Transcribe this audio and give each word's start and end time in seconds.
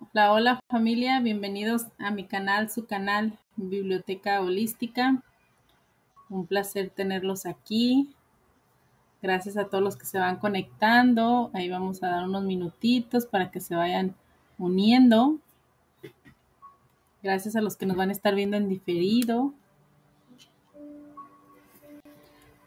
Hola, 0.00 0.32
hola 0.32 0.60
familia, 0.68 1.18
bienvenidos 1.18 1.86
a 1.98 2.12
mi 2.12 2.24
canal, 2.24 2.70
su 2.70 2.86
canal 2.86 3.36
Biblioteca 3.56 4.40
Holística. 4.40 5.24
Un 6.30 6.46
placer 6.46 6.90
tenerlos 6.90 7.46
aquí. 7.46 8.14
Gracias 9.20 9.56
a 9.56 9.64
todos 9.64 9.82
los 9.82 9.96
que 9.96 10.06
se 10.06 10.20
van 10.20 10.36
conectando. 10.36 11.50
Ahí 11.52 11.68
vamos 11.68 12.00
a 12.04 12.10
dar 12.10 12.24
unos 12.24 12.44
minutitos 12.44 13.26
para 13.26 13.50
que 13.50 13.58
se 13.58 13.74
vayan 13.74 14.14
uniendo. 14.56 15.38
Gracias 17.20 17.56
a 17.56 17.60
los 17.60 17.76
que 17.76 17.86
nos 17.86 17.96
van 17.96 18.10
a 18.10 18.12
estar 18.12 18.36
viendo 18.36 18.56
en 18.56 18.68
diferido. 18.68 19.52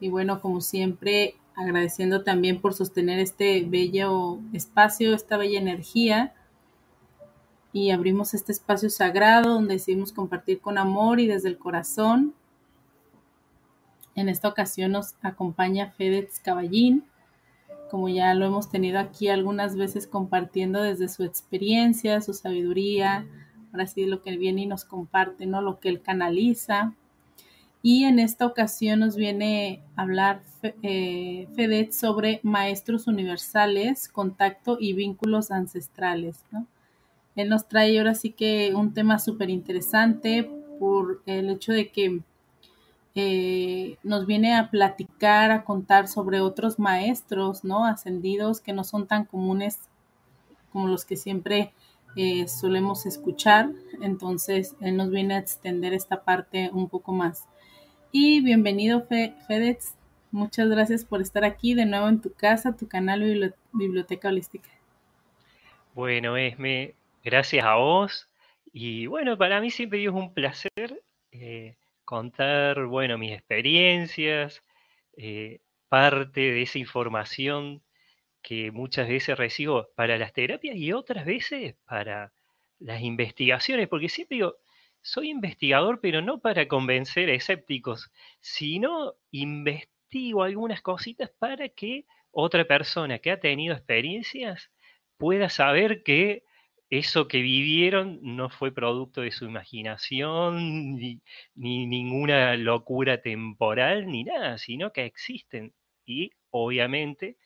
Y 0.02 0.10
bueno, 0.10 0.42
como 0.42 0.60
siempre, 0.60 1.36
agradeciendo 1.56 2.26
también 2.26 2.60
por 2.60 2.74
sostener 2.74 3.20
este 3.20 3.64
bello 3.66 4.40
espacio, 4.52 5.16
esta 5.16 5.38
bella 5.38 5.60
energía. 5.60 6.34
Y 7.74 7.92
abrimos 7.92 8.34
este 8.34 8.52
espacio 8.52 8.90
sagrado 8.90 9.54
donde 9.54 9.76
decidimos 9.76 10.12
compartir 10.12 10.60
con 10.60 10.78
amor 10.78 11.20
y 11.20 11.28
desde 11.28 11.50
el 11.50 11.58
corazón. 11.58 12.34
En 14.16 14.28
esta 14.28 14.50
ocasión 14.50 14.92
nos 14.92 15.16
acompaña 15.22 15.92
Fedez 15.92 16.40
Caballín, 16.40 17.06
como 17.90 18.10
ya 18.10 18.34
lo 18.34 18.46
hemos 18.46 18.70
tenido 18.70 19.00
aquí 19.00 19.30
algunas 19.30 19.76
veces 19.76 20.06
compartiendo 20.06 20.82
desde 20.82 21.08
su 21.08 21.24
experiencia, 21.24 22.22
su 22.22 22.34
sabiduría, 22.34 23.26
ahora 23.72 23.88
sí 23.88 24.06
lo 24.06 24.22
que 24.22 24.38
viene 24.38 24.64
y 24.64 24.66
nos 24.66 24.84
comparte, 24.84 25.46
¿no? 25.46 25.62
Lo 25.62 25.80
que 25.80 25.90
él 25.90 26.02
canaliza. 26.02 26.94
Y 27.84 28.04
en 28.04 28.20
esta 28.20 28.46
ocasión 28.46 29.00
nos 29.00 29.16
viene 29.16 29.82
a 29.96 30.04
hablar 30.04 30.44
eh, 30.84 31.48
sobre 31.92 32.40
maestros 32.44 33.08
universales, 33.08 34.08
contacto 34.08 34.78
y 34.80 34.94
vínculos 34.94 35.50
ancestrales. 35.50 36.46
¿no? 36.52 36.68
Él 37.36 37.50
nos 37.50 37.68
trae 37.68 37.98
ahora 37.98 38.16
sí 38.16 38.32
que 38.32 38.74
un 38.76 38.94
tema 38.94 39.20
súper 39.20 39.50
interesante 39.50 40.50
por 40.80 41.22
el 41.26 41.50
hecho 41.50 41.72
de 41.72 41.90
que 41.90 42.22
eh, 43.14 43.98
nos 44.04 44.26
viene 44.26 44.56
a 44.56 44.70
platicar, 44.70 45.52
a 45.52 45.64
contar 45.64 46.08
sobre 46.08 46.40
otros 46.42 46.80
maestros, 46.80 47.64
¿no? 47.64 47.86
Ascendidos 47.86 48.62
que 48.62 48.74
no 48.74 48.84
son 48.84 49.08
tan 49.08 49.26
comunes 49.26 49.80
como 50.72 50.88
los 50.88 51.06
que 51.06 51.18
siempre 51.18 51.74
eh, 52.16 52.48
solemos 52.48 53.06
escuchar. 53.06 53.72
Entonces, 54.02 54.76
él 54.82 54.98
nos 54.98 55.10
viene 55.10 55.36
a 55.36 55.40
extender 55.40 55.94
esta 55.94 56.24
parte 56.24 56.70
un 56.74 56.90
poco 56.90 57.12
más. 57.12 57.48
Y 58.12 58.42
bienvenido, 58.42 59.06
FedEx. 59.06 59.96
Muchas 60.32 60.70
gracias 60.70 61.04
por 61.04 61.22
estar 61.22 61.44
aquí 61.44 61.74
de 61.74 61.86
nuevo 61.86 62.08
en 62.08 62.22
tu 62.22 62.32
casa, 62.34 62.76
tu 62.76 62.88
canal 62.88 63.54
Biblioteca 63.74 64.30
Holística. 64.30 64.70
Bueno, 65.94 66.38
Esme, 66.38 66.96
gracias 67.24 67.66
a 67.66 67.76
vos. 67.76 68.30
Y 68.74 69.08
bueno, 69.08 69.38
para 69.38 69.60
mí 69.62 69.72
siempre 69.72 70.04
es 70.04 70.10
un 70.10 70.34
placer 70.34 71.04
eh, 71.32 71.78
contar, 72.06 72.86
bueno, 72.86 73.18
mis 73.18 73.34
experiencias, 73.34 74.64
eh, 75.18 75.62
parte 75.90 76.42
de 76.42 76.62
esa 76.62 76.80
información 76.80 77.84
que 78.42 78.72
muchas 78.72 79.08
veces 79.08 79.38
recibo 79.38 79.90
para 79.96 80.18
las 80.18 80.34
terapias 80.34 80.76
y 80.76 80.94
otras 80.94 81.26
veces 81.26 81.76
para 81.86 82.34
las 82.80 83.02
investigaciones, 83.02 83.88
porque 83.88 84.10
siempre 84.10 84.38
digo, 84.38 84.56
soy 85.02 85.30
investigador, 85.30 86.00
pero 86.02 86.22
no 86.22 86.40
para 86.40 86.68
convencer 86.68 87.30
a 87.30 87.34
escépticos, 87.34 88.12
sino 88.40 89.16
investigo 89.32 90.44
algunas 90.44 90.82
cositas 90.82 91.30
para 91.40 91.70
que 91.70 92.06
otra 92.32 92.66
persona 92.66 93.20
que 93.20 93.32
ha 93.32 93.40
tenido 93.40 93.76
experiencias 93.76 94.72
pueda 95.18 95.50
saber 95.50 96.04
que 96.04 96.44
eso 96.92 97.28
que 97.28 97.42
vivieron 97.42 98.20
no 98.22 98.50
fue 98.50 98.74
producto 98.74 99.22
de 99.22 99.32
su 99.32 99.46
imaginación, 99.46 100.98
ni, 100.98 101.22
ninguna 101.56 102.58
locura 102.58 103.22
temporal, 103.22 104.08
ni 104.08 104.26
nada, 104.26 104.58
sino 104.58 104.92
que 104.92 105.06
existen. 105.06 105.74
Y 106.06 106.32
obviamente 106.52 107.38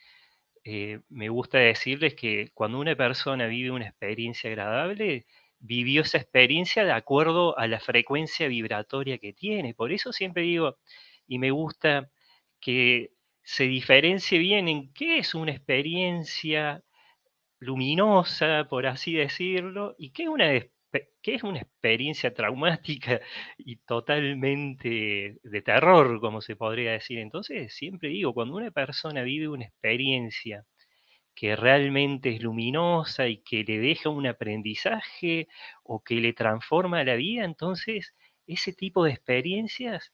eh, 0.65 1.01
me 1.09 1.29
gusta 1.29 1.59
decirles 1.59 2.15
que 2.15 2.51
cuando 2.53 2.79
una 2.79 2.95
persona 2.95 3.47
vive 3.47 3.71
una 3.71 3.87
experiencia 3.87 4.49
agradable, 4.49 5.27
vivió 5.59 6.01
esa 6.03 6.17
experiencia 6.19 6.85
de 6.85 6.93
acuerdo 6.93 7.57
a 7.59 7.67
la 7.67 7.79
frecuencia 7.79 8.47
vibratoria 8.47 9.19
que 9.19 9.33
tiene. 9.33 9.75
Por 9.75 9.91
eso 9.91 10.13
siempre 10.13 10.43
digo, 10.43 10.77
y 11.27 11.39
me 11.39 11.51
gusta 11.51 12.09
que 12.59 13.11
se 13.43 13.65
diferencie 13.65 14.39
bien 14.39 14.67
en 14.69 14.93
qué 14.93 15.19
es 15.19 15.35
una 15.35 15.51
experiencia 15.51 16.83
luminosa, 17.59 18.67
por 18.69 18.87
así 18.87 19.13
decirlo, 19.13 19.95
y 19.97 20.11
qué 20.11 20.23
es 20.23 20.29
una, 20.29 20.49
qué 21.21 21.35
es 21.35 21.43
una 21.43 21.59
experiencia 21.59 22.33
traumática 22.33 23.21
y 23.57 23.77
totalmente 23.77 25.37
de 25.43 25.61
terror, 25.61 26.19
como 26.21 26.41
se 26.41 26.55
podría 26.55 26.91
decir. 26.93 27.19
Entonces, 27.19 27.73
siempre 27.75 28.09
digo, 28.09 28.33
cuando 28.33 28.55
una 28.55 28.71
persona 28.71 29.23
vive 29.23 29.47
una 29.47 29.65
experiencia 29.65 30.65
que 31.35 31.55
realmente 31.55 32.29
es 32.29 32.41
luminosa 32.41 33.27
y 33.27 33.43
que 33.43 33.63
le 33.63 33.79
deja 33.79 34.09
un 34.09 34.27
aprendizaje 34.27 35.47
o 35.83 36.03
que 36.03 36.15
le 36.15 36.33
transforma 36.33 37.03
la 37.03 37.15
vida, 37.15 37.43
entonces 37.43 38.13
ese 38.47 38.73
tipo 38.73 39.03
de 39.03 39.11
experiencias 39.11 40.13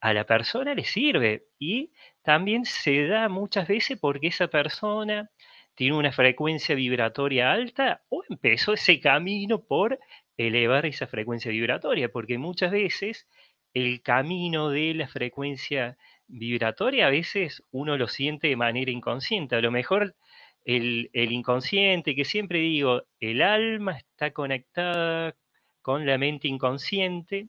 a 0.00 0.14
la 0.14 0.24
persona 0.26 0.74
le 0.74 0.84
sirve 0.84 1.46
y 1.58 1.92
también 2.22 2.64
se 2.64 3.06
da 3.06 3.28
muchas 3.28 3.68
veces 3.68 3.98
porque 4.00 4.28
esa 4.28 4.48
persona 4.48 5.30
tiene 5.74 5.96
una 5.96 6.12
frecuencia 6.12 6.74
vibratoria 6.74 7.52
alta 7.52 8.02
o 8.08 8.22
empezó 8.28 8.74
ese 8.74 9.00
camino 9.00 9.62
por 9.62 9.98
elevar 10.36 10.86
esa 10.86 11.06
frecuencia 11.06 11.50
vibratoria, 11.50 12.10
porque 12.10 12.38
muchas 12.38 12.72
veces 12.72 13.26
el 13.74 14.02
camino 14.02 14.70
de 14.70 14.94
la 14.94 15.08
frecuencia 15.08 15.96
vibratoria 16.26 17.06
a 17.06 17.10
veces 17.10 17.62
uno 17.70 17.96
lo 17.96 18.08
siente 18.08 18.48
de 18.48 18.56
manera 18.56 18.90
inconsciente, 18.90 19.56
a 19.56 19.60
lo 19.60 19.70
mejor 19.70 20.14
el, 20.64 21.10
inconsciente, 21.12 22.14
que 22.14 22.24
siempre 22.24 22.60
digo, 22.60 23.02
el 23.18 23.42
alma 23.42 23.98
está 23.98 24.32
conectada 24.32 25.34
con 25.82 26.06
la 26.06 26.18
mente 26.18 26.48
inconsciente, 26.48 27.48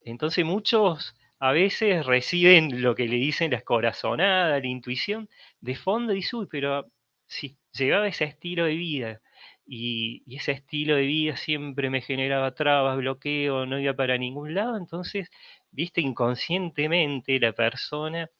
entonces 0.00 0.44
muchos 0.44 1.14
a 1.38 1.52
veces 1.52 2.06
reciben 2.06 2.82
lo 2.82 2.94
que 2.94 3.06
le 3.06 3.16
dicen 3.16 3.50
las 3.50 3.62
corazonadas, 3.62 4.62
la 4.62 4.68
intuición, 4.68 5.28
de 5.60 5.76
fondo 5.76 6.14
y 6.14 6.24
uy, 6.32 6.46
pero 6.50 6.86
si 7.26 7.58
llevaba 7.72 8.08
ese 8.08 8.24
estilo 8.24 8.64
de 8.64 8.74
vida 8.74 9.20
y, 9.66 10.24
ese 10.36 10.52
estilo 10.52 10.96
de 10.96 11.02
vida 11.02 11.36
siempre 11.36 11.90
me 11.90 12.00
generaba 12.00 12.54
trabas, 12.54 12.96
bloqueo, 12.98 13.66
no 13.66 13.78
iba 13.78 13.94
para 13.94 14.18
ningún 14.18 14.54
lado, 14.54 14.76
entonces, 14.76 15.30
viste, 15.70 16.00
inconscientemente 16.00 17.38
la 17.40 17.52
persona 17.52 18.30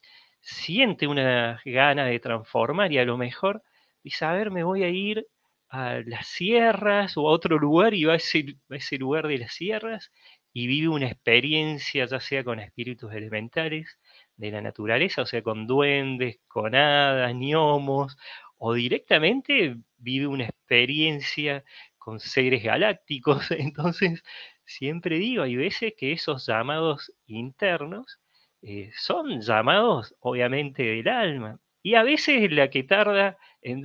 siente 0.41 1.07
una 1.07 1.61
gana 1.65 2.07
de 2.07 2.21
transformar 2.21 2.93
y 2.93 2.99
a 2.99 3.05
lo 3.05 3.17
mejor 3.19 3.63
y 4.03 4.11
saber 4.11 4.51
me 4.51 4.63
voy 4.63 4.85
a 4.85 4.89
ir 4.89 5.27
a 5.69 6.01
las 6.07 6.29
sierras 6.29 7.17
o 7.17 7.29
a 7.29 7.33
otro 7.33 7.59
lugar 7.59 7.95
y 7.95 8.05
va 8.05 8.15
a 8.15 8.17
ese, 8.17 8.57
ese 8.71 8.97
lugar 8.99 9.27
de 9.27 9.39
las 9.39 9.55
sierras 9.55 10.13
y 10.53 10.67
vive 10.69 10.89
una 10.89 11.07
experiencia 11.09 12.07
ya 12.07 12.21
sea 12.21 12.45
con 12.45 12.61
espíritus 12.61 13.13
elementales 13.13 13.99
de 14.37 14.51
la 14.51 14.61
naturaleza, 14.63 15.23
o 15.23 15.27
sea, 15.27 15.43
con 15.43 15.67
duendes, 15.67 16.39
con 16.49 16.75
hadas, 16.75 17.35
gnomos, 17.35 18.17
o 18.59 18.75
directamente 18.75 19.77
vive 19.99 20.27
una 20.27 20.45
experiencia 20.45 21.65
con 21.99 22.21
seres 22.21 22.63
galácticos. 22.63 23.51
Entonces, 23.51 24.23
siempre 24.65 25.19
digo, 25.19 25.43
hay 25.43 25.57
veces 25.57 25.95
que 25.97 26.13
esos 26.13 26.47
llamados 26.47 27.13
internos 27.27 28.21
eh, 28.63 28.91
son 28.97 29.41
llamados 29.41 30.15
obviamente 30.21 30.83
del 30.83 31.09
alma. 31.09 31.61
Y 31.83 31.95
a 31.95 32.03
veces 32.03 32.51
la 32.53 32.69
que 32.71 32.83
tarda 32.83 33.39
en, 33.63 33.83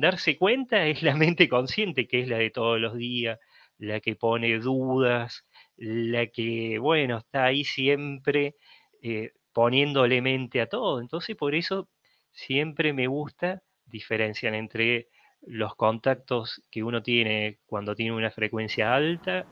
darse 0.00 0.36
cuenta 0.36 0.86
es 0.86 1.02
la 1.02 1.14
mente 1.16 1.48
consciente, 1.48 2.06
que 2.06 2.20
es 2.20 2.28
la 2.28 2.38
de 2.38 2.50
todos 2.50 2.78
los 2.80 2.96
días, 2.96 3.38
la 3.78 4.00
que 4.00 4.16
pone 4.16 4.58
dudas, 4.58 5.44
la 5.76 6.26
que, 6.26 6.78
bueno, 6.78 7.18
está 7.18 7.44
ahí 7.46 7.64
siempre 7.64 8.56
eh, 9.02 9.32
poniéndole 9.52 10.20
mente 10.20 10.60
a 10.60 10.68
todo. 10.68 11.00
Entonces, 11.00 11.36
por 11.36 11.54
eso 11.54 11.88
siempre 12.32 12.92
me 12.92 13.06
gusta 13.06 13.62
diferenciar 13.90 14.54
entre 14.54 15.08
los 15.46 15.74
contactos 15.74 16.62
que 16.70 16.82
uno 16.82 17.02
tiene 17.02 17.58
cuando 17.66 17.94
tiene 17.94 18.12
una 18.12 18.30
frecuencia 18.30 18.94
alta 18.94 19.46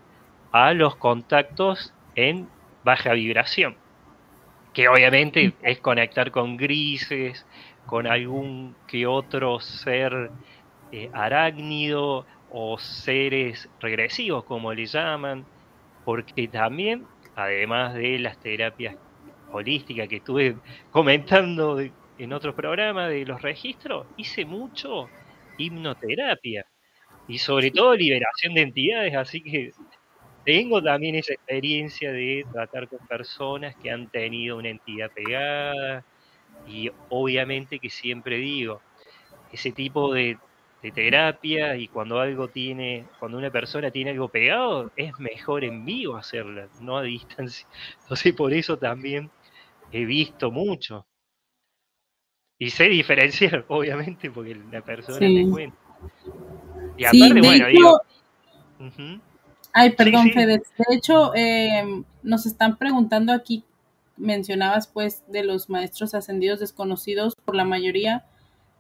a 0.52 0.72
los 0.72 0.96
contactos 0.96 1.94
en 2.14 2.48
baja 2.84 3.12
vibración, 3.12 3.76
que 4.72 4.88
obviamente 4.88 5.52
es 5.62 5.78
conectar 5.80 6.30
con 6.30 6.56
grises, 6.56 7.46
con 7.86 8.06
algún 8.06 8.74
que 8.86 9.06
otro 9.06 9.60
ser 9.60 10.30
eh, 10.92 11.10
arácnido 11.12 12.26
o 12.50 12.78
seres 12.78 13.68
regresivos, 13.80 14.44
como 14.44 14.72
le 14.72 14.86
llaman, 14.86 15.44
porque 16.04 16.48
también, 16.48 17.06
además 17.34 17.94
de 17.94 18.18
las 18.18 18.38
terapias 18.38 18.96
holísticas 19.52 20.08
que 20.08 20.16
estuve 20.16 20.56
comentando 20.90 21.80
en 22.18 22.32
otros 22.32 22.54
programas 22.54 23.10
de 23.10 23.24
los 23.26 23.42
registros, 23.42 24.06
hice 24.16 24.44
mucho 24.44 25.08
hipnoterapia. 25.58 26.64
y 27.28 27.38
sobre 27.38 27.70
todo 27.72 27.94
liberación 27.96 28.54
de 28.54 28.62
entidades, 28.62 29.14
así 29.16 29.42
que 29.42 29.72
tengo 30.44 30.82
también 30.82 31.16
esa 31.16 31.34
experiencia 31.34 32.12
de 32.12 32.44
tratar 32.52 32.88
con 32.88 33.00
personas 33.08 33.76
que 33.82 33.90
han 33.90 34.08
tenido 34.10 34.58
una 34.58 34.70
entidad 34.70 35.10
pegada 35.12 36.04
y 36.68 36.90
obviamente 37.08 37.78
que 37.80 37.90
siempre 37.90 38.38
digo, 38.38 38.82
ese 39.52 39.72
tipo 39.72 40.12
de, 40.14 40.38
terapia 40.94 41.76
y 41.76 41.88
cuando 41.88 42.20
algo 42.20 42.48
tiene, 42.48 43.06
cuando 43.18 43.38
una 43.38 43.50
persona 43.50 43.90
tiene 43.90 44.12
algo 44.12 44.28
pegado, 44.28 44.92
es 44.94 45.12
mejor 45.18 45.64
en 45.64 45.84
vivo 45.84 46.16
hacerla, 46.16 46.68
no 46.80 46.96
a 46.98 47.02
distancia. 47.02 47.66
Entonces 48.02 48.32
por 48.34 48.52
eso 48.54 48.78
también 48.78 49.28
he 49.90 50.04
visto 50.04 50.52
mucho. 50.52 51.04
Y 52.58 52.70
sé 52.70 52.88
diferenciar, 52.88 53.64
obviamente, 53.68 54.30
porque 54.30 54.54
la 54.72 54.82
persona 54.82 55.18
me 55.20 55.48
cuenta. 55.48 55.76
Y 56.96 57.04
aparte, 57.04 57.40
bueno, 57.40 57.66
digo. 57.68 58.00
Ay, 59.72 59.90
perdón, 59.90 60.30
Fede. 60.32 60.62
De 60.78 60.94
hecho, 60.94 61.34
em, 61.34 62.04
nos 62.22 62.46
están 62.46 62.76
preguntando 62.76 63.32
aquí, 63.32 63.64
mencionabas 64.16 64.86
pues 64.86 65.22
de 65.28 65.44
los 65.44 65.68
maestros 65.68 66.14
ascendidos 66.14 66.60
desconocidos 66.60 67.34
por 67.44 67.54
la 67.54 67.64
mayoría. 67.64 68.24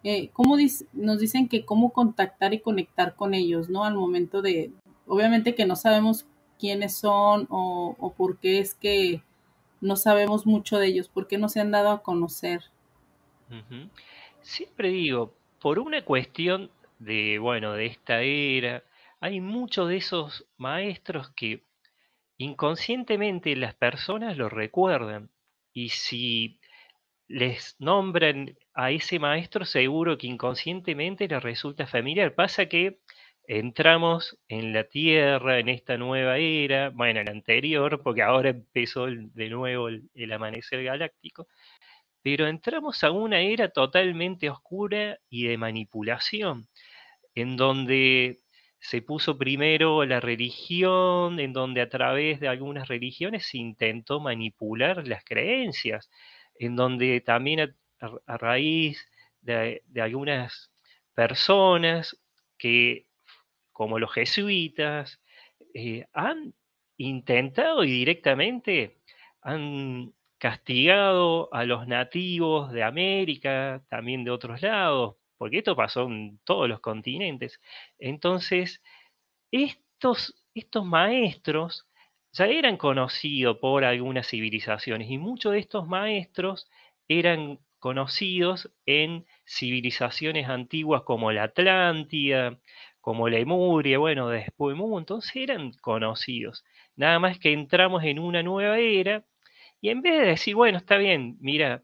Eh, 0.04 0.30
¿Cómo 0.32 0.56
nos 0.92 1.18
dicen 1.18 1.48
que 1.48 1.64
cómo 1.64 1.92
contactar 1.92 2.54
y 2.54 2.60
conectar 2.60 3.14
con 3.14 3.34
ellos, 3.34 3.68
¿no? 3.68 3.84
Al 3.84 3.94
momento 3.94 4.40
de, 4.40 4.70
obviamente 5.06 5.54
que 5.54 5.66
no 5.66 5.76
sabemos 5.76 6.26
quiénes 6.58 6.94
son 6.94 7.46
o, 7.50 8.14
por 8.16 8.38
qué 8.38 8.60
es 8.60 8.74
que 8.74 9.22
no 9.80 9.96
sabemos 9.96 10.46
mucho 10.46 10.78
de 10.78 10.86
ellos, 10.86 11.08
por 11.08 11.26
qué 11.26 11.38
no 11.38 11.48
se 11.48 11.60
han 11.60 11.70
dado 11.70 11.90
a 11.90 12.02
conocer. 12.02 12.62
Siempre 14.42 14.88
digo, 14.88 15.34
por 15.60 15.78
una 15.78 16.04
cuestión 16.04 16.70
de, 16.98 17.38
bueno, 17.38 17.72
de 17.72 17.86
esta 17.86 18.22
era, 18.22 18.84
hay 19.20 19.40
muchos 19.40 19.88
de 19.88 19.96
esos 19.96 20.46
maestros 20.56 21.30
que 21.30 21.62
inconscientemente 22.38 23.56
las 23.56 23.74
personas 23.74 24.36
lo 24.36 24.48
recuerdan. 24.48 25.30
Y 25.72 25.90
si 25.90 26.58
les 27.28 27.76
nombran 27.78 28.56
a 28.74 28.90
ese 28.90 29.18
maestro, 29.18 29.64
seguro 29.64 30.16
que 30.18 30.26
inconscientemente 30.26 31.28
les 31.28 31.42
resulta 31.42 31.86
familiar. 31.86 32.34
Pasa 32.34 32.66
que 32.66 33.00
entramos 33.48 34.38
en 34.48 34.72
la 34.72 34.84
Tierra, 34.84 35.58
en 35.58 35.68
esta 35.68 35.96
nueva 35.96 36.38
era, 36.38 36.90
bueno, 36.90 37.20
en 37.20 37.26
la 37.26 37.32
anterior, 37.32 38.02
porque 38.02 38.22
ahora 38.22 38.50
empezó 38.50 39.06
de 39.06 39.48
nuevo 39.50 39.88
el, 39.88 40.08
el 40.14 40.32
amanecer 40.32 40.82
galáctico, 40.84 41.48
pero 42.26 42.48
entramos 42.48 43.04
a 43.04 43.12
una 43.12 43.38
era 43.38 43.68
totalmente 43.68 44.50
oscura 44.50 45.16
y 45.30 45.46
de 45.46 45.56
manipulación, 45.58 46.68
en 47.36 47.56
donde 47.56 48.40
se 48.80 49.00
puso 49.00 49.38
primero 49.38 50.04
la 50.04 50.18
religión, 50.18 51.38
en 51.38 51.52
donde 51.52 51.82
a 51.82 51.88
través 51.88 52.40
de 52.40 52.48
algunas 52.48 52.88
religiones 52.88 53.46
se 53.46 53.58
intentó 53.58 54.18
manipular 54.18 55.06
las 55.06 55.22
creencias, 55.22 56.10
en 56.58 56.74
donde 56.74 57.20
también 57.20 57.76
a, 58.00 58.36
raíz 58.38 59.08
de, 59.40 59.84
algunas 59.94 60.72
personas 61.14 62.20
que, 62.58 63.06
como 63.70 64.00
los 64.00 64.12
jesuitas, 64.12 65.22
eh, 65.74 66.06
han 66.12 66.54
intentado 66.96 67.84
y 67.84 67.92
directamente 67.92 68.98
han 69.42 70.15
castigado 70.38 71.52
a 71.52 71.64
los 71.64 71.86
nativos 71.86 72.72
de 72.72 72.82
América, 72.82 73.82
también 73.88 74.24
de 74.24 74.30
otros 74.30 74.62
lados, 74.62 75.16
porque 75.38 75.58
esto 75.58 75.76
pasó 75.76 76.04
en 76.04 76.38
todos 76.44 76.68
los 76.68 76.80
continentes. 76.80 77.60
Entonces, 77.98 78.82
estos, 79.50 80.34
estos 80.54 80.84
maestros 80.84 81.86
ya 82.32 82.46
eran 82.46 82.76
conocidos 82.76 83.58
por 83.58 83.84
algunas 83.84 84.28
civilizaciones 84.28 85.10
y 85.10 85.18
muchos 85.18 85.52
de 85.52 85.60
estos 85.60 85.86
maestros 85.88 86.68
eran 87.08 87.58
conocidos 87.78 88.70
en 88.84 89.26
civilizaciones 89.46 90.48
antiguas 90.48 91.02
como 91.02 91.32
la 91.32 91.44
Atlántida, 91.44 92.58
como 93.00 93.28
la 93.28 93.38
Lemuria, 93.38 93.98
bueno, 93.98 94.28
después 94.28 94.76
Mu, 94.76 94.98
entonces 94.98 95.36
eran 95.36 95.72
conocidos. 95.80 96.64
Nada 96.96 97.18
más 97.20 97.38
que 97.38 97.52
entramos 97.52 98.02
en 98.04 98.18
una 98.18 98.42
nueva 98.42 98.78
era 98.78 99.24
y 99.80 99.90
en 99.90 100.02
vez 100.02 100.20
de 100.20 100.26
decir, 100.26 100.54
bueno, 100.54 100.78
está 100.78 100.96
bien, 100.96 101.36
mira, 101.40 101.82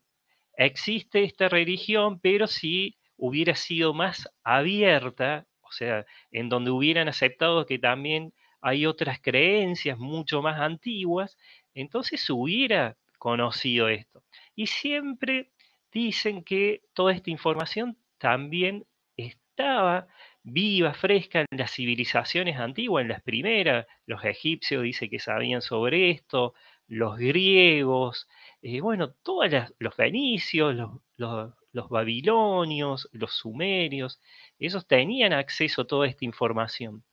existe 0.57 1.25
esta 1.25 1.49
religión, 1.49 2.21
pero 2.21 2.47
si 2.47 2.99
hubiera 3.17 3.55
sido 3.55 3.95
más 3.95 4.29
abierta, 4.43 5.47
o 5.61 5.73
sea, 5.73 6.05
en 6.31 6.49
donde 6.49 6.71
hubieran 6.71 7.09
aceptado 7.09 7.67
que 7.67 7.79
también 7.79 8.33
hay 8.61 8.87
otras 8.87 9.21
creencias 9.21 9.99
mucho 9.99 10.43
más 10.43 10.61
antiguas, 10.61 11.37
entonces 11.75 12.29
hubiera 12.31 12.97
conocido 13.19 13.89
esto. 13.89 14.23
Y 14.55 14.67
siempre 14.67 15.51
dicen 15.93 16.43
que 16.45 16.83
toda 16.95 17.13
esta 17.13 17.31
información 17.31 17.99
también 18.19 18.87
estaba 19.17 20.07
viva, 20.43 20.95
fresca 20.95 21.41
en 21.41 21.59
las 21.59 21.73
civilizaciones 21.73 22.57
antiguas, 22.59 23.03
en 23.03 23.09
las 23.09 23.23
primeras. 23.23 23.87
Los 24.07 24.25
egipcios 24.25 24.83
dicen 24.83 25.11
que 25.11 25.19
sabían 25.19 25.63
sobre 25.63 26.11
esto, 26.11 26.55
los 26.89 27.19
griegos, 27.19 28.29
eh, 28.63 28.81
bueno, 28.81 29.13
todos 29.23 29.51
los 29.79 29.95
fenicios, 29.95 30.75
los, 30.75 31.55
los 31.73 31.89
babilonios, 31.89 33.09
los 33.13 33.33
sumerios, 33.33 34.21
esos 34.59 34.87
tenían 34.87 35.33
acceso 35.33 35.83
a 35.83 35.87
toda 35.87 36.07
esta 36.07 36.25
información. 36.25 37.05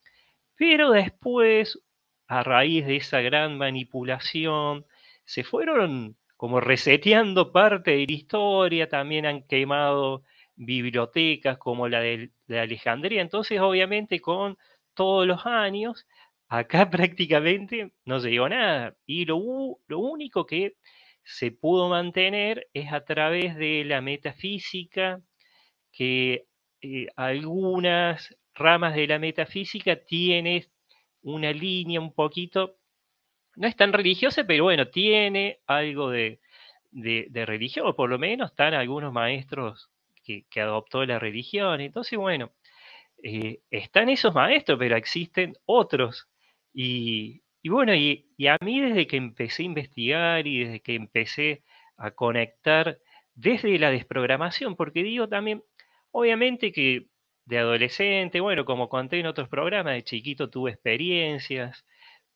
Pero 0.55 0.91
después, 0.91 1.79
a 2.27 2.43
raíz 2.43 2.85
de 2.85 2.97
esa 2.97 3.21
gran 3.21 3.57
manipulación, 3.57 4.85
se 5.25 5.43
fueron 5.43 6.17
como 6.39 6.61
reseteando 6.61 7.51
parte 7.51 7.91
de 7.91 8.05
la 8.07 8.13
historia, 8.13 8.87
también 8.89 9.25
han 9.25 9.43
quemado 9.43 10.23
bibliotecas 10.55 11.57
como 11.57 11.87
la 11.89 11.99
de, 11.99 12.31
Alejandría, 12.49 13.21
entonces 13.21 13.59
obviamente 13.59 14.21
con 14.21 14.57
todos 14.93 15.27
los 15.27 15.45
años, 15.45 16.07
acá 16.49 16.89
prácticamente 16.91 17.91
no 18.05 18.19
se 18.19 18.31
llegó 18.31 18.49
nada. 18.49 18.95
Y 19.05 19.25
lo, 19.25 19.79
lo 19.87 19.99
único 19.99 20.45
que 20.45 20.75
se 21.23 21.51
pudo 21.51 21.89
mantener 21.89 22.67
es 22.73 22.91
a 22.91 23.05
través 23.05 23.55
de 23.55 23.83
la 23.85 24.01
metafísica, 24.01 25.21
que 25.91 26.47
eh, 26.81 27.07
algunas 27.15 28.35
ramas 28.53 28.95
de 28.95 29.07
la 29.07 29.19
metafísica 29.19 29.95
tienen 29.97 30.65
una 31.21 31.51
línea 31.51 31.99
un 31.99 32.13
poquito, 32.13 32.77
no 33.55 33.67
es 33.67 33.75
tan 33.75 33.93
religiosa, 33.93 34.45
pero 34.45 34.65
bueno, 34.65 34.87
tiene 34.89 35.59
algo 35.67 36.09
de, 36.09 36.39
religión, 36.91 37.87
o 37.87 37.95
por 37.95 38.09
lo 38.09 38.17
menos 38.19 38.51
están 38.51 38.73
algunos 38.73 39.13
maestros 39.13 39.89
que, 40.23 40.45
adoptó 40.61 41.05
la 41.05 41.19
religión. 41.19 41.81
Entonces, 41.81 42.17
bueno, 42.17 42.51
eh, 43.23 43.61
están 43.71 44.09
esos 44.09 44.33
maestros, 44.33 44.79
pero 44.79 44.95
existen 44.97 45.55
otros. 45.65 46.29
Y, 46.73 47.41
bueno, 47.65 47.93
y, 47.95 48.27
a 48.47 48.57
mí 48.63 48.81
desde 48.81 49.07
que 49.07 49.17
empecé 49.17 49.63
a 49.63 49.65
investigar 49.65 50.47
y 50.47 50.63
desde 50.63 50.81
que 50.81 50.95
empecé 50.95 51.63
a 51.97 52.11
conectar 52.11 52.99
desde 53.35 53.77
la 53.79 53.91
desprogramación, 53.91 54.75
porque 54.75 55.03
digo 55.03 55.27
también, 55.29 55.63
obviamente 56.11 56.71
que 56.71 57.07
de 57.45 57.59
adolescente, 57.59 58.39
bueno, 58.41 58.65
como 58.65 58.89
conté 58.89 59.19
en 59.19 59.25
otros 59.27 59.49
programas, 59.49 59.95
de 59.95 60.03
chiquito 60.03 60.49
tuve 60.49 60.71
experiencias, 60.71 61.85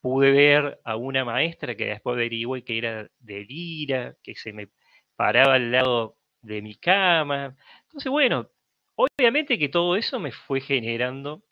pude 0.02 0.32
ver 0.32 0.82
a 0.84 0.96
una 0.98 1.26
maestra 1.26 1.76
que 1.76 1.86
después 1.86 2.16
averigué 2.16 2.64
que 2.64 2.78
era 2.78 3.10
de 3.20 3.46
Lira, 3.46 4.16
que 4.24 4.36
se 4.36 4.54
me 4.54 4.70
paraba 5.16 5.56
al 5.56 5.72
lado 5.72 6.18
de 6.42 6.62
mi 6.62 6.76
cama. 6.76 7.56
Entonces, 7.84 8.12
bueno, 8.12 8.50
obviamente 8.96 9.58
que 9.60 9.70
todo 9.70 9.96
eso 9.96 10.20
me 10.20 10.32
fue 10.32 10.62
generando 10.62 11.44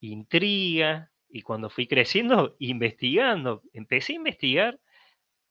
intriga, 0.00 1.10
y 1.30 1.42
cuando 1.42 1.70
fui 1.70 1.86
creciendo, 1.86 2.56
investigando, 2.58 3.62
empecé 3.72 4.14
a 4.14 4.16
investigar 4.16 4.80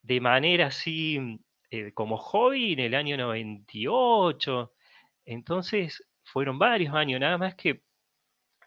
de 0.01 0.21
manera 0.21 0.67
así 0.67 1.39
eh, 1.71 1.91
como 1.93 2.17
hobby 2.17 2.73
en 2.73 2.79
el 2.79 2.95
año 2.95 3.17
98. 3.17 4.73
Entonces 5.25 6.03
fueron 6.23 6.59
varios 6.59 6.93
años, 6.95 7.19
nada 7.19 7.37
más 7.37 7.55
que 7.55 7.81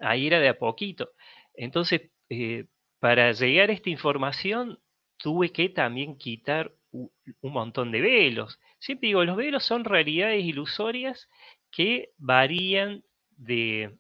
ahí 0.01 0.27
era 0.27 0.41
de 0.41 0.49
a 0.49 0.59
poquito. 0.59 1.11
Entonces, 1.55 2.11
eh, 2.29 2.67
para 3.01 3.33
llegar 3.33 3.71
a 3.71 3.73
esta 3.73 3.91
información, 3.91 4.79
tuve 5.17 5.53
que 5.53 5.69
también 5.71 6.17
quitar 6.17 6.75
un 6.93 7.53
montón 7.53 7.93
de 7.93 8.01
velos. 8.01 8.59
Siempre 8.79 9.09
digo, 9.09 9.25
los 9.25 9.37
velos 9.37 9.65
son 9.65 9.85
realidades 9.85 10.45
ilusorias 10.45 11.29
que 11.71 12.13
varían 12.19 13.05
de 13.37 13.97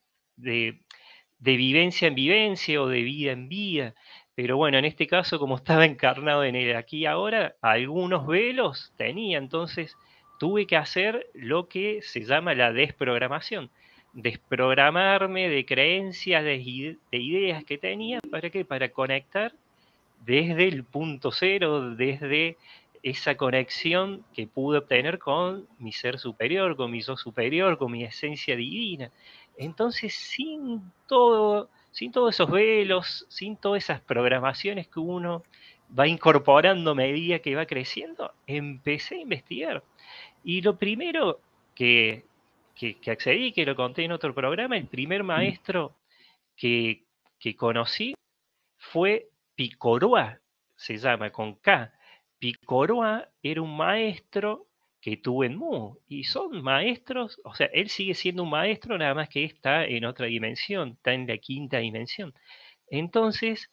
de 1.40 1.56
vivencia 1.56 2.08
en 2.08 2.14
vivencia 2.14 2.80
o 2.80 2.86
de 2.86 3.02
vida 3.02 3.32
en 3.32 3.48
vida. 3.48 3.94
Pero 4.34 4.56
bueno, 4.56 4.78
en 4.78 4.84
este 4.84 5.06
caso, 5.06 5.38
como 5.38 5.56
estaba 5.56 5.84
encarnado 5.84 6.44
en 6.44 6.54
el 6.56 6.76
aquí 6.76 7.06
ahora, 7.06 7.56
algunos 7.60 8.26
velos 8.26 8.92
tenía, 8.96 9.38
entonces 9.38 9.96
tuve 10.38 10.66
que 10.66 10.76
hacer 10.76 11.26
lo 11.34 11.68
que 11.68 12.00
se 12.02 12.24
llama 12.24 12.54
la 12.54 12.72
desprogramación. 12.72 13.70
desprogramarme 14.12 15.48
de 15.48 15.64
creencias, 15.64 16.42
de, 16.42 16.56
ideas 17.12 17.64
que 17.64 17.78
tenía, 17.78 18.20
¿para 18.30 18.50
qué? 18.50 18.64
Para 18.64 18.88
conectar 18.90 19.52
desde 20.24 20.66
el 20.68 20.84
punto 20.84 21.30
cero, 21.30 21.94
desde 21.94 22.56
esa 23.02 23.36
conexión 23.36 24.24
que 24.34 24.46
pude 24.46 24.78
obtener 24.78 25.18
con 25.18 25.66
mi 25.78 25.92
ser 25.92 26.18
superior, 26.18 26.76
con 26.76 26.90
mi 26.90 27.02
yo 27.02 27.16
superior, 27.16 27.78
con 27.78 27.92
mi 27.92 28.04
esencia 28.04 28.56
divina. 28.56 29.10
Entonces, 29.56 30.14
sin 30.14 30.92
todo, 31.06 31.68
sin 31.90 32.12
todos 32.12 32.34
esos 32.34 32.50
velos, 32.50 33.26
sin 33.28 33.56
todas 33.56 33.84
esas 33.84 34.00
programaciones 34.00 34.88
que 34.88 35.00
uno 35.00 35.42
va 35.98 36.06
incorporando 36.06 36.92
a 36.92 36.94
medida 36.94 37.40
que 37.40 37.56
va 37.56 37.66
creciendo, 37.66 38.32
empecé 38.46 39.16
a 39.16 39.20
investigar. 39.20 39.82
Y 40.44 40.62
lo 40.62 40.78
primero 40.78 41.40
que, 41.74 42.24
que, 42.74 43.10
accedí, 43.10 43.52
que 43.52 43.66
lo 43.66 43.76
conté 43.76 44.04
en 44.04 44.12
otro 44.12 44.34
programa, 44.34 44.76
el 44.76 44.86
primer 44.86 45.22
maestro 45.22 45.96
que, 46.56 47.04
que 47.38 47.56
conocí 47.56 48.14
fue 48.78 49.28
Picoroa, 49.54 50.40
se 50.76 50.96
llama 50.96 51.30
con 51.30 51.56
K. 51.56 51.92
Picoroa 52.38 53.28
era 53.42 53.60
un 53.60 53.76
maestro 53.76 54.66
que 55.00 55.16
tuve 55.16 55.46
en 55.46 55.56
Mu 55.56 55.96
y 56.08 56.24
son 56.24 56.62
maestros, 56.62 57.40
o 57.44 57.54
sea, 57.54 57.66
él 57.72 57.88
sigue 57.88 58.14
siendo 58.14 58.42
un 58.42 58.50
maestro, 58.50 58.98
nada 58.98 59.14
más 59.14 59.28
que 59.28 59.44
está 59.44 59.84
en 59.84 60.04
otra 60.04 60.26
dimensión, 60.26 60.90
está 60.90 61.12
en 61.14 61.26
la 61.26 61.38
quinta 61.38 61.78
dimensión. 61.78 62.34
Entonces, 62.88 63.70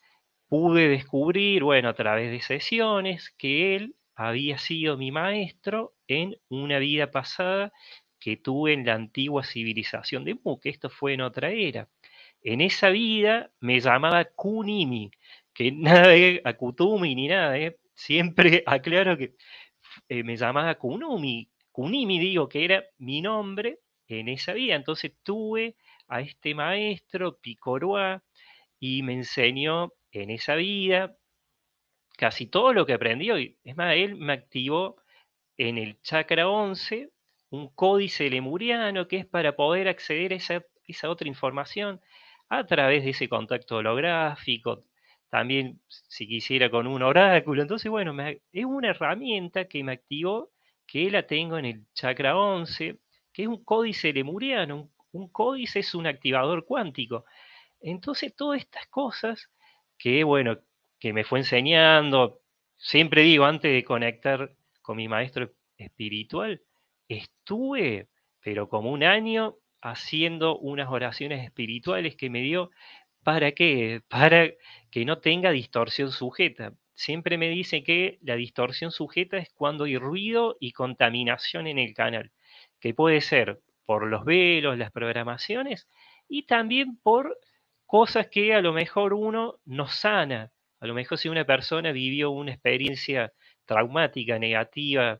pude 0.48 0.88
descubrir, 0.90 1.64
bueno, 1.64 1.90
a 1.90 1.94
través 1.96 2.32
de 2.32 2.42
sesiones, 2.42 3.32
que 3.38 3.76
él 3.76 3.96
había 4.16 4.58
sido 4.58 4.98
mi 4.98 5.12
maestro 5.12 5.94
en 6.08 6.38
una 6.50 6.80
vida 6.80 7.12
pasada 7.12 7.72
que 8.20 8.38
tuve 8.38 8.74
en 8.74 8.86
la 8.86 8.96
antigua 8.96 9.44
civilización 9.44 10.26
de 10.26 10.36
Mu, 10.44 10.60
que 10.60 10.70
esto 10.70 10.90
fue 10.90 11.14
en 11.14 11.22
otra 11.22 11.52
era. 11.52 11.90
En 12.42 12.62
esa 12.62 12.90
vida 12.90 13.52
me 13.60 13.80
llamaba 13.80 14.26
Kunimi, 14.26 15.12
que 15.54 15.72
nada 15.74 16.10
de 16.10 16.42
Akutumi 16.46 17.16
ni 17.16 17.28
nada, 17.28 17.58
¿eh? 17.58 17.78
siempre 17.98 18.64
aclaro 18.66 19.18
que 19.18 19.34
eh, 20.10 20.24
me 20.24 20.38
llamaba 20.38 20.75
Kunumi, 20.75 21.50
Kunimi 21.72 22.20
digo 22.20 22.50
que 22.50 22.66
era 22.66 22.84
mi 22.98 23.22
nombre 23.22 23.82
en 24.08 24.30
esa 24.30 24.54
vida. 24.54 24.75
Entonces 24.75 25.13
tuve 25.24 25.75
a 26.08 26.22
este 26.22 26.56
maestro, 26.56 27.38
Picoroa, 27.38 28.24
y 28.80 29.04
me 29.04 29.13
enseñó 29.13 29.94
en 30.12 30.32
esa 30.32 30.56
vida 30.56 31.16
casi 32.18 32.48
todo 32.48 32.74
lo 32.74 32.86
que 32.86 32.94
aprendió. 32.94 33.36
Es 33.38 33.75
más, 33.75 33.96
él 33.96 34.16
me 34.16 34.34
activó 34.34 34.98
en 35.58 35.77
el 35.77 36.01
chakra 36.01 36.50
11 36.50 37.12
un 37.51 37.70
códice 37.70 38.30
lemuriano 38.30 39.08
que 39.08 39.18
es 39.18 39.25
para 39.27 39.56
poder 39.56 39.88
acceder 39.88 40.34
a 40.34 40.36
esa, 40.38 40.66
esa 40.88 41.10
otra 41.10 41.27
información 41.27 42.01
a 42.50 42.66
través 42.66 43.04
de 43.04 43.12
ese 43.12 43.30
contacto 43.30 43.77
holográfico, 43.77 44.84
también 45.30 45.82
si 45.88 46.28
quisiera 46.28 46.70
con 46.70 46.88
un 46.88 47.02
oráculo. 47.04 47.62
Entonces, 47.62 47.90
bueno, 47.92 48.16
es 48.52 48.66
una 48.66 48.90
herramienta 48.90 49.66
que 49.66 49.84
me 49.84 49.94
activó, 49.94 50.52
que 50.86 51.12
la 51.12 51.28
tengo 51.28 51.58
en 51.58 51.66
el 51.66 51.86
chakra 51.94 52.38
11, 52.38 53.00
que 53.34 53.44
es 53.44 53.48
un 53.48 53.64
códice 53.64 54.14
lemuriano. 54.14 54.90
un 55.12 55.30
códice 55.30 55.80
es 55.80 55.96
un 55.96 56.08
activador 56.08 56.66
cuántico. 56.66 57.26
Entonces, 57.80 58.36
todas 58.36 58.60
estas 58.60 58.88
cosas 58.88 59.50
que, 59.98 60.24
bueno, 60.24 60.60
que 61.00 61.14
me 61.14 61.24
fue 61.24 61.40
enseñando, 61.40 62.42
siempre 62.78 63.24
digo, 63.24 63.46
antes 63.46 63.72
de 63.72 63.84
conectar 63.84 64.54
con 64.82 64.98
mi 64.98 65.08
maestro 65.08 65.52
espiritual, 65.78 66.62
estuve, 67.08 68.10
pero 68.42 68.70
como 68.70 68.92
un 68.92 69.04
año, 69.04 69.58
haciendo 69.82 70.58
unas 70.58 70.90
oraciones 70.90 71.44
espirituales 71.46 72.16
que 72.16 72.30
me 72.30 72.42
dio, 72.42 72.72
¿para 73.28 73.52
qué? 73.52 74.02
Para 74.08 74.52
que 74.90 75.04
no 75.04 75.18
tenga 75.20 75.52
distorsión 75.52 76.14
sujeta. 76.14 76.72
Siempre 76.94 77.38
me 77.38 77.50
dice 77.50 77.84
que 77.84 78.20
la 78.22 78.38
distorsión 78.38 78.92
sujeta 78.92 79.36
es 79.36 79.50
cuando 79.50 79.84
hay 79.84 79.98
ruido 79.98 80.56
y 80.62 80.72
contaminación 80.72 81.68
en 81.68 81.78
el 81.78 81.94
canal, 81.94 82.32
que 82.80 82.94
puede 82.94 83.20
ser 83.20 83.60
por 83.86 84.08
los 84.08 84.24
velos, 84.24 84.78
las 84.78 84.92
programaciones 84.92 85.90
y 86.30 86.44
también 86.44 86.96
por 87.04 87.38
cosas 87.86 88.28
que 88.28 88.54
a 88.54 88.62
lo 88.62 88.72
mejor 88.72 89.14
uno 89.14 89.60
no 89.66 89.90
sana. 89.90 90.54
A 90.80 90.88
lo 90.88 90.94
mejor 90.94 91.18
si 91.18 91.28
una 91.28 91.44
persona 91.44 91.92
vivió 91.92 92.32
una 92.32 92.54
experiencia 92.54 93.34
traumática, 93.66 94.40
negativa, 94.40 95.20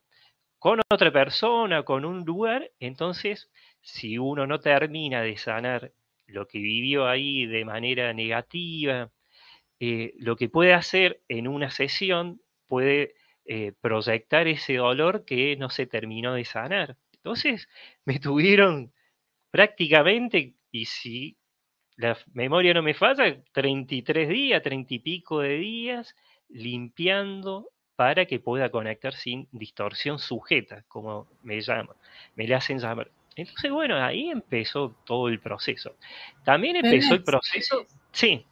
con 0.60 0.80
otra 0.90 1.12
persona, 1.12 1.84
con 1.84 2.06
un 2.06 2.24
lugar, 2.24 2.72
entonces 2.80 3.52
si 3.82 4.18
uno 4.18 4.48
no 4.48 4.62
termina 4.62 5.22
de 5.22 5.36
sanar 5.36 5.92
lo 6.28 6.48
que 6.48 6.60
vivió 6.60 7.08
ahí 7.08 7.46
de 7.46 7.66
manera 7.66 8.14
negativa, 8.14 9.12
eh, 9.80 10.14
lo 10.18 10.36
que 10.36 10.50
puede 10.50 10.74
hacer 10.74 11.22
en 11.28 11.48
una 11.48 11.70
sesión 11.72 12.42
puede 12.68 13.16
eh, 13.46 13.74
proyectar 13.82 14.48
ese 14.48 14.76
dolor 14.76 15.26
que 15.26 15.56
no 15.58 15.70
se 15.70 15.88
terminó 15.88 16.34
de 16.34 16.46
sanar. 16.46 16.98
Entonces 17.14 17.70
me 18.06 18.20
tuvieron 18.20 18.94
prácticamente, 19.52 20.56
y 20.72 20.86
si 20.86 21.38
la 21.96 22.18
memoria 22.34 22.74
no 22.74 22.84
me 22.84 22.94
falla, 22.94 23.42
33 23.54 24.30
días, 24.30 24.62
30 24.64 24.94
y 24.96 25.00
pico 25.00 25.40
de 25.42 25.58
días 25.58 26.16
limpiando 26.50 27.70
para 27.96 28.26
que 28.26 28.40
pueda 28.40 28.70
conectar 28.70 29.14
sin 29.14 29.48
distorsión 29.52 30.20
sujeta, 30.20 30.84
como 30.88 31.28
me 31.42 31.60
llaman, 31.62 31.96
me 32.36 32.48
le 32.48 32.56
hacen 32.56 32.80
llamar. 32.80 33.10
Entonces, 33.38 33.72
bueno, 33.72 33.96
ahí 33.96 34.30
empezó 34.30 34.96
todo 35.06 35.30
el 35.30 35.40
proceso. 35.40 35.94
También 36.44 36.76
empezó 36.76 37.14
el 37.14 37.24
proceso, 37.24 37.86
sí. 38.12 38.46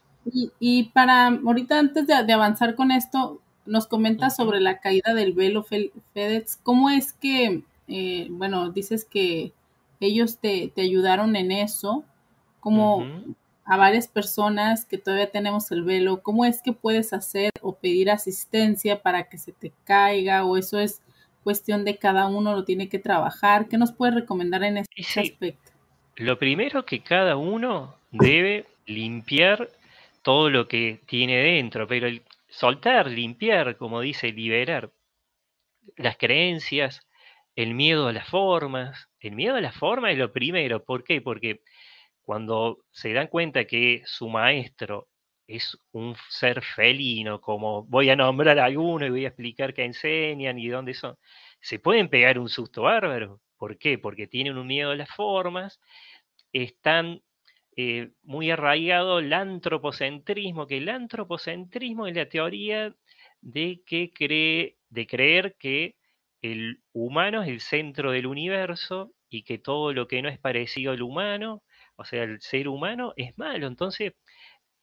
Y, 0.60 0.86
para, 0.86 1.28
ahorita 1.28 1.78
antes 1.78 2.08
de, 2.08 2.34
avanzar 2.34 2.76
con 2.76 2.92
esto, 2.92 3.42
nos 3.66 3.88
comentas 3.88 4.36
sobre 4.36 4.60
la 4.60 4.80
caída 4.80 5.14
del 5.14 5.34
velo 5.34 5.64
FedEx. 5.64 6.58
¿Cómo 6.64 6.90
es 6.90 7.14
que, 7.14 7.64
eh, 7.88 8.28
bueno, 8.30 8.72
dices 8.72 9.06
que 9.06 9.52
ellos 10.00 10.38
te, 10.40 10.72
te 10.74 10.82
ayudaron 10.82 11.36
en 11.36 11.52
eso? 11.52 12.06
como 12.66 13.06
a 13.64 13.78
varias 13.78 14.08
personas 14.08 14.86
que 14.86 14.98
todavía 14.98 15.30
tenemos 15.30 15.70
el 15.70 15.84
velo, 15.84 16.24
¿cómo 16.24 16.46
es 16.46 16.64
que 16.64 16.74
puedes 16.74 17.14
hacer 17.14 17.52
o 17.62 17.74
pedir 17.76 18.10
asistencia 18.10 19.04
para 19.04 19.30
que 19.30 19.38
se 19.38 19.52
te 19.52 19.72
caiga 19.84 20.44
o 20.46 20.58
eso 20.58 20.80
es 20.80 21.00
cuestión 21.46 21.86
de 21.86 21.98
cada 21.98 22.26
uno, 22.26 22.56
lo 22.56 22.66
tiene 22.66 22.90
que 22.90 22.98
trabajar? 22.98 23.68
¿Qué 23.70 23.78
nos 23.78 23.92
puedes 23.94 24.16
recomendar 24.16 24.64
en 24.64 24.80
este 24.80 25.22
aspecto? 25.22 25.72
Lo 26.16 26.40
primero 26.40 26.86
que 26.86 27.02
cada 27.02 27.38
uno 27.38 27.96
debe 28.10 28.66
limpiar 28.88 29.70
todo 30.24 30.50
lo 30.50 30.68
que 30.68 31.00
tiene 31.06 31.38
dentro, 31.38 31.88
pero 31.88 32.08
el 32.08 32.24
soltar, 32.50 33.12
limpiar, 33.12 33.78
como 33.78 34.02
dice, 34.02 34.32
liberar 34.32 34.92
las 35.98 36.18
creencias, 36.18 37.06
el 37.56 37.76
miedo 37.76 38.08
a 38.08 38.14
las 38.14 38.28
formas. 38.28 39.08
El 39.20 39.36
miedo 39.36 39.56
a 39.56 39.62
las 39.62 39.76
formas 39.76 40.14
es 40.14 40.18
lo 40.18 40.32
primero. 40.32 40.84
¿Por 40.84 41.04
qué? 41.04 41.22
Porque 41.22 41.62
cuando 42.24 42.80
se 42.92 43.14
dan 43.14 43.28
cuenta 43.28 43.66
que 43.66 44.02
su 44.06 44.30
maestro 44.30 45.08
es 45.48 45.78
un 45.92 46.16
ser 46.30 46.62
felino, 46.64 47.40
como 47.42 47.84
voy 47.86 48.10
a 48.10 48.16
nombrar 48.16 48.60
a 48.60 48.66
alguno 48.66 49.06
y 49.06 49.10
voy 49.10 49.26
a 49.26 49.30
explicar 49.30 49.74
qué 49.74 49.84
enseñan 49.86 50.58
y 50.60 50.68
dónde 50.70 50.94
son, 50.94 51.18
se 51.62 51.80
pueden 51.80 52.10
pegar 52.10 52.40
un 52.40 52.50
susto 52.50 52.84
bárbaro. 52.84 53.42
¿Por 53.58 53.78
qué? 53.78 53.98
Porque 53.98 54.28
tienen 54.28 54.58
un 54.58 54.68
miedo 54.68 54.92
a 54.92 54.96
las 54.96 55.10
formas, 55.10 55.80
están 56.54 57.22
eh, 57.78 58.12
muy 58.24 58.52
arraigado 58.52 59.20
el 59.20 59.34
antropocentrismo, 59.34 60.68
que 60.68 60.78
el 60.78 60.90
antropocentrismo 60.90 62.08
es 62.08 62.16
la 62.16 62.28
teoría 62.30 62.96
de 63.42 63.82
que 63.86 64.12
cree, 64.12 64.78
de 64.90 65.08
creer 65.08 65.56
que 65.60 65.96
el 66.42 66.82
humano 66.94 67.44
es 67.44 67.50
el 67.50 67.62
centro 67.62 68.12
del 68.12 68.28
universo 68.28 69.14
y 69.30 69.44
que 69.44 69.58
todo 69.58 69.94
lo 69.94 70.08
que 70.08 70.22
no 70.22 70.30
es 70.30 70.40
parecido 70.40 70.92
al 70.92 71.02
humano 71.02 71.64
o 71.98 72.06
sea, 72.06 72.24
el 72.24 72.42
ser 72.42 72.68
humano 72.68 73.14
es 73.16 73.38
malo. 73.38 73.68
Entonces, 73.68 74.14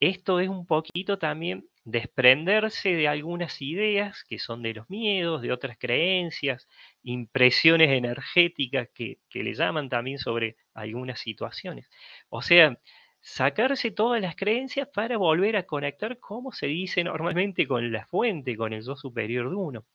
esto 0.03 0.41
es 0.41 0.49
un 0.49 0.67
poquito 0.67 1.17
también 1.17 1.69
desprenderse 1.85 2.91
de 2.91 3.07
algunas 3.07 3.63
ideas 3.63 4.25
que 4.25 4.41
son 4.41 4.61
de 4.63 4.75
los 4.75 4.91
miedos, 4.91 5.43
de 5.43 5.53
otras 5.53 5.79
creencias, 5.79 6.69
impresiones 7.05 7.91
energéticas 7.91 8.89
que, 8.93 9.19
le 9.33 9.55
llaman 9.55 9.89
también 9.89 10.19
sobre 10.19 10.57
algunas 10.75 11.21
situaciones. 11.21 11.89
O 12.31 12.43
sea, 12.43 12.77
sacarse 13.21 13.93
todas 13.93 14.21
las 14.21 14.35
creencias 14.35 14.89
para 14.93 15.17
volver 15.19 15.57
a 15.57 15.67
conectar, 15.67 16.19
como 16.19 16.51
se 16.51 16.67
dice 16.67 17.05
normalmente, 17.05 17.69
con 17.69 17.93
la 17.93 18.05
fuente, 18.05 18.57
con 18.57 18.73
el 18.73 18.85
yo 18.85 18.97
superior 18.97 19.51
de 19.51 19.57
uno. 19.57 19.87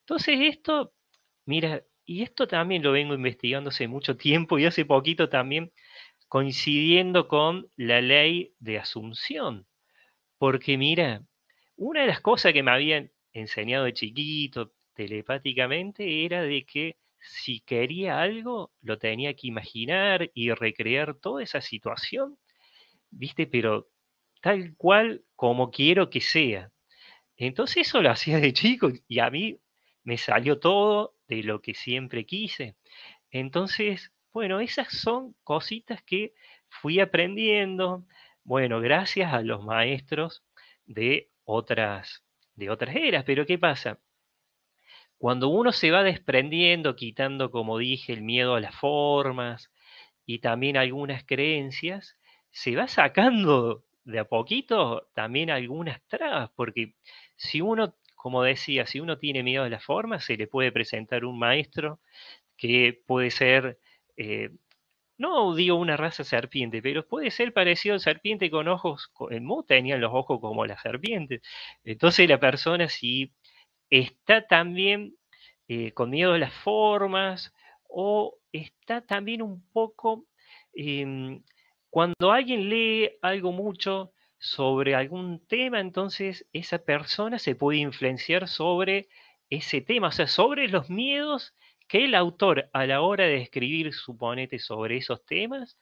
Entonces 0.00 0.38
esto, 0.40 0.94
mira, 1.44 1.82
y 2.06 2.22
esto 2.22 2.48
también 2.48 2.82
lo 2.82 2.92
vengo 2.92 3.12
investigando 3.14 3.68
hace 3.68 3.86
mucho 3.86 4.16
tiempo 4.16 4.58
y 4.58 4.64
hace 4.64 4.86
poquito 4.86 5.28
también 5.28 5.72
coincidiendo 6.32 7.28
con 7.28 7.68
la 7.76 8.00
ley 8.00 8.54
de 8.58 8.78
asunción. 8.78 9.66
Porque 10.38 10.78
mira, 10.78 11.22
una 11.76 12.00
de 12.00 12.06
las 12.06 12.22
cosas 12.22 12.54
que 12.54 12.62
me 12.62 12.70
habían 12.70 13.12
enseñado 13.34 13.84
de 13.84 13.92
chiquito 13.92 14.72
telepáticamente 14.94 16.24
era 16.24 16.40
de 16.40 16.64
que 16.64 16.96
si 17.20 17.60
quería 17.60 18.22
algo, 18.22 18.72
lo 18.80 18.96
tenía 18.96 19.34
que 19.34 19.48
imaginar 19.48 20.30
y 20.32 20.52
recrear 20.52 21.16
toda 21.16 21.42
esa 21.42 21.60
situación, 21.60 22.38
¿viste? 23.10 23.46
Pero 23.46 23.90
tal 24.40 24.74
cual 24.78 25.26
como 25.36 25.70
quiero 25.70 26.08
que 26.08 26.22
sea. 26.22 26.72
Entonces 27.36 27.88
eso 27.88 28.00
lo 28.00 28.10
hacía 28.10 28.38
de 28.38 28.54
chico 28.54 28.90
y 29.06 29.18
a 29.18 29.28
mí 29.28 29.58
me 30.02 30.16
salió 30.16 30.58
todo 30.58 31.14
de 31.28 31.42
lo 31.42 31.60
que 31.60 31.74
siempre 31.74 32.24
quise. 32.24 32.76
Entonces, 33.30 34.11
bueno, 34.32 34.60
esas 34.60 34.88
son 34.92 35.34
cositas 35.44 36.02
que 36.02 36.34
fui 36.68 37.00
aprendiendo, 37.00 38.04
bueno, 38.44 38.80
gracias 38.80 39.32
a 39.32 39.42
los 39.42 39.62
maestros 39.64 40.44
de 40.86 41.30
otras, 41.44 42.24
de 42.54 42.70
otras 42.70 42.96
eras. 42.96 43.24
Pero 43.24 43.46
¿qué 43.46 43.58
pasa? 43.58 43.98
Cuando 45.18 45.48
uno 45.48 45.72
se 45.72 45.90
va 45.90 46.02
desprendiendo, 46.02 46.96
quitando, 46.96 47.50
como 47.50 47.78
dije, 47.78 48.12
el 48.12 48.22
miedo 48.22 48.54
a 48.56 48.60
las 48.60 48.74
formas 48.74 49.70
y 50.26 50.40
también 50.40 50.76
algunas 50.76 51.24
creencias, 51.24 52.18
se 52.50 52.74
va 52.74 52.88
sacando 52.88 53.84
de 54.04 54.18
a 54.18 54.24
poquito 54.24 55.08
también 55.14 55.50
algunas 55.50 56.02
trabas, 56.08 56.50
porque 56.56 56.94
si 57.36 57.60
uno, 57.60 57.94
como 58.16 58.42
decía, 58.42 58.86
si 58.86 59.00
uno 59.00 59.18
tiene 59.18 59.42
miedo 59.42 59.64
a 59.64 59.68
las 59.68 59.84
formas, 59.84 60.24
se 60.24 60.36
le 60.36 60.46
puede 60.48 60.72
presentar 60.72 61.24
un 61.24 61.38
maestro 61.38 62.00
que 62.56 63.02
puede 63.06 63.30
ser, 63.30 63.78
eh, 64.16 64.50
no 65.18 65.54
digo 65.54 65.76
una 65.76 65.96
raza 65.96 66.24
serpiente, 66.24 66.82
pero 66.82 67.06
puede 67.06 67.30
ser 67.30 67.52
parecido 67.52 67.96
a 67.96 67.98
serpiente 68.00 68.50
con 68.50 68.68
ojos, 68.68 69.12
en 69.30 69.44
Mu 69.44 69.62
tenían 69.62 70.00
los 70.00 70.12
ojos 70.12 70.40
como 70.40 70.66
las 70.66 70.82
serpientes. 70.82 71.42
Entonces 71.84 72.28
la 72.28 72.40
persona 72.40 72.88
si 72.88 73.32
está 73.90 74.46
también 74.46 75.16
eh, 75.68 75.92
con 75.92 76.10
miedo 76.10 76.34
a 76.34 76.38
las 76.38 76.52
formas 76.54 77.54
o 77.88 78.38
está 78.52 79.02
también 79.02 79.42
un 79.42 79.62
poco, 79.72 80.26
em, 80.74 81.42
cuando 81.90 82.32
alguien 82.32 82.68
lee 82.70 83.10
algo 83.22 83.52
mucho 83.52 84.12
sobre 84.38 84.94
algún 84.94 85.46
tema, 85.46 85.80
entonces 85.80 86.46
esa 86.52 86.78
persona 86.78 87.38
se 87.38 87.54
puede 87.54 87.78
influenciar 87.78 88.48
sobre 88.48 89.08
ese 89.50 89.80
tema, 89.82 90.08
o 90.08 90.12
sea, 90.12 90.26
sobre 90.26 90.68
los 90.68 90.90
miedos 90.90 91.54
que 91.92 92.06
el 92.06 92.14
autor 92.14 92.70
a 92.72 92.86
la 92.86 93.02
hora 93.02 93.24
de 93.26 93.36
escribir, 93.36 93.92
suponete, 93.92 94.58
sobre 94.58 94.96
esos 94.96 95.26
temas, 95.26 95.78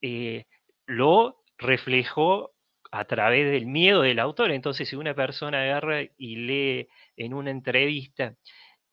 eh, 0.00 0.46
lo 0.86 1.44
reflejó 1.56 2.52
a 2.90 3.04
través 3.04 3.48
del 3.48 3.66
miedo 3.66 4.02
del 4.02 4.18
autor. 4.18 4.50
Entonces, 4.50 4.88
si 4.88 4.96
una 4.96 5.14
persona 5.14 5.62
agarra 5.62 6.02
y 6.18 6.34
lee 6.34 6.88
en 7.16 7.32
una 7.32 7.52
entrevista 7.52 8.34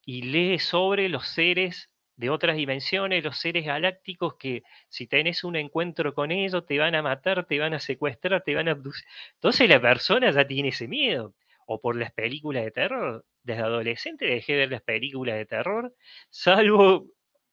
y 0.06 0.22
lee 0.22 0.60
sobre 0.60 1.10
los 1.10 1.28
seres 1.28 1.90
de 2.18 2.30
otras 2.30 2.56
dimensiones, 2.56 3.24
los 3.24 3.40
seres 3.40 3.66
galácticos 3.66 4.36
que 4.36 4.62
si 4.90 5.08
tenés 5.08 5.44
un 5.44 5.56
encuentro 5.56 6.14
con 6.14 6.30
ellos 6.32 6.68
te 6.68 6.78
van 6.78 6.94
a 6.94 7.02
matar, 7.02 7.48
te 7.48 7.58
van 7.58 7.74
a 7.74 7.80
secuestrar, 7.80 8.44
te 8.44 8.54
van 8.54 8.68
a 8.68 8.74
abducir. 8.74 9.08
Entonces 9.34 9.68
la 9.68 9.82
persona 9.82 10.30
ya 10.30 10.46
tiene 10.46 10.70
ese 10.70 10.88
miedo. 10.88 11.34
O 11.72 11.80
por 11.82 11.96
las 11.96 12.12
películas 12.14 12.64
de 12.66 12.72
terror. 12.72 13.26
Desde 13.44 13.62
adolescente 13.64 14.26
dejé 14.26 14.54
de 14.54 14.60
ver 14.60 14.72
las 14.72 14.82
películas 14.82 15.36
de 15.38 15.46
terror, 15.46 15.94
salvo 16.30 17.06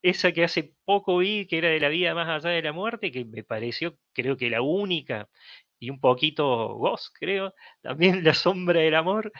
esa 0.02 0.32
que 0.32 0.44
hace 0.44 0.74
poco 0.84 1.18
vi, 1.18 1.46
que 1.46 1.58
era 1.58 1.68
de 1.68 1.80
la 1.80 1.88
vida 1.88 2.14
más 2.14 2.28
allá 2.28 2.50
de 2.54 2.62
la 2.62 2.72
muerte, 2.72 3.10
que 3.12 3.24
me 3.24 3.44
pareció, 3.44 3.98
creo 4.14 4.36
que 4.36 4.50
la 4.50 4.62
única 4.62 5.28
y 5.78 5.90
un 5.90 6.00
poquito 6.00 6.74
Ghost, 6.76 7.14
creo, 7.18 7.54
también 7.82 8.24
La 8.24 8.34
sombra 8.34 8.80
del 8.80 8.94
amor, 8.94 9.32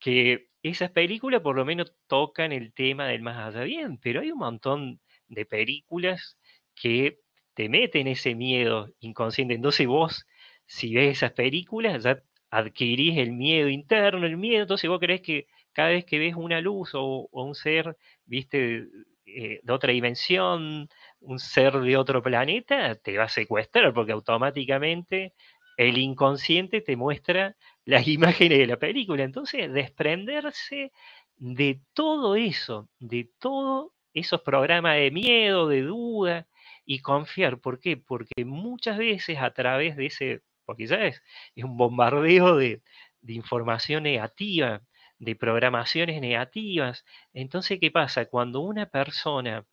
que 0.00 0.48
esas 0.62 0.90
películas 0.90 1.40
por 1.42 1.56
lo 1.56 1.64
menos 1.64 1.94
tocan 2.08 2.52
el 2.52 2.72
tema 2.74 3.06
del 3.08 3.22
más 3.22 3.54
allá 3.54 3.64
bien, 3.64 3.98
pero 3.98 4.20
hay 4.20 4.32
un 4.32 4.38
montón 4.38 5.00
de 5.28 5.46
películas 5.46 6.38
que 6.74 7.20
te 7.54 7.68
meten 7.68 8.08
ese 8.08 8.34
miedo 8.34 8.88
inconsciente. 9.00 9.54
Entonces 9.54 9.86
vos, 9.86 10.26
si 10.66 10.94
ves 10.94 11.18
esas 11.18 11.32
películas, 11.32 12.02
ya 12.04 12.20
adquirís 12.54 13.18
el 13.18 13.32
miedo 13.32 13.68
interno, 13.68 14.26
el 14.26 14.36
miedo, 14.36 14.62
entonces 14.62 14.88
vos 14.88 15.00
crees 15.00 15.20
que 15.22 15.46
cada 15.72 15.88
vez 15.90 16.04
que 16.04 16.18
ves 16.18 16.34
una 16.36 16.60
luz 16.60 16.90
o, 16.94 17.28
un 17.32 17.54
ser, 17.54 17.96
viste, 18.26 18.86
eh, 19.26 19.60
de 19.62 19.72
otra 19.72 19.92
dimensión, 19.92 20.88
un 21.20 21.38
ser 21.38 21.80
de 21.80 21.96
otro 21.96 22.22
planeta, 22.22 22.94
te 22.94 23.18
va 23.18 23.24
a 23.24 23.28
secuestrar 23.28 23.92
porque 23.92 24.12
automáticamente 24.12 25.34
el 25.76 25.98
inconsciente 25.98 26.80
te 26.80 26.96
muestra 26.96 27.56
las 27.84 28.06
imágenes 28.06 28.58
de 28.58 28.66
la 28.66 28.78
película. 28.78 29.24
Entonces, 29.24 29.72
desprenderse 29.72 30.92
de 31.36 31.80
todo 31.92 32.36
eso, 32.36 32.88
de 33.00 33.28
todos 33.40 33.90
esos 34.14 34.42
programas 34.42 34.96
de 34.96 35.10
miedo, 35.10 35.68
de 35.68 35.82
duda 35.82 36.46
y 36.86 37.00
confiar. 37.00 37.58
¿Por 37.58 37.80
qué? 37.80 37.96
Porque 37.96 38.44
muchas 38.44 38.96
veces 38.98 39.38
a 39.40 39.52
través 39.52 39.96
de 39.96 40.06
ese, 40.06 40.42
porque 40.64 40.86
ya 40.86 41.04
es, 41.06 41.22
es 41.54 41.64
un 41.64 41.76
bombardeo 41.76 42.56
de, 42.56 42.82
información 43.26 44.02
negativa, 44.02 44.82
de 45.18 45.36
programaciones 45.36 46.20
negativas. 46.20 47.04
Entonces, 47.32 47.78
¿qué 47.80 47.90
pasa? 47.90 48.26
Cuando 48.26 48.60
una 48.60 48.86
persona 48.86 49.66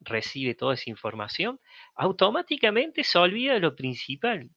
recibe 0.00 0.54
toda 0.54 0.74
esa 0.74 0.90
información, 0.90 1.60
automáticamente 1.94 3.04
se 3.04 3.18
olvida 3.18 3.54
de 3.54 3.60
lo 3.60 3.76
principal, 3.76 4.50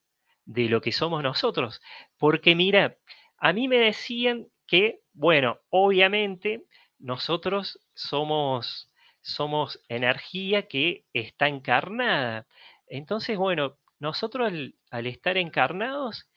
de 0.46 0.70
lo 0.70 0.82
que 0.82 0.92
somos 0.92 1.24
nosotros. 1.24 1.82
Porque 2.18 2.56
mira, 2.56 2.98
a 3.38 3.54
mí 3.54 3.68
me 3.68 3.78
decían 3.78 4.48
que, 4.68 5.02
bueno, 5.13 5.60
obviamente 5.70 6.63
nosotros 7.00 7.80
somos, 7.94 8.89
somos 9.22 9.84
energía 9.89 10.68
que 10.68 11.06
está 11.13 11.48
encarnada. 11.48 12.48
Entonces, 12.88 13.38
bueno, 13.38 13.78
nosotros 14.04 14.52
al, 14.92 15.08
estar 15.08 15.38
encarnados, 15.38 16.30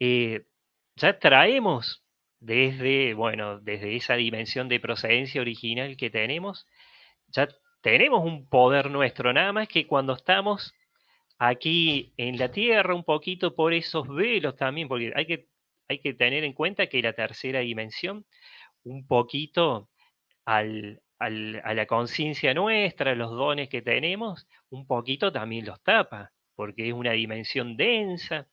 eh, 0.00 0.46
ya 0.96 1.18
traemos 1.18 2.02
desde, 2.40 3.14
bueno, 3.14 3.60
desde 3.60 3.94
esa 3.94 4.14
dimensión 4.16 4.68
de 4.68 4.80
procedencia 4.80 5.40
original 5.40 5.96
que 5.96 6.10
tenemos, 6.10 6.66
ya 7.28 7.48
tenemos 7.82 8.24
un 8.24 8.48
poder 8.48 8.90
nuestro, 8.90 9.32
nada 9.32 9.52
más 9.52 9.68
que 9.68 9.86
cuando 9.86 10.14
estamos 10.14 10.74
aquí 11.38 12.12
en 12.16 12.38
la 12.38 12.50
Tierra, 12.50 12.94
un 12.94 13.04
poquito 13.04 13.54
por 13.54 13.74
esos 13.74 14.08
velos 14.08 14.56
también, 14.56 14.88
porque 14.88 15.12
hay 15.14 15.26
que, 15.26 15.48
hay 15.88 15.98
que 16.00 16.14
tener 16.14 16.44
en 16.44 16.54
cuenta 16.54 16.86
que 16.86 17.02
la 17.02 17.12
tercera 17.12 17.60
dimensión, 17.60 18.24
un 18.84 19.06
poquito 19.06 19.90
al, 20.46 21.02
a 21.18 21.74
la 21.74 21.86
conciencia 21.86 22.54
nuestra, 22.54 23.14
los 23.14 23.30
dones 23.30 23.68
que 23.68 23.82
tenemos, 23.82 24.48
un 24.70 24.86
poquito 24.86 25.30
también 25.32 25.66
los 25.66 25.82
tapa, 25.82 26.32
porque 26.54 26.88
es 26.88 26.94
una 26.94 27.12
dimensión 27.12 27.76
densa. 27.76 28.48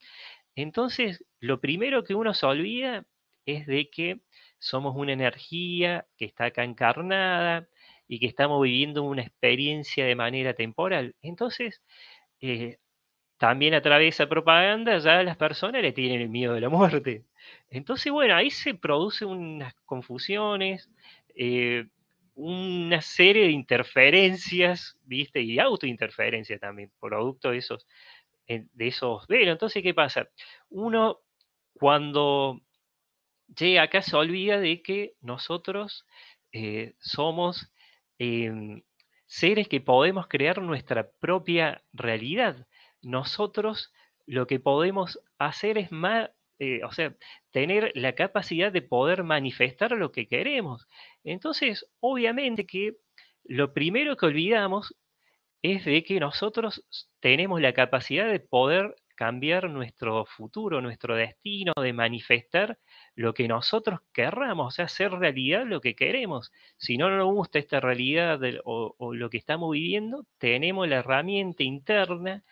Entonces, 0.55 1.23
lo 1.39 1.59
primero 1.61 2.03
que 2.03 2.15
uno 2.15 2.33
se 2.33 2.45
olvida 2.45 3.05
es 3.45 3.67
de 3.67 3.89
que 3.89 4.19
somos 4.59 4.95
una 4.95 5.13
energía 5.13 6.07
que 6.17 6.25
está 6.25 6.45
acá 6.45 6.63
encarnada 6.63 7.67
y 8.07 8.19
que 8.19 8.27
estamos 8.27 8.61
viviendo 8.63 9.03
una 9.03 9.23
experiencia 9.23 10.05
de 10.05 10.15
manera 10.15 10.53
temporal. 10.53 11.15
Entonces, 11.21 11.81
eh, 12.41 12.77
también 13.37 13.73
a 13.73 13.81
través 13.81 14.05
de 14.05 14.09
esa 14.09 14.29
propaganda 14.29 14.97
ya 14.99 15.23
las 15.23 15.37
personas 15.37 15.81
le 15.81 15.93
tienen 15.93 16.21
el 16.21 16.29
miedo 16.29 16.53
de 16.53 16.61
la 16.61 16.69
muerte. 16.69 17.25
Entonces, 17.69 18.11
bueno, 18.11 18.35
ahí 18.35 18.49
se 18.51 18.73
producen 18.73 19.29
unas 19.29 19.73
confusiones, 19.85 20.89
eh, 21.35 21.87
una 22.37 23.01
serie 23.01 23.45
de 23.45 23.51
interferencias, 23.51 24.95
¿viste? 25.03 25.41
Y 25.41 25.57
autointerferencias 25.59 26.59
también, 26.59 26.91
producto 26.99 27.49
de 27.49 27.57
esos, 27.57 27.87
de 28.47 28.87
esos 28.87 29.25
velos. 29.27 29.53
Entonces, 29.53 29.81
¿qué 29.81 29.95
pasa? 29.95 30.29
Uno, 30.69 31.21
cuando 31.73 32.61
llega 33.57 33.81
acá, 33.83 34.01
se 34.03 34.15
olvida 34.15 34.59
de 34.59 34.81
que 34.83 35.15
nosotros 35.21 36.05
eh, 36.51 36.93
somos 36.99 37.71
em, 38.19 38.83
seres 39.25 39.67
que 39.67 39.81
podemos 39.81 40.27
crear 40.27 40.61
nuestra 40.61 41.09
propia 41.19 41.83
realidad. 41.91 42.67
Nosotros 43.01 43.91
lo 44.27 44.45
que 44.45 44.59
podemos 44.59 45.19
hacer 45.39 45.77
es 45.77 45.91
más, 45.91 46.29
eh, 46.59 46.83
o 46.83 46.91
sea, 46.91 47.15
tener 47.51 47.91
la 47.95 48.13
capacidad 48.13 48.71
de 48.71 48.81
poder 48.81 49.23
manifestar 49.23 49.91
lo 49.91 50.11
que 50.11 50.27
queremos. 50.27 50.87
Entonces, 51.27 51.85
obviamente 51.99 52.65
que 52.65 52.95
lo 53.43 53.73
primero 53.73 54.15
que 54.17 54.27
olvidamos 54.27 54.95
es 55.61 55.85
de 55.85 56.03
que 56.03 56.19
nosotros 56.19 56.85
tenemos 57.19 57.61
la 57.61 57.73
capacidad 57.73 58.29
de 58.29 58.39
poder 58.39 58.95
cambiar 59.15 59.69
nuestro 59.69 60.25
futuro, 60.25 60.79
nuestro 60.79 61.15
destino, 61.15 61.73
de 61.81 61.91
manifestar 61.91 62.77
lo 63.15 63.33
que 63.33 63.47
nosotros 63.47 63.99
querramos, 64.13 64.67
o 64.67 64.71
sea, 64.71 64.85
hacer 64.85 65.11
realidad 65.11 65.65
lo 65.65 65.81
que 65.81 65.95
queremos. 65.95 66.51
Si 66.77 66.97
no 66.97 67.09
nos 67.09 67.33
gusta 67.33 67.59
esta 67.59 67.79
realidad 67.79 68.39
o, 68.63 68.95
lo 69.13 69.29
que 69.29 69.37
estamos 69.37 69.71
viviendo, 69.71 70.25
tenemos 70.37 70.87
la 70.87 70.97
herramienta 70.97 71.63
interna, 71.63 72.43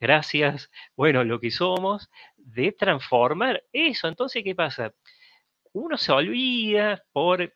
gracias, 0.00 0.70
bueno, 0.96 1.24
lo 1.24 1.40
que 1.40 1.50
somos, 1.50 2.08
de 2.36 2.72
transformar 2.72 3.64
eso. 3.72 4.08
Entonces, 4.08 4.44
¿qué 4.44 4.54
pasa? 4.54 4.94
Uno 5.72 5.98
se 5.98 6.12
olvida 6.12 7.04
por, 7.12 7.52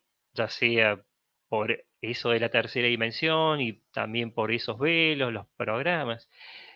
sea 0.49 1.03
por 1.49 1.85
eso 2.01 2.31
de 2.31 2.41
la 2.41 2.49
tercera 2.51 2.89
dimensión 2.89 3.61
y 3.61 3.83
también 3.93 4.33
por 4.33 4.53
esos 4.53 4.79
velos, 4.79 5.33
los 5.33 5.47
programas. 5.57 6.29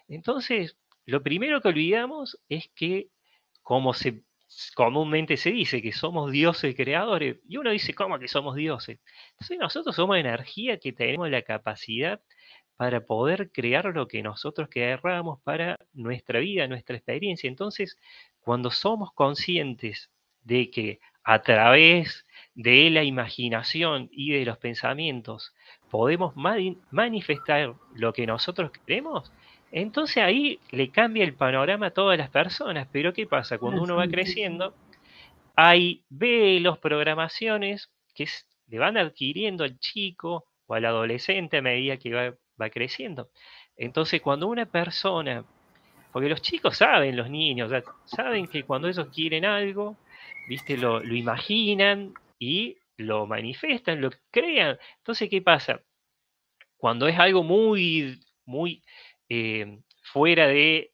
Entonces, 0.09 0.77
lo 1.07 1.23
primero 1.23 1.61
que 1.61 1.69
olvidamos 1.69 2.41
es 2.49 2.71
que, 2.75 3.11
como 3.63 3.95
se 3.95 4.25
comúnmente 4.75 5.37
se 5.37 5.53
dice, 5.53 5.81
que 5.83 5.93
somos 5.93 6.33
dioses 6.33 6.75
creadores, 6.75 7.39
y 7.49 7.57
uno 7.57 7.71
dice, 7.71 7.95
¿cómo 7.95 8.19
que 8.19 8.29
somos 8.29 8.57
dioses? 8.57 8.99
Entonces 9.33 9.59
nosotros 9.59 9.95
somos 9.95 10.17
energía 10.19 10.79
que 10.79 10.93
tenemos 10.93 11.31
la 11.31 11.43
capacidad 11.43 12.21
para 12.77 13.05
poder 13.07 13.53
crear 13.53 13.85
lo 13.95 14.09
que 14.09 14.23
nosotros 14.23 14.69
querramos 14.69 15.41
para 15.43 15.79
nuestra 15.93 16.41
vida, 16.41 16.67
nuestra 16.67 16.97
experiencia. 16.97 17.49
Entonces, 17.49 17.99
cuando 18.41 18.71
somos 18.71 19.13
conscientes 19.13 20.11
de 20.43 20.71
que 20.71 21.01
a 21.25 21.43
través 21.43 22.27
de 22.55 22.91
la 22.91 23.05
imaginación 23.05 24.09
y 24.13 24.33
de 24.33 24.45
los 24.45 24.59
pensamientos 24.59 25.55
podemos 25.91 26.35
manifestar 26.91 27.75
lo 27.95 28.13
que 28.13 28.27
nosotros 28.27 28.71
queremos, 28.71 29.33
entonces 29.73 30.19
ahí 30.19 30.59
le 30.71 30.91
cambia 30.91 31.25
el 31.25 31.35
panorama 31.35 31.87
a 31.87 31.91
todas 31.91 32.19
las 32.19 32.31
personas. 32.31 32.89
Pero 32.93 33.13
¿qué 33.13 33.27
pasa? 33.27 33.59
Cuando 33.59 33.83
uno 33.83 33.97
va 33.97 34.09
creciendo, 34.09 34.75
hay 35.55 36.03
velos, 36.09 36.79
programaciones 36.79 37.91
que 38.15 38.27
le 38.69 38.79
van 38.79 38.97
adquiriendo 38.97 39.65
al 39.65 39.79
chico 39.79 40.47
o 40.67 40.75
al 40.75 40.85
adolescente 40.85 41.59
a 41.59 41.63
medida 41.63 41.97
que 41.97 42.13
va, 42.13 42.35
va 42.61 42.71
creciendo. 42.71 43.31
Entonces 43.77 44.21
cuando 44.21 44.49
una 44.49 44.67
persona, 44.67 45.45
porque 46.13 46.29
los 46.29 46.43
chicos 46.43 46.77
saben, 46.77 47.17
los 47.17 47.31
niños, 47.31 47.71
saben 48.05 48.47
que 48.47 48.65
cuando 48.65 48.89
ellos 48.89 49.09
quieren 49.15 49.45
algo, 49.45 49.97
¿viste? 50.49 50.77
Lo, 50.77 51.01
lo 51.01 51.15
imaginan 51.15 52.15
y 52.39 52.79
lo 52.97 53.27
manifiestan, 53.27 54.01
lo 54.01 54.11
crean. 54.31 54.79
Entonces, 54.99 55.29
¿qué 55.29 55.43
pasa? 55.43 55.81
Cuando 56.77 57.09
es 57.09 57.19
algo 57.19 57.43
muy, 57.43 58.21
muy 58.45 58.83
eh, 59.29 59.79
fuera 60.03 60.47
de... 60.49 60.93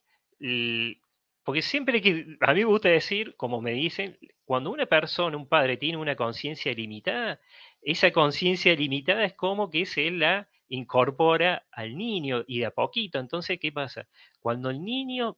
Porque 1.43 1.61
siempre 1.61 2.01
que, 2.01 2.37
a 2.41 2.53
mí 2.53 2.59
me 2.59 2.65
gusta 2.65 2.89
decir, 2.89 3.35
como 3.37 3.61
me 3.61 3.71
dicen, 3.71 4.17
cuando 4.43 4.69
una 4.69 4.85
persona, 4.85 5.37
un 5.37 5.47
padre 5.47 5.77
tiene 5.77 5.97
una 5.97 6.15
conciencia 6.15 6.73
limitada, 6.73 7.39
esa 7.81 8.11
conciencia 8.11 8.75
limitada 8.75 9.23
es 9.23 9.33
como 9.33 9.69
que 9.69 9.85
se 9.85 10.11
la 10.11 10.49
incorpora 10.67 11.65
al 11.71 11.97
niño 11.97 12.43
y 12.47 12.59
de 12.59 12.65
a 12.65 12.71
poquito. 12.71 13.19
Entonces, 13.19 13.59
¿qué 13.59 13.71
pasa? 13.71 14.07
Cuando 14.41 14.69
el 14.69 14.83
niño 14.83 15.37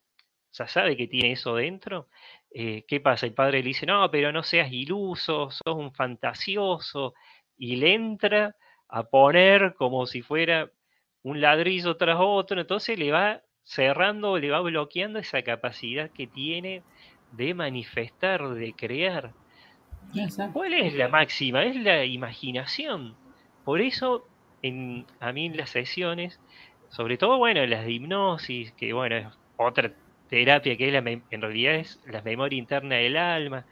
ya 0.52 0.68
sabe 0.68 0.98
que 0.98 1.08
tiene 1.08 1.34
eso 1.34 1.56
dentro, 1.56 2.08
eh, 2.52 2.84
¿qué 2.88 3.00
pasa? 3.00 3.26
El 3.26 3.34
padre 3.34 3.60
le 3.60 3.68
dice, 3.70 3.86
no, 3.86 4.10
pero 4.12 4.32
no 4.32 4.44
seas 4.44 4.72
iluso, 4.72 5.52
sos 5.52 5.76
un 5.76 5.94
fantasioso, 5.94 7.14
y 7.58 7.76
le 7.76 7.94
entra 7.94 8.56
a 8.88 9.04
poner 9.04 9.76
como 9.76 10.08
si 10.08 10.22
fuera 10.22 10.72
un 11.22 11.42
ladrillo 11.42 11.98
tras 11.98 12.18
otro, 12.20 12.60
entonces 12.60 12.98
le 12.98 13.12
va 13.12 13.42
cerrando, 13.64 14.38
le 14.40 14.50
va 14.50 14.62
bloqueando 14.62 15.20
esa 15.20 15.44
capacidad 15.44 16.10
que 16.10 16.26
tiene 16.26 16.82
de 17.32 17.54
manifestar, 17.54 18.48
de 18.50 18.74
crear. 18.74 19.34
¿Cuál 20.54 20.74
es 20.74 20.96
la 20.96 21.08
máxima? 21.08 21.64
Es 21.64 21.76
la 21.76 22.04
imaginación. 22.04 23.16
Por 23.64 23.82
eso, 23.82 24.26
en, 24.64 25.06
a 25.20 25.32
mí 25.32 25.46
en 25.46 25.58
las 25.58 25.70
sesiones, 25.70 26.40
sobre 26.90 27.18
todo, 27.18 27.38
bueno, 27.38 27.64
las 27.68 27.86
de 27.86 27.92
hipnosis, 27.92 28.72
que 28.72 28.94
bueno, 28.94 29.18
es 29.18 29.28
otra 29.58 29.94
terapia 30.30 30.78
que 30.78 30.88
es 30.88 30.94
la, 30.94 31.00
en 31.10 31.42
realidad 31.42 31.76
es 31.76 32.00
la 32.06 32.22
memoria 32.22 32.58
interna 32.60 32.96
del 32.98 33.18
alma, 33.18 33.66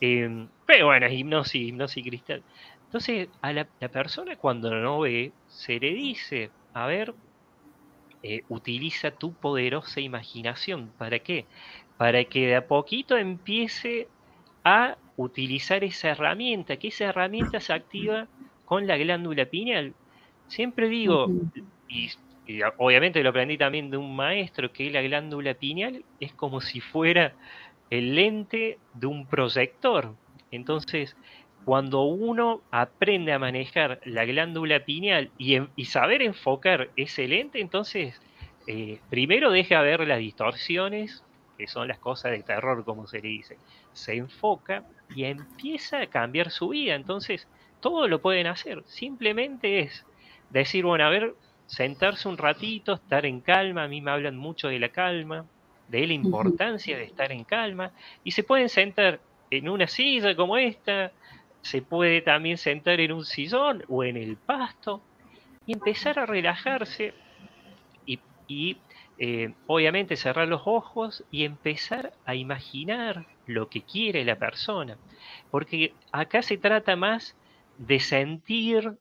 em, 0.00 0.50
pero 0.66 0.86
bueno, 0.86 1.08
hipnosis, 1.08 1.68
hipnosis 1.68 2.04
cristal. 2.04 2.44
Entonces, 2.86 3.28
a 3.42 3.52
la, 3.52 3.68
la 3.80 3.88
persona 3.90 4.36
cuando 4.36 4.70
no 4.74 5.00
ve, 5.00 5.32
se 5.46 5.80
le 5.80 5.92
dice, 5.94 6.50
a 6.74 6.86
ver, 6.86 7.14
eh, 8.22 8.42
utiliza 8.48 9.10
tu 9.10 9.34
poderosa 9.34 10.00
imaginación. 10.00 10.94
¿Para 10.96 11.18
qué? 11.18 11.46
Para 11.98 12.24
que 12.24 12.46
de 12.46 12.56
a 12.56 12.66
poquito 12.66 13.18
empiece 13.18 14.08
a 14.64 14.96
utilizar 15.16 15.84
esa 15.84 16.08
herramienta, 16.10 16.78
que 16.78 16.88
esa 16.88 17.06
herramienta 17.06 17.60
se 17.60 17.74
activa 17.74 18.28
con 18.64 18.86
la 18.86 18.96
glándula 18.96 19.44
pineal. 19.46 19.94
Siempre 20.46 20.88
digo, 20.88 21.28
y, 21.88 22.08
obviamente 22.78 23.22
lo 23.22 23.30
aprendí 23.30 23.56
también 23.56 23.90
de 23.90 23.96
un 23.96 24.14
maestro, 24.14 24.72
que 24.72 24.90
la 24.90 25.02
glándula 25.02 25.54
pineal 25.54 26.04
es 26.20 26.32
como 26.32 26.60
si 26.60 26.80
fuera 26.80 27.34
el 27.90 28.14
lente 28.14 28.78
de 28.94 29.06
un 29.06 29.26
proyector. 29.26 30.14
Entonces, 30.50 31.16
cuando 31.64 32.02
uno 32.02 32.62
aprende 32.70 33.32
a 33.32 33.38
manejar 33.38 34.00
la 34.04 34.24
glándula 34.24 34.84
pineal 34.84 35.30
y, 35.38 35.84
saber 35.84 36.22
enfocar 36.22 36.90
ese 36.96 37.26
lente, 37.26 37.60
entonces 37.60 38.20
eh, 38.66 39.00
primero 39.10 39.50
deja 39.50 39.80
ver 39.80 40.06
las 40.06 40.18
distorsiones, 40.18 41.24
que 41.56 41.66
son 41.66 41.88
las 41.88 41.98
cosas 41.98 42.32
de 42.32 42.42
terror, 42.42 42.84
como 42.84 43.06
se 43.06 43.20
le 43.20 43.28
dice. 43.28 43.56
Se 43.92 44.14
enfoca 44.16 44.84
y 45.14 45.24
empieza 45.24 46.00
a 46.00 46.06
cambiar 46.06 46.50
su 46.50 46.70
vida. 46.70 46.94
Entonces, 46.94 47.48
todo 47.80 48.08
lo 48.08 48.20
pueden 48.20 48.46
hacer. 48.46 48.82
Simplemente 48.86 49.80
es 49.80 50.04
decir, 50.50 50.84
bueno, 50.84 51.04
a 51.04 51.10
ver, 51.10 51.34
sentarse 51.66 52.28
un 52.28 52.36
ratito, 52.36 52.94
estar 52.94 53.26
en 53.26 53.40
calma. 53.40 53.84
A 53.84 53.88
mí 53.88 54.00
me 54.00 54.10
hablan 54.10 54.36
mucho 54.36 54.68
de 54.68 54.78
la 54.78 54.90
calma, 54.90 55.44
de 55.88 56.06
la 56.06 56.12
importancia 56.12 56.96
de 56.96 57.04
estar 57.04 57.32
en 57.32 57.44
calma. 57.44 57.92
Y 58.22 58.32
se 58.32 58.42
pueden 58.42 58.68
sentar 58.68 59.20
en 59.50 59.68
una 59.68 59.86
silla 59.86 60.34
como 60.34 60.56
esta, 60.56 61.12
se 61.62 61.82
puede 61.82 62.20
también 62.20 62.58
sentar 62.58 63.00
en 63.00 63.12
un 63.12 63.24
sillón 63.24 63.84
o 63.88 64.04
en 64.04 64.16
el 64.16 64.36
pasto 64.36 65.02
y 65.66 65.72
empezar 65.72 66.18
a 66.18 66.26
relajarse 66.26 67.14
y, 68.46 68.76
eh, 69.16 69.54
obviamente 69.66 70.16
cerrar 70.16 70.48
los 70.48 70.62
ojos 70.66 71.24
y 71.30 71.44
empezar 71.44 72.12
a 72.26 72.34
imaginar 72.34 73.24
lo 73.46 73.70
que 73.70 73.80
quiere 73.80 74.24
la 74.24 74.36
persona. 74.36 74.98
Porque 75.50 75.94
acá 76.12 76.42
se 76.42 76.58
trata 76.58 76.96
más 76.96 77.34
de 77.78 78.00
sentir 78.00 78.98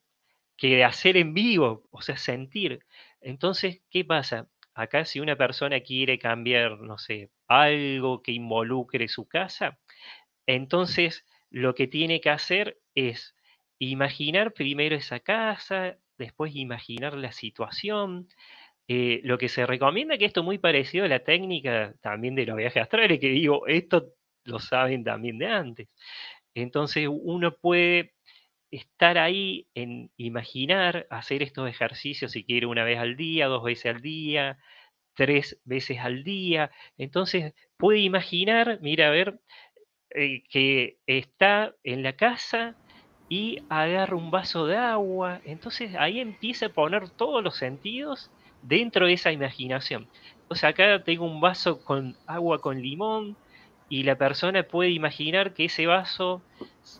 que 0.57 0.83
hacer 0.83 1.17
en 1.17 1.33
vivo, 1.33 1.83
o 1.91 2.01
sea, 2.01 2.17
sentir. 2.17 2.79
Entonces, 3.21 3.81
¿qué 3.89 4.05
pasa? 4.05 4.47
Acá 4.75 5.05
si 5.05 5.19
una 5.19 5.35
persona 5.35 5.81
quiere 5.81 6.17
cambiar, 6.19 6.79
no 6.79 6.97
sé, 6.97 7.29
algo 7.47 8.21
que 8.23 8.31
involucre 8.31 9.07
su 9.07 9.27
casa, 9.27 9.79
entonces 10.47 11.25
lo 11.49 11.75
que 11.75 11.87
tiene 11.87 12.21
que 12.21 12.29
hacer 12.29 12.79
es 12.95 13.35
imaginar 13.79 14.53
primero 14.53 14.95
esa 14.95 15.19
casa, 15.19 15.97
después 16.17 16.55
imaginar 16.55 17.15
la 17.15 17.31
situación. 17.31 18.29
Eh, 18.87 19.21
lo 19.23 19.37
que 19.37 19.47
se 19.49 19.65
recomienda, 19.65 20.17
que 20.17 20.25
esto 20.25 20.41
es 20.41 20.45
muy 20.45 20.57
parecido 20.57 21.05
a 21.05 21.07
la 21.07 21.23
técnica 21.23 21.93
también 22.01 22.35
de 22.35 22.45
los 22.45 22.57
viajes 22.57 22.83
astrales, 22.83 23.19
que 23.19 23.29
digo, 23.29 23.65
esto 23.67 24.13
lo 24.43 24.59
saben 24.59 25.03
también 25.03 25.37
de 25.37 25.47
antes. 25.47 25.87
Entonces 26.53 27.07
uno 27.09 27.55
puede 27.55 28.13
estar 28.77 29.17
ahí 29.17 29.67
en 29.75 30.11
imaginar, 30.17 31.07
hacer 31.09 31.43
estos 31.43 31.69
ejercicios 31.69 32.31
si 32.31 32.43
quiere 32.43 32.65
una 32.65 32.83
vez 32.83 32.99
al 32.99 33.15
día, 33.15 33.47
dos 33.47 33.63
veces 33.63 33.95
al 33.95 34.01
día, 34.01 34.57
tres 35.15 35.59
veces 35.65 35.99
al 35.99 36.23
día. 36.23 36.71
Entonces 36.97 37.53
puede 37.77 37.99
imaginar, 37.99 38.79
mira, 38.81 39.07
a 39.07 39.11
ver, 39.11 39.39
eh, 40.11 40.43
que 40.49 40.97
está 41.07 41.75
en 41.83 42.03
la 42.03 42.15
casa 42.15 42.75
y 43.29 43.59
agarra 43.69 44.15
un 44.17 44.31
vaso 44.31 44.67
de 44.67 44.77
agua. 44.77 45.41
Entonces 45.45 45.95
ahí 45.95 46.19
empieza 46.19 46.67
a 46.67 46.73
poner 46.73 47.09
todos 47.09 47.43
los 47.43 47.57
sentidos 47.57 48.31
dentro 48.61 49.07
de 49.07 49.13
esa 49.13 49.31
imaginación. 49.31 50.07
O 50.47 50.55
sea, 50.55 50.69
acá 50.69 51.03
tengo 51.03 51.25
un 51.25 51.41
vaso 51.41 51.83
con 51.83 52.17
agua 52.27 52.61
con 52.61 52.81
limón 52.81 53.37
y 53.93 54.01
la 54.01 54.15
persona 54.15 54.63
puede 54.63 54.89
imaginar 54.89 55.53
que 55.53 55.65
ese 55.65 55.85
vaso 55.85 56.41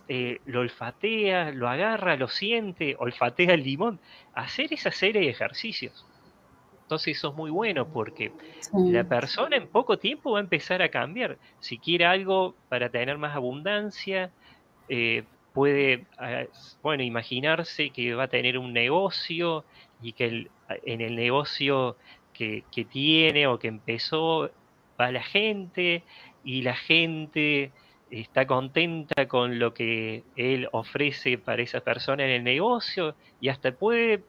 eh, 0.06 0.38
lo 0.46 0.60
olfatea, 0.60 1.50
lo 1.50 1.68
agarra, 1.68 2.14
lo 2.14 2.28
siente, 2.28 2.94
olfatea 2.96 3.54
el 3.54 3.64
limón. 3.64 3.98
Hacer 4.32 4.72
esa 4.72 4.92
serie 4.92 5.22
de 5.22 5.28
ejercicios. 5.28 6.06
Entonces 6.82 7.16
eso 7.16 7.30
es 7.30 7.34
muy 7.34 7.50
bueno 7.50 7.88
porque 7.88 8.30
la 8.72 9.02
persona 9.02 9.56
en 9.56 9.66
poco 9.66 9.98
tiempo 9.98 10.30
va 10.30 10.38
a 10.38 10.42
empezar 10.42 10.82
a 10.82 10.88
cambiar. 10.88 11.36
Si 11.58 11.78
quiere 11.78 12.04
algo 12.04 12.54
para 12.68 12.88
tener 12.90 13.18
más 13.18 13.34
abundancia, 13.34 14.30
eh, 14.88 15.24
puede, 15.52 16.06
ah, 16.16 16.44
bueno, 16.80 17.02
imaginarse 17.02 17.90
que 17.90 18.14
va 18.14 18.24
a 18.24 18.28
tener 18.28 18.56
un 18.56 18.72
negocio 18.72 19.64
y 20.00 20.12
que 20.12 20.48
en 20.84 21.00
el 21.00 21.16
negocio 21.16 21.96
que, 22.32 22.62
que, 22.70 22.84
tiene 22.84 23.48
o 23.48 23.58
que 23.58 23.66
empezó 23.66 24.48
va 25.00 25.10
la 25.10 25.24
gente 25.24 26.04
y 26.44 26.62
la 26.62 26.74
gente 26.74 27.72
está 28.10 28.46
contenta 28.46 29.26
con 29.26 29.58
lo 29.58 29.74
que 29.74 30.22
él 30.36 30.68
ofrece 30.72 31.38
para 31.38 31.62
esa 31.62 31.80
persona 31.80 32.24
en 32.24 32.30
el 32.30 32.44
negocio 32.44 33.16
y 33.40 33.48
hasta 33.48 33.72
puede 33.72 34.22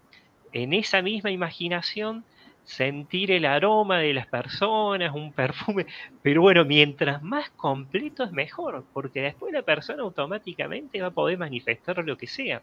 en 0.54 0.74
esa 0.74 1.02
misma 1.02 1.32
imaginación 1.32 2.24
sentir 2.64 3.32
el 3.32 3.46
aroma 3.46 4.00
de 4.00 4.14
las 4.14 4.28
personas, 4.28 5.14
un 5.14 5.32
perfume, 5.32 5.86
pero 6.24 6.42
bueno, 6.42 6.66
mientras 6.66 7.22
más 7.22 7.50
completo 7.52 8.24
es 8.24 8.32
mejor, 8.32 8.86
porque 8.92 9.22
después 9.22 9.54
la 9.54 9.62
persona 9.62 10.02
automáticamente 10.02 11.00
va 11.02 11.08
a 11.08 11.12
poder 11.12 11.38
manifestar 11.38 12.04
lo 12.04 12.18
que 12.18 12.28
sea. 12.28 12.62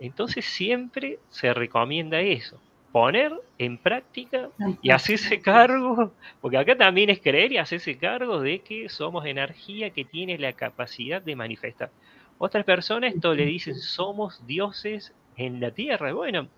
Entonces 0.00 0.44
siempre 0.44 1.18
se 1.28 1.52
recomienda 1.52 2.20
eso, 2.20 2.60
poner 2.96 3.30
en 3.58 3.76
práctica 3.76 4.48
y 4.80 4.88
hacerse 4.88 5.38
cargo, 5.42 6.14
porque 6.40 6.56
acá 6.56 6.76
también 6.76 7.10
es 7.10 7.20
creer 7.20 7.52
y 7.52 7.58
hacerse 7.58 7.98
cargo 7.98 8.40
de 8.40 8.60
que 8.60 8.88
somos 8.88 9.26
energía 9.26 9.90
que 9.90 10.06
tiene 10.06 10.38
la 10.38 10.54
capacidad 10.54 11.20
de 11.20 11.36
manifestar. 11.36 11.90
Otras 12.38 12.64
personas 12.64 13.12
esto 13.14 13.34
le 13.34 13.44
dicen 13.44 13.74
somos 13.74 14.46
dioses 14.46 15.12
en 15.36 15.60
la 15.60 15.72
tierra. 15.72 16.14
Bueno, 16.14 16.48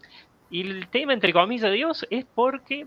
y 0.48 0.60
el 0.60 0.86
tema 0.86 1.12
entre 1.12 1.32
comillas 1.32 1.72
Dios 1.72 2.06
es 2.08 2.24
porque 2.24 2.86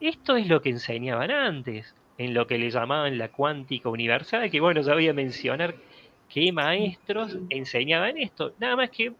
esto 0.00 0.36
es 0.36 0.48
lo 0.48 0.62
que 0.62 0.70
enseñaban 0.70 1.30
antes, 1.30 1.94
en 2.16 2.32
lo 2.32 2.46
que 2.46 2.56
le 2.56 2.70
llamaban 2.70 3.18
la 3.18 3.28
cuántica 3.28 3.90
universal, 3.90 4.50
que 4.50 4.60
bueno, 4.60 4.80
ya 4.80 4.94
voy 4.94 5.08
a 5.08 5.12
mencionar 5.12 5.74
qué 6.30 6.52
maestros 6.52 7.36
enseñaban 7.50 8.16
esto. 8.16 8.54
Nada 8.58 8.76
más 8.76 8.88
que 8.88 9.12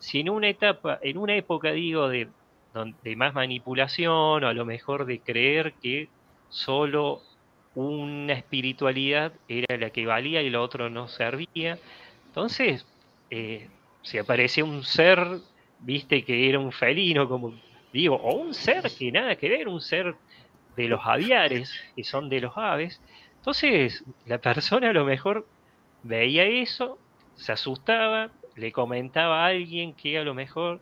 si 0.00 0.20
en 0.20 0.28
una 0.28 0.50
etapa, 0.50 0.98
en 1.00 1.16
una 1.16 1.34
época 1.34 1.72
digo 1.72 2.10
de, 2.10 2.28
de 3.02 3.16
más 3.16 3.34
manipulación 3.34 4.44
o 4.44 4.48
a 4.48 4.52
lo 4.52 4.64
mejor 4.64 5.06
de 5.06 5.20
creer 5.20 5.74
que 5.82 6.08
solo 6.48 7.22
una 7.74 8.32
espiritualidad 8.32 9.32
era 9.48 9.76
la 9.76 9.90
que 9.90 10.06
valía 10.06 10.42
y 10.42 10.50
lo 10.50 10.62
otro 10.62 10.88
no 10.88 11.08
servía, 11.08 11.78
entonces, 12.36 12.86
eh, 13.30 13.68
si 14.02 14.18
aparecía 14.18 14.62
un 14.62 14.82
ser, 14.84 15.18
viste 15.80 16.22
que 16.22 16.48
era 16.48 16.58
un 16.58 16.70
felino, 16.70 17.28
como 17.28 17.54
digo, 17.94 18.16
o 18.16 18.34
un 18.34 18.52
ser 18.52 18.90
que 18.98 19.10
nada 19.10 19.36
que 19.36 19.48
ver, 19.48 19.68
un 19.68 19.80
ser 19.80 20.14
de 20.76 20.88
los 20.88 21.00
aviares, 21.04 21.72
que 21.94 22.04
son 22.04 22.28
de 22.28 22.42
los 22.42 22.56
aves, 22.56 23.00
entonces 23.38 24.04
la 24.26 24.36
persona 24.38 24.90
a 24.90 24.92
lo 24.92 25.06
mejor 25.06 25.46
veía 26.02 26.44
eso, 26.44 26.98
se 27.36 27.52
asustaba, 27.52 28.30
le 28.54 28.70
comentaba 28.70 29.44
a 29.44 29.46
alguien 29.46 29.94
que 29.94 30.18
a 30.18 30.24
lo 30.24 30.34
mejor 30.34 30.80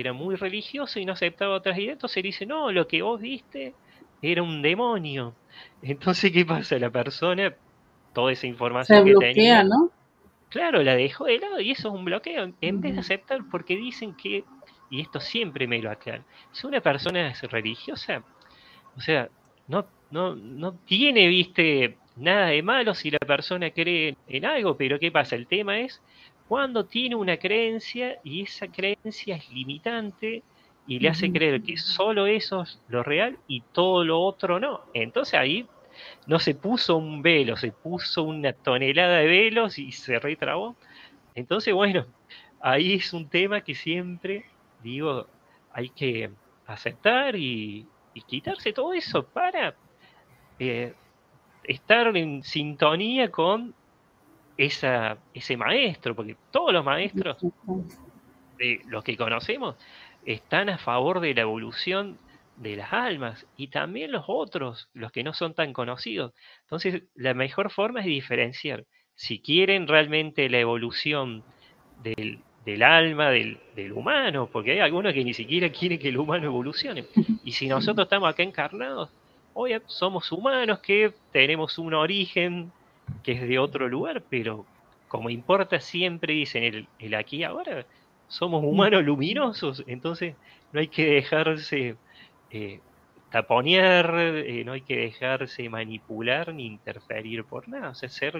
era 0.00 0.12
muy 0.12 0.36
religioso 0.36 1.00
y 1.00 1.04
no 1.04 1.12
aceptaba 1.12 1.54
otras 1.54 1.78
ideas, 1.78 1.94
entonces 1.94 2.22
dice, 2.22 2.46
no, 2.46 2.70
lo 2.70 2.86
que 2.86 3.02
vos 3.02 3.20
viste 3.20 3.74
era 4.22 4.42
un 4.42 4.62
demonio. 4.62 5.34
Entonces, 5.82 6.32
¿qué 6.32 6.44
pasa? 6.44 6.78
La 6.78 6.90
persona, 6.90 7.54
toda 8.12 8.32
esa 8.32 8.46
información 8.46 9.04
que 9.04 9.14
tenía, 9.14 9.62
¿no? 9.64 9.90
Claro, 10.48 10.82
la 10.82 10.94
dejó 10.94 11.24
de 11.24 11.38
lado 11.38 11.60
y 11.60 11.70
eso 11.72 11.88
es 11.88 11.94
un 11.94 12.04
bloqueo. 12.04 12.52
En 12.60 12.80
vez 12.80 12.94
de 12.94 13.00
aceptar, 13.00 13.40
porque 13.50 13.76
dicen 13.76 14.14
que, 14.14 14.44
y 14.90 15.00
esto 15.00 15.20
siempre 15.20 15.66
me 15.66 15.80
lo 15.80 15.90
aclaran, 15.90 16.24
si 16.52 16.66
una 16.66 16.80
persona 16.80 17.28
es 17.28 17.42
religiosa, 17.42 18.22
o 18.96 19.00
sea, 19.00 19.28
no, 19.68 19.86
no, 20.10 20.34
no 20.36 20.72
tiene, 20.86 21.26
viste, 21.26 21.98
nada 22.16 22.46
de 22.46 22.62
malo 22.62 22.94
si 22.94 23.10
la 23.10 23.18
persona 23.18 23.70
cree 23.70 24.16
en 24.28 24.44
algo, 24.44 24.76
pero 24.76 24.98
¿qué 24.98 25.10
pasa? 25.10 25.36
El 25.36 25.46
tema 25.46 25.80
es 25.80 26.00
cuando 26.48 26.84
tiene 26.84 27.16
una 27.16 27.36
creencia 27.36 28.18
y 28.22 28.42
esa 28.42 28.68
creencia 28.68 29.36
es 29.36 29.50
limitante 29.50 30.42
y 30.86 31.00
le 31.00 31.08
hace 31.08 31.32
creer 31.32 31.62
que 31.62 31.76
solo 31.76 32.26
eso 32.26 32.62
es 32.62 32.80
lo 32.88 33.02
real 33.02 33.38
y 33.48 33.62
todo 33.72 34.04
lo 34.04 34.20
otro 34.20 34.60
no. 34.60 34.82
Entonces 34.94 35.34
ahí 35.34 35.66
no 36.26 36.38
se 36.38 36.54
puso 36.54 36.96
un 36.96 37.22
velo, 37.22 37.56
se 37.56 37.72
puso 37.72 38.22
una 38.22 38.52
tonelada 38.52 39.18
de 39.18 39.26
velos 39.26 39.78
y 39.78 39.92
se 39.92 40.18
retrabó. 40.18 40.76
Entonces, 41.34 41.74
bueno, 41.74 42.06
ahí 42.60 42.94
es 42.94 43.12
un 43.12 43.28
tema 43.28 43.62
que 43.62 43.74
siempre 43.74 44.44
digo, 44.82 45.26
hay 45.72 45.88
que 45.90 46.30
aceptar 46.66 47.36
y, 47.36 47.86
quitarse 48.26 48.72
todo 48.72 48.94
eso 48.94 49.26
para 49.26 49.76
eh, 50.58 50.94
estar 51.64 52.16
en 52.16 52.42
sintonía 52.42 53.30
con 53.30 53.74
esa, 54.56 55.18
ese 55.34 55.56
maestro, 55.56 56.14
porque 56.14 56.36
todos 56.50 56.72
los 56.72 56.84
maestros, 56.84 57.38
de 58.58 58.80
los 58.86 59.04
que 59.04 59.16
conocemos, 59.16 59.76
están 60.24 60.68
a 60.68 60.78
favor 60.78 61.20
de 61.20 61.34
la 61.34 61.42
evolución 61.42 62.18
de 62.56 62.76
las 62.76 62.92
almas 62.92 63.46
y 63.56 63.68
también 63.68 64.12
los 64.12 64.24
otros, 64.28 64.88
los 64.94 65.12
que 65.12 65.22
no 65.22 65.34
son 65.34 65.54
tan 65.54 65.72
conocidos. 65.72 66.32
Entonces, 66.62 67.02
la 67.14 67.34
mejor 67.34 67.70
forma 67.70 68.00
es 68.00 68.06
diferenciar. 68.06 68.84
Si 69.14 69.40
quieren 69.40 69.86
realmente 69.86 70.48
la 70.48 70.58
evolución 70.58 71.44
del, 72.02 72.82
alma, 72.82 73.30
del, 73.30 73.58
humano, 73.94 74.48
porque 74.50 74.72
hay 74.72 74.78
algunos 74.80 75.12
que 75.12 75.24
ni 75.24 75.34
siquiera 75.34 75.70
quieren 75.70 75.98
que 75.98 76.08
el 76.08 76.18
humano 76.18 76.46
evolucione. 76.46 77.04
Y 77.44 77.52
si 77.52 77.68
nosotros 77.68 78.06
estamos 78.06 78.28
acá 78.28 78.42
encarnados, 78.42 79.10
hoy 79.54 79.78
somos 79.86 80.30
humanos 80.32 80.80
que 80.80 81.12
tenemos 81.32 81.78
un 81.78 81.94
origen 81.94 82.72
que 83.22 83.32
es 83.32 83.42
de 83.42 83.58
otro 83.58 83.88
lugar, 83.88 84.22
pero 84.28 84.66
como 85.08 85.30
importa 85.30 85.80
siempre, 85.80 86.34
dicen 86.34 86.64
el, 86.64 86.88
el 86.98 87.14
aquí 87.14 87.38
y 87.38 87.44
ahora, 87.44 87.86
somos 88.28 88.64
humanos 88.64 89.04
luminosos, 89.04 89.84
entonces 89.86 90.34
no 90.72 90.80
hay 90.80 90.88
que 90.88 91.06
dejarse 91.06 91.96
eh, 92.50 92.80
taponear, 93.30 94.14
eh, 94.16 94.64
no 94.64 94.72
hay 94.72 94.80
que 94.80 94.96
dejarse 94.96 95.68
manipular 95.68 96.52
ni 96.54 96.66
interferir 96.66 97.44
por 97.44 97.68
nada, 97.68 97.90
o 97.90 97.94
sea, 97.94 98.08
ser 98.08 98.34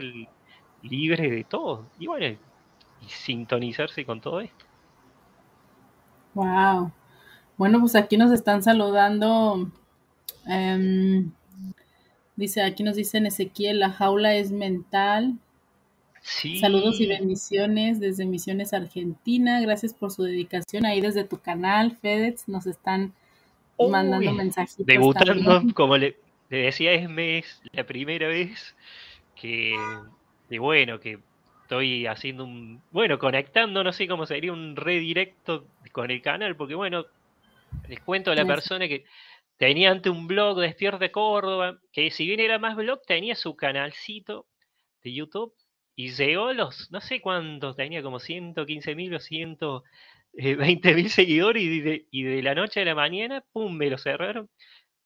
libre 0.83 1.31
de 1.31 1.45
todo. 1.45 1.87
Y 1.99 2.07
bueno, 2.07 2.27
y 2.27 3.09
sintonizarse 3.09 4.05
con 4.05 4.21
todo 4.21 4.41
esto. 4.41 4.65
Wow. 6.35 6.93
Bueno, 7.57 7.81
pues 7.81 7.97
aquí 7.97 8.17
nos 8.17 8.33
están 8.33 8.63
saludando. 8.63 9.71
Em, 10.47 11.33
dice, 12.37 12.63
aquí 12.63 12.83
nos 12.83 12.97
dicen 12.97 13.27
Ezequiel, 13.27 13.81
la 13.81 13.91
jaula 13.91 14.35
es 14.35 14.51
mental. 14.51 15.35
Sí. 16.23 16.59
Saludos 16.59 17.01
y 17.01 17.07
bendiciones 17.07 18.01
desde 18.01 18.25
Misiones 18.27 18.73
Argentina. 18.73 19.61
Gracias 19.61 19.95
por 19.95 20.11
su 20.11 20.25
dedicación 20.25 20.85
ahí 20.85 21.01
desde 21.01 21.25
tu 21.25 21.39
canal, 21.39 21.97
FedEx. 21.97 22.49
Nos 22.49 22.67
están 22.67 23.13
mandando 23.79 24.33
mensajes. 24.33 24.77
Debutando, 24.79 25.63
como 25.75 25.97
le, 25.97 26.17
decía 26.51 26.93
Esme, 26.93 27.39
es 27.39 27.61
la 27.73 27.85
primera 27.85 28.29
vez 28.29 28.75
que, 29.35 29.77
bueno, 30.59 30.99
que 30.99 31.19
estoy 31.63 32.07
haciendo 32.07 32.45
un, 32.45 32.81
bueno, 32.91 33.19
conectando, 33.19 33.85
no 33.85 33.93
sé 33.93 34.09
cómo 34.09 34.27
sería 34.27 34.53
un 34.53 34.77
redirecto 34.77 35.65
con 35.93 36.11
el 36.11 36.23
canal, 36.23 36.57
porque 36.57 36.75
bueno, 36.75 37.07
les 37.89 38.01
cuento 38.01 38.31
a 38.31 38.35
la 38.35 38.45
persona 38.45 38.89
que 38.89 39.05
tenía 39.57 39.91
ante 39.91 40.11
un 40.11 40.27
blog 40.27 40.59
de 40.59 40.67
Despierta 40.69 41.11
Córdoba, 41.11 41.79
que 41.93 42.11
si 42.11 42.27
bien 42.27 42.41
era 42.41 42.59
más 42.59 42.77
blog, 42.77 43.01
tenía 43.07 43.35
su 43.35 43.57
canalcito 43.57 44.47
de 45.03 45.13
YouTube 45.13 45.55
y 45.95 46.11
llegó 46.11 46.53
los, 46.53 46.91
no 46.91 47.01
sé 47.01 47.21
cuántos, 47.21 47.77
tenía 47.77 48.03
como 48.03 48.19
115 48.19 48.95
mil 48.95 49.15
o 49.15 49.21
100 49.21 49.59
20 50.37 50.91
eh, 50.91 50.95
mil 50.95 51.11
seguidores 51.11 51.63
y 51.63 51.81
de, 51.81 52.07
y 52.11 52.23
de, 52.25 52.43
la 52.43 52.55
noche 52.55 52.83
a 52.83 52.85
la 52.85 52.95
mañana, 52.95 53.43
pum, 53.53 53.75
me 53.75 53.91
lo 53.91 53.99
cerraron. 53.99 54.49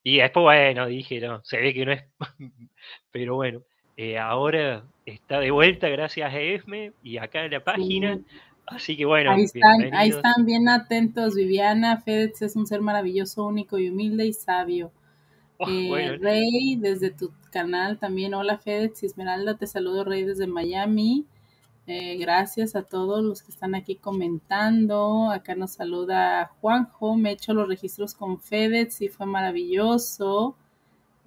Y 0.02 0.18
después, 0.18 0.44
bueno, 0.44 0.86
dije, 0.86 1.20
no, 1.20 1.42
se 1.44 1.58
ve 1.60 1.74
que 1.74 1.84
no 1.84 1.92
es. 1.92 2.04
Pero 3.12 3.36
bueno, 3.36 3.62
eh, 3.96 4.18
ahora 4.18 4.84
está 5.04 5.40
de 5.40 5.50
vuelta 5.50 5.88
gracias 5.88 6.32
a 6.32 6.40
ESME 6.40 6.92
y 7.02 7.18
acá 7.18 7.44
en 7.44 7.52
la 7.52 7.62
página. 7.62 8.18
Así 8.70 8.96
que 8.96 9.04
bueno. 9.04 9.32
Ahí 9.32 9.44
están, 9.44 9.94
ahí 9.94 10.08
están 10.10 10.44
bien 10.46 10.68
atentos, 10.68 11.34
Viviana. 11.34 12.00
FedEx 12.00 12.42
es 12.42 12.56
un 12.56 12.66
ser 12.66 12.80
maravilloso, 12.80 13.44
único 13.44 13.78
y 13.78 13.90
humilde 13.90 14.26
y 14.26 14.32
sabio. 14.32 14.92
Oh, 15.58 15.68
eh, 15.68 16.16
Rey, 16.16 16.76
desde 16.76 17.10
tu 17.10 17.32
canal 17.50 17.98
también. 17.98 18.32
Hola 18.32 18.58
FedEx, 18.58 19.02
Esmeralda, 19.02 19.56
te 19.56 19.66
saludo 19.66 20.04
Rey 20.04 20.24
desde 20.24 20.46
Miami. 20.46 21.26
Eh, 21.86 22.16
gracias 22.18 22.76
a 22.76 22.82
todos 22.82 23.24
los 23.24 23.42
que 23.42 23.50
están 23.50 23.74
aquí 23.74 23.96
comentando. 23.96 25.30
Acá 25.30 25.56
nos 25.56 25.72
saluda 25.72 26.52
Juanjo. 26.60 27.16
Me 27.16 27.30
he 27.30 27.32
hecho 27.32 27.52
los 27.52 27.68
registros 27.68 28.14
con 28.14 28.38
FedEx 28.38 29.02
y 29.02 29.08
fue 29.08 29.26
maravilloso. 29.26 30.56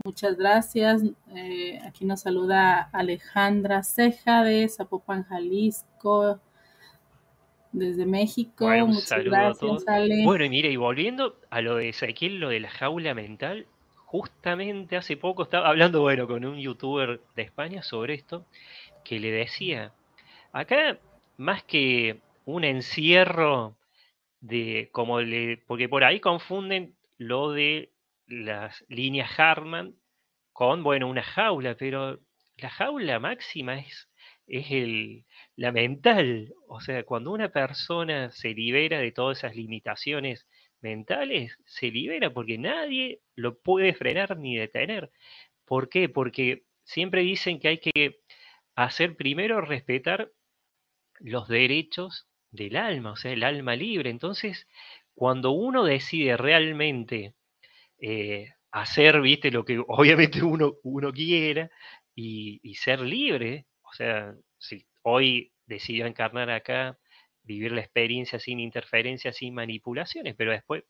Muchas 0.06 0.38
gracias. 0.38 1.03
Eh, 1.36 1.79
aquí 1.86 2.06
nos 2.06 2.21
saluda 2.21 2.89
Alejandra 2.93 3.84
Ceja 3.84 4.43
de 4.43 4.69
Zapopan, 4.69 5.23
Jalisco. 5.23 6.39
Desde 7.73 8.05
México. 8.05 8.67
Muchas 8.88 9.23
gracias, 9.23 9.83
Bueno, 10.23 10.45
y 10.45 10.49
mire, 10.49 10.71
y 10.71 10.77
volviendo 10.77 11.39
a 11.49 11.62
lo 11.62 11.75
de 11.75 11.89
Ezequiel, 11.89 12.39
lo 12.39 12.49
de 12.49 12.59
la 12.62 12.69
jaula 12.69 13.13
mental, 13.13 13.65
justamente 14.05 14.95
hace 14.95 15.17
poco 15.17 15.43
estaba 15.43 15.67
hablando, 15.67 16.01
bueno, 16.01 16.27
con 16.27 16.45
un 16.45 16.57
youtuber 16.59 17.19
de 17.36 17.41
España 17.41 17.83
sobre 17.83 18.13
esto, 18.13 18.45
que 19.03 19.19
le 19.19 19.31
decía, 19.31 19.91
Acá, 20.53 20.99
más 21.36 21.63
que 21.63 22.21
un 22.45 22.63
encierro 22.63 23.75
de 24.39 24.89
como 24.91 25.19
le. 25.19 25.57
Porque 25.65 25.89
por 25.89 26.03
ahí 26.03 26.19
confunden 26.19 26.95
lo 27.17 27.51
de 27.51 27.91
las 28.27 28.86
líneas 28.88 29.31
Hartman 29.38 29.95
con, 30.53 30.83
bueno, 30.83 31.07
una 31.07 31.23
jaula, 31.23 31.75
pero 31.75 32.19
la 32.57 32.69
jaula 32.69 33.19
máxima 33.19 33.79
es, 33.79 34.07
es 34.47 34.71
el, 34.71 35.25
la 35.56 35.71
mental. 35.71 36.53
O 36.67 36.82
sea, 36.82 37.03
cuando 37.03 37.32
una 37.32 37.49
persona 37.49 38.32
se 38.32 38.49
libera 38.53 38.99
de 38.99 39.12
todas 39.12 39.39
esas 39.39 39.56
limitaciones 39.56 40.47
mentales, 40.82 41.58
se 41.65 41.91
libera 41.91 42.34
porque 42.34 42.58
nadie 42.58 43.21
lo 43.36 43.58
puede 43.60 43.93
frenar 43.93 44.38
ni 44.38 44.58
detener. 44.58 45.12
¿Por 45.65 45.89
qué? 45.89 46.10
Porque 46.10 46.63
siempre 46.84 47.21
dicen 47.21 47.60
que 47.60 47.67
hay 47.69 47.77
que 47.79 48.19
hacer 48.75 49.15
primero 49.15 49.62
respetar 49.62 50.32
los 51.19 51.47
derechos 51.47 52.27
del 52.51 52.75
alma, 52.75 53.13
o 53.13 53.15
sea, 53.15 53.32
el 53.32 53.43
alma 53.43 53.75
libre. 53.75 54.10
Entonces, 54.10 54.67
cuando 55.15 55.51
uno 55.51 55.84
decide 55.86 56.38
realmente 56.38 57.34
eh, 57.99 58.49
hacer, 58.71 59.21
viste, 59.21 59.51
lo 59.51 59.65
que 59.65 59.79
obviamente 59.88 60.43
uno, 60.43 60.75
uno 60.84 61.12
quiera 61.13 61.69
y, 62.15 62.60
y, 62.63 62.75
ser 62.75 63.01
libre, 63.01 63.65
o 63.93 63.95
sea, 63.95 64.36
si 64.58 64.88
hoy 65.03 65.53
decidió 65.67 66.08
encarnar 66.08 66.49
acá, 66.49 66.97
vivir 67.43 67.71
la 67.71 67.82
experiencia 67.82 68.39
sin 68.39 68.60
interferencias, 68.60 69.38
sin 69.38 69.53
manipulaciones, 69.53 70.36
pero 70.36 70.51
después 70.51 70.84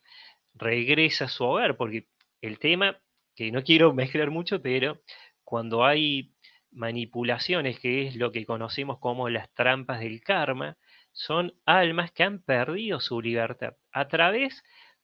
regresa 0.53 1.25
a 1.25 1.29
su 1.29 1.43
hogar, 1.43 1.75
porque 1.75 2.07
el 2.41 2.59
tema, 2.59 3.01
que 3.35 3.51
no 3.51 3.63
quiero 3.63 3.93
mezclar 3.93 4.31
mucho, 4.31 4.61
pero 4.61 5.01
cuando 5.43 5.85
hay 5.85 6.33
manipulaciones, 6.71 7.79
que 7.79 8.07
es 8.07 8.15
lo 8.15 8.31
que 8.31 8.45
conocemos 8.45 8.99
como 8.99 9.29
las 9.29 9.53
trampas 9.53 9.99
del 9.99 10.21
karma, 10.21 10.77
son 11.11 11.53
almas 11.65 12.11
que 12.11 12.23
han 12.23 12.41
perdido 12.41 12.99
su 13.01 13.21
libertad. 13.21 13.75
A 13.91 14.07
través 14.07 14.63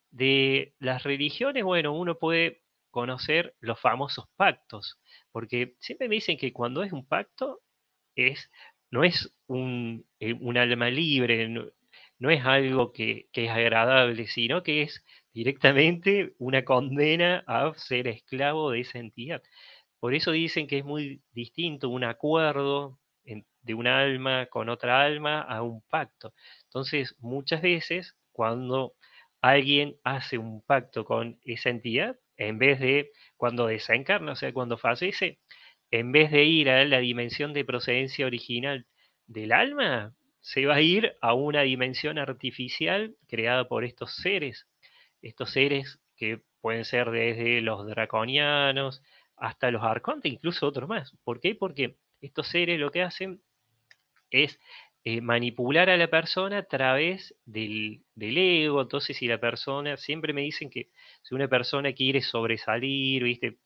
de 0.09 0.73
las 0.79 1.03
religiones, 1.03 1.63
bueno, 1.63 1.93
uno 1.93 2.17
puede 2.17 2.63
conocer 2.91 3.55
los 3.59 3.79
famosos 3.79 4.25
pactos, 4.37 4.99
porque 5.31 5.75
siempre 5.79 6.07
me 6.07 6.15
dicen 6.15 6.37
que 6.37 6.53
cuando 6.53 6.81
es 6.83 6.91
un 6.93 7.05
pacto 7.05 7.61
no 8.91 9.03
es 9.03 9.33
un, 9.47 10.05
eh, 10.19 10.35
alma 10.55 10.89
libre, 10.89 11.47
no, 11.49 12.29
es 12.29 12.45
algo 12.45 12.91
que, 12.91 13.27
que, 13.31 13.45
es 13.45 13.51
agradable, 13.51 14.27
sino 14.27 14.63
que 14.63 14.81
es 14.83 15.03
directamente 15.33 16.33
una 16.37 16.65
condena 16.65 17.43
a 17.47 17.73
ser 17.75 18.07
esclavo 18.07 18.71
de 18.71 18.81
esa 18.81 18.99
entidad. 18.99 19.41
Por 19.99 20.13
eso 20.13 20.31
dicen 20.31 20.67
que 20.67 20.79
es 20.79 20.85
muy 20.85 21.21
distinto 21.33 21.89
un 21.89 22.03
acuerdo 22.03 22.99
de 23.61 23.73
un 23.73 23.87
alma 23.87 24.47
con 24.47 24.69
otra 24.69 25.01
alma 25.03 25.41
a 25.41 25.61
un 25.61 25.81
pacto. 25.81 26.33
Entonces, 26.65 27.15
muchas 27.19 27.61
veces, 27.61 28.15
cuando 28.31 28.93
alguien 29.41 29.97
hace 30.03 30.37
un 30.37 30.61
pacto 30.61 31.05
con 31.05 31.39
esa 31.43 31.69
entidad, 31.69 32.17
en 32.37 32.57
vez 32.57 32.79
de 32.79 33.11
cuando 33.37 33.67
desencarna, 33.67 34.33
o 34.33 34.35
sea, 34.35 34.53
cuando 34.53 34.77
fallece, 34.77 35.39
en 35.91 36.11
vez 36.11 36.31
de 36.31 36.43
ir 36.43 36.69
a 36.69 36.85
la 36.85 36.99
dimensión 36.99 37.53
de 37.53 37.65
procedencia 37.65 38.25
original 38.25 38.85
del 39.27 39.51
alma, 39.51 40.13
se 40.41 40.65
va 40.65 40.75
a 40.75 40.81
ir 40.81 41.15
a 41.21 41.33
una 41.33 41.61
dimensión 41.61 42.17
artificial 42.17 43.15
creada 43.27 43.67
por 43.67 43.83
estos 43.83 44.15
seres, 44.15 44.67
estos 45.21 45.51
seres 45.51 45.99
que 46.15 46.41
pueden 46.61 46.85
ser 46.85 47.11
desde 47.11 47.61
los 47.61 47.85
draconianos, 47.87 49.01
hasta 49.35 49.71
los 49.71 49.83
arcontes, 49.83 50.31
incluso 50.31 50.67
otros 50.67 50.89
más. 50.89 51.13
¿Por 51.23 51.39
qué? 51.39 51.55
Porque 51.55 51.95
estos 52.21 52.47
seres 52.47 52.79
lo 52.79 52.91
que 52.91 53.03
hacen 53.03 53.41
es 54.29 54.59
eh, 55.05 55.21
manipular 55.21 55.89
a 55.89 55.97
la 55.97 56.09
persona 56.09 56.59
a 56.59 56.63
través 56.63 57.35
del, 57.45 58.03
ego. 58.15 58.81
Entonces, 58.81 59.17
si 59.17 59.27
la 59.27 59.39
persona, 59.39 59.97
siempre 59.97 60.33
me 60.33 60.41
dicen 60.41 60.69
que 60.69 60.89
si 61.23 61.35
una 61.35 61.47
persona 61.47 61.93
quiere 61.93 62.21
sobresalir, 62.21 63.23
¿viste? 63.23 63.59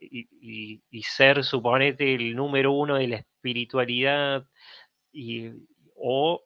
Y, 0.00 1.02
ser, 1.02 1.44
suponete, 1.44 2.14
el 2.14 2.34
número 2.36 2.72
uno 2.72 2.96
de 2.96 3.08
la 3.08 3.16
espiritualidad, 3.16 4.46
o 5.96 6.44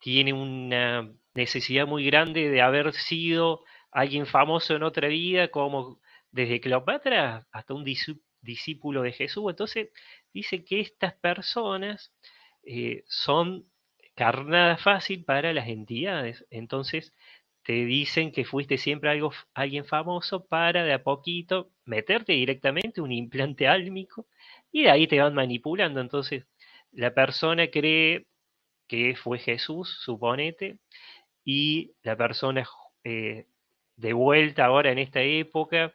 tiene 0.00 0.32
una 0.32 1.12
necesidad 1.34 1.86
muy 1.86 2.04
grande 2.04 2.50
de 2.50 2.62
haber 2.62 2.92
sido 2.92 3.62
alguien 3.90 4.26
famoso 4.26 4.74
en 4.74 4.82
otra 4.82 5.08
vida, 5.08 5.48
como 5.48 6.00
desde 6.30 6.60
Cleopatra 6.60 7.46
hasta 7.52 7.74
un 7.74 7.84
discípulo 7.84 9.02
de 9.02 9.12
Jesús. 9.12 9.44
Entonces 9.50 9.90
dice 10.32 10.64
que 10.64 10.80
estas 10.80 11.14
personas 11.14 12.12
eh, 12.62 13.04
son 13.06 13.66
carnada 14.14 14.76
fácil 14.76 15.24
para 15.24 15.52
las 15.52 15.68
entidades. 15.68 16.46
Entonces 16.50 17.14
te 17.62 17.84
dicen 17.84 18.32
que 18.32 18.44
fuiste 18.44 18.78
siempre 18.78 19.10
algo, 19.10 19.32
alguien 19.54 19.84
famoso 19.84 20.44
para 20.46 20.84
de 20.84 20.92
a 20.94 21.02
poquito 21.02 21.70
meterte 21.84 22.32
directamente 22.32 23.00
un 23.00 23.12
implante 23.12 23.68
álmico 23.76 24.26
y 24.72 24.84
de 24.84 24.90
ahí 24.90 25.06
te 25.06 25.20
van 25.20 25.34
manipulando. 25.34 26.00
Entonces 26.00 26.44
la 26.92 27.14
persona 27.14 27.68
cree 27.68 28.26
que 28.88 29.16
fue 29.16 29.38
Jesús, 29.38 29.98
suponete, 30.00 30.78
y 31.44 31.92
la 32.02 32.16
persona 32.16 32.66
eh, 33.04 33.46
de 33.96 34.12
vuelta 34.12 34.66
ahora 34.66 34.92
en 34.92 34.98
esta 34.98 35.22
época 35.22 35.94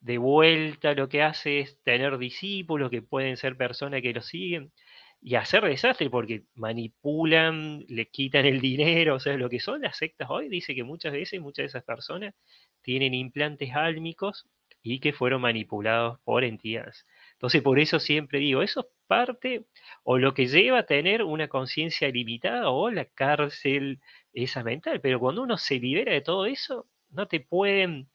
de 0.00 0.18
vuelta 0.18 0.94
lo 0.94 1.08
que 1.08 1.22
hace 1.22 1.60
es 1.60 1.82
tener 1.82 2.18
discípulos 2.18 2.90
que 2.90 3.02
pueden 3.02 3.36
ser 3.36 3.56
personas 3.56 4.02
que 4.02 4.12
lo 4.12 4.22
siguen 4.22 4.72
y 5.20 5.34
hacer 5.34 5.64
desastre 5.64 6.10
porque 6.10 6.44
manipulan, 6.54 7.84
le 7.88 8.06
quitan 8.08 8.46
el 8.46 8.60
dinero, 8.60 9.16
o 9.16 9.20
sea, 9.20 9.36
lo 9.36 9.48
que 9.50 9.60
son 9.60 9.82
las 9.82 9.96
sectas 9.96 10.28
hoy, 10.30 10.48
dice 10.48 10.74
que 10.74 10.84
muchas 10.84 11.12
veces 11.12 11.40
muchas 11.40 11.64
de 11.64 11.66
esas 11.66 11.84
personas 11.84 12.34
tienen 12.82 13.14
implantes 13.14 13.74
álmicos 13.74 14.46
y 14.82 15.00
que 15.00 15.12
fueron 15.12 15.40
manipulados 15.40 16.20
por 16.20 16.44
entidades. 16.44 17.06
Entonces, 17.32 17.62
por 17.62 17.78
eso 17.80 17.98
siempre 17.98 18.38
digo, 18.38 18.62
eso 18.62 18.80
es 18.80 18.86
parte 19.08 19.66
o 20.04 20.18
lo 20.18 20.34
que 20.34 20.46
lleva 20.46 20.80
a 20.80 20.86
tener 20.86 21.22
una 21.24 21.48
conciencia 21.48 22.08
limitada 22.08 22.70
o 22.70 22.90
la 22.90 23.06
cárcel 23.06 24.00
esa 24.32 24.62
mental, 24.62 25.00
pero 25.00 25.18
cuando 25.20 25.42
uno 25.42 25.58
se 25.58 25.80
libera 25.80 26.12
de 26.12 26.20
todo 26.20 26.46
eso, 26.46 26.86
no 27.10 27.26
te 27.28 27.40
pueden 27.40 28.08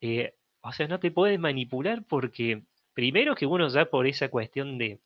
eh, 0.00 0.34
o 0.62 0.72
sea, 0.72 0.88
no 0.88 1.00
te 1.00 1.10
pueden 1.10 1.40
manipular 1.40 2.04
porque 2.04 2.62
primero 2.94 3.34
que 3.34 3.46
uno 3.46 3.68
ya 3.68 3.86
por 3.86 4.06
esa 4.06 4.28
cuestión 4.28 4.78
de, 4.78 5.00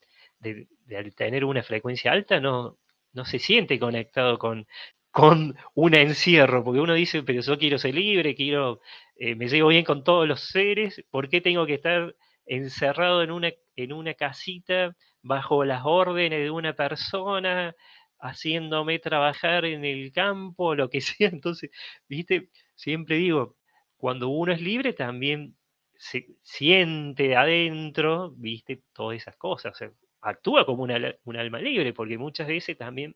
de, 0.44 1.10
tener 1.16 1.44
una 1.44 1.62
frecuencia 1.62 2.12
alta 2.12 2.40
no, 2.40 2.78
no 3.12 3.24
se 3.24 3.38
siente 3.38 3.78
conectado 3.78 4.38
con, 4.38 4.66
con 5.10 5.56
un 5.74 5.94
encierro, 5.94 6.64
porque 6.64 6.80
uno 6.80 6.94
dice, 6.94 7.22
pero 7.22 7.40
yo 7.40 7.58
quiero 7.58 7.78
ser 7.78 7.94
libre, 7.94 8.34
quiero, 8.34 8.80
eh, 9.16 9.34
me 9.36 9.48
llevo 9.48 9.68
bien 9.68 9.84
con 9.84 10.04
todos 10.04 10.26
los 10.28 10.40
seres, 10.40 11.04
¿por 11.10 11.28
qué 11.28 11.40
tengo 11.40 11.66
que 11.66 11.74
estar 11.74 12.14
encerrado 12.46 13.22
en 13.22 13.30
una, 13.30 13.52
en 13.76 13.92
una 13.92 14.14
casita 14.14 14.96
bajo 15.22 15.64
las 15.64 15.82
órdenes 15.84 16.40
de 16.40 16.50
una 16.50 16.74
persona, 16.74 17.74
haciéndome 18.18 18.98
trabajar 18.98 19.64
en 19.64 19.84
el 19.84 20.12
campo, 20.12 20.74
lo 20.74 20.90
que 20.90 21.00
sea? 21.00 21.28
Entonces, 21.28 21.70
viste, 22.08 22.50
siempre 22.74 23.16
digo, 23.16 23.56
cuando 23.96 24.28
uno 24.28 24.52
es 24.52 24.60
libre 24.60 24.92
también 24.94 25.56
se 25.96 26.26
siente 26.42 27.36
adentro, 27.36 28.32
viste, 28.36 28.82
todas 28.92 29.16
esas 29.18 29.36
cosas, 29.36 29.78
actúa 30.24 30.66
como 30.66 30.82
un 30.84 31.36
alma 31.36 31.58
libre, 31.60 31.92
porque 31.92 32.18
muchas 32.18 32.48
veces 32.48 32.76
también 32.78 33.14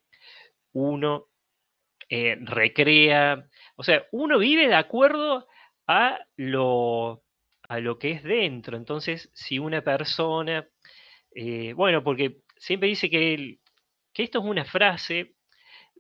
uno 0.73 1.29
eh, 2.11 2.37
recrea, 2.41 3.49
o 3.77 3.83
sea, 3.83 4.07
uno 4.13 4.39
vive 4.39 4.69
de 4.69 4.75
acuerdo 4.75 5.47
a 5.87 6.19
lo, 6.37 7.23
a 7.69 7.81
lo 7.81 7.99
que 7.99 8.13
es 8.13 8.23
dentro. 8.23 8.77
Entonces, 8.77 9.31
si 9.35 9.59
una 9.59 9.83
persona, 9.83 10.69
eh, 11.35 11.73
bueno, 11.75 12.05
porque 12.05 12.39
siempre 12.57 12.89
dice 12.89 13.11
que, 13.11 13.59
que 14.13 14.23
esto 14.23 14.39
es 14.41 14.45
una 14.45 14.65
frase 14.65 15.35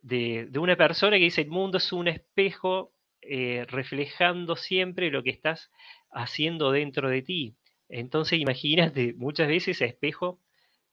de, 0.03 0.47
de, 0.51 0.59
una 0.59 0.77
persona 0.77 1.17
que 1.19 1.25
dice, 1.25 1.43
el 1.43 1.49
mundo 1.51 1.79
es 1.79 1.93
un 1.93 2.09
espejo 2.09 2.93
eh, 3.23 3.67
reflejando 3.69 4.57
siempre 4.57 5.11
lo 5.11 5.23
que 5.23 5.31
estás 5.31 5.71
haciendo 6.11 6.73
dentro 6.73 7.09
de 7.11 7.23
ti. 7.23 7.57
Entonces, 7.89 8.39
imagínate, 8.41 9.15
muchas 9.15 9.49
veces 9.49 9.77
ese 9.77 9.87
espejo 9.87 10.41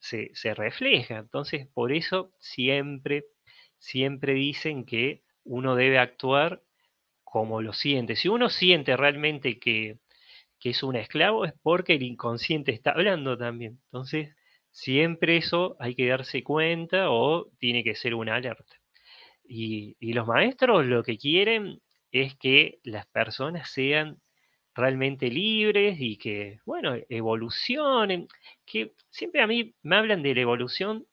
se, 0.06 0.54
refleja. 0.54 1.18
Entonces, 1.18 1.68
por 1.74 1.92
eso 1.92 2.32
siempre, 2.40 3.26
siempre 3.80 4.34
dicen 4.34 4.86
que 4.86 5.24
uno 5.44 5.76
debe 5.76 6.00
actuar 6.00 6.62
como 7.24 7.62
lo 7.62 7.74
siente. 7.74 8.16
Si 8.16 8.30
uno 8.30 8.50
siente 8.50 8.96
realmente 8.98 9.60
que, 9.60 10.00
que 10.60 10.72
es 10.72 10.84
un 10.84 10.96
esclavo, 10.96 11.46
es 11.46 11.54
porque 11.62 11.96
el 11.96 12.04
inconsciente 12.04 12.72
está 12.72 12.92
hablando 12.92 13.38
también. 13.38 13.80
Entonces, 13.86 14.36
siempre 14.72 15.38
eso 15.38 15.76
hay 15.80 15.96
que 15.96 16.08
darse 16.08 16.44
cuenta 16.44 17.10
o 17.12 17.50
tiene 17.60 17.84
que 17.84 17.96
ser 17.96 18.16
una 18.16 18.36
alerta. 18.36 18.76
Y, 19.44 19.96
y, 20.00 20.14
los 20.14 20.28
maestros 20.28 20.86
lo 20.86 21.04
que 21.04 21.18
quieren 21.18 21.82
es 22.12 22.36
que 22.36 22.80
las 22.84 23.06
personas 23.08 23.70
sean 23.72 24.20
realmente 24.76 25.30
libres 25.30 25.98
y 26.00 26.18
que, 26.18 26.60
bueno, 26.66 26.96
evolucionen, 27.10 28.28
que 28.66 28.92
siempre 29.10 29.42
a 29.42 29.48
mí 29.48 29.74
me 29.82 29.96
hablan 29.96 30.22
de 30.22 30.36
la 30.36 30.42
evolución, 30.42 31.06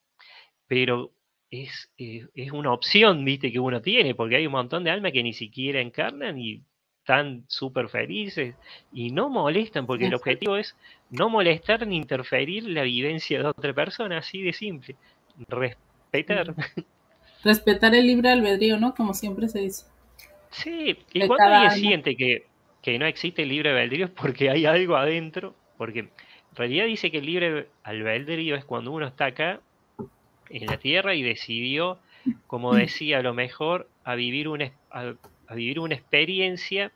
pero 0.67 1.13
es, 1.51 1.91
eh, 1.97 2.27
es, 2.35 2.51
una 2.51 2.73
opción, 2.73 3.25
viste, 3.25 3.53
que 3.53 3.61
uno 3.61 3.81
tiene, 3.81 4.15
porque 4.15 4.37
hay 4.37 4.47
un 4.47 4.53
montón 4.53 4.85
de 4.85 4.91
almas 4.91 5.13
que 5.13 5.23
ni 5.23 5.33
siquiera 5.33 5.81
encarnan 5.81 6.39
y 6.39 6.63
están 7.03 7.45
súper 7.49 7.89
felices 7.89 8.55
y 8.93 9.11
no 9.11 9.29
molestan, 9.29 9.87
porque 9.87 10.07
el 10.07 10.15
objetivo 10.15 10.57
es 10.57 10.77
no 11.11 11.29
molestar 11.29 11.87
ni 11.87 11.97
interferir 11.97 12.65
la 12.65 12.83
vivencia 12.83 13.39
de 13.39 13.47
otra 13.47 13.73
persona, 13.73 14.19
así 14.19 14.43
de 14.43 14.53
simple, 14.53 14.97
respetar. 15.49 16.55
Respetar 17.45 17.93
el 17.97 18.07
libre 18.07 18.31
albedrío, 18.31 18.79
¿no? 18.79 18.95
Como 18.95 19.15
siempre 19.15 19.49
se 19.49 19.59
dice. 19.59 19.87
Sí, 20.51 20.97
y 21.13 21.27
cuando 21.27 21.57
alguien 21.57 21.73
siente 21.73 22.15
que, 22.15 22.47
que, 22.83 22.99
no 22.99 23.07
existe 23.07 23.43
el 23.43 23.49
libre 23.49 23.71
albedrío 23.71 24.13
porque 24.15 24.51
hay 24.51 24.67
algo 24.67 24.97
adentro, 24.97 25.55
porque 25.79 26.01
en 26.01 26.11
realidad 26.57 26.87
dice 26.87 27.11
que 27.11 27.19
el 27.19 27.27
libre 27.27 27.69
albedrío 27.83 28.57
es 28.57 28.65
cuando 28.65 28.93
uno 28.93 29.07
está 29.07 29.27
acá 29.27 29.61
en 30.51 30.67
la 30.67 30.77
Tierra 30.77 31.15
y 31.15 31.23
decidió, 31.23 31.99
como 32.47 32.75
decía, 32.75 33.19
a 33.19 33.23
lo 33.23 33.33
mejor 33.33 33.89
a 34.05 34.15
vivir 34.15 34.49
una, 34.49 34.73
a, 34.91 35.15
vivir 35.55 35.81
una 35.81 35.95
experiencia 35.95 36.93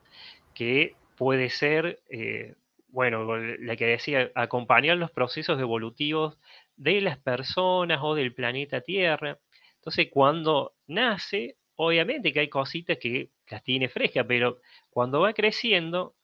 que 0.54 0.94
puede 1.16 1.48
ser, 1.48 2.00
eh, 2.10 2.54
bueno, 2.88 3.36
la 3.36 3.76
que 3.76 3.86
decía, 3.86 4.30
acompañar 4.34 4.98
los 4.98 5.10
procesos 5.10 5.58
evolutivos 5.60 6.36
de 6.76 7.00
las 7.00 7.18
personas 7.18 8.00
o 8.02 8.14
del 8.14 8.34
planeta 8.34 8.82
Tierra. 8.82 9.38
Entonces, 9.76 10.08
cuando 10.10 10.74
nace, 10.86 11.56
obviamente 11.76 12.32
que 12.32 12.40
hay 12.40 12.48
cositas 12.48 12.98
que 12.98 13.30
las 13.48 13.62
tiene 13.62 13.88
frescas, 13.88 14.26
pero 14.26 14.60
cuando 14.90 15.20
va 15.20 15.32
creciendo, 15.32 16.14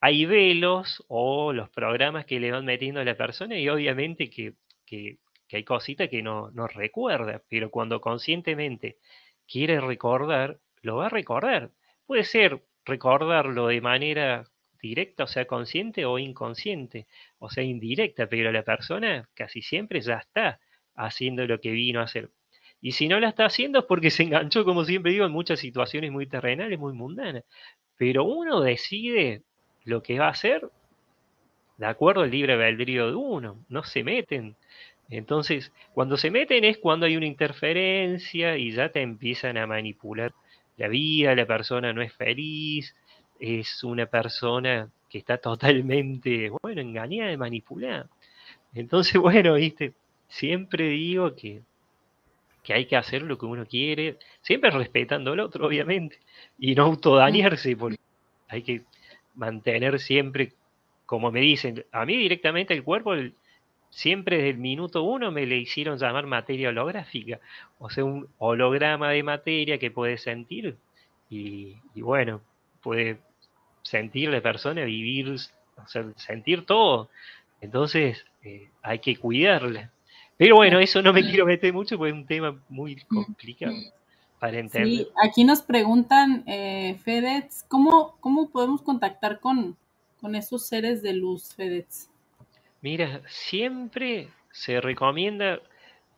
hay 0.00 0.26
velos 0.26 1.04
o 1.08 1.52
los 1.52 1.70
programas 1.70 2.26
que 2.26 2.40
le 2.40 2.50
van 2.50 2.64
metiendo 2.64 3.00
a 3.00 3.04
la 3.04 3.16
persona 3.16 3.58
y 3.58 3.68
obviamente 3.68 4.30
que, 4.30 4.54
hay 5.52 5.64
cositas 5.64 6.08
que 6.08 6.22
no, 6.22 6.50
no 6.52 6.66
recuerda, 6.66 7.42
pero 7.48 7.70
cuando 7.70 8.00
conscientemente 8.00 8.96
quiere 9.46 9.80
recordar, 9.80 10.58
lo 10.80 10.96
va 10.96 11.06
a 11.06 11.10
recordar. 11.10 11.70
Puede 12.06 12.24
ser 12.24 12.62
recordarlo 12.84 13.68
de 13.68 13.80
manera 13.80 14.44
directa, 14.80 15.24
o 15.24 15.26
sea, 15.28 15.46
consciente 15.46 16.04
o 16.04 16.18
inconsciente, 16.18 17.06
o 17.38 17.48
sea, 17.50 17.62
indirecta, 17.62 18.26
pero 18.28 18.50
la 18.50 18.64
persona 18.64 19.28
casi 19.34 19.62
siempre 19.62 20.00
ya 20.00 20.16
está 20.16 20.60
haciendo 20.94 21.46
lo 21.46 21.60
que 21.60 21.70
vino 21.70 22.00
a 22.00 22.04
hacer. 22.04 22.30
Y 22.82 22.92
si 22.92 23.08
no 23.08 23.20
la 23.20 23.28
está 23.28 23.46
haciendo 23.46 23.78
es 23.78 23.84
porque 23.86 24.10
se 24.10 24.24
enganchó, 24.24 24.64
como 24.64 24.84
siempre 24.84 25.12
digo, 25.12 25.24
en 25.24 25.32
muchas 25.32 25.60
situaciones 25.60 26.10
muy 26.10 26.26
terrenales, 26.26 26.78
muy 26.78 26.92
mundanas. 26.92 27.44
Pero 27.96 28.24
uno 28.24 28.60
decide 28.60 29.42
lo 29.84 30.02
que 30.02 30.18
va 30.18 30.26
a 30.26 30.30
hacer 30.30 30.68
de 31.78 31.86
acuerdo 31.86 32.22
al 32.22 32.30
libre 32.30 32.52
albedrío 32.52 33.08
de 33.08 33.14
uno, 33.14 33.64
no 33.68 33.82
se 33.84 34.04
meten. 34.04 34.56
Entonces, 35.10 35.72
cuando 35.94 36.16
se 36.16 36.30
meten 36.30 36.64
es 36.64 36.78
cuando 36.78 37.06
hay 37.06 37.16
una 37.16 37.26
interferencia 37.26 38.56
y 38.56 38.72
ya 38.72 38.90
te 38.90 39.02
empiezan 39.02 39.56
a 39.56 39.66
manipular 39.66 40.32
la 40.76 40.88
vida, 40.88 41.34
la 41.34 41.46
persona 41.46 41.92
no 41.92 42.02
es 42.02 42.12
feliz, 42.12 42.94
es 43.38 43.82
una 43.84 44.06
persona 44.06 44.90
que 45.08 45.18
está 45.18 45.38
totalmente, 45.38 46.50
bueno, 46.62 46.80
engañada 46.80 47.32
y 47.32 47.36
manipulada. 47.36 48.08
Entonces, 48.74 49.14
bueno, 49.20 49.54
viste, 49.54 49.92
siempre 50.28 50.88
digo 50.88 51.34
que, 51.34 51.62
que 52.62 52.74
hay 52.74 52.86
que 52.86 52.96
hacer 52.96 53.22
lo 53.22 53.38
que 53.38 53.46
uno 53.46 53.66
quiere, 53.66 54.18
siempre 54.40 54.70
respetando 54.70 55.32
al 55.32 55.40
otro, 55.40 55.66
obviamente, 55.66 56.18
y 56.58 56.74
no 56.74 56.84
autodañarse, 56.84 57.76
porque 57.76 57.98
hay 58.48 58.62
que 58.62 58.82
mantener 59.34 59.98
siempre, 59.98 60.52
como 61.06 61.30
me 61.32 61.40
dicen, 61.40 61.84
a 61.92 62.04
mí 62.06 62.16
directamente 62.16 62.74
el 62.74 62.84
cuerpo, 62.84 63.14
siempre 63.90 64.36
desde 64.36 64.50
el 64.50 64.58
minuto 64.58 65.02
uno 65.02 65.30
me 65.30 65.46
le 65.46 65.58
hicieron 65.58 65.98
llamar 65.98 66.26
materia 66.26 66.70
holográfica, 66.70 67.40
o 67.78 67.90
sea, 67.90 68.04
un 68.04 68.28
holograma 68.38 69.10
de 69.10 69.22
materia 69.22 69.78
que 69.78 69.90
puede 69.90 70.18
sentir 70.18 70.76
y, 71.28 71.76
bueno, 71.96 72.42
puede 72.82 73.18
sentir 73.82 74.30
la 74.30 74.40
persona, 74.42 74.84
vivir, 74.84 75.30
o 75.30 75.88
sea, 75.88 76.04
sentir 76.16 76.66
todo. 76.66 77.08
Entonces 77.62 78.26
eh, 78.42 78.68
hay 78.82 78.98
que 78.98 79.16
cuidarla. 79.16 79.91
Pero 80.42 80.56
bueno, 80.56 80.80
eso 80.80 81.00
no 81.02 81.12
me 81.12 81.22
quiero 81.22 81.46
meter 81.46 81.72
mucho 81.72 81.96
porque 81.96 82.10
es 82.10 82.16
un 82.16 82.26
tema 82.26 82.60
muy 82.68 82.96
complicado 83.04 83.76
para 84.40 84.58
entender. 84.58 85.06
Sí, 85.06 85.08
aquí 85.24 85.44
nos 85.44 85.62
preguntan, 85.62 86.42
eh, 86.48 86.98
Fedez, 87.04 87.64
¿cómo, 87.68 88.16
¿cómo 88.18 88.50
podemos 88.50 88.82
contactar 88.82 89.38
con, 89.38 89.76
con 90.20 90.34
esos 90.34 90.66
seres 90.66 91.00
de 91.00 91.12
luz, 91.12 91.54
Fedez? 91.54 92.10
Mira, 92.80 93.22
siempre 93.28 94.30
se 94.50 94.80
recomienda, 94.80 95.60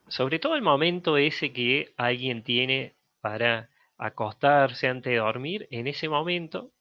sobre 0.07 0.39
todo 0.39 0.55
el 0.55 0.63
momento 0.63 1.17
ese 1.17 1.53
que 1.53 1.93
alguien 1.95 2.41
tiene 2.41 2.95
para 3.21 3.69
acostarse 3.99 4.87
antes 4.87 5.11
de 5.11 5.19
dormir, 5.19 5.67
en 5.69 5.85
ese 5.85 6.09
momento 6.09 6.71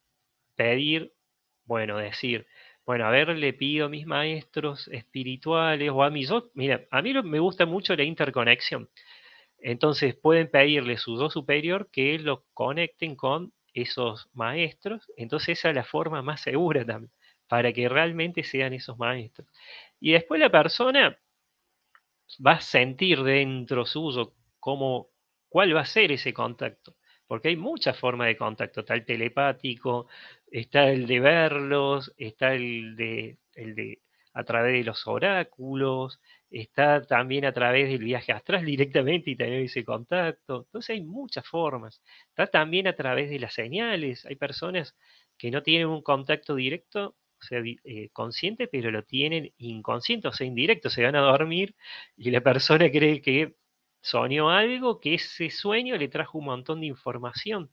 pedir, 0.56 1.12
bueno, 1.66 1.98
decir, 1.98 2.46
bueno, 2.86 3.06
a 3.06 3.10
ver, 3.10 3.28
le 3.30 3.52
pido 3.54 3.86
a 3.86 3.88
mis 3.88 4.06
maestros 4.06 4.88
espirituales 4.88 5.90
o 5.90 6.02
a 6.02 6.10
mis 6.10 6.28
dos, 6.28 6.44
mira, 6.54 6.86
a 6.90 7.02
mí 7.02 7.12
me 7.14 7.38
gusta 7.38 7.66
mucho 7.66 7.96
la 7.96 8.04
interconexión. 8.04 8.88
Entonces 9.58 10.14
pueden 10.14 10.50
pedirle 10.50 10.98
su 10.98 11.16
dos 11.16 11.32
superior 11.32 11.88
que 11.90 12.18
lo 12.18 12.44
conecten 12.54 13.16
con 13.16 13.52
esos 13.72 14.28
maestros. 14.34 15.10
Entonces 15.16 15.58
esa 15.58 15.70
es 15.70 15.74
la 15.76 15.84
forma 15.84 16.22
más 16.22 16.42
segura 16.42 16.84
también 16.84 17.12
para 17.48 17.72
que 17.72 17.88
realmente 17.88 18.42
sean 18.44 18.72
esos 18.74 18.98
maestros. 18.98 19.48
Y 20.00 20.12
después 20.12 20.40
la 20.40 20.50
persona 20.50 21.18
va 22.46 22.52
a 22.52 22.60
sentir 22.60 23.22
dentro 23.22 23.86
suyo 23.86 24.34
cómo, 24.60 25.08
cuál 25.48 25.74
va 25.76 25.80
a 25.82 25.86
ser 25.86 26.12
ese 26.12 26.32
contacto, 26.32 26.96
porque 27.34 27.48
hay 27.48 27.56
muchas 27.56 27.98
formas 27.98 28.28
de 28.28 28.36
contacto, 28.36 28.80
está 28.80 28.94
el 28.94 29.04
telepático, 29.04 30.06
está 30.52 30.88
el 30.88 31.04
de 31.08 31.18
verlos, 31.18 32.14
está 32.16 32.54
el 32.54 32.94
de, 32.94 33.38
a 34.34 34.44
través 34.44 34.74
de 34.74 34.84
los 34.84 35.04
oráculos, 35.08 36.20
está 36.48 37.02
también 37.02 37.44
a 37.44 37.52
través 37.52 37.88
del 37.88 38.04
viaje 38.04 38.30
astral 38.30 38.64
directamente 38.64 39.32
y 39.32 39.36
tener 39.36 39.62
ese 39.62 39.84
contacto. 39.84 40.62
Entonces 40.66 40.90
hay 40.90 41.02
muchas 41.02 41.44
formas. 41.44 42.00
Está 42.28 42.46
también 42.46 42.86
a 42.86 42.94
través 42.94 43.28
de 43.30 43.40
las 43.40 43.52
señales. 43.52 44.24
Hay 44.26 44.36
personas 44.36 44.96
que 45.36 45.50
no 45.50 45.64
tienen 45.64 45.88
un 45.88 46.02
contacto 46.02 46.54
directo 46.54 47.16
o 47.40 47.44
sea, 47.44 47.60
eh, 47.64 48.10
consciente, 48.12 48.68
pero 48.68 48.92
lo 48.92 49.02
tienen 49.02 49.52
inconsciente, 49.58 50.28
o 50.28 50.32
sea, 50.32 50.46
indirecto, 50.46 50.88
se 50.88 51.02
van 51.02 51.16
a 51.16 51.20
dormir 51.20 51.74
y 52.16 52.30
la 52.30 52.42
persona 52.42 52.88
cree 52.92 53.20
que 53.20 53.56
soñó 54.04 54.50
algo, 54.50 55.00
que 55.00 55.14
ese 55.14 55.50
sueño 55.50 55.96
le 55.96 56.08
trajo 56.08 56.38
un 56.38 56.46
montón 56.46 56.80
de 56.80 56.86
información. 56.86 57.70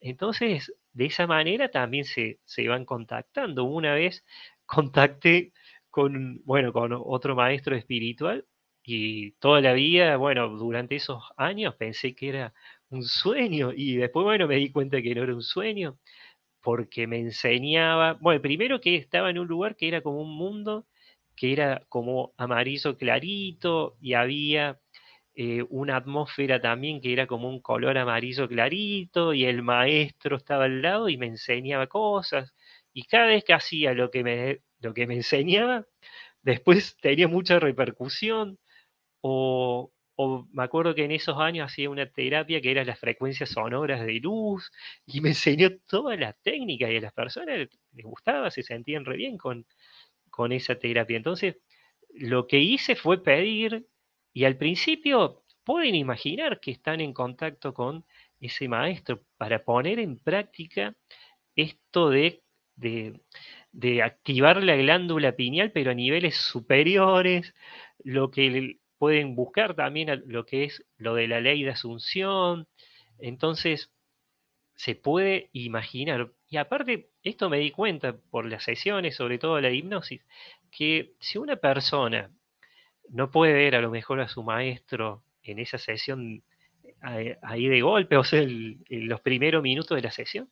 Entonces, 0.00 0.74
de 0.92 1.06
esa 1.06 1.26
manera 1.26 1.70
también 1.70 2.04
se, 2.04 2.40
se 2.44 2.68
van 2.68 2.84
contactando. 2.84 3.64
Una 3.64 3.94
vez 3.94 4.24
contacté 4.66 5.52
con, 5.90 6.42
bueno, 6.44 6.72
con 6.72 6.92
otro 6.94 7.36
maestro 7.36 7.76
espiritual 7.76 8.46
y 8.82 9.32
toda 9.32 9.60
la 9.60 9.72
vida, 9.74 10.16
bueno, 10.16 10.48
durante 10.50 10.96
esos 10.96 11.22
años 11.36 11.76
pensé 11.76 12.14
que 12.14 12.28
era 12.30 12.54
un 12.90 13.04
sueño 13.04 13.72
y 13.74 13.96
después, 13.96 14.24
bueno, 14.24 14.48
me 14.48 14.56
di 14.56 14.72
cuenta 14.72 15.02
que 15.02 15.14
no 15.14 15.22
era 15.22 15.34
un 15.34 15.42
sueño 15.42 15.98
porque 16.62 17.06
me 17.06 17.18
enseñaba, 17.20 18.14
bueno, 18.20 18.42
primero 18.42 18.80
que 18.80 18.96
estaba 18.96 19.30
en 19.30 19.38
un 19.38 19.48
lugar 19.48 19.76
que 19.76 19.88
era 19.88 20.02
como 20.02 20.20
un 20.22 20.36
mundo, 20.36 20.86
que 21.36 21.52
era 21.52 21.82
como 21.88 22.34
amarillo 22.36 22.96
clarito 22.96 23.96
y 24.00 24.14
había 24.14 24.80
eh, 25.34 25.64
una 25.70 25.96
atmósfera 25.96 26.60
también 26.60 27.00
que 27.00 27.12
era 27.12 27.26
como 27.26 27.48
un 27.48 27.60
color 27.60 27.98
amarillo 27.98 28.48
clarito 28.48 29.32
y 29.34 29.44
el 29.44 29.62
maestro 29.62 30.36
estaba 30.36 30.64
al 30.64 30.82
lado 30.82 31.08
y 31.08 31.16
me 31.16 31.26
enseñaba 31.26 31.86
cosas 31.86 32.52
y 32.92 33.04
cada 33.04 33.26
vez 33.26 33.44
que 33.44 33.54
hacía 33.54 33.94
lo 33.94 34.10
que 34.10 34.24
me, 34.24 34.60
lo 34.80 34.92
que 34.94 35.06
me 35.06 35.14
enseñaba, 35.14 35.86
después 36.42 36.96
tenía 37.00 37.28
mucha 37.28 37.58
repercusión 37.60 38.58
o, 39.22 39.92
o 40.16 40.46
me 40.52 40.62
acuerdo 40.64 40.94
que 40.94 41.04
en 41.04 41.12
esos 41.12 41.38
años 41.38 41.66
hacía 41.72 41.90
una 41.90 42.06
terapia 42.10 42.60
que 42.60 42.70
era 42.70 42.84
las 42.84 42.98
frecuencias 42.98 43.50
sonoras 43.50 44.04
de 44.06 44.14
luz 44.20 44.70
y 45.06 45.20
me 45.20 45.30
enseñó 45.30 45.70
toda 45.88 46.16
la 46.16 46.32
técnica 46.34 46.90
y 46.90 46.96
a 46.96 47.00
las 47.00 47.12
personas 47.12 47.58
les 47.92 48.04
gustaba, 48.06 48.50
se 48.50 48.62
sentían 48.62 49.04
re 49.04 49.16
bien 49.16 49.38
con, 49.38 49.66
con 50.30 50.52
esa 50.52 50.76
terapia. 50.76 51.16
Entonces, 51.16 51.56
lo 52.10 52.46
que 52.46 52.58
hice 52.60 52.96
fue 52.96 53.22
pedir 53.22 53.86
y 54.32 54.44
al 54.44 54.56
principio 54.56 55.42
pueden 55.64 55.94
imaginar 55.94 56.60
que 56.60 56.70
están 56.70 57.00
en 57.00 57.12
contacto 57.12 57.74
con 57.74 58.04
ese 58.40 58.68
maestro 58.68 59.20
para 59.36 59.64
poner 59.64 59.98
en 59.98 60.18
práctica 60.18 60.96
esto 61.56 62.10
de, 62.10 62.42
de, 62.76 64.02
activar 64.02 64.62
la 64.62 64.76
glándula 64.76 65.32
pineal, 65.36 65.72
pero 65.72 65.90
a 65.90 65.94
niveles 65.94 66.36
superiores, 66.36 67.54
lo 68.02 68.30
que 68.30 68.78
pueden 68.98 69.34
buscar 69.34 69.74
también 69.74 70.22
lo 70.26 70.46
que 70.46 70.64
es 70.64 70.84
lo 70.96 71.14
de 71.14 71.28
la 71.28 71.40
ley 71.40 71.62
de 71.62 71.70
asunción. 71.70 72.68
Entonces, 73.18 73.92
se 74.74 74.94
puede 74.94 75.50
imaginar. 75.52 76.32
Y 76.48 76.56
aparte, 76.56 77.10
esto 77.22 77.50
me 77.50 77.58
di 77.58 77.70
cuenta 77.70 78.16
por 78.30 78.46
las 78.46 78.64
sesiones, 78.64 79.16
sobre 79.16 79.38
todo 79.38 79.60
la 79.60 79.70
hipnosis, 79.70 80.24
que 80.70 81.14
si 81.20 81.38
una 81.38 81.56
persona 81.56 82.30
no 83.10 83.30
puede 83.30 83.52
ver 83.52 83.76
a 83.76 83.80
lo 83.80 83.90
mejor 83.90 84.20
a 84.20 84.28
su 84.28 84.42
maestro 84.42 85.22
en 85.42 85.58
esa 85.58 85.78
sesión 85.78 86.42
eh, 87.08 87.38
ahí 87.42 87.68
de 87.68 87.80
golpe, 87.82 88.16
o 88.16 88.24
sea, 88.24 88.40
en 88.42 88.84
los 88.88 89.20
primeros 89.20 89.62
minutos 89.62 89.96
de 89.96 90.02
la 90.02 90.10
sesión, 90.10 90.50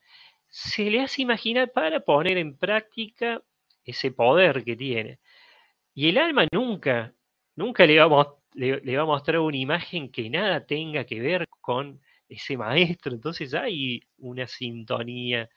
se 0.49 0.91
le 0.91 1.01
hace 1.01 1.23
imaginar 1.23 1.73
para 1.73 2.01
poner 2.01 2.39
en 2.39 2.57
práctica 2.57 3.43
ese 3.85 4.11
poder 4.13 4.65
que 4.65 4.77
tiene. 4.77 5.19
Y 5.95 6.09
el 6.09 6.19
alma 6.19 6.47
nunca, 6.53 7.13
nunca 7.57 7.87
le 7.87 7.99
va 7.99 8.23
a 8.23 8.39
le, 8.55 8.97
va 8.97 9.03
a 9.03 9.07
mostrar 9.07 9.39
una 9.41 9.57
imagen 9.57 10.11
que 10.11 10.29
nada 10.31 10.65
tenga 10.67 11.05
que 11.05 11.21
ver 11.21 11.47
con 11.61 12.01
ese 12.29 12.57
maestro. 12.57 13.13
Entonces 13.13 13.55
hay 13.55 14.03
una 14.19 14.47
sintonía 14.47 15.49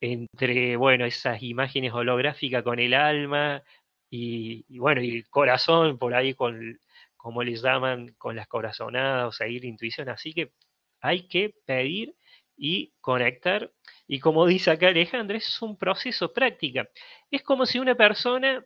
entre, 0.00 0.76
bueno, 0.76 1.04
esas 1.04 1.42
imágenes 1.42 1.92
holográficas 1.92 2.62
con 2.62 2.78
el 2.78 2.94
alma 2.94 3.62
y, 4.10 4.78
bueno, 4.78 5.02
y 5.02 5.18
el 5.18 5.28
corazón 5.28 5.98
por 5.98 6.14
ahí 6.14 6.34
con, 6.34 6.80
como 7.16 7.42
les 7.42 7.62
llaman, 7.62 8.14
con 8.18 8.36
las 8.36 8.48
corazonadas, 8.48 9.40
o 9.40 9.44
ahí 9.44 9.60
la 9.60 9.66
intuición. 9.66 10.08
Así 10.08 10.34
que 10.34 10.52
hay 11.00 11.28
que 11.28 11.54
pedir 11.64 12.16
y 12.56 12.92
conectar. 13.00 13.72
Y 14.06 14.20
como 14.20 14.46
dice 14.46 14.70
acá 14.70 14.88
Alejandra, 14.88 15.36
es 15.38 15.62
un 15.62 15.78
proceso 15.78 16.32
práctica. 16.32 16.88
Es 17.30 17.42
como 17.42 17.66
si 17.66 17.78
una 17.78 17.94
persona 17.94 18.64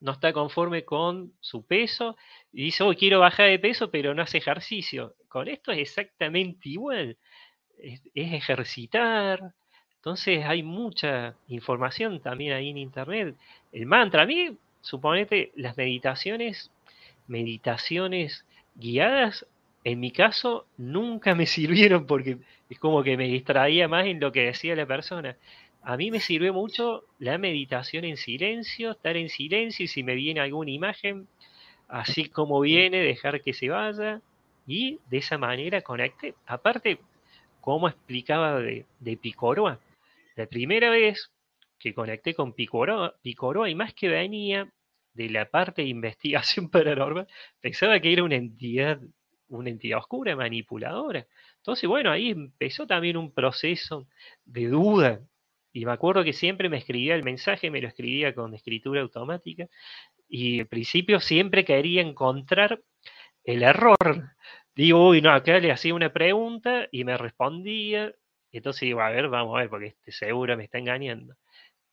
no 0.00 0.12
está 0.12 0.32
conforme 0.32 0.84
con 0.84 1.34
su 1.40 1.66
peso 1.66 2.16
y 2.52 2.64
dice, 2.64 2.84
oh, 2.84 2.94
quiero 2.94 3.20
bajar 3.20 3.48
de 3.48 3.58
peso, 3.58 3.90
pero 3.90 4.14
no 4.14 4.22
hace 4.22 4.38
ejercicio. 4.38 5.14
Con 5.28 5.48
esto 5.48 5.72
es 5.72 5.78
exactamente 5.78 6.68
igual. 6.68 7.18
Es, 7.78 8.02
ejercitar. 8.14 9.54
Entonces 10.08 10.42
hay 10.46 10.62
mucha 10.62 11.34
información 11.48 12.20
también 12.20 12.54
ahí 12.54 12.70
en 12.70 12.78
internet. 12.78 13.34
El 13.72 13.84
mantra, 13.84 14.22
a 14.22 14.26
mí, 14.26 14.56
suponete, 14.80 15.52
las 15.54 15.76
meditaciones, 15.76 16.70
meditaciones 17.26 18.46
guiadas, 18.74 19.46
en 19.84 20.00
mi 20.00 20.10
caso, 20.10 20.64
nunca 20.78 21.34
me 21.34 21.44
sirvieron 21.56 22.06
porque 22.06 22.38
es 22.70 22.78
como 22.78 23.02
que 23.02 23.18
me 23.18 23.28
distraía 23.28 23.86
más 23.86 24.06
en 24.06 24.18
lo 24.18 24.32
que 24.32 24.46
decía 24.46 24.74
la 24.74 24.86
persona 24.86 25.36
a 25.82 25.96
mí 25.96 26.10
me 26.10 26.20
sirve 26.20 26.52
mucho 26.52 27.04
la 27.18 27.38
meditación 27.38 28.04
en 28.04 28.16
silencio, 28.16 28.92
estar 28.92 29.16
en 29.16 29.28
silencio 29.28 29.84
y 29.84 29.88
si 29.88 30.02
me 30.02 30.14
viene 30.14 30.40
alguna 30.40 30.70
imagen, 30.70 31.28
así 31.86 32.28
como 32.28 32.60
viene, 32.60 32.98
dejar 32.98 33.42
que 33.42 33.52
se 33.52 33.68
vaya 33.68 34.20
y 34.66 34.98
de 35.10 35.18
esa 35.18 35.38
manera 35.38 35.80
conecte. 35.82 36.34
Aparte, 36.46 36.98
como 37.60 37.88
explicaba 37.88 38.58
de, 38.60 38.86
de 39.00 39.16
Picoroa, 39.16 39.78
la 40.38 40.46
primera 40.46 40.88
vez 40.90 41.32
que 41.80 41.92
conecté 41.92 42.32
con 42.32 42.54
Picoroa, 42.54 43.16
Picoroa 43.20 43.68
y 43.68 43.74
más 43.74 43.92
que 43.92 44.08
venía 44.08 44.72
de 45.12 45.30
la 45.30 45.50
parte 45.50 45.82
de 45.82 45.88
investigación 45.88 46.70
paranormal, 46.70 47.26
pensaba 47.60 47.98
que 47.98 48.12
era 48.12 48.22
una 48.22 48.36
entidad, 48.36 49.00
una 49.48 49.70
entidad 49.70 49.98
oscura, 49.98 50.36
manipuladora. 50.36 51.26
Entonces, 51.56 51.88
bueno, 51.88 52.12
ahí 52.12 52.30
empezó 52.30 52.86
también 52.86 53.16
un 53.16 53.32
proceso 53.32 54.06
de 54.44 54.68
duda 54.68 55.20
y 55.72 55.84
me 55.84 55.92
acuerdo 55.92 56.22
que 56.22 56.32
siempre 56.32 56.68
me 56.68 56.78
escribía 56.78 57.16
el 57.16 57.24
mensaje, 57.24 57.70
me 57.70 57.80
lo 57.80 57.88
escribía 57.88 58.32
con 58.32 58.54
escritura 58.54 59.00
automática. 59.02 59.66
Y 60.28 60.60
al 60.60 60.68
principio 60.68 61.18
siempre 61.20 61.64
quería 61.64 62.02
encontrar 62.02 62.80
el 63.44 63.62
error. 63.64 64.36
Digo, 64.74 65.08
uy, 65.08 65.20
no, 65.20 65.32
acá 65.32 65.58
le 65.58 65.72
hacía 65.72 65.94
una 65.94 66.12
pregunta 66.12 66.86
y 66.92 67.02
me 67.04 67.16
respondía. 67.16 68.14
Entonces 68.58 68.82
digo, 68.82 69.00
a 69.00 69.10
ver, 69.10 69.28
vamos 69.28 69.56
a 69.56 69.60
ver, 69.60 69.70
porque 69.70 69.86
este 69.88 70.12
seguro 70.12 70.56
me 70.56 70.64
está 70.64 70.78
engañando. 70.78 71.34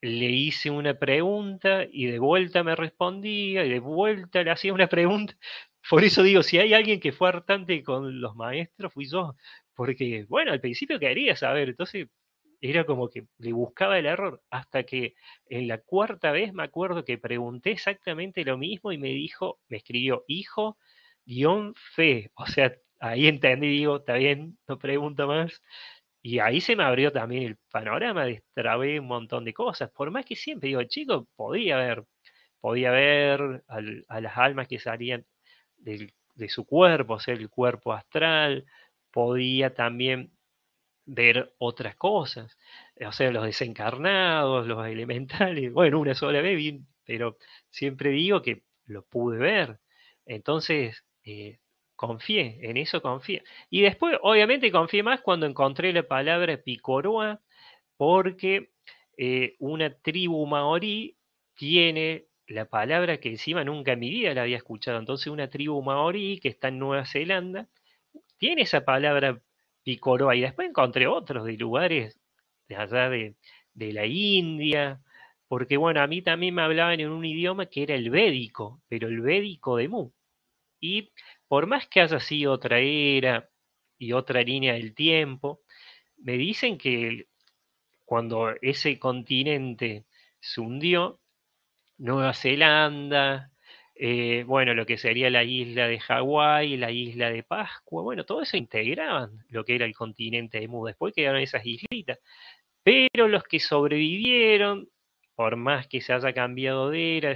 Le 0.01 0.27
hice 0.27 0.69
una 0.71 0.95
pregunta 0.99 1.85
y 1.91 2.07
de 2.07 2.19
vuelta 2.19 2.63
me 2.63 2.75
respondía 2.75 3.65
y 3.65 3.69
de 3.69 3.79
vuelta 3.79 4.43
le 4.43 4.51
hacía 4.51 4.73
una 4.73 4.87
pregunta. 4.87 5.35
Por 5.89 6.03
eso 6.03 6.23
digo, 6.23 6.43
si 6.43 6.59
hay 6.59 6.73
alguien 6.73 6.99
que 6.99 7.11
fue 7.11 7.29
hartante 7.29 7.83
con 7.83 8.21
los 8.21 8.35
maestros, 8.35 8.93
fui 8.93 9.07
yo. 9.09 9.35
Porque, 9.75 10.25
bueno, 10.29 10.51
al 10.51 10.61
principio 10.61 10.99
quería 10.99 11.35
saber, 11.35 11.69
entonces 11.69 12.07
era 12.61 12.85
como 12.85 13.09
que 13.09 13.27
le 13.37 13.53
buscaba 13.53 13.99
el 13.99 14.05
error, 14.05 14.41
hasta 14.49 14.83
que 14.83 15.15
en 15.47 15.67
la 15.67 15.79
cuarta 15.79 16.31
vez 16.31 16.53
me 16.53 16.63
acuerdo 16.63 17.05
que 17.05 17.17
pregunté 17.17 17.71
exactamente 17.71 18.43
lo 18.45 18.57
mismo 18.57 18.91
y 18.91 18.97
me 18.97 19.09
dijo, 19.09 19.59
me 19.67 19.77
escribió 19.77 20.23
hijo 20.27 20.77
guion 21.25 21.73
fe, 21.75 22.31
o 22.35 22.45
sea, 22.47 22.73
ahí 22.99 23.27
entendí, 23.27 23.67
digo, 23.67 23.97
está 23.97 24.13
bien, 24.15 24.57
no 24.67 24.77
pregunto 24.79 25.27
más. 25.27 25.61
Y 26.27 26.39
ahí 26.39 26.59
se 26.59 26.75
me 26.75 26.83
abrió 26.83 27.11
también 27.11 27.43
el 27.43 27.57
panorama, 27.69 28.25
destrabé 28.25 28.99
un 28.99 29.05
montón 29.05 29.45
de 29.45 29.53
cosas, 29.53 29.91
por 29.91 30.09
más 30.09 30.25
que 30.25 30.35
siempre, 30.35 30.69
digo, 30.69 30.81
chico, 30.85 31.27
podía 31.35 31.77
ver, 31.77 32.03
podía 32.59 32.89
ver 32.89 33.63
a 33.67 34.21
las 34.21 34.35
almas 34.35 34.67
que 34.67 34.79
salían 34.79 35.23
de 35.77 36.49
su 36.49 36.65
cuerpo, 36.65 37.13
o 37.15 37.19
sea, 37.19 37.35
el 37.35 37.47
cuerpo 37.47 37.93
astral, 37.93 38.65
podía 39.11 39.75
también 39.75 40.31
ver 41.05 41.53
otras 41.59 41.95
cosas, 41.95 42.57
o 43.05 43.11
sea, 43.11 43.31
los 43.31 43.45
desencarnados, 43.45 44.65
los 44.65 44.87
elementales, 44.87 45.71
bueno, 45.73 45.99
una 45.99 46.15
sola 46.15 46.41
vez, 46.41 46.59
pero 47.05 47.37
siempre 47.69 48.09
digo 48.09 48.41
que 48.41 48.63
lo 48.85 49.05
pude 49.05 49.37
ver. 49.37 49.79
Entonces, 50.25 51.05
eh, 51.23 51.59
confié, 51.95 52.59
en 52.61 52.77
eso 52.77 53.01
confié. 53.01 53.43
Y 53.69 53.81
después, 53.81 54.17
obviamente, 54.21 54.71
confié 54.71 55.03
más 55.03 55.21
cuando 55.21 55.45
encontré 55.45 55.93
la 55.93 56.03
palabra 56.03 56.57
picoroa, 56.57 57.41
porque 57.97 58.71
eh, 59.17 59.55
una 59.59 59.93
tribu 59.93 60.45
maorí 60.45 61.17
tiene 61.55 62.25
la 62.47 62.65
palabra 62.65 63.19
que 63.19 63.29
encima 63.29 63.63
nunca 63.63 63.93
en 63.93 63.99
mi 63.99 64.09
vida 64.09 64.33
la 64.33 64.43
había 64.43 64.57
escuchado. 64.57 64.99
Entonces, 64.99 65.27
una 65.27 65.49
tribu 65.49 65.81
maorí 65.81 66.39
que 66.39 66.49
está 66.49 66.67
en 66.69 66.79
Nueva 66.79 67.05
Zelanda 67.05 67.67
tiene 68.37 68.63
esa 68.63 68.85
palabra 68.85 69.41
Picoroa. 69.85 70.35
Y 70.35 70.41
después 70.41 70.69
encontré 70.69 71.07
otros 71.07 71.45
de 71.45 71.53
lugares 71.53 72.19
de 72.67 72.75
allá 72.75 73.09
de, 73.09 73.35
la 73.75 74.05
India, 74.05 75.01
porque 75.47 75.77
bueno, 75.77 76.01
a 76.01 76.07
mí 76.07 76.21
también 76.21 76.55
me 76.55 76.63
hablaban 76.63 76.99
en 76.99 77.09
un 77.11 77.25
idioma 77.25 77.67
que 77.67 77.83
era 77.83 77.95
el 77.95 78.09
védico, 78.09 78.81
pero 78.87 79.07
el 79.07 79.21
védico 79.21 79.77
de 79.77 79.87
Mu. 79.89 80.11
Y 80.81 81.11
por 81.47 81.67
más 81.67 81.87
que 81.87 82.01
haya 82.01 82.19
sido 82.19 82.53
otra 82.53 82.79
era 82.79 83.49
y 83.97 84.13
otra 84.13 84.41
línea 84.41 84.73
del 84.73 84.93
tiempo, 84.95 85.61
me 86.17 86.33
dicen 86.33 86.77
que 86.77 87.27
cuando 88.05 88.51
ese 88.61 88.99
continente 88.99 90.05
se 90.39 90.61
hundió, 90.61 91.19
Nueva 91.97 92.33
Zelanda, 92.33 93.51
eh, 93.95 94.43
bueno, 94.45 94.73
lo 94.73 94.85
que 94.85 94.97
sería 94.97 95.29
la 95.29 95.43
isla 95.43 95.87
de 95.87 95.99
Hawái, 95.99 96.77
la 96.77 96.91
isla 96.91 97.29
de 97.29 97.43
Pascua, 97.43 98.03
bueno, 98.03 98.25
todo 98.25 98.41
eso 98.41 98.57
integraban 98.57 99.45
lo 99.49 99.63
que 99.63 99.75
era 99.75 99.85
el 99.85 99.95
continente 99.95 100.59
de 100.59 100.67
Mu. 100.67 100.85
Después 100.85 101.13
quedaron 101.13 101.41
esas 101.41 101.65
islitas. 101.65 102.19
Pero 102.83 103.27
los 103.27 103.43
que 103.43 103.59
sobrevivieron, 103.59 104.89
por 105.35 105.55
más 105.55 105.87
que 105.87 106.01
se 106.01 106.13
haya 106.13 106.33
cambiado 106.33 106.89
de 106.91 107.17
era, 107.17 107.35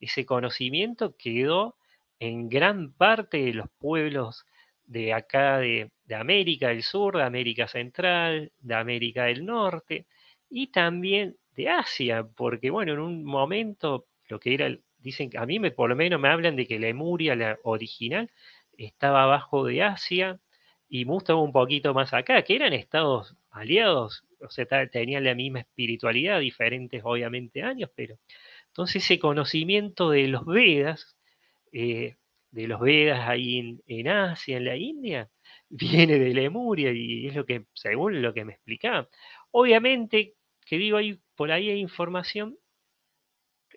ese 0.00 0.26
conocimiento 0.26 1.16
quedó 1.16 1.77
en 2.20 2.48
gran 2.48 2.92
parte 2.92 3.38
de 3.38 3.54
los 3.54 3.68
pueblos 3.78 4.44
de 4.86 5.12
acá 5.12 5.58
de, 5.58 5.90
América 6.10 6.68
del 6.68 6.82
Sur, 6.82 7.18
de 7.18 7.22
América 7.24 7.68
Central, 7.68 8.52
de 8.60 8.74
América 8.74 9.24
del 9.24 9.44
Norte 9.44 10.06
y 10.48 10.68
también 10.68 11.36
de 11.54 11.68
Asia, 11.68 12.26
porque 12.36 12.70
bueno, 12.70 12.94
en 12.94 13.00
un 13.00 13.24
momento 13.24 14.06
lo 14.28 14.40
que 14.40 14.54
era 14.54 14.74
dicen, 14.98 15.30
a 15.36 15.46
mí 15.46 15.58
me, 15.58 15.70
por 15.70 15.90
lo 15.90 15.96
menos 15.96 16.20
me 16.20 16.28
hablan 16.28 16.56
de 16.56 16.66
que 16.66 16.78
Lemuria, 16.78 17.36
la 17.36 17.58
original, 17.62 18.30
estaba 18.76 19.24
abajo 19.24 19.64
de 19.64 19.82
Asia 19.82 20.40
y 20.88 21.04
Mu 21.04 21.18
estaba 21.18 21.42
un 21.42 21.52
poquito 21.52 21.94
más 21.94 22.14
acá, 22.14 22.42
que 22.42 22.56
eran 22.56 22.72
estados 22.72 23.36
aliados, 23.50 24.24
o 24.40 24.50
sea, 24.50 24.66
tenían 24.88 25.24
la 25.24 25.34
misma 25.34 25.60
espiritualidad, 25.60 26.40
diferentes 26.40 27.02
obviamente 27.04 27.62
años, 27.62 27.90
pero 27.94 28.18
entonces 28.68 29.04
ese 29.04 29.18
conocimiento 29.18 30.10
de 30.10 30.28
los 30.28 30.46
Vedas, 30.46 31.17
eh, 31.72 32.16
de 32.50 32.66
los 32.68 32.80
Vedas 32.80 33.28
ahí 33.28 33.80
en, 33.86 34.08
Asia, 34.08 34.56
en 34.56 34.64
la 34.64 34.76
India, 34.76 35.30
viene 35.68 36.18
de 36.18 36.34
Lemuria 36.34 36.92
y 36.92 37.26
es 37.26 37.34
lo 37.34 37.44
que, 37.46 37.64
según 37.74 38.22
lo 38.22 38.34
que 38.34 38.44
me 38.44 38.54
explicaba. 38.54 39.08
Obviamente, 39.50 40.34
que 40.66 40.78
digo, 40.78 40.96
ahí, 40.98 41.18
por 41.36 41.52
ahí 41.52 41.70
hay 41.70 41.80
información 41.80 42.58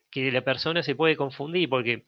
que 0.09 0.31
la 0.31 0.41
persona 0.43 0.83
se 0.83 0.95
puede 0.95 1.15
confundir, 1.15 1.69
porque 1.69 2.03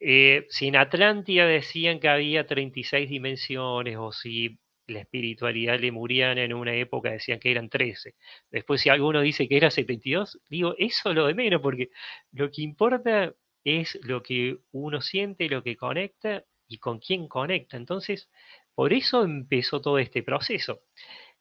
eh, 0.00 0.46
si 0.50 0.68
en 0.68 0.76
Atlántida 0.76 1.46
decían 1.46 2.00
que 2.00 2.08
había 2.08 2.46
36 2.46 3.08
dimensiones, 3.08 3.96
o 3.98 4.12
si 4.12 4.58
la 4.86 5.00
espiritualidad 5.00 5.80
lemuriana 5.80 6.42
en 6.42 6.52
una 6.54 6.74
época 6.74 7.10
decían 7.10 7.38
que 7.40 7.50
eran 7.50 7.68
13, 7.68 8.14
después 8.50 8.80
si 8.82 8.90
alguno 8.90 9.20
dice 9.22 9.48
que 9.48 9.56
era 9.56 9.70
72, 9.70 10.40
digo, 10.50 10.74
eso 10.78 11.14
lo 11.14 11.26
de 11.26 11.34
menos, 11.34 11.60
porque 11.62 11.90
lo 12.32 12.50
que 12.50 12.62
importa 12.62 13.34
es 13.64 13.98
lo 14.02 14.22
que 14.22 14.58
uno 14.72 15.00
siente, 15.00 15.48
lo 15.48 15.62
que 15.62 15.76
conecta 15.76 16.44
y 16.68 16.78
con 16.78 16.98
quién 16.98 17.28
conecta. 17.28 17.76
Entonces, 17.76 18.28
por 18.74 18.92
eso 18.92 19.24
empezó 19.24 19.80
todo 19.80 19.98
este 19.98 20.22
proceso. 20.22 20.80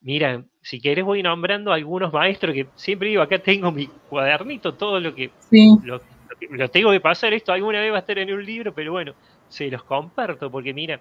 Mira, 0.02 0.44
si 0.62 0.82
querés 0.82 1.06
voy 1.06 1.24
nombrando 1.24 1.72
algunos 1.72 2.12
maestros 2.12 2.54
que 2.54 2.68
siempre 2.76 3.10
digo, 3.10 3.22
acá 3.22 3.40
tengo 3.40 3.72
mi 3.72 3.88
cuadernito, 3.88 4.74
todo 4.74 5.00
lo 5.00 5.16
que, 5.16 5.32
lo, 5.84 6.70
tengo 6.70 6.92
que 6.92 7.00
pasar, 7.00 7.34
esto 7.34 7.54
alguna 7.54 7.80
vez 7.80 7.92
va 7.92 7.98
a 7.98 8.00
estar 8.00 8.20
en 8.20 8.34
un 8.34 8.46
libro, 8.46 8.74
pero 8.74 8.92
bueno, 8.92 9.14
se 9.48 9.70
los 9.70 9.84
comparto, 9.84 10.52
porque 10.52 10.74
mira, 10.74 11.00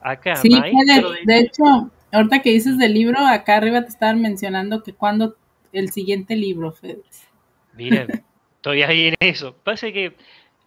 acá... 0.00 0.34
Sí, 0.36 0.50
maestro 0.50 1.12
de, 1.24 1.38
hecho, 1.38 1.62
ahorita 2.10 2.42
que 2.42 2.50
dices 2.50 2.76
del 2.76 2.94
libro, 2.94 3.18
acá 3.20 3.56
arriba 3.56 3.82
te 3.82 3.88
estaban 3.88 4.20
mencionando 4.20 4.82
que 4.82 4.94
cuando 4.94 5.36
el 5.72 5.90
siguiente 5.92 6.34
libro, 6.34 6.72
Fede. 6.72 7.02
Mira, 7.74 8.06
estoy 8.56 8.82
ahí 8.82 9.08
en 9.08 9.14
eso. 9.20 9.54
Pasa 9.62 9.92
que 9.92 10.16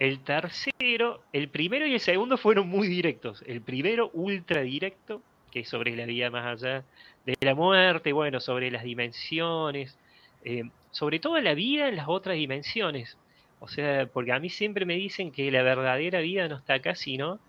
el 0.03 0.19
tercero, 0.19 1.21
el 1.31 1.47
primero 1.47 1.87
y 1.87 1.93
el 1.93 1.99
segundo 2.01 2.37
fueron 2.37 2.67
muy 2.67 2.89
directos. 2.89 3.41
El 3.47 3.61
primero 3.61 4.09
ultra 4.13 4.59
directo, 4.59 5.21
que 5.49 5.61
es 5.61 5.69
sobre 5.69 5.95
la 5.95 6.05
vida 6.05 6.29
más 6.29 6.45
allá 6.61 6.83
de 7.25 7.37
la 7.39 7.55
muerte, 7.55 8.11
bueno, 8.11 8.41
sobre 8.41 8.69
las 8.69 8.83
dimensiones, 8.83 9.97
eh, 10.43 10.63
sobre 10.91 11.19
todo 11.19 11.39
la 11.39 11.53
vida 11.53 11.87
en 11.87 11.95
las 11.95 12.09
otras 12.09 12.35
dimensiones. 12.35 13.17
O 13.61 13.69
sea, 13.69 14.05
porque 14.07 14.33
a 14.33 14.39
mí 14.39 14.49
siempre 14.49 14.85
me 14.85 14.95
dicen 14.95 15.31
que 15.31 15.49
la 15.51 15.63
verdadera 15.63 16.19
vida 16.19 16.49
no 16.49 16.57
está 16.57 16.73
acá, 16.73 16.95
sino 16.95 17.39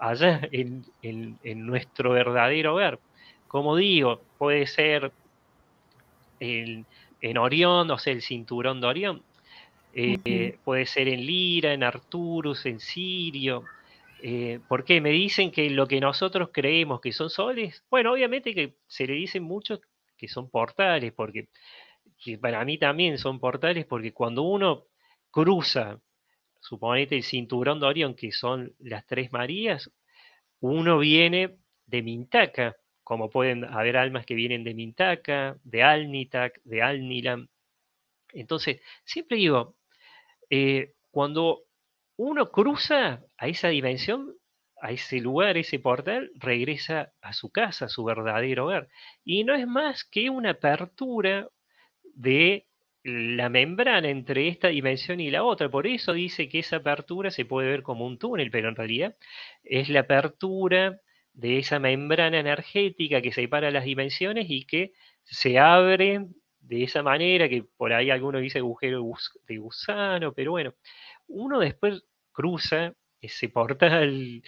allá 0.00 0.40
en, 0.50 0.84
nuestro 1.64 2.10
verdadero 2.10 2.74
hogar. 2.74 2.98
como 3.46 3.76
digo, 3.76 4.20
puede 4.36 4.66
ser 4.66 5.12
en 6.40 6.86
Orión, 7.38 7.88
o 7.88 7.98
sea, 7.98 8.12
el 8.12 8.22
cinturón 8.22 8.80
de 8.80 8.86
Orión, 8.88 9.22
eh, 9.92 10.58
puede 10.64 10.86
ser 10.86 11.08
en 11.08 11.26
Lira, 11.26 11.72
en 11.72 11.82
Arturus, 11.82 12.66
en 12.66 12.80
Sirio. 12.80 13.64
Eh, 14.22 14.60
¿Por 14.68 14.84
qué? 14.84 15.00
Me 15.00 15.10
dicen 15.10 15.50
que 15.50 15.70
lo 15.70 15.86
que 15.86 16.00
nosotros 16.00 16.50
creemos 16.52 17.00
que 17.00 17.12
son 17.12 17.30
soles, 17.30 17.84
bueno, 17.90 18.12
obviamente 18.12 18.54
que 18.54 18.74
se 18.86 19.06
le 19.06 19.14
dicen 19.14 19.42
mucho 19.42 19.80
que 20.16 20.28
son 20.28 20.50
portales, 20.50 21.12
porque 21.12 21.48
para 22.40 22.64
mí 22.64 22.76
también 22.78 23.18
son 23.18 23.40
portales, 23.40 23.86
porque 23.86 24.12
cuando 24.12 24.42
uno 24.42 24.84
cruza, 25.30 26.00
suponete 26.60 27.16
el 27.16 27.22
cinturón 27.22 27.80
de 27.80 27.86
Orión, 27.86 28.14
que 28.14 28.30
son 28.30 28.74
las 28.78 29.06
tres 29.06 29.32
Marías, 29.32 29.90
uno 30.60 30.98
viene 30.98 31.56
de 31.86 32.02
Mintaca, 32.02 32.76
como 33.02 33.30
pueden 33.30 33.64
haber 33.64 33.96
almas 33.96 34.26
que 34.26 34.34
vienen 34.34 34.62
de 34.62 34.74
Mintaca, 34.74 35.56
de 35.64 35.82
Alnitak, 35.82 36.60
de 36.64 36.82
Alnilam. 36.82 37.48
Entonces, 38.32 38.80
siempre 39.04 39.38
digo, 39.38 39.74
eh, 40.50 40.92
cuando 41.10 41.62
uno 42.16 42.50
cruza 42.50 43.22
a 43.38 43.48
esa 43.48 43.68
dimensión, 43.68 44.34
a 44.82 44.92
ese 44.92 45.20
lugar, 45.20 45.56
ese 45.56 45.78
portal, 45.78 46.30
regresa 46.34 47.12
a 47.22 47.32
su 47.32 47.50
casa, 47.50 47.86
a 47.86 47.88
su 47.88 48.04
verdadero 48.04 48.66
hogar. 48.66 48.88
Y 49.24 49.44
no 49.44 49.54
es 49.54 49.66
más 49.66 50.04
que 50.04 50.30
una 50.30 50.50
apertura 50.50 51.48
de 52.14 52.66
la 53.02 53.48
membrana 53.48 54.08
entre 54.10 54.48
esta 54.48 54.68
dimensión 54.68 55.20
y 55.20 55.30
la 55.30 55.44
otra. 55.44 55.70
Por 55.70 55.86
eso 55.86 56.12
dice 56.12 56.48
que 56.48 56.58
esa 56.58 56.76
apertura 56.76 57.30
se 57.30 57.44
puede 57.44 57.68
ver 57.68 57.82
como 57.82 58.06
un 58.06 58.18
túnel, 58.18 58.50
pero 58.50 58.68
en 58.68 58.76
realidad 58.76 59.16
es 59.64 59.88
la 59.88 60.00
apertura 60.00 61.00
de 61.32 61.58
esa 61.58 61.78
membrana 61.78 62.38
energética 62.38 63.22
que 63.22 63.32
separa 63.32 63.70
las 63.70 63.84
dimensiones 63.84 64.46
y 64.50 64.66
que 64.66 64.92
se 65.24 65.58
abre 65.58 66.26
de 66.70 66.84
esa 66.84 67.02
manera, 67.02 67.48
que 67.48 67.64
por 67.76 67.92
ahí 67.92 68.10
alguno 68.10 68.38
dice 68.38 68.58
agujero 68.58 69.04
de 69.48 69.58
gusano, 69.58 70.32
pero 70.32 70.52
bueno, 70.52 70.72
uno 71.26 71.58
después 71.58 72.04
cruza 72.30 72.94
ese 73.20 73.48
portal, 73.48 74.40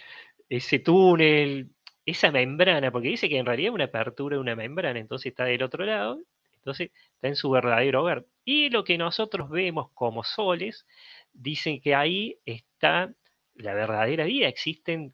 ese 0.47 0.79
túnel, 0.79 1.71
esa 2.05 2.31
membrana, 2.31 2.91
porque 2.91 3.09
dice 3.09 3.27
que 3.27 3.37
en 3.37 3.45
realidad 3.45 3.71
es 3.71 3.75
una 3.75 3.83
apertura 3.85 4.37
de 4.37 4.41
una 4.41 4.55
membrana, 4.55 4.99
entonces 4.99 5.31
está 5.31 5.43
del 5.43 5.63
otro 5.63 5.83
lado, 5.83 6.17
entonces 6.55 6.91
está 7.15 7.27
en 7.27 7.35
su 7.35 7.49
verdadero 7.49 8.01
hogar. 8.01 8.25
Y 8.45 8.69
lo 8.69 8.85
que 8.85 8.97
nosotros 8.97 9.49
vemos 9.49 9.91
como 9.93 10.23
soles, 10.23 10.87
dicen 11.33 11.81
que 11.81 11.93
ahí 11.93 12.37
está 12.45 13.13
la 13.55 13.73
verdadera 13.73 14.23
vida, 14.23 14.47
existen, 14.47 15.13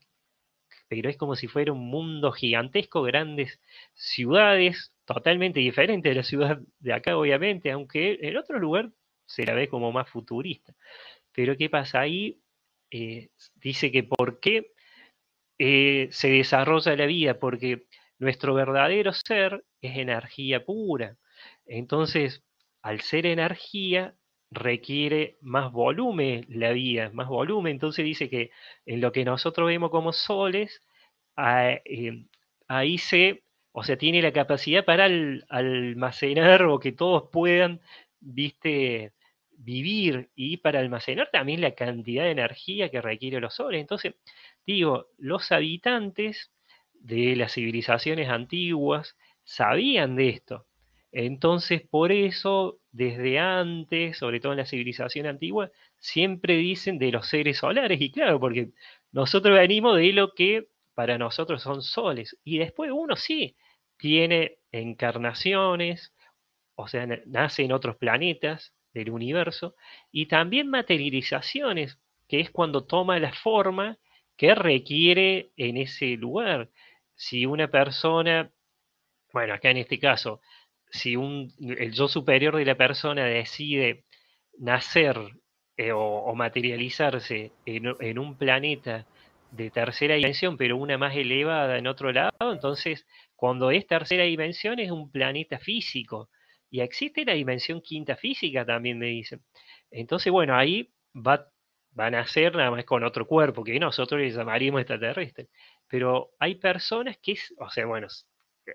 pero 0.87 1.09
es 1.09 1.17
como 1.17 1.35
si 1.35 1.47
fuera 1.47 1.73
un 1.73 1.89
mundo 1.89 2.31
gigantesco, 2.31 3.01
grandes 3.01 3.59
ciudades, 3.95 4.93
totalmente 5.13 5.59
diferentes 5.59 6.11
de 6.11 6.15
la 6.15 6.23
ciudad 6.23 6.59
de 6.79 6.93
acá, 6.93 7.17
obviamente, 7.17 7.71
aunque 7.71 8.19
en 8.21 8.37
otro 8.37 8.59
lugar 8.59 8.91
se 9.25 9.43
la 9.45 9.53
ve 9.53 9.67
como 9.67 9.91
más 9.91 10.07
futurista. 10.09 10.75
Pero 11.33 11.57
¿qué 11.57 11.69
pasa 11.69 12.01
ahí? 12.01 12.39
Eh, 12.91 13.29
dice 13.55 13.91
que 13.91 14.03
por 14.03 14.39
qué 14.39 14.71
eh, 15.57 16.09
se 16.11 16.29
desarrolla 16.29 16.95
la 16.95 17.07
vida, 17.07 17.39
porque 17.39 17.87
nuestro 18.19 18.53
verdadero 18.53 19.11
ser 19.13 19.63
es 19.81 19.97
energía 19.97 20.63
pura. 20.63 21.17
Entonces, 21.65 22.43
al 22.83 23.01
ser 23.01 23.25
energía, 23.25 24.15
requiere 24.51 25.37
más 25.41 25.71
volumen 25.71 26.45
la 26.49 26.71
vida, 26.71 27.09
más 27.13 27.27
volumen. 27.27 27.73
Entonces 27.73 28.05
dice 28.05 28.29
que 28.29 28.51
en 28.85 29.01
lo 29.01 29.11
que 29.11 29.25
nosotros 29.25 29.67
vemos 29.67 29.89
como 29.89 30.13
soles, 30.13 30.83
eh, 31.37 32.25
ahí 32.67 32.97
se, 32.97 33.43
o 33.71 33.83
sea, 33.83 33.97
tiene 33.97 34.21
la 34.21 34.33
capacidad 34.33 34.85
para 34.85 35.05
almacenar 35.49 36.63
o 36.63 36.79
que 36.79 36.91
todos 36.91 37.29
puedan, 37.31 37.81
viste, 38.19 39.13
vivir 39.51 40.29
y 40.35 40.57
para 40.57 40.79
almacenar 40.79 41.29
también 41.31 41.61
la 41.61 41.75
cantidad 41.75 42.23
de 42.23 42.31
energía 42.31 42.89
que 42.89 43.01
requiere 43.01 43.39
los 43.39 43.55
soles. 43.55 43.81
Entonces, 43.81 44.15
digo, 44.65 45.07
los 45.17 45.51
habitantes 45.51 46.51
de 46.93 47.35
las 47.35 47.53
civilizaciones 47.53 48.29
antiguas 48.29 49.17
sabían 49.43 50.15
de 50.15 50.29
esto. 50.29 50.65
Entonces, 51.11 51.81
por 51.89 52.11
eso, 52.11 52.79
desde 52.91 53.39
antes, 53.39 54.17
sobre 54.17 54.39
todo 54.39 54.53
en 54.53 54.59
la 54.59 54.65
civilización 54.65 55.25
antigua, 55.25 55.71
siempre 55.97 56.55
dicen 56.57 56.99
de 56.99 57.11
los 57.11 57.27
seres 57.27 57.57
solares. 57.57 57.99
Y 57.99 58.11
claro, 58.11 58.39
porque 58.39 58.69
nosotros 59.11 59.57
venimos 59.57 59.97
de 59.97 60.13
lo 60.13 60.33
que 60.33 60.67
para 60.99 61.17
nosotros 61.17 61.61
son 61.61 61.81
soles. 61.81 62.37
Y 62.43 62.57
después 62.57 62.91
uno 62.93 63.15
sí 63.15 63.55
tiene 63.95 64.57
encarnaciones, 64.69 66.13
o 66.75 66.89
sea, 66.89 67.07
nace 67.25 67.63
en 67.63 67.71
otros 67.71 67.95
planetas, 67.95 68.73
del 68.93 69.09
universo, 69.09 69.75
y 70.11 70.25
también 70.25 70.67
materializaciones, 70.67 71.97
que 72.27 72.41
es 72.41 72.51
cuando 72.51 72.83
toma 72.83 73.17
la 73.17 73.31
forma 73.31 73.97
que 74.35 74.53
requiere 74.53 75.53
en 75.55 75.77
ese 75.77 76.17
lugar. 76.17 76.69
Si 77.15 77.45
una 77.45 77.69
persona, 77.69 78.51
bueno, 79.31 79.53
acá 79.53 79.69
en 79.69 79.77
este 79.77 79.99
caso, 79.99 80.41
si 80.91 81.15
un, 81.15 81.53
el 81.61 81.93
yo 81.93 82.09
superior 82.09 82.57
de 82.57 82.65
la 82.65 82.75
persona 82.75 83.23
decide 83.23 84.03
nacer 84.57 85.17
eh, 85.77 85.93
o, 85.93 86.35
materializarse 86.35 87.53
en, 87.65 87.95
en, 88.01 88.19
un 88.19 88.37
planeta 88.37 89.07
de 89.51 89.71
tercera 89.71 90.15
dimensión, 90.15 90.57
pero 90.57 90.77
una 90.77 90.97
más 90.97 91.15
elevada 91.15 91.77
en 91.77 91.87
otro 91.87 92.11
lado, 92.11 92.53
entonces 92.53 93.05
cuando 93.35 93.71
es 93.71 93.87
tercera 93.87 94.23
dimensión 94.23 94.79
es 94.79 94.91
un 94.91 95.11
planeta 95.11 95.59
físico, 95.59 96.29
y 96.69 96.81
existe 96.81 97.25
la 97.25 97.33
dimensión 97.33 97.81
quinta 97.81 98.15
física 98.15 98.65
también, 98.65 98.99
me 98.99 99.07
dicen. 99.07 99.43
Entonces, 99.91 100.31
bueno, 100.31 100.55
ahí 100.55 100.91
va, 101.15 101.49
van 101.91 102.15
a 102.15 102.25
ser 102.27 102.55
nada 102.55 102.71
más 102.71 102.85
con 102.85 103.03
otro 103.03 103.25
cuerpo, 103.27 103.63
que 103.63 103.79
nosotros 103.79 104.21
le 104.21 104.31
llamaríamos 104.31 104.81
extraterrestre. 104.81 105.49
Pero 105.87 106.31
hay 106.39 106.55
personas 106.55 107.17
que, 107.17 107.35
o 107.57 107.69
sea, 107.69 107.85
bueno, 107.85 108.07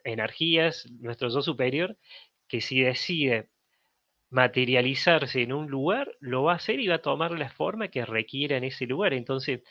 energías, 0.05 0.87
nuestro 1.01 1.29
yo 1.29 1.43
superior, 1.43 1.97
que 2.49 2.61
si 2.61 2.81
decide 2.81 3.51
materializarse 4.31 5.43
en 5.43 5.53
un 5.53 5.71
lugar, 5.71 6.17
lo 6.21 6.45
va 6.45 6.55
a 6.55 6.57
hacer 6.57 6.81
y 6.81 6.89
va 6.89 6.97
a 6.97 7.03
tomar 7.03 7.31
la 7.33 7.51
forma 7.51 7.89
que 7.89 8.05
requiera 8.05 8.57
en 8.57 8.65
ese 8.65 8.87
lugar. 8.87 9.15
Entonces, 9.15 9.63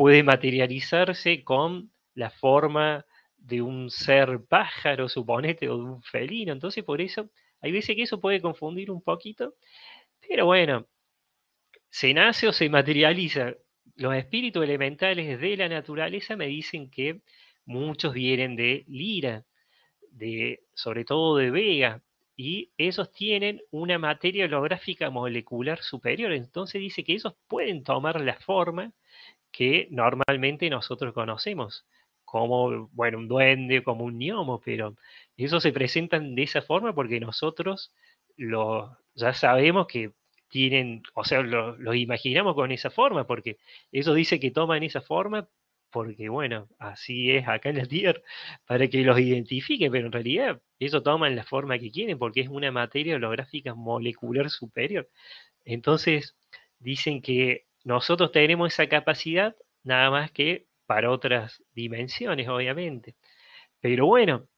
puede 0.00 0.22
materializarse 0.22 1.44
con 1.44 1.92
la 2.14 2.30
forma 2.30 3.04
de 3.36 3.60
un 3.60 3.90
ser 3.90 4.40
pájaro, 4.48 5.10
suponete, 5.10 5.68
o 5.68 5.76
de 5.76 5.82
un 5.82 6.02
felino. 6.02 6.54
Entonces, 6.54 6.84
por 6.84 7.02
eso 7.02 7.28
hay 7.60 7.70
veces 7.70 7.94
que 7.96 8.04
eso 8.04 8.18
puede 8.18 8.40
confundir 8.40 8.90
un 8.90 9.02
poquito, 9.02 9.56
pero 10.26 10.46
bueno, 10.46 10.86
se 11.90 12.14
nace 12.14 12.48
o 12.48 12.52
se 12.54 12.70
materializa. 12.70 13.56
Los 13.96 14.14
espíritus 14.14 14.64
elementales 14.64 15.38
de 15.38 15.56
la 15.58 15.68
naturaleza 15.68 16.34
me 16.34 16.46
dicen 16.46 16.88
que 16.88 17.20
muchos 17.66 18.14
vienen 18.14 18.56
de 18.56 18.86
Lira, 18.88 19.44
de, 20.12 20.62
sobre 20.72 21.04
todo 21.04 21.36
de 21.36 21.50
Vega, 21.50 22.02
y 22.36 22.70
esos 22.78 23.12
tienen 23.12 23.60
una 23.70 23.98
materia 23.98 24.46
holográfica 24.46 25.10
molecular 25.10 25.82
superior. 25.82 26.32
Entonces 26.32 26.80
dice 26.80 27.04
que 27.04 27.16
esos 27.16 27.34
pueden 27.46 27.84
tomar 27.84 28.18
la 28.22 28.40
forma 28.40 28.94
que 29.52 29.88
normalmente 29.90 30.70
nosotros 30.70 31.12
conocemos, 31.14 31.86
como, 32.24 32.88
bueno, 32.92 33.18
un 33.18 33.28
duende, 33.28 33.82
como 33.82 34.04
un 34.04 34.18
gnomo, 34.18 34.60
pero 34.64 34.96
eso 35.36 35.60
se 35.60 35.72
presentan 35.72 36.34
de 36.34 36.44
esa 36.44 36.62
forma 36.62 36.94
porque 36.94 37.18
nosotros 37.20 37.92
lo, 38.36 38.96
ya 39.14 39.34
sabemos 39.34 39.86
que 39.88 40.12
tienen, 40.48 41.02
o 41.14 41.24
sea, 41.24 41.42
los 41.42 41.96
imaginamos 41.96 42.54
con 42.54 42.72
esa 42.72 42.90
forma, 42.90 43.26
porque 43.26 43.58
eso 43.92 44.14
dice 44.14 44.40
que 44.40 44.50
toman 44.50 44.82
esa 44.82 45.00
forma 45.00 45.48
porque, 45.90 46.28
bueno, 46.28 46.68
así 46.78 47.32
es 47.32 47.48
acá 47.48 47.70
en 47.70 47.78
la 47.78 47.86
Tierra, 47.86 48.20
para 48.66 48.88
que 48.88 49.02
los 49.02 49.18
identifiquen, 49.18 49.90
pero 49.92 50.06
en 50.06 50.12
realidad 50.12 50.62
eso 50.78 51.02
toman 51.02 51.36
la 51.36 51.44
forma 51.44 51.78
que 51.78 51.90
quieren, 51.90 52.18
porque 52.18 52.40
es 52.42 52.48
una 52.48 52.70
materia 52.72 53.16
holográfica 53.16 53.74
molecular 53.74 54.50
superior. 54.50 55.08
Entonces, 55.64 56.36
dicen 56.78 57.22
que 57.22 57.66
nosotros 57.84 58.32
tenemos 58.32 58.72
esa 58.72 58.88
capacidad, 58.88 59.56
nada 59.82 60.10
más 60.10 60.30
que 60.32 60.66
para 60.86 61.10
otras 61.10 61.62
dimensiones, 61.72 62.48
obviamente. 62.48 63.16
Pero 63.80 64.06
bueno, 64.06 64.48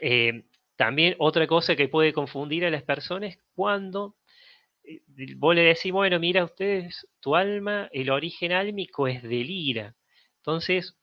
eh, 0.00 0.44
también 0.76 1.16
otra 1.18 1.46
cosa 1.46 1.76
que 1.76 1.88
puede 1.88 2.12
confundir 2.12 2.64
a 2.64 2.70
las 2.70 2.82
personas 2.82 3.38
cuando 3.54 4.16
eh, 4.84 5.00
vos 5.36 5.54
le 5.54 5.62
decís, 5.62 5.92
bueno, 5.92 6.18
mira 6.18 6.44
ustedes, 6.44 7.08
tu 7.20 7.36
alma, 7.36 7.88
el 7.92 8.10
origen 8.10 8.52
álmico 8.52 9.08
es 9.08 9.22
del 9.22 9.50
ira. 9.50 9.96
Entonces, 10.38 10.96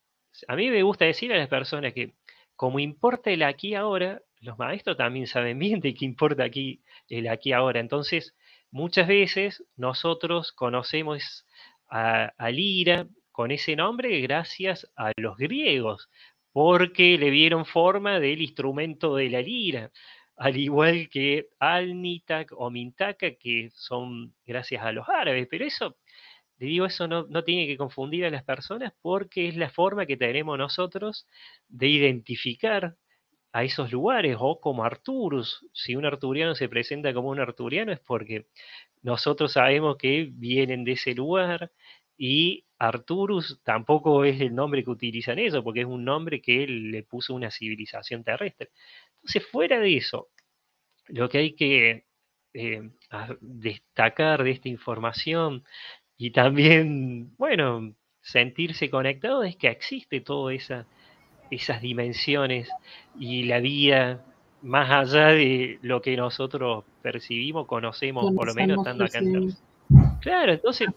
a 0.48 0.56
mí 0.56 0.70
me 0.70 0.82
gusta 0.82 1.04
decir 1.06 1.32
a 1.32 1.38
las 1.38 1.48
personas 1.48 1.92
que 1.94 2.14
como 2.56 2.78
importa 2.78 3.30
el 3.30 3.42
aquí 3.42 3.74
ahora, 3.74 4.20
los 4.40 4.58
maestros 4.58 4.96
también 4.98 5.26
saben 5.26 5.58
bien 5.58 5.80
de 5.80 5.94
qué 5.94 6.04
importa 6.04 6.44
aquí 6.44 6.82
el 7.08 7.26
aquí 7.28 7.52
ahora. 7.52 7.80
Entonces, 7.80 8.34
muchas 8.70 9.08
veces 9.08 9.64
nosotros 9.76 10.52
conocemos 10.52 11.46
al 11.88 12.58
ira 12.58 13.06
con 13.32 13.50
ese 13.50 13.76
nombre 13.76 14.20
gracias 14.20 14.90
a 14.96 15.12
los 15.16 15.36
griegos, 15.36 16.08
porque 16.52 17.18
le 17.18 17.30
dieron 17.30 17.64
forma 17.64 18.20
del 18.20 18.42
instrumento 18.42 19.16
de 19.16 19.30
la 19.30 19.40
lira, 19.40 19.90
al 20.36 20.56
igual 20.56 21.08
que 21.10 21.48
Alnitak 21.58 22.52
o 22.56 22.70
Mintaka, 22.70 23.32
que 23.34 23.70
son 23.74 24.34
gracias 24.46 24.82
a 24.82 24.92
los 24.92 25.08
árabes, 25.08 25.46
pero 25.50 25.64
eso, 25.64 25.96
le 26.58 26.66
digo, 26.66 26.86
eso 26.86 27.08
no 27.08 27.44
tiene 27.44 27.66
que 27.66 27.76
confundir 27.76 28.24
a 28.24 28.30
las 28.30 28.44
personas 28.44 28.92
porque 29.02 29.48
es 29.48 29.56
la 29.56 29.70
forma 29.70 30.06
que 30.06 30.16
tenemos 30.16 30.58
nosotros 30.58 31.26
de 31.68 31.88
identificar 31.88 32.96
a 33.52 33.64
esos 33.64 33.92
lugares, 33.92 34.36
o 34.38 34.60
como 34.60 34.84
Arturus. 34.84 35.66
Si 35.72 35.96
un 35.96 36.06
arturiano 36.06 36.54
se 36.54 36.68
presenta 36.68 37.12
como 37.14 37.30
un 37.30 37.40
arturiano 37.40 37.92
es 37.92 38.00
porque 38.00 38.46
nosotros 39.02 39.52
sabemos 39.52 39.96
que 39.96 40.28
vienen 40.32 40.84
de 40.84 40.92
ese 40.92 41.14
lugar 41.14 41.72
y 42.16 42.66
Arturus 42.78 43.60
tampoco 43.64 44.24
es 44.24 44.40
el 44.40 44.54
nombre 44.54 44.84
que 44.84 44.90
utilizan 44.90 45.38
ellos, 45.38 45.62
porque 45.64 45.80
es 45.80 45.86
un 45.86 46.04
nombre 46.04 46.40
que 46.40 46.66
le 46.66 47.02
puso 47.02 47.34
una 47.34 47.50
civilización 47.50 48.24
terrestre. 48.24 48.70
Entonces, 49.16 49.46
fuera 49.50 49.78
de 49.80 49.96
eso, 49.96 50.28
lo 51.08 51.28
que 51.28 51.38
hay 51.38 51.52
que 51.54 52.06
eh, 52.54 52.90
destacar 53.40 54.44
de 54.44 54.50
esta 54.52 54.68
información 54.68 55.64
y 56.16 56.30
también, 56.32 57.36
bueno, 57.36 57.94
sentirse 58.20 58.90
conectado 58.90 59.44
es 59.44 59.56
que 59.56 59.68
existe 59.68 60.20
toda 60.20 60.54
esa 60.54 60.86
esas 61.50 61.80
dimensiones 61.80 62.68
y 63.18 63.44
la 63.44 63.60
vida 63.60 64.24
más 64.62 64.90
allá 64.90 65.28
de 65.28 65.78
lo 65.82 66.02
que 66.02 66.16
nosotros 66.16 66.84
percibimos, 67.02 67.66
conocemos, 67.66 68.32
por 68.34 68.46
lo 68.46 68.54
menos 68.54 68.78
estando 68.78 69.04
acá 69.04 69.18
en 69.18 69.54
Claro, 70.20 70.52
entonces 70.52 70.88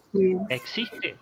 existe. 0.50 1.16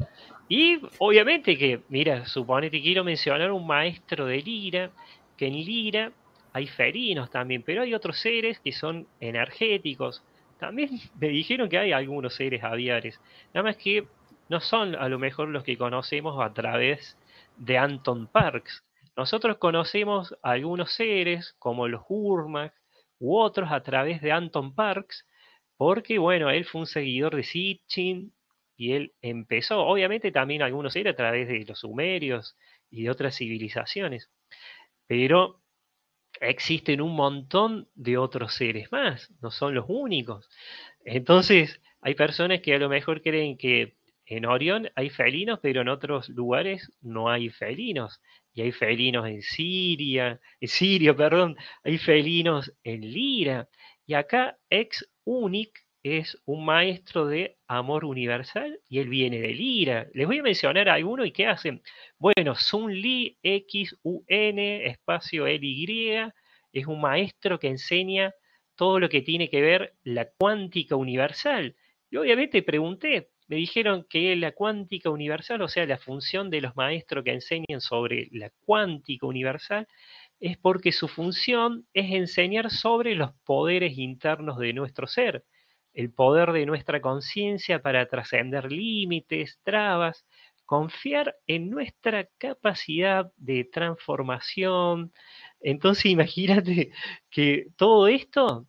Y 0.50 0.80
obviamente 0.98 1.58
que, 1.58 1.82
mira, 1.88 2.26
suponete 2.26 2.82
quiero 2.82 3.04
mencionar 3.04 3.52
un 3.52 3.66
maestro 3.66 4.26
de 4.26 4.42
Lira, 4.42 4.92
que 5.38 5.48
en 5.48 5.54
Lira 5.54 6.12
hay 6.52 6.68
ferinos 6.68 7.30
también, 7.30 7.64
pero 7.64 7.84
hay 7.84 7.94
otros 7.94 8.20
seres 8.20 8.60
que 8.60 8.74
son 8.74 9.08
energéticos. 9.20 10.24
También 10.60 10.90
me 11.20 11.30
dijeron 11.30 11.70
que 11.70 11.78
hay 11.78 11.92
algunos 11.92 12.36
seres 12.36 12.64
aviares, 12.64 13.20
nada 13.54 13.70
más 13.70 13.78
que 13.78 14.06
no 14.50 14.60
son 14.60 14.96
a 14.96 15.08
lo 15.08 15.18
mejor 15.18 15.48
los 15.48 15.64
que 15.64 15.78
conocemos 15.78 16.44
a 16.44 16.54
través 16.54 17.18
de 17.56 17.78
Anton 17.78 18.28
Parks, 18.28 18.84
nosotros 19.16 19.58
conocemos 19.58 20.36
a 20.42 20.52
algunos 20.52 20.94
seres 20.94 21.56
como 21.60 21.88
los 21.88 22.04
Urmak 22.08 22.74
u 23.20 23.38
otros 23.38 23.72
a 23.72 23.84
través 23.84 24.22
de 24.22 24.32
Anton 24.32 24.74
Parks, 24.74 25.28
porque 25.78 26.18
bueno, 26.18 26.50
él 26.50 26.66
fue 26.66 26.82
un 26.82 26.88
seguidor 26.88 27.36
de 27.36 27.44
Sitchin 27.44 28.34
y 28.76 28.94
él 28.94 29.14
empezó, 29.22 29.80
obviamente 29.80 30.32
también 30.32 30.62
algunos 30.62 30.94
seres 30.94 31.14
a 31.14 31.18
través 31.18 31.48
de 31.48 31.66
los 31.66 31.80
sumerios 31.80 32.56
y 32.90 33.04
de 33.04 33.10
otras 33.10 33.36
civilizaciones, 33.36 34.30
pero 35.08 35.62
existen 36.40 37.02
un 37.02 37.16
montón 37.16 37.90
de 37.94 38.18
otros 38.18 38.54
seres 38.56 38.92
más, 38.92 39.32
no 39.42 39.52
son 39.52 39.76
los 39.76 39.86
únicos. 39.88 40.50
Entonces, 41.04 41.82
hay 42.02 42.16
personas 42.16 42.62
que 42.62 42.74
a 42.74 42.80
lo 42.80 42.90
mejor 42.90 43.22
creen 43.22 43.58
que 43.58 43.98
en 44.26 44.46
Orión 44.46 44.90
hay 44.96 45.10
felinos, 45.10 45.60
pero 45.62 45.82
en 45.82 45.90
otros 45.90 46.30
lugares 46.30 46.92
no 47.02 47.30
hay 47.30 47.50
felinos 47.50 48.22
y 48.54 48.62
hay 48.62 48.72
felinos 48.72 49.28
en 49.28 49.42
Siria, 49.42 50.40
en 50.60 50.68
Siria, 50.68 51.16
perdón, 51.16 51.56
hay 51.84 51.98
felinos 51.98 52.74
en 52.84 53.02
Lira. 53.02 53.70
Y 54.06 54.14
acá 54.14 54.58
ex 54.70 55.10
unic 55.24 55.86
es 56.04 56.38
un 56.46 56.66
maestro 56.66 57.28
de 57.28 57.58
amor 57.68 58.06
universal 58.06 58.80
y 58.90 59.00
él 59.00 59.08
viene 59.08 59.40
de 59.40 59.54
Lira. 59.54 60.08
Les 60.14 60.28
voy 60.28 60.40
a 60.40 60.44
mencionar 60.44 60.90
a 60.90 60.96
alguno 60.96 61.24
y 61.24 61.32
qué 61.32 61.46
hacen. 61.46 61.82
Bueno, 62.18 62.56
Sun 62.56 62.94
Li 62.94 63.38
X 63.42 63.96
U 64.04 64.24
N 64.28 64.86
espacio 64.86 65.48
L 65.48 65.66
Y 65.66 66.12
es 66.74 66.88
un 66.88 67.02
maestro 67.02 67.60
que 67.60 67.68
enseña 67.68 68.34
todo 68.76 69.00
lo 69.00 69.10
que 69.10 69.22
tiene 69.22 69.50
que 69.50 69.62
ver 69.62 69.94
la 70.04 70.30
cuántica 70.38 70.96
universal. 70.96 71.76
Y 72.10 72.18
obviamente 72.18 72.64
pregunté, 72.64 73.31
me 73.52 73.58
dijeron 73.58 74.06
que 74.10 74.34
la 74.38 74.54
cuántica 74.54 75.10
universal, 75.10 75.62
o 75.62 75.68
sea, 75.68 75.86
la 75.86 75.98
función 75.98 76.50
de 76.50 76.62
los 76.62 76.74
maestros 76.78 77.26
que 77.26 77.34
enseñan 77.34 77.82
sobre 77.82 78.30
la 78.32 78.50
cuántica 78.64 79.28
universal, 79.28 79.90
es 80.40 80.58
porque 80.58 80.94
su 80.94 81.10
función 81.10 81.86
es 81.94 82.14
enseñar 82.14 82.72
sobre 82.72 83.14
los 83.14 83.34
poderes 83.44 83.98
internos 83.98 84.58
de 84.58 84.72
nuestro 84.72 85.06
ser, 85.06 85.44
el 85.94 86.14
poder 86.14 86.54
de 86.54 86.66
nuestra 86.66 87.02
conciencia 87.02 87.82
para 87.82 88.06
trascender 88.06 88.72
límites, 88.72 89.60
trabas, 89.64 90.26
confiar 90.64 91.36
en 91.46 91.70
nuestra 91.70 92.30
capacidad 92.38 93.34
de 93.36 93.66
transformación. 93.66 95.12
Entonces 95.60 96.06
imagínate 96.18 96.94
que 97.30 97.68
todo 97.76 98.08
esto 98.08 98.66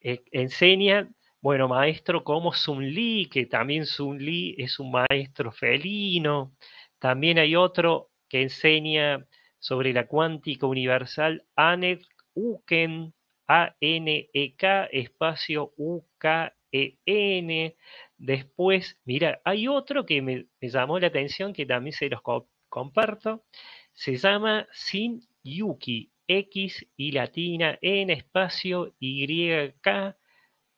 eh, 0.00 0.22
enseña 0.30 1.10
bueno, 1.42 1.68
maestro 1.68 2.22
como 2.22 2.52
Sun 2.52 2.88
Li, 2.94 3.28
que 3.28 3.46
también 3.46 3.84
Sun 3.84 4.24
Li 4.24 4.54
es 4.58 4.78
un 4.78 4.92
maestro 4.92 5.50
felino. 5.50 6.54
También 7.00 7.40
hay 7.40 7.56
otro 7.56 8.12
que 8.28 8.42
enseña 8.42 9.26
sobre 9.58 9.92
la 9.92 10.06
cuántica 10.06 10.68
universal, 10.68 11.44
Anek 11.56 12.00
Uken, 12.34 13.12
A-N-E-K, 13.48 14.84
espacio 14.92 15.72
U-K-E-N. 15.76 17.76
Después, 18.18 19.00
mira, 19.04 19.40
hay 19.44 19.66
otro 19.66 20.06
que 20.06 20.22
me, 20.22 20.46
llamó 20.60 21.00
la 21.00 21.08
atención, 21.08 21.52
que 21.52 21.66
también 21.66 21.92
se 21.92 22.08
los 22.08 22.20
comparto. 22.68 23.44
Se 23.92 24.16
llama 24.16 24.68
Sin 24.72 25.26
Yuki, 25.42 26.12
X 26.28 26.86
y 26.96 27.10
latina, 27.10 27.78
N 27.82 28.12
espacio 28.12 28.94
Y-K 29.00 30.16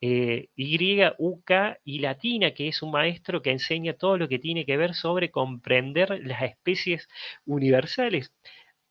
eh, 0.07 0.51
y, 0.55 1.01
U, 1.17 1.43
K 1.45 1.79
y 1.83 2.01
latina, 2.01 2.53
que 2.53 2.69
es 2.69 2.83
un 2.83 2.91
maestro 2.91 3.41
que 3.41 3.51
enseña 3.51 3.95
todo 3.95 4.19
lo 4.19 4.29
que 4.29 4.39
tiene 4.39 4.67
que 4.67 4.77
ver 4.77 4.95
sobre 4.95 5.31
comprender 5.31 6.21
las 6.27 6.43
especies 6.43 7.09
universales. 7.47 8.31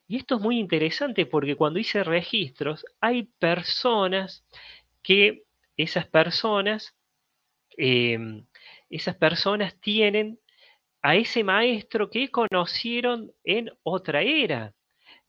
Y 0.08 0.18
esto 0.18 0.38
es 0.38 0.42
muy 0.42 0.58
interesante 0.58 1.28
porque 1.28 1.56
cuando 1.56 1.78
hice 1.78 2.04
registros, 2.04 2.84
hay 3.00 3.30
personas 3.38 4.44
que 5.04 5.44
esas 5.78 6.08
personas, 6.08 6.96
em, 7.78 8.48
esas 8.90 9.16
personas 9.16 9.80
tienen 9.80 10.40
a 11.04 11.16
ese 11.16 11.44
maestro 11.44 12.10
que 12.10 12.32
conocieron 12.32 13.32
en 13.44 13.70
otra 13.84 14.24
era. 14.24 14.74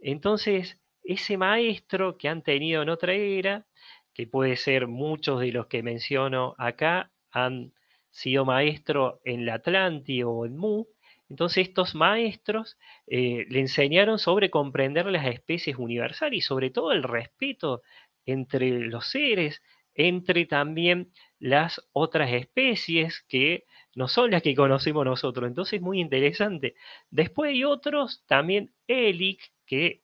Entonces, 0.00 0.78
ese 1.02 1.36
maestro 1.36 2.16
que 2.16 2.28
han 2.30 2.42
tenido 2.42 2.82
en 2.82 2.88
otra 2.88 3.12
era, 3.12 3.66
que 4.14 4.26
puede 4.26 4.56
ser 4.56 4.86
muchos 4.86 5.40
de 5.40 5.52
los 5.52 5.66
que 5.66 5.82
menciono 5.82 6.54
acá, 6.58 7.10
han 7.30 7.72
sido 8.10 8.44
maestros 8.44 9.16
en 9.24 9.44
la 9.44 9.54
Atlántida 9.54 10.28
o 10.28 10.46
en 10.46 10.56
Mu. 10.56 10.86
Entonces 11.28 11.68
estos 11.68 11.94
maestros 11.94 12.78
eh, 13.06 13.44
le 13.48 13.60
enseñaron 13.60 14.18
sobre 14.18 14.50
comprender 14.50 15.06
las 15.06 15.26
especies 15.26 15.76
universales 15.76 16.38
y 16.38 16.40
sobre 16.40 16.70
todo 16.70 16.92
el 16.92 17.02
respeto 17.02 17.82
entre 18.24 18.70
los 18.70 19.08
seres, 19.08 19.62
entre 19.94 20.46
también 20.46 21.12
las 21.38 21.80
otras 21.92 22.32
especies 22.32 23.24
que 23.28 23.64
no 23.94 24.08
son 24.08 24.30
las 24.30 24.42
que 24.42 24.54
conocemos 24.54 25.04
nosotros. 25.04 25.48
Entonces 25.48 25.80
muy 25.80 26.00
interesante. 26.00 26.74
Después 27.10 27.50
hay 27.50 27.64
otros, 27.64 28.24
también 28.26 28.72
Elik, 28.86 29.40
que 29.66 30.02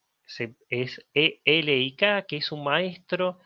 es 0.68 1.06
E-L-I-K, 1.14 2.22
que 2.22 2.36
es 2.36 2.52
un 2.52 2.64
maestro 2.64 3.38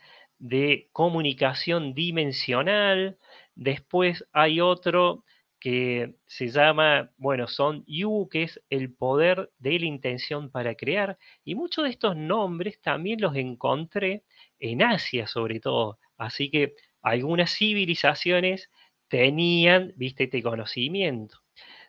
de 0.44 0.88
comunicación 0.92 1.94
dimensional. 1.94 3.16
Después 3.54 4.26
hay 4.34 4.60
otro 4.60 5.24
que 5.58 6.16
se 6.26 6.48
llama, 6.48 7.10
bueno, 7.16 7.48
son 7.48 7.82
Yu, 7.86 8.28
que 8.30 8.42
es 8.42 8.60
el 8.68 8.92
poder 8.92 9.50
de 9.58 9.78
la 9.78 9.86
intención 9.86 10.50
para 10.50 10.74
crear. 10.74 11.16
Y 11.46 11.54
muchos 11.54 11.84
de 11.84 11.90
estos 11.90 12.14
nombres 12.14 12.78
también 12.82 13.22
los 13.22 13.34
encontré 13.36 14.24
en 14.60 14.82
Asia 14.82 15.26
sobre 15.26 15.60
todo. 15.60 15.98
Así 16.18 16.50
que 16.50 16.74
algunas 17.00 17.50
civilizaciones 17.56 18.70
tenían, 19.08 19.94
viste, 19.96 20.24
este 20.24 20.42
conocimiento. 20.42 21.38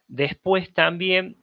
Después 0.08 0.74
también, 0.74 1.36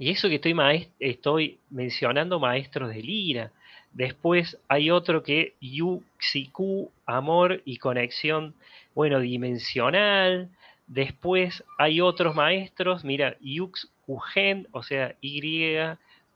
y 0.00 0.10
eso 0.10 0.28
que 0.28 0.36
estoy, 0.36 0.88
estoy 0.98 1.60
mencionando 1.70 2.40
maestros 2.40 2.92
de 2.92 3.02
Lira, 3.02 3.52
Después 3.94 4.58
hay 4.68 4.90
otro 4.90 5.22
que 5.22 5.54
Yuxiku, 5.60 6.90
amor 7.06 7.62
y 7.64 7.78
conexión, 7.78 8.52
bueno, 8.94 9.20
dimensional. 9.20 10.50
Después 10.88 11.64
hay 11.78 12.00
otros 12.00 12.34
maestros, 12.34 13.04
mira, 13.04 13.36
Yux 13.40 13.88
o 14.06 14.82
sea, 14.82 15.14
Y, 15.20 15.40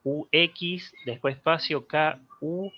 U, 0.05 0.27
X, 0.31 0.95
después 1.05 1.37
espacio 1.37 1.87
K, 1.87 2.21
U, 2.41 2.71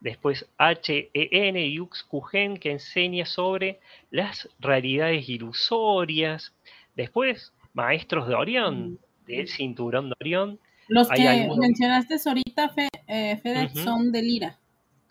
después 0.00 0.46
H, 0.58 1.10
E, 1.14 1.28
N, 1.30 1.72
Yux 1.72 2.06
que 2.60 2.72
enseña 2.72 3.24
sobre 3.26 3.78
las 4.10 4.48
realidades 4.58 5.28
ilusorias. 5.28 6.52
Después, 6.96 7.52
maestros 7.72 8.28
de 8.28 8.34
Orión, 8.34 8.98
del 9.26 9.48
cinturón 9.48 10.10
de 10.10 10.16
Orión, 10.20 10.58
Los 10.88 11.08
que 11.08 11.48
mencionaste 11.58 12.16
ahorita, 12.26 12.74
eh, 13.06 13.36
Fede, 13.42 13.68
son 13.70 14.12
de 14.12 14.22
Lira. 14.22 14.58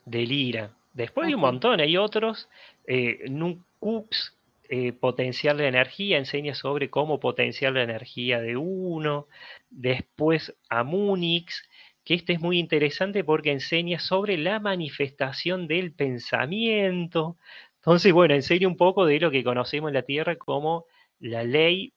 De 0.05 0.25
Lira. 0.25 0.71
Después 0.93 1.27
hay 1.27 1.33
un 1.33 1.41
montón, 1.41 1.79
hay 1.79 1.97
otros. 1.97 2.49
Eh, 2.85 3.25
Nucux, 3.29 4.35
eh, 4.69 4.93
potenciar 4.93 5.55
la 5.55 5.67
energía, 5.67 6.17
enseña 6.17 6.53
sobre 6.53 6.89
cómo 6.89 7.19
potenciar 7.19 7.73
la 7.73 7.83
energía 7.83 8.39
de 8.39 8.57
uno. 8.57 9.27
Después 9.69 10.55
Amunix, 10.69 11.67
que 12.03 12.13
este 12.13 12.33
es 12.33 12.39
muy 12.39 12.59
interesante 12.59 13.23
porque 13.23 13.51
enseña 13.51 13.99
sobre 13.99 14.37
la 14.37 14.59
manifestación 14.59 15.67
del 15.67 15.93
pensamiento. 15.93 17.37
Entonces, 17.77 18.13
bueno, 18.13 18.35
enseña 18.35 18.67
un 18.67 18.77
poco 18.77 19.05
de 19.05 19.19
lo 19.19 19.31
que 19.31 19.43
conocemos 19.43 19.89
en 19.89 19.95
la 19.95 20.03
Tierra 20.03 20.35
como 20.35 20.85
la 21.19 21.43
ley 21.43 21.93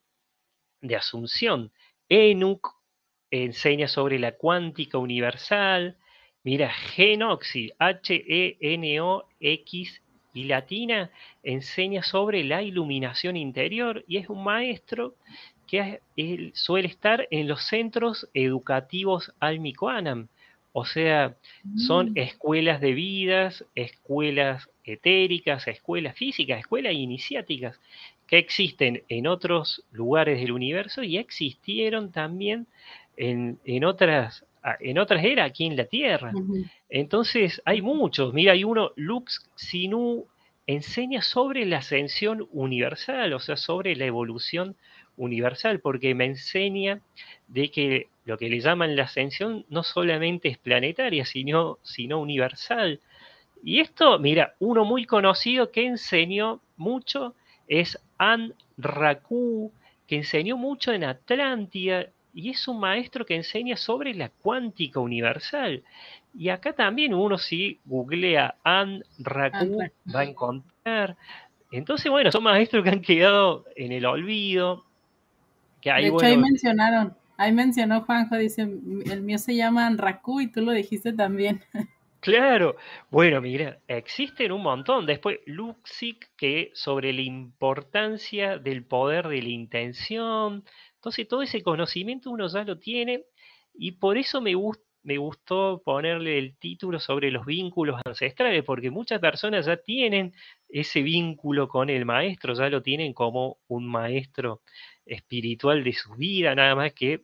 de 0.80 0.96
asunción. 0.96 1.72
Enoch 2.08 2.75
enseña 3.30 3.88
sobre 3.88 4.18
la 4.18 4.32
cuántica 4.32 4.98
universal. 4.98 5.96
Mira, 6.44 6.70
Genoxi, 6.70 7.72
H-E-N-O-X 7.78 8.82
y 10.34 10.44
latina, 10.44 11.10
enseña 11.42 12.02
sobre 12.02 12.44
la 12.44 12.62
iluminación 12.62 13.36
interior 13.36 14.04
y 14.06 14.18
es 14.18 14.28
un 14.28 14.44
maestro 14.44 15.14
que 15.66 16.00
suele 16.54 16.88
estar 16.88 17.26
en 17.30 17.48
los 17.48 17.62
centros 17.64 18.28
educativos 18.34 19.32
Almicoanam. 19.40 20.28
O 20.72 20.84
sea, 20.84 21.34
son 21.76 22.10
mm. 22.10 22.18
escuelas 22.18 22.82
de 22.82 22.92
vidas, 22.92 23.64
escuelas 23.74 24.68
etéricas, 24.84 25.66
escuelas 25.68 26.14
físicas, 26.16 26.60
escuelas 26.60 26.92
iniciáticas 26.92 27.80
que 28.26 28.36
existen 28.38 29.02
en 29.08 29.26
otros 29.26 29.84
lugares 29.90 30.38
del 30.38 30.52
universo 30.52 31.02
y 31.02 31.16
existieron 31.16 32.12
también 32.12 32.66
en, 33.16 33.84
otras, 33.84 34.44
en 34.80 34.98
otras 34.98 35.24
eras 35.24 35.50
aquí 35.50 35.66
en 35.66 35.76
la 35.76 35.86
Tierra. 35.86 36.32
Entonces 36.88 37.62
hay 37.64 37.82
muchos. 37.82 38.32
Mira, 38.32 38.52
hay 38.52 38.64
uno, 38.64 38.92
Lux 38.96 39.48
Sinu, 39.54 40.26
enseña 40.66 41.22
sobre 41.22 41.64
la 41.64 41.78
ascensión 41.78 42.48
universal, 42.52 43.32
o 43.32 43.38
sea, 43.38 43.56
sobre 43.56 43.94
la 43.96 44.04
evolución 44.04 44.76
universal, 45.16 45.80
porque 45.80 46.14
me 46.14 46.26
enseña 46.26 47.00
de 47.48 47.70
que 47.70 48.08
lo 48.24 48.36
que 48.36 48.50
le 48.50 48.60
llaman 48.60 48.96
la 48.96 49.04
ascensión 49.04 49.64
no 49.68 49.82
solamente 49.82 50.48
es 50.48 50.58
planetaria, 50.58 51.24
sino, 51.24 51.78
sino 51.82 52.20
universal. 52.20 53.00
Y 53.62 53.80
esto, 53.80 54.18
mira, 54.18 54.54
uno 54.58 54.84
muy 54.84 55.06
conocido 55.06 55.70
que 55.70 55.86
enseñó 55.86 56.60
mucho 56.76 57.34
es 57.68 57.98
An 58.18 58.54
Raku, 58.76 59.72
que 60.06 60.16
enseñó 60.16 60.56
mucho 60.56 60.92
en 60.92 61.04
Atlántida 61.04 62.08
y 62.36 62.50
es 62.50 62.68
un 62.68 62.78
maestro 62.78 63.24
que 63.24 63.34
enseña 63.34 63.78
sobre 63.78 64.12
la 64.12 64.28
cuántica 64.28 65.00
universal. 65.00 65.82
Y 66.34 66.50
acá 66.50 66.74
también 66.74 67.14
uno 67.14 67.38
si 67.38 67.80
googlea 67.86 68.56
An 68.62 69.02
Raku 69.18 69.78
va 70.14 70.20
a 70.20 70.24
encontrar. 70.24 71.16
Entonces, 71.72 72.10
bueno, 72.10 72.30
son 72.30 72.42
maestros 72.42 72.84
que 72.84 72.90
han 72.90 73.00
quedado 73.00 73.64
en 73.74 73.90
el 73.90 74.04
olvido. 74.04 74.84
Que 75.80 75.90
de 75.90 76.08
hecho, 76.08 76.26
ahí 76.26 76.36
mencionaron, 76.36 77.16
ahí 77.38 77.52
mencionó 77.52 78.02
Juanjo, 78.02 78.36
dice, 78.36 78.62
el 78.62 79.22
mío 79.22 79.38
se 79.38 79.56
llama 79.56 79.90
Raku 79.96 80.42
y 80.42 80.52
tú 80.52 80.60
lo 80.60 80.72
dijiste 80.72 81.14
también. 81.14 81.62
Claro, 82.26 82.74
bueno, 83.08 83.40
mira, 83.40 83.78
existen 83.86 84.50
un 84.50 84.62
montón. 84.62 85.06
Después, 85.06 85.38
Luxic, 85.46 86.28
que 86.36 86.72
sobre 86.74 87.12
la 87.12 87.20
importancia 87.20 88.58
del 88.58 88.82
poder 88.82 89.28
de 89.28 89.42
la 89.42 89.48
intención. 89.48 90.64
Entonces, 91.06 91.28
todo 91.28 91.42
ese 91.42 91.62
conocimiento 91.62 92.32
uno 92.32 92.48
ya 92.48 92.64
lo 92.64 92.80
tiene 92.80 93.26
y 93.72 93.92
por 93.92 94.18
eso 94.18 94.40
me, 94.40 94.54
me 95.04 95.18
gustó 95.18 95.80
ponerle 95.84 96.36
el 96.36 96.56
título 96.56 96.98
sobre 96.98 97.30
los 97.30 97.46
vínculos 97.46 98.00
ancestrales, 98.04 98.64
porque 98.64 98.90
muchas 98.90 99.20
personas 99.20 99.66
ya 99.66 99.76
tienen 99.76 100.34
ese 100.68 101.02
vínculo 101.02 101.68
con 101.68 101.90
el 101.90 102.06
maestro, 102.06 102.54
ya 102.54 102.68
lo 102.68 102.82
tienen 102.82 103.12
como 103.12 103.58
un 103.68 103.86
maestro 103.86 104.62
espiritual 105.04 105.84
de 105.84 105.92
su 105.92 106.12
vida, 106.16 106.56
nada 106.56 106.74
más 106.74 106.92
que 106.92 107.22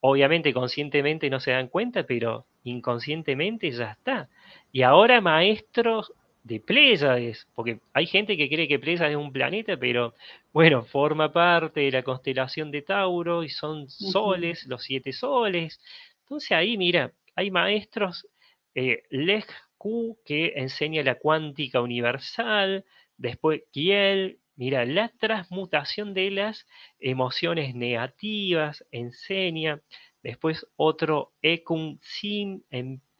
obviamente 0.00 0.54
conscientemente 0.54 1.28
no 1.28 1.38
se 1.38 1.50
dan 1.50 1.68
cuenta, 1.68 2.04
pero 2.04 2.46
inconscientemente 2.64 3.72
ya 3.72 3.90
está. 3.90 4.30
Y 4.72 4.80
ahora 4.80 5.20
maestros 5.20 6.14
de 6.42 6.60
Pléyades, 6.60 7.46
porque 7.54 7.80
hay 7.92 8.06
gente 8.06 8.36
que 8.36 8.48
cree 8.48 8.68
que 8.68 8.78
Pléyades 8.78 9.12
es 9.12 9.16
un 9.16 9.32
planeta, 9.32 9.76
pero 9.76 10.14
bueno, 10.52 10.84
forma 10.84 11.32
parte 11.32 11.80
de 11.80 11.90
la 11.92 12.02
constelación 12.02 12.70
de 12.70 12.82
Tauro 12.82 13.44
y 13.44 13.48
son 13.48 13.88
soles, 13.88 14.66
los 14.66 14.82
siete 14.82 15.12
soles. 15.12 15.80
Entonces 16.22 16.52
ahí, 16.52 16.76
mira, 16.76 17.12
hay 17.36 17.50
maestros, 17.50 18.26
eh, 18.74 19.04
Lech 19.10 19.46
Q, 19.78 20.18
que 20.24 20.52
enseña 20.56 21.02
la 21.02 21.16
cuántica 21.16 21.80
universal, 21.80 22.84
después 23.16 23.62
Kiel, 23.70 24.38
mira, 24.56 24.84
la 24.84 25.08
transmutación 25.08 26.14
de 26.14 26.30
las 26.30 26.66
emociones 26.98 27.74
negativas, 27.74 28.84
enseña, 28.90 29.80
Después 30.22 30.66
otro 30.76 31.32
Ekun 31.42 31.98
Sin 32.00 32.64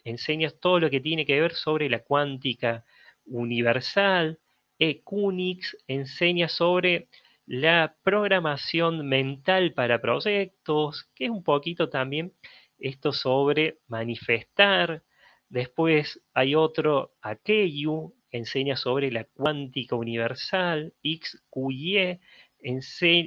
enseña 0.04 0.50
todo 0.50 0.78
lo 0.78 0.90
que 0.90 1.00
tiene 1.00 1.26
que 1.26 1.40
ver 1.40 1.52
sobre 1.52 1.88
la 1.88 2.02
cuántica 2.02 2.84
universal. 3.26 4.38
Ekunix 4.78 5.76
enseña 5.86 6.48
sobre 6.48 7.08
la 7.46 7.96
programación 8.02 9.06
mental 9.08 9.72
para 9.74 10.00
proyectos, 10.00 11.08
que 11.14 11.26
es 11.26 11.30
un 11.30 11.42
poquito 11.42 11.88
también 11.88 12.32
esto 12.78 13.12
sobre 13.12 13.78
manifestar. 13.86 15.02
Después 15.48 16.20
hay 16.34 16.54
otro, 16.54 17.14
Akeyu, 17.20 18.14
enseña 18.30 18.76
sobre 18.76 19.10
la 19.10 19.24
cuántica 19.24 19.96
universal. 19.96 20.94
XQye, 21.02 22.20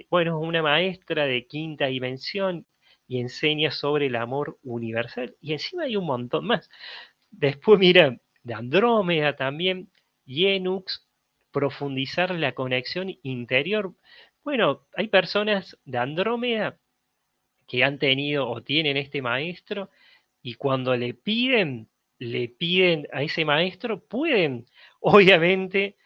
bueno, 0.10 0.41
es 0.41 0.48
una 0.48 0.62
maestra 0.62 1.26
de 1.26 1.46
quinta 1.46 1.88
dimensión 1.88 2.66
y 3.08 3.20
enseña 3.20 3.72
sobre 3.72 4.08
el 4.08 4.16
amor 4.16 4.58
universal. 4.64 5.36
Y 5.41 5.54
encima 5.54 5.84
hay 5.84 5.96
un 5.96 6.06
montón 6.06 6.46
más. 6.48 6.70
Después, 7.32 7.80
mira, 7.80 8.18
de 8.46 8.54
Andrómeda 8.54 9.36
también, 9.36 9.89
Yenux, 10.26 11.08
profundizar 11.52 12.34
la 12.36 12.54
conexión 12.54 13.18
interior. 13.24 13.96
Bueno, 14.43 14.88
hay 14.96 15.08
personas 15.08 15.78
de 15.84 15.98
Andrómeda 15.98 16.80
que 17.68 17.84
han 17.84 17.98
tenido 17.98 18.48
o 18.48 18.62
tienen 18.62 18.98
este 18.98 19.24
maestro 19.24 19.89
y 20.43 20.54
cuando 20.54 20.96
le 20.96 21.16
piden, 21.16 21.89
le 22.20 22.48
piden 22.48 23.08
a 23.12 23.24
ese 23.24 23.46
maestro, 23.46 24.06
pueden 24.06 24.68
obviamente 25.00 25.98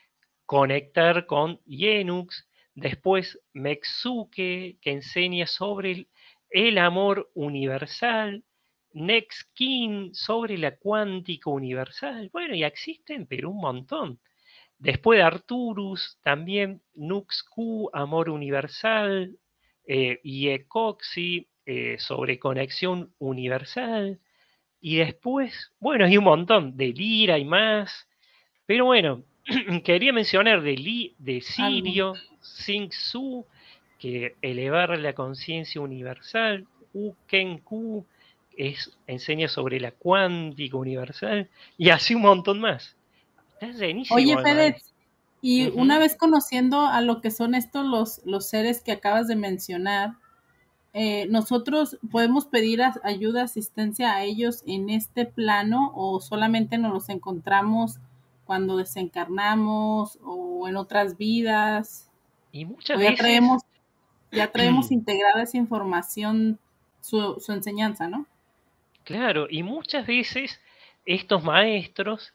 conectar 0.46 1.26
con 1.26 1.60
Yenux. 1.66 2.48
Después 2.74 3.38
Mexuke, 3.52 4.78
que 4.80 4.92
enseña 4.92 5.46
sobre 5.46 5.92
el, 5.92 6.08
el 6.52 6.78
amor 6.78 7.30
universal, 7.34 8.46
Next 8.94 9.50
King 9.54 10.12
sobre 10.14 10.58
la 10.58 10.76
cuántica 10.78 11.50
universal. 11.50 12.30
Bueno, 12.32 12.56
y 12.56 12.64
existen, 12.64 13.26
pero 13.28 13.50
un 13.50 13.58
montón. 13.58 14.20
Después 14.78 15.18
de 15.18 15.24
Arturus, 15.24 16.18
también 16.24 16.82
Nux 16.96 17.44
Q, 17.44 17.90
Amor 17.94 18.30
Universal, 18.30 19.38
eh, 19.86 20.20
y 20.24 20.50
Ecoxy, 20.50 21.48
eh, 21.66 21.98
sobre 22.00 22.40
conexión 22.40 23.14
universal. 23.20 24.20
Y 24.82 24.98
después, 24.98 25.74
bueno, 25.80 26.06
hay 26.06 26.18
un 26.18 26.24
montón 26.24 26.78
de 26.78 26.88
Lira 26.88 27.38
y 27.38 27.46
más. 27.46 28.08
Pero 28.66 28.86
bueno, 28.86 29.24
quería 29.84 30.14
mencionar 30.14 30.62
de, 30.62 30.76
Li, 30.76 31.16
de 31.18 31.42
Sirio, 31.42 32.14
Sing 32.40 32.92
Su, 32.92 33.46
que 34.00 34.36
elevar 34.42 34.98
la 34.98 35.14
conciencia 35.14 35.82
universal, 35.82 36.66
Ukenku 36.94 38.06
es, 38.60 38.97
enseña 39.07 39.47
sobre 39.47 39.80
la 39.80 39.91
cuántica 39.91 40.78
universal 40.78 41.49
y 41.78 41.89
así 41.89 42.14
un 42.14 42.24
montón 42.24 42.60
más. 42.60 42.95
Oye, 44.12 44.38
Fede, 44.38 44.78
y 45.41 45.70
una 45.70 45.97
vez 45.97 46.16
conociendo 46.16 46.86
a 46.86 47.01
lo 47.01 47.22
que 47.22 47.32
son 47.32 47.55
estos 47.55 47.86
los, 47.86 48.22
los 48.26 48.47
seres 48.47 48.82
que 48.82 48.91
acabas 48.91 49.28
de 49.28 49.36
mencionar, 49.36 50.14
eh, 50.93 51.28
nosotros 51.30 51.97
podemos 52.12 52.45
pedir 52.45 52.82
ayuda, 53.03 53.43
asistencia 53.43 54.16
a 54.16 54.24
ellos 54.24 54.64
en 54.66 54.89
este 54.89 55.26
plano 55.26 55.91
o 55.95 56.20
solamente 56.20 56.78
nos 56.78 56.91
los 56.91 57.10
encontramos 57.10 57.99
cuando 58.45 58.78
desencarnamos 58.78 60.18
o 60.24 60.68
en 60.68 60.76
otras 60.76 61.18
vidas. 61.18 62.10
Y 62.51 62.66
muchas 62.66 62.97
veces 62.97 63.18
ya 64.32 64.51
traemos 64.51 64.91
integrada 64.91 65.43
esa 65.43 65.57
información, 65.57 66.60
su, 67.01 67.41
enseñanza, 67.49 68.07
¿no? 68.07 68.26
Claro, 69.10 69.47
y 69.49 69.64
muchas 69.64 70.05
veces 70.05 70.62
estos 71.03 71.43
maestros 71.43 72.32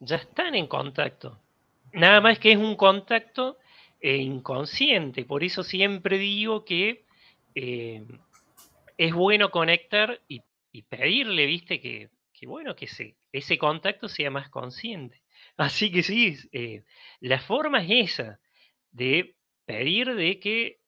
ya 0.00 0.16
están 0.16 0.54
en 0.54 0.66
contacto. 0.66 1.38
Nada 1.92 2.22
más 2.22 2.38
que 2.38 2.52
es 2.52 2.56
un 2.56 2.74
contacto 2.74 3.58
eh, 4.00 4.16
inconsciente. 4.16 5.26
Por 5.26 5.44
eso 5.44 5.62
siempre 5.62 6.16
digo 6.16 6.64
que 6.64 7.04
eh, 7.54 8.02
es 8.96 9.12
bueno 9.12 9.50
conectar 9.50 10.18
y, 10.26 10.40
pedirle, 10.88 11.44
viste, 11.44 11.82
que, 11.82 12.08
bueno, 12.46 12.74
que 12.74 12.88
ese 13.30 13.58
contacto 13.58 14.08
sea 14.08 14.30
más 14.30 14.48
consciente. 14.48 15.20
Así 15.58 15.92
que 15.92 16.02
sí, 16.02 16.34
eh, 16.50 16.82
la 17.20 17.40
forma 17.40 17.82
es 17.82 18.14
esa, 18.14 18.40
de 18.90 19.34
pedir 19.66 20.14
de 20.14 20.40
que 20.40 20.78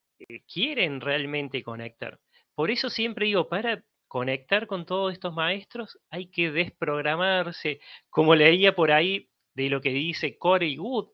quieren 0.50 1.02
realmente 1.02 1.62
conectar. 1.62 2.18
Por 2.54 2.70
eso 2.70 2.88
siempre 2.88 3.26
digo, 3.26 3.46
para 3.46 3.84
conectar 4.08 4.66
con 4.66 4.86
todos 4.86 5.12
estos 5.12 5.34
maestros 5.34 5.98
hay 6.10 6.30
que 6.30 6.50
desprogramarse, 6.50 7.80
como 8.10 8.34
leía 8.34 8.74
por 8.74 8.90
ahí 8.90 9.30
de 9.54 9.68
lo 9.68 9.80
que 9.80 9.90
dice 9.90 10.38
Corey 10.38 10.78
Wood, 10.78 11.10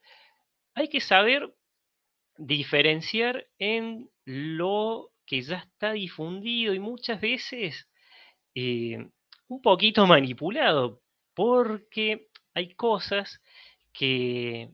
hay 0.75 0.89
que 0.89 1.01
saber 1.01 1.55
diferenciar 2.37 3.47
en 3.59 4.11
lo 4.25 5.11
que 5.27 5.43
ya 5.43 5.59
está 5.59 5.93
difundido 5.93 6.75
y 6.75 6.79
muchas 6.79 7.21
veces 7.21 7.89
eh, 8.55 9.09
un 9.49 9.63
poquito 9.63 10.07
manipulado, 10.07 11.03
porque 11.35 12.29
hay 12.55 12.75
cosas 12.75 13.41
que, 13.93 14.71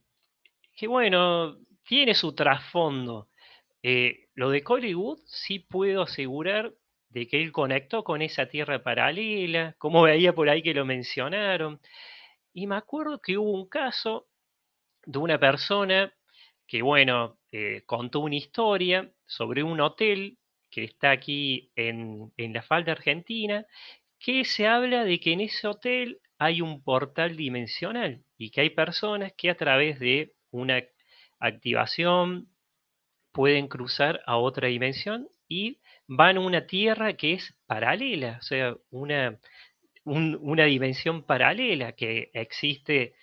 que 0.74 0.86
bueno, 0.86 1.58
tiene 1.84 2.14
su 2.14 2.34
trasfondo. 2.34 3.28
Eh, 3.82 4.28
lo 4.34 4.50
de 4.50 4.62
Hollywood 4.66 5.20
sí 5.26 5.60
puedo 5.60 6.02
asegurar 6.02 6.74
de 7.10 7.26
que 7.26 7.42
él 7.42 7.52
conectó 7.52 8.04
con 8.04 8.22
esa 8.22 8.46
tierra 8.46 8.82
paralela, 8.82 9.74
como 9.78 10.02
veía 10.02 10.32
por 10.32 10.48
ahí 10.48 10.62
que 10.62 10.74
lo 10.74 10.84
mencionaron. 10.84 11.80
Y 12.52 12.66
me 12.66 12.76
acuerdo 12.76 13.20
que 13.20 13.36
hubo 13.38 13.50
un 13.52 13.68
caso 13.68 14.28
de 15.04 15.18
una 15.18 15.38
persona 15.38 16.14
que, 16.66 16.82
bueno, 16.82 17.38
eh, 17.52 17.82
contó 17.86 18.20
una 18.20 18.36
historia 18.36 19.10
sobre 19.26 19.62
un 19.62 19.80
hotel 19.80 20.38
que 20.70 20.84
está 20.84 21.10
aquí 21.10 21.72
en, 21.74 22.32
en 22.36 22.52
la 22.52 22.62
falda 22.62 22.92
argentina, 22.92 23.66
que 24.20 24.44
se 24.44 24.66
habla 24.68 25.04
de 25.04 25.18
que 25.18 25.32
en 25.32 25.40
ese 25.40 25.66
hotel 25.66 26.20
hay 26.38 26.60
un 26.60 26.82
portal 26.82 27.36
dimensional 27.36 28.24
y 28.38 28.50
que 28.50 28.62
hay 28.62 28.70
personas 28.70 29.32
que 29.36 29.50
a 29.50 29.56
través 29.56 29.98
de 29.98 30.32
una 30.50 30.82
activación 31.40 32.48
pueden 33.32 33.68
cruzar 33.68 34.22
a 34.26 34.36
otra 34.36 34.68
dimensión 34.68 35.28
y 35.48 35.80
van 36.12 36.38
a 36.38 36.40
una 36.40 36.66
tierra 36.66 37.12
que 37.12 37.34
es 37.34 37.54
paralela, 37.66 38.38
o 38.40 38.42
sea, 38.42 38.76
una, 38.90 39.38
una 40.04 40.64
dimensión 40.64 41.22
paralela 41.22 41.92
que 41.92 42.30
existe 42.34 43.14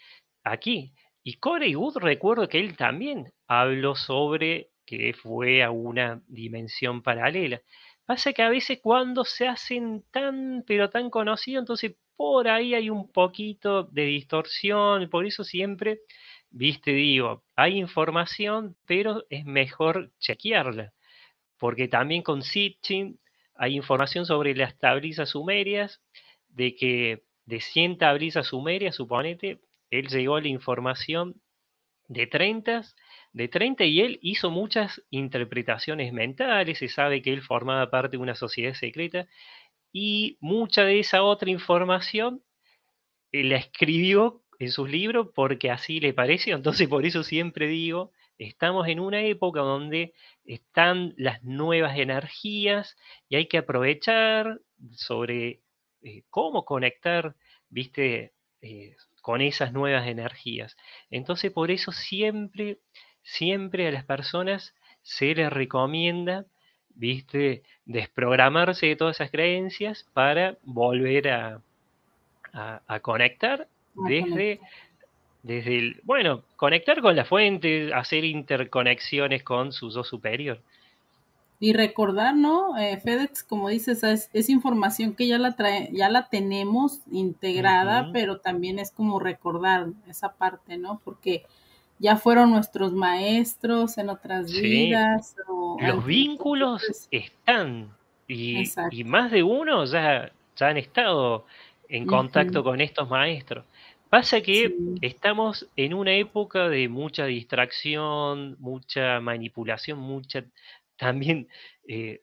aquí. 0.44 0.94
Y 1.22 1.34
Corey 1.34 1.76
Wood 1.76 1.98
recuerdo 1.98 2.48
que 2.48 2.60
él 2.60 2.78
también 2.78 3.34
habló 3.46 3.96
sobre 3.96 4.70
que 4.86 5.14
fue 5.14 5.64
a 5.64 5.72
una 5.72 6.24
dimensión 6.28 7.02
paralela. 7.04 7.62
Pasa 8.06 8.32
que 8.32 8.42
a 8.42 8.50
veces 8.50 8.80
cuando 8.82 9.26
se 9.26 9.50
hacen 9.50 10.06
tan, 10.10 10.64
pero 10.66 10.90
tan 10.90 11.10
conocidos, 11.10 11.64
entonces 11.64 11.96
por 12.16 12.48
ahí 12.48 12.74
hay 12.74 12.90
un 12.90 13.12
poquito 13.12 13.84
de 13.84 14.04
distorsión, 14.06 15.10
por 15.10 15.26
eso 15.26 15.44
siempre, 15.44 16.00
viste, 16.52 16.92
digo, 16.92 17.44
hay 17.58 17.78
información, 17.80 18.78
pero 18.86 19.26
es 19.30 19.44
mejor 19.44 20.14
chequearla, 20.20 20.94
porque 21.58 21.88
también 21.88 22.22
con 22.22 22.42
Sitchin 22.42 23.20
hay 23.56 23.76
información 23.76 24.26
sobre 24.26 24.56
las 24.56 24.78
tablizas 24.78 25.30
sumerias, 25.30 26.02
de 26.50 26.76
que 26.76 27.24
de 27.46 27.62
100 27.62 27.98
tablizas 27.98 28.48
sumerias, 28.48 28.96
suponete, 28.96 29.60
él 29.90 30.08
llegó 30.08 30.36
a 30.36 30.42
la 30.42 30.48
información 30.50 31.42
de 32.08 32.28
30, 32.28 32.84
de 33.34 33.48
30 33.48 33.86
y 33.86 34.02
él 34.02 34.20
hizo 34.22 34.50
muchas 34.50 35.04
interpretaciones 35.10 36.14
mentales, 36.14 36.80
se 36.80 36.88
sabe 36.88 37.22
que 37.22 37.34
él 37.34 37.42
formaba 37.42 37.90
parte 37.90 38.18
de 38.18 38.24
una 38.24 38.36
sociedad 38.36 38.74
secreta 38.74 39.28
y 39.92 40.38
mucha 40.40 40.84
de 40.84 41.00
esa 41.00 41.24
otra 41.24 41.50
información 41.50 42.44
eh, 43.32 43.44
la 43.44 43.58
escribió 43.58 44.44
en 44.60 44.72
sus 44.72 44.90
libros 44.90 45.30
porque 45.34 45.72
así 45.72 46.00
le 46.00 46.14
pareció. 46.14 46.56
Entonces, 46.56 46.88
por 46.88 47.06
eso 47.06 47.24
siempre 47.24 47.68
digo, 47.68 48.12
estamos 48.38 48.88
en 48.88 49.00
una 49.00 49.22
época 49.22 49.62
donde 49.62 50.14
están 50.46 51.14
las 51.18 51.44
nuevas 51.44 51.98
energías 51.98 52.98
y 53.30 53.36
hay 53.36 53.48
que 53.48 53.60
aprovechar 53.60 54.60
sobre 54.92 55.62
eh, 56.04 56.24
cómo 56.30 56.66
conectar, 56.66 57.36
viste, 57.70 58.34
eh, 58.62 58.96
con 59.22 59.42
esas 59.42 59.74
nuevas 59.74 60.08
energías. 60.08 60.78
Entonces, 61.10 61.52
por 61.52 61.72
eso 61.72 61.92
siempre, 61.92 62.80
siempre 63.24 63.88
a 63.88 63.92
las 63.92 64.06
personas 64.06 64.74
se 65.02 65.36
les 65.36 65.52
recomienda 65.52 66.46
¿viste? 66.98 67.64
Desprogramarse 67.86 68.88
de 68.88 68.96
todas 68.96 69.18
esas 69.18 69.32
creencias 69.32 70.06
para 70.14 70.58
volver 70.64 71.30
a, 71.30 71.62
a, 72.54 73.00
conectar 73.02 73.68
desde, 73.94 74.60
desde 75.44 75.78
el, 75.78 76.02
bueno, 76.04 76.44
conectar 76.56 77.02
con 77.02 77.16
la 77.16 77.26
fuente, 77.26 77.94
hacer 77.94 78.26
interconexiones 78.26 79.44
con 79.44 79.72
su 79.72 79.90
yo 79.90 80.04
superior. 80.04 80.60
Y 81.60 81.74
recordar, 81.74 82.36
¿no? 82.36 82.78
Eh, 82.78 82.98
FedEx, 82.98 83.44
como 83.44 83.70
dices, 83.70 84.04
es, 84.04 84.50
información 84.50 85.16
que 85.16 85.28
ya 85.28 85.40
la 85.40 85.56
trae, 85.56 85.90
ya 85.92 86.08
la 86.10 86.30
tenemos 86.30 87.00
integrada, 87.12 88.12
pero 88.14 88.40
también 88.40 88.78
es 88.78 88.92
como 88.92 89.20
recordar 89.20 89.88
esa 90.08 90.34
parte, 90.34 90.78
¿no? 90.78 91.02
Porque 91.04 91.46
ya 91.98 92.16
fueron 92.16 92.52
nuestros 92.52 92.94
maestros 92.94 93.98
en 93.98 94.10
otras 94.10 94.52
vidas. 94.52 95.36
Los 95.80 96.06
vínculos 96.06 97.08
están 97.10 97.90
y, 98.28 98.70
más 99.06 99.32
de 99.32 99.42
uno 99.42 99.86
ya, 99.86 100.32
ya 100.56 100.68
han 100.68 100.78
estado 100.78 101.46
en 101.90 102.06
contacto 102.06 102.64
con 102.64 102.82
estos 102.82 103.10
maestros. 103.10 103.66
Pasa 104.10 104.42
que 104.42 104.74
estamos 105.02 105.70
en 105.76 105.94
una 105.94 106.14
época 106.14 106.70
de 106.70 106.88
mucha 106.88 107.26
distracción, 107.26 108.56
mucha 108.60 109.20
manipulación, 109.20 110.00
mucha 110.00 110.46
también 110.96 111.50
eh, 111.88 112.22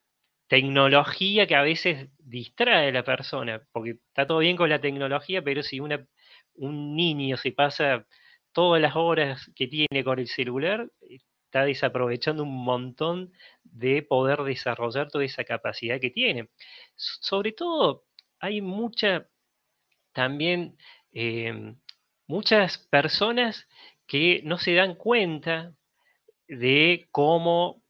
tecnología 0.48 1.46
que 1.46 1.54
a 1.54 1.62
veces 1.62 2.08
distrae 2.18 2.88
a 2.88 2.92
la 2.92 3.04
persona, 3.04 3.62
porque 3.72 3.98
está 4.08 4.26
todo 4.26 4.38
bien 4.38 4.56
con 4.56 4.70
la 4.70 4.80
tecnología, 4.80 5.42
pero 5.42 5.62
si 5.62 5.80
una, 5.80 6.06
un 6.54 6.96
niño 6.96 7.36
se 7.36 7.52
pasa 7.52 8.06
todas 8.52 8.80
las 8.80 8.96
horas 8.96 9.50
que 9.54 9.66
tiene 9.68 10.04
con 10.04 10.18
el 10.18 10.28
celular, 10.28 10.90
está 11.54 11.64
desaprovechando 11.64 12.42
un 12.44 12.64
montón 12.64 13.32
de 13.62 14.02
poder 14.02 14.42
desarrollar 14.42 15.10
toda 15.10 15.24
esa 15.24 15.44
capacidad 15.44 16.00
que 16.00 16.10
tiene. 16.10 16.48
Sobre 16.96 17.52
todo, 17.52 18.04
hay 18.40 18.60
mucha, 18.60 19.28
también, 20.12 20.76
em, 21.14 21.76
muchas 22.26 22.78
personas 22.78 23.68
que 24.06 24.42
no 24.44 24.58
se 24.58 24.74
dan 24.74 24.94
cuenta 24.96 25.74
de 26.48 27.08
cómo 27.12 27.82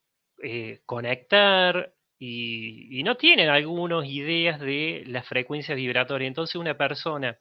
eh, 0.43 0.81
conectar 0.87 1.95
y, 2.19 3.03
no 3.05 3.17
tienen 3.17 3.49
algunas 3.49 4.07
ideas 4.07 4.61
de 4.61 5.05
la 5.07 5.23
frecuencia 5.23 5.75
vibratoria. 5.75 6.29
Entonces 6.29 6.57
una 6.57 6.77
persona 6.77 7.39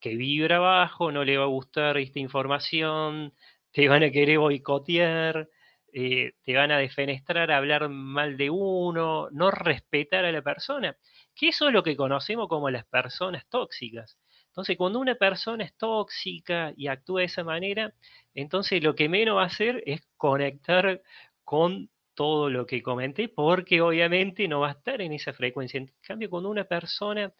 que 0.00 0.16
vibra 0.16 0.58
bajo, 0.58 1.12
no 1.12 1.24
le 1.24 1.38
va 1.38 1.44
a 1.44 1.48
gustar 1.48 1.98
esta 1.98 2.18
información, 2.18 3.34
te 3.72 3.88
van 3.88 4.02
a 4.02 4.10
querer 4.10 4.38
boicotear, 4.38 5.48
eh, 5.92 6.32
te 6.44 6.54
van 6.54 6.70
a 6.72 6.78
defenestrar, 6.78 7.50
hablar 7.50 7.88
mal 7.88 8.36
de 8.36 8.50
uno, 8.50 9.28
no 9.32 9.50
respetar 9.50 10.24
a 10.24 10.32
la 10.32 10.42
persona, 10.42 10.96
que 11.34 11.48
eso 11.48 11.68
es 11.68 11.74
lo 11.74 11.82
que 11.82 11.96
conocemos 11.96 12.48
como 12.48 12.70
las 12.70 12.86
personas 12.86 13.46
tóxicas. 13.48 14.18
Entonces, 14.56 14.78
cuando 14.78 15.00
una 15.00 15.14
persona 15.16 15.64
es 15.64 15.76
tóxica 15.76 16.72
y 16.78 16.86
actúa 16.88 17.20
de 17.20 17.26
esa 17.26 17.44
manera, 17.44 17.92
entonces 18.34 18.82
lo 18.82 18.94
que 18.94 19.06
menos 19.08 19.36
va 19.36 19.42
a 19.42 19.46
hacer 19.46 19.82
es 19.84 20.00
conectar 20.16 21.02
con 21.44 21.90
todo 22.14 22.48
lo 22.48 22.66
que 22.66 22.82
comenté, 22.82 23.28
porque 23.28 23.82
obviamente 23.82 24.48
no 24.48 24.60
va 24.60 24.68
a 24.68 24.72
estar 24.72 25.02
en 25.02 25.12
esa 25.12 25.34
frecuencia. 25.34 25.76
En 25.78 25.92
cambio, 26.02 26.30
cuando 26.30 26.48
una 26.48 26.64
persona 26.64 27.34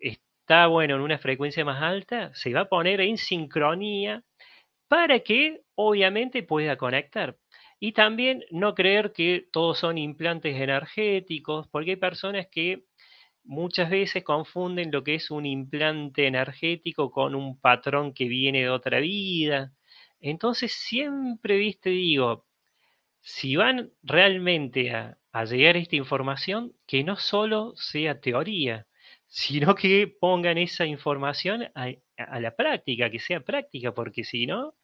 está, 0.00 0.66
bueno, 0.68 0.96
en 0.96 1.02
una 1.02 1.18
frecuencia 1.18 1.64
más 1.64 1.82
alta, 1.82 2.32
se 2.34 2.52
va 2.52 2.62
a 2.62 2.68
poner 2.68 3.00
en 3.00 3.18
sincronía 3.18 4.24
para 4.88 5.20
que 5.20 5.62
obviamente 5.76 6.42
pueda 6.42 6.76
conectar. 6.76 7.38
Y 7.80 7.92
también 7.92 8.44
no 8.50 8.74
creer 8.74 9.12
que 9.12 9.48
todos 9.52 9.78
son 9.78 9.98
implantes 9.98 10.56
energéticos, 10.56 11.68
porque 11.68 11.92
hay 11.92 11.96
personas 11.96 12.48
que 12.50 12.84
muchas 13.48 13.90
veces 13.90 14.24
confunden 14.24 14.90
lo 14.92 15.02
que 15.04 15.16
es 15.16 15.30
un 15.30 15.46
implante 15.46 16.26
energético 16.26 17.10
con 17.10 17.34
un 17.34 17.58
patrón 17.60 18.14
que 18.14 18.28
viene 18.28 18.60
de 18.62 18.70
otra 18.70 19.00
vida. 19.00 19.72
Entonces 20.20 20.72
siempre, 20.72 21.56
viste, 21.56 21.90
digo, 21.90 22.46
si 23.20 23.56
van 23.56 23.92
realmente 24.02 24.92
a, 24.92 25.18
a 25.32 25.44
llegar 25.44 25.76
a 25.76 25.78
esta 25.80 25.96
información, 25.96 26.74
que 26.86 27.04
no 27.04 27.16
solo 27.16 27.74
sea 27.76 28.20
teoría, 28.20 28.86
sino 29.28 29.74
que 29.74 30.08
pongan 30.20 30.58
esa 30.58 30.86
información 30.86 31.68
a, 31.74 31.92
la 32.40 32.56
práctica, 32.56 33.10
que 33.10 33.20
sea 33.20 33.40
práctica, 33.40 33.92
porque 33.92 34.24
si 34.24 34.46
no, 34.46 34.74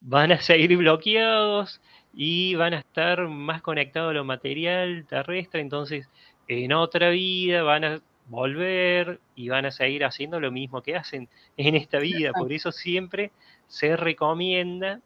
van 0.00 0.32
a 0.32 0.40
seguir 0.40 0.76
bloqueados 0.76 1.80
y 2.12 2.54
van 2.56 2.74
a 2.74 2.80
estar 2.80 3.28
más 3.28 3.62
conectados 3.62 4.10
a 4.10 4.14
lo 4.14 4.24
material 4.24 5.06
terrestre, 5.08 5.60
entonces 5.60 6.08
en 6.48 6.72
otra 6.72 7.10
vida 7.10 7.62
van 7.62 7.84
a 7.84 8.00
volver 8.26 9.20
y 9.34 9.48
van 9.48 9.66
a 9.66 9.70
seguir 9.70 10.04
haciendo 10.04 10.40
lo 10.40 10.50
mismo 10.50 10.82
que 10.82 10.96
hacen 10.96 11.28
en 11.56 11.74
esta 11.74 11.98
vida. 11.98 12.32
Por 12.32 12.52
eso 12.52 12.72
siempre 12.72 13.32
se 13.66 13.96
recomienda 13.96 15.00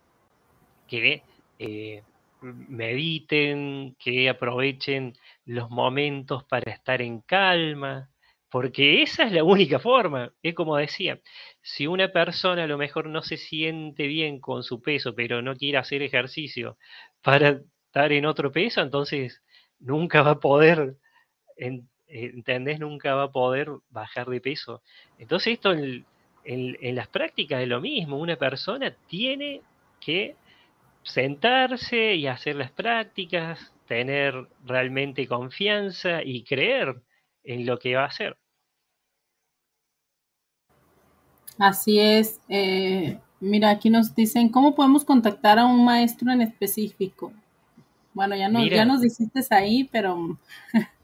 que 0.87 1.23
eh, 1.59 2.03
mediten, 2.41 3.97
que 3.99 4.29
aprovechen 4.29 5.15
los 5.45 5.71
momentos 5.71 6.45
para 6.45 6.71
estar 6.73 7.03
en 7.03 7.21
calma, 7.21 8.11
porque 8.51 9.03
esa 9.03 9.25
es 9.25 9.33
la 9.33 9.45
única 9.45 9.79
forma. 9.79 10.33
Es 10.43 10.55
como 10.55 10.77
decía, 10.77 11.21
si 11.63 11.87
una 11.87 12.09
persona 12.09 12.65
a 12.65 12.67
lo 12.67 12.79
mejor 12.79 13.09
no 13.09 13.23
se 13.23 13.37
siente 13.37 14.07
bien 14.07 14.41
con 14.41 14.63
su 14.63 14.81
peso, 14.81 15.15
pero 15.15 15.43
no 15.43 15.57
quiere 15.57 15.79
hacer 15.79 16.03
ejercicio 16.03 16.79
para 17.23 17.61
estar 17.87 18.13
en 18.13 18.27
otro 18.27 18.53
peso, 18.53 18.81
entonces 18.81 19.43
nunca 19.79 20.23
va 20.23 20.33
a 20.33 20.41
poder, 20.41 20.97
¿entendés? 22.07 22.81
Nunca 22.81 23.15
va 23.15 23.25
a 23.25 23.33
poder 23.33 23.71
bajar 23.91 24.29
de 24.29 24.41
peso. 24.41 24.83
Entonces 25.19 25.55
esto 25.55 25.73
en, 25.73 26.05
en 26.45 26.95
las 26.95 27.09
prácticas 27.09 27.63
es 27.63 27.69
lo 27.69 27.81
mismo. 27.81 28.19
Una 28.19 28.37
persona 28.37 28.95
tiene 29.09 29.61
que 30.01 30.37
sentarse 31.03 32.15
y 32.15 32.27
hacer 32.27 32.57
las 32.57 32.71
prácticas, 32.71 33.73
tener 33.87 34.49
realmente 34.65 35.27
confianza 35.27 36.23
y 36.23 36.45
creer 36.45 37.01
en 37.45 37.67
lo 37.67 37.79
que 37.79 37.97
va 37.97 38.03
a 38.03 38.09
hacer. 38.09 38.37
Así 41.59 41.99
es. 41.99 42.41
Eh, 42.49 43.19
mira, 43.41 43.71
aquí 43.71 43.91
nos 43.91 44.15
dicen, 44.15 44.49
¿cómo 44.49 44.75
podemos 44.75 45.05
contactar 45.05 45.59
a 45.59 45.67
un 45.67 45.85
maestro 45.85 46.31
en 46.31 46.43
específico? 46.43 47.33
Bueno, 48.15 48.37
ya, 48.37 48.49
no, 48.49 48.65
ya 48.65 48.85
nos 48.85 49.01
dijiste 49.01 49.41
ahí, 49.51 49.89
pero... 49.91 50.39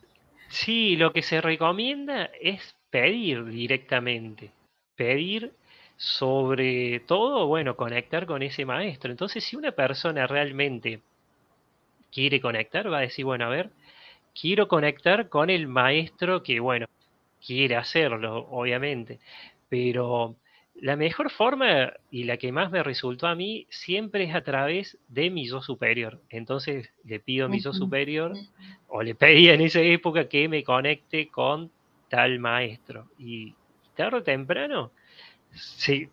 sí, 0.55 0.97
lo 0.97 1.13
que 1.13 1.23
se 1.23 1.41
recomienda 1.41 2.31
es 2.41 2.77
pedir 2.91 3.45
directamente. 3.47 4.51
Pedir 4.97 5.53
sobre 5.97 7.01
todo, 7.01 7.47
bueno, 7.47 7.77
conectar 7.77 8.27
con 8.27 8.43
ese 8.43 8.65
maestro. 8.65 9.11
Entonces, 9.11 9.45
si 9.45 9.57
una 9.57 9.73
persona 9.73 10.27
realmente 10.27 11.01
quiere 12.13 12.41
conectar, 12.41 12.91
va 12.93 12.99
a 12.99 13.03
decir, 13.03 13.25
bueno, 13.25 13.47
a 13.47 13.49
ver, 13.49 13.71
quiero 14.39 14.69
conectar 14.69 15.29
con 15.29 15.51
el 15.51 15.67
maestro 15.67 16.43
que, 16.43 16.61
bueno, 16.61 16.87
quiere 17.45 17.77
hacerlo, 17.77 18.49
obviamente, 18.51 19.21
pero 19.69 20.37
la 20.75 20.97
mejor 20.97 21.31
forma 21.31 21.93
y 22.11 22.25
la 22.25 22.37
que 22.37 22.53
más 22.53 22.71
me 22.71 22.83
resultó 22.83 23.27
a 23.27 23.35
mí 23.35 23.67
siempre 23.71 24.25
es 24.25 24.35
a 24.35 24.43
través 24.43 24.99
de 25.09 25.31
mi 25.31 25.47
yo 25.47 25.63
superior. 25.63 26.21
Entonces 26.31 26.91
le 27.05 27.21
pido 27.21 27.47
a 27.47 27.49
mi 27.49 27.61
yo 27.61 27.73
superior 27.73 28.35
o 28.89 29.03
le 29.03 29.15
pedía 29.15 29.55
en 29.55 29.61
esa 29.61 29.81
época 29.81 30.29
que 30.29 30.49
me 30.49 30.65
conecte 30.65 31.29
con 31.29 31.71
tal 32.09 32.39
maestro. 32.39 33.09
Y 33.19 33.55
tarde 33.95 34.19
o 34.19 34.23
temprano 34.23 34.91
se, 35.53 36.11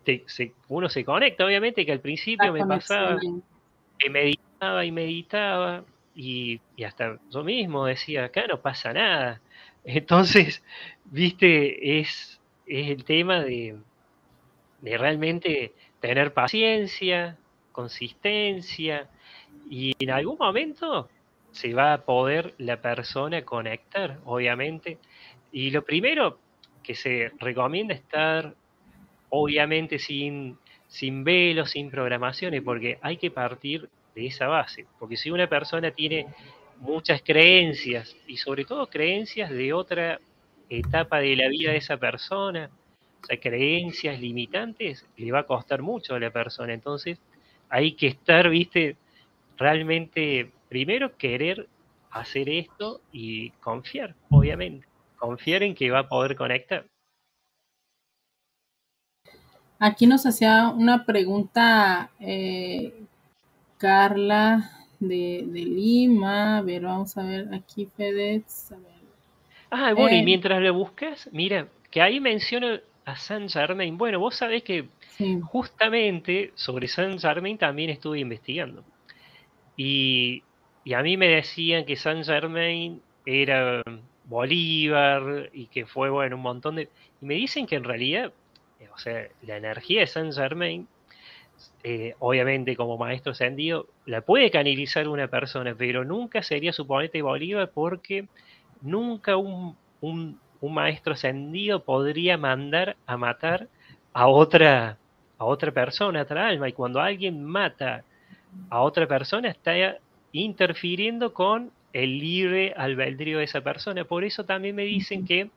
uno 0.68 0.88
se 0.88 1.04
conecta, 1.04 1.44
obviamente 1.44 1.84
que 1.84 1.92
al 1.92 2.00
principio 2.00 2.52
me 2.52 2.64
pasaba 2.64 3.18
que 3.98 4.10
meditaba 4.10 4.84
y 4.84 4.92
meditaba 4.92 5.84
y, 6.14 6.60
hasta 6.84 7.18
yo 7.30 7.42
mismo 7.42 7.86
decía, 7.86 8.24
acá 8.24 8.46
no 8.46 8.60
pasa 8.60 8.92
nada. 8.92 9.40
Entonces, 9.84 10.62
viste, 11.04 12.00
es, 12.00 12.40
es 12.66 12.88
el 12.90 13.04
tema 13.04 13.40
de, 13.40 13.76
de 14.82 14.98
realmente 14.98 15.72
tener 16.00 16.34
paciencia, 16.34 17.38
consistencia 17.72 19.08
y 19.70 19.94
en 19.98 20.10
algún 20.10 20.36
momento 20.38 21.08
se 21.52 21.72
va 21.72 21.94
a 21.94 22.02
poder 22.02 22.54
la 22.58 22.80
persona 22.82 23.42
conectar, 23.42 24.18
obviamente. 24.24 24.98
Y 25.52 25.70
lo 25.70 25.84
primero 25.84 26.38
que 26.82 26.94
se 26.94 27.30
recomienda 27.38 27.94
estar 27.94 28.54
obviamente 29.30 29.98
sin, 29.98 30.58
sin 30.88 31.24
velos, 31.24 31.70
sin 31.70 31.90
programaciones, 31.90 32.62
porque 32.62 32.98
hay 33.00 33.16
que 33.16 33.30
partir 33.30 33.88
de 34.14 34.26
esa 34.26 34.46
base, 34.46 34.86
porque 34.98 35.16
si 35.16 35.30
una 35.30 35.46
persona 35.46 35.90
tiene 35.90 36.26
muchas 36.78 37.22
creencias 37.22 38.14
y 38.26 38.36
sobre 38.36 38.64
todo 38.64 38.88
creencias 38.88 39.50
de 39.50 39.72
otra 39.72 40.20
etapa 40.68 41.20
de 41.20 41.36
la 41.36 41.48
vida 41.48 41.70
de 41.70 41.78
esa 41.78 41.96
persona, 41.96 42.70
o 43.22 43.26
sea, 43.26 43.38
creencias 43.38 44.20
limitantes, 44.20 45.06
le 45.16 45.32
va 45.32 45.40
a 45.40 45.46
costar 45.46 45.82
mucho 45.82 46.14
a 46.14 46.20
la 46.20 46.30
persona. 46.30 46.72
Entonces, 46.72 47.20
hay 47.68 47.92
que 47.92 48.08
estar, 48.08 48.48
viste, 48.48 48.96
realmente, 49.56 50.50
primero 50.68 51.16
querer 51.16 51.68
hacer 52.10 52.48
esto 52.48 53.00
y 53.12 53.50
confiar, 53.50 54.14
obviamente, 54.30 54.86
confiar 55.16 55.62
en 55.62 55.74
que 55.74 55.90
va 55.90 56.00
a 56.00 56.08
poder 56.08 56.36
conectar. 56.36 56.84
Aquí 59.78 60.06
nos 60.06 60.26
hacía 60.26 60.68
una 60.68 61.04
pregunta 61.04 62.10
eh, 62.20 62.92
Carla 63.78 64.70
de, 65.00 65.42
Lima. 65.52 66.58
A 66.58 66.62
ver, 66.62 66.82
vamos 66.82 67.16
a 67.16 67.24
ver 67.24 67.52
aquí, 67.52 67.88
FedEx. 67.96 68.74
Ah, 69.70 69.92
bueno, 69.94 70.14
y 70.14 70.20
eh, 70.20 70.22
mientras 70.22 70.62
lo 70.62 70.74
buscas, 70.74 71.28
mira, 71.32 71.66
que 71.90 72.00
ahí 72.00 72.20
menciona 72.20 72.80
a 73.04 73.16
San 73.16 73.48
Germain. 73.48 73.96
Bueno, 73.98 74.18
vos 74.20 74.36
sabés 74.36 74.62
que 74.62 74.88
justamente 75.42 76.52
sobre 76.54 76.88
San 76.88 77.18
Germain 77.18 77.58
también 77.58 77.90
estuve 77.90 78.20
investigando. 78.20 78.84
Y, 79.76 80.42
y, 80.84 80.92
a 80.94 81.02
mí 81.02 81.16
me 81.16 81.28
decían 81.28 81.84
que 81.84 81.96
San 81.96 82.24
Germain 82.24 83.00
era 83.24 83.82
Bolívar 84.24 85.50
y 85.52 85.66
que 85.66 85.86
fue, 85.86 86.10
bueno, 86.10 86.36
un 86.36 86.42
montón 86.42 86.76
de... 86.76 86.88
Y 87.20 87.26
me 87.26 87.34
dicen 87.34 87.66
que 87.66 87.76
en 87.76 87.84
realidad 87.84 88.32
o 88.94 88.98
sea, 88.98 89.28
la 89.42 89.56
energía 89.56 90.00
de 90.00 90.06
Saint 90.06 90.34
Germain, 90.34 90.86
eh, 91.82 92.14
obviamente 92.18 92.76
como 92.76 92.96
maestro 92.96 93.32
ascendido, 93.32 93.88
la 94.06 94.20
puede 94.22 94.50
canalizar 94.50 95.08
una 95.08 95.28
persona, 95.28 95.74
pero 95.76 96.04
nunca 96.04 96.42
sería 96.42 96.72
su 96.72 96.86
ponente 96.86 97.22
Bolívar 97.22 97.70
porque 97.72 98.28
nunca 98.80 99.36
un, 99.36 99.76
maestro 100.70 101.14
ascendido 101.14 101.82
podría 101.84 102.36
mandar 102.36 102.96
a 103.06 103.16
matar 103.16 103.68
a 104.12 104.28
otra, 104.28 104.98
a 105.38 105.44
otra 105.44 105.72
persona, 105.72 106.20
a 106.20 106.22
otra 106.22 106.48
alma. 106.48 106.68
Y 106.68 106.72
cuando 106.72 107.00
alguien 107.00 107.42
mata 107.42 108.04
a 108.70 108.82
otra 108.82 109.06
persona, 109.06 109.48
está 109.48 109.72
interfiriendo 110.32 111.32
con 111.32 111.70
el 111.92 112.18
libre 112.18 112.72
albedrío 112.76 113.38
de 113.38 113.44
esa 113.44 113.60
persona. 113.60 114.04
Por 114.04 114.24
eso 114.24 114.44
también 114.44 114.76
me 114.76 114.84
dicen 114.84 115.26
que 115.26 115.50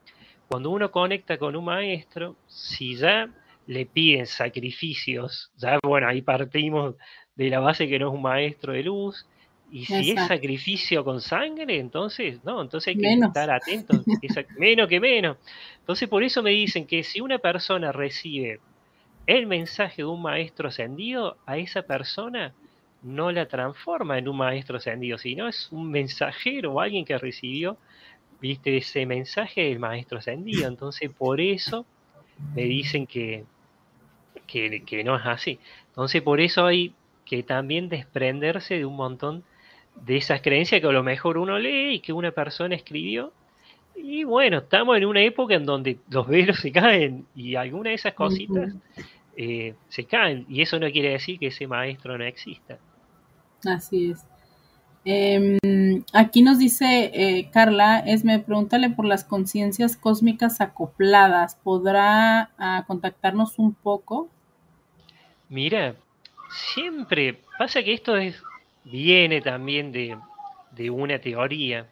cuando 0.47 0.69
uno 0.69 0.91
conecta 0.91 1.37
con 1.37 1.55
un 1.55 1.65
maestro, 1.65 2.35
si 2.47 2.95
ya 2.95 3.29
le 3.67 3.85
piden 3.85 4.25
sacrificios, 4.25 5.51
ya 5.57 5.79
bueno, 5.83 6.07
ahí 6.07 6.21
partimos 6.21 6.95
de 7.35 7.49
la 7.49 7.59
base 7.59 7.87
que 7.87 7.99
no 7.99 8.09
es 8.09 8.13
un 8.13 8.21
maestro 8.21 8.73
de 8.73 8.83
luz, 8.83 9.25
y 9.71 9.85
si 9.85 10.11
es 10.11 10.27
sacrificio 10.27 11.03
con 11.03 11.21
sangre, 11.21 11.79
entonces, 11.79 12.43
no, 12.43 12.61
entonces 12.61 12.95
hay 12.95 13.01
que 13.01 13.13
estar 13.13 13.49
atentos, 13.49 14.05
menos 14.57 14.87
que 14.87 14.99
menos. 14.99 15.37
Entonces 15.79 16.07
por 16.07 16.23
eso 16.23 16.41
me 16.41 16.51
dicen 16.51 16.85
que 16.87 17.03
si 17.03 17.19
una 17.19 17.39
persona 17.39 17.91
recibe 17.91 18.59
el 19.27 19.47
mensaje 19.47 20.03
de 20.03 20.05
un 20.05 20.21
maestro 20.21 20.69
ascendido, 20.69 21.37
a 21.45 21.57
esa 21.57 21.81
persona 21.81 22.53
no 23.01 23.31
la 23.31 23.47
transforma 23.47 24.17
en 24.17 24.27
un 24.27 24.37
maestro 24.37 24.77
ascendido, 24.77 25.17
sino 25.17 25.47
es 25.47 25.71
un 25.71 25.91
mensajero 25.91 26.73
o 26.73 26.81
alguien 26.81 27.05
que 27.05 27.17
recibió 27.17 27.77
viste 28.41 28.77
ese 28.77 29.05
mensaje 29.05 29.63
del 29.63 29.79
maestro 29.79 30.19
ascendido. 30.19 30.67
Entonces, 30.67 31.09
por 31.11 31.41
eso 31.41 31.85
me 32.53 32.63
dicen 32.63 33.07
que, 33.07 33.45
que, 34.45 35.03
no 35.03 35.15
es 35.17 35.25
así. 35.25 35.59
Entonces, 35.87 36.21
por 36.21 36.39
eso 36.39 36.65
hay 36.65 36.93
que 37.25 37.43
también 37.43 37.89
desprenderse 37.89 38.75
de 38.75 38.85
un 38.85 38.95
montón 38.95 39.43
de 39.95 40.17
esas 40.17 40.41
creencias 40.41 40.81
que 40.81 40.87
a 40.87 40.91
lo 40.91 41.03
mejor 41.03 41.37
uno 41.37 41.57
lee 41.57 41.95
y 41.95 41.99
que 41.99 42.13
una 42.13 42.31
persona 42.31 42.75
escribió. 42.75 43.31
Y 43.95 44.23
bueno, 44.23 44.59
estamos 44.59 44.97
en 44.97 45.05
una 45.05 45.21
época 45.21 45.55
en 45.55 45.65
donde 45.65 45.99
los 46.09 46.27
velos 46.27 46.57
se 46.61 46.71
caen 46.71 47.25
y 47.35 47.55
algunas 47.55 47.91
de 47.91 47.93
esas 47.93 48.13
cositas 48.13 48.73
eh, 49.37 49.73
se 49.89 50.05
caen. 50.05 50.45
Y 50.49 50.61
eso 50.61 50.79
no 50.79 50.89
quiere 50.91 51.11
decir 51.11 51.39
que 51.39 51.47
ese 51.47 51.67
maestro 51.67 52.17
no 52.17 52.25
exista. 52.25 52.77
Así 53.65 54.11
es. 54.11 54.25
Em, 55.07 56.03
aquí 56.13 56.41
nos 56.41 56.57
dice 56.57 57.11
eh, 57.13 57.49
Carla, 57.51 58.03
me 58.23 58.39
pregúntale 58.39 58.89
por 58.89 59.05
las 59.05 59.23
conciencias 59.23 59.97
cósmicas 59.97 60.61
acopladas. 60.61 61.55
¿Podrá 61.63 62.49
ah, 62.57 62.83
contactarnos 62.87 63.59
un 63.59 63.75
poco? 63.75 64.29
Mira, 65.47 65.95
siempre 66.73 67.39
pasa 67.59 67.83
que 67.83 67.93
esto 67.93 68.17
es, 68.17 68.41
viene 68.85 69.41
también 69.41 69.91
de, 69.91 70.17
de 70.71 70.89
una 70.89 71.19
teoría, 71.19 71.89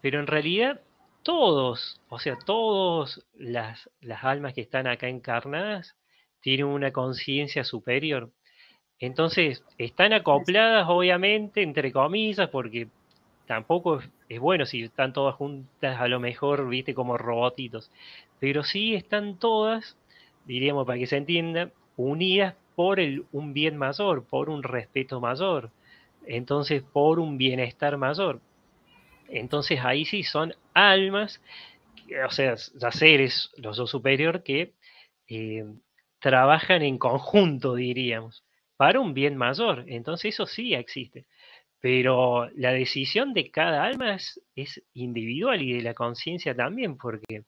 pero 0.00 0.20
en 0.20 0.26
realidad 0.26 0.80
todos, 1.22 2.00
o 2.08 2.18
sea, 2.18 2.36
todas 2.36 3.24
las, 3.34 3.90
las 4.00 4.22
almas 4.24 4.52
que 4.54 4.60
están 4.60 4.86
acá 4.86 5.08
encarnadas 5.08 5.96
tienen 6.40 6.66
una 6.66 6.92
conciencia 6.92 7.64
superior. 7.64 8.30
Entonces, 8.98 9.64
están 9.78 10.12
acopladas, 10.12 10.86
obviamente, 10.88 11.62
entre 11.62 11.90
comillas, 11.92 12.48
porque 12.50 12.88
tampoco 13.46 14.00
es, 14.28 14.40
bueno 14.40 14.66
si 14.66 14.82
están 14.82 15.12
todas 15.12 15.34
juntas, 15.34 16.00
a 16.00 16.08
lo 16.08 16.20
mejor, 16.20 16.68
viste, 16.68 16.94
como 16.94 17.16
robotitos. 17.16 17.90
Pero 18.38 18.62
sí 18.62 18.94
están 18.94 19.38
todas, 19.38 19.96
diríamos 20.44 20.86
para 20.86 20.98
que 20.98 21.06
se 21.06 21.16
entienda, 21.16 21.70
unidas 21.96 22.54
por 22.76 23.00
el, 23.00 23.24
un 23.32 23.54
bien 23.54 23.76
mayor, 23.76 24.24
por 24.24 24.50
un 24.50 24.62
respeto 24.62 25.20
mayor, 25.20 25.70
entonces 26.26 26.82
por 26.82 27.18
un 27.18 27.38
bienestar 27.38 27.96
mayor. 27.96 28.40
Entonces 29.28 29.80
ahí 29.82 30.04
sí 30.04 30.22
son 30.22 30.54
almas, 30.74 31.40
o 32.26 32.30
sea, 32.30 32.56
seres, 32.92 33.50
los 33.56 33.76
dos 33.76 33.90
superior, 33.90 34.42
que 34.42 34.74
eh, 35.28 35.64
trabajan 36.18 36.82
en 36.82 36.98
conjunto, 36.98 37.74
diríamos, 37.74 38.44
para 38.76 39.00
un 39.00 39.14
bien 39.14 39.36
mayor. 39.36 39.84
Entonces 39.88 40.34
eso 40.34 40.46
sí 40.46 40.74
existe. 40.74 41.26
Pero 41.80 42.48
la 42.54 42.72
decisión 42.72 43.34
de 43.34 43.50
cada 43.50 43.84
alma 43.84 44.16
es, 44.56 44.82
individual 44.94 45.60
y 45.60 45.74
de 45.74 45.82
la 45.82 45.94
conciencia 45.94 46.54
también, 46.56 46.96
porque 46.96 47.44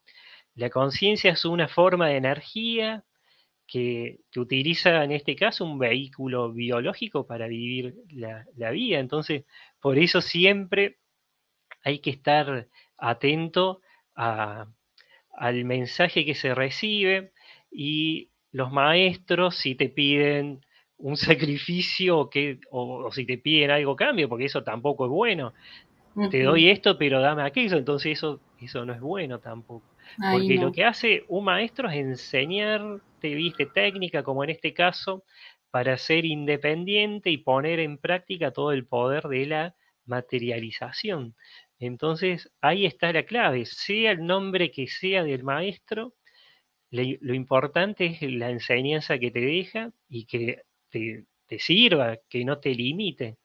la 0.54 0.68
conciencia 0.70 1.32
es 1.32 1.44
una 1.46 1.68
forma 1.68 2.08
de 2.08 2.16
energía 2.16 3.04
que, 3.66 4.20
utiliza 4.36 5.02
en 5.04 5.12
este 5.12 5.34
caso 5.34 5.64
un 5.64 5.78
vehículo 5.78 6.52
biológico 6.52 7.26
para 7.26 7.46
vivir 7.48 7.94
la, 8.10 8.70
vida. 8.70 8.98
Entonces, 8.98 9.44
por 9.80 9.98
eso 9.98 10.20
siempre 10.20 10.98
hay 11.82 12.00
que 12.00 12.10
estar 12.10 12.68
atento 12.96 13.80
al 14.14 15.64
mensaje 15.64 16.24
que 16.24 16.34
se 16.34 16.54
recibe 16.54 17.32
y 17.70 18.30
los 18.52 18.72
maestros, 18.72 19.56
si 19.56 19.74
te 19.74 19.88
piden 19.88 20.60
un 20.98 21.16
sacrificio 21.16 22.18
o, 22.18 22.30
que, 22.30 22.60
o, 22.70 23.10
si 23.12 23.26
te 23.26 23.38
piden 23.38 23.70
algo 23.70 23.96
cambio, 23.96 24.28
porque 24.28 24.46
eso 24.46 24.62
tampoco 24.62 25.06
es 25.06 25.10
bueno. 25.10 25.52
Te 26.30 26.42
doy 26.42 26.70
esto, 26.70 26.96
pero 26.96 27.20
dame 27.20 27.42
aquello, 27.42 27.76
entonces 27.76 28.12
eso, 28.12 28.40
eso 28.58 28.86
no 28.86 28.94
es 28.94 29.00
bueno 29.00 29.38
tampoco. 29.38 29.84
porque 30.32 30.54
lo 30.54 30.72
que 30.72 30.82
hace 30.82 31.26
un 31.28 31.44
maestro 31.44 31.90
es 31.90 31.96
enseñarte, 31.96 33.02
viste, 33.34 33.66
técnica, 33.66 34.22
como 34.22 34.44
en 34.44 34.50
este 34.50 34.72
caso, 34.74 35.24
para 35.70 35.98
ser 35.98 36.24
independiente 36.24 37.30
y 37.30 37.38
poner 37.38 37.80
en 37.80 37.98
práctica 37.98 38.50
todo 38.50 38.72
el 38.72 38.86
poder 38.86 39.24
de 39.24 39.46
la 39.46 39.74
materialización. 40.04 41.34
Entonces, 41.78 42.50
ahí 42.60 42.86
está 42.86 43.12
la 43.12 43.24
clave, 43.24 43.66
sea 43.66 44.12
el 44.12 44.24
nombre 44.24 44.70
que 44.70 44.86
sea 44.86 45.22
del 45.24 45.42
maestro, 45.42 46.14
lo 46.90 47.34
importante 47.34 48.06
es 48.06 48.22
la 48.22 48.50
enseñanza 48.50 49.18
que 49.18 49.30
te 49.30 49.40
deja 49.40 49.90
y 50.08 50.24
que 50.24 50.62
te, 50.90 51.26
sirva, 51.58 52.16
que 52.28 52.44
no 52.44 52.58
te 52.58 52.74
limite. 52.74 53.36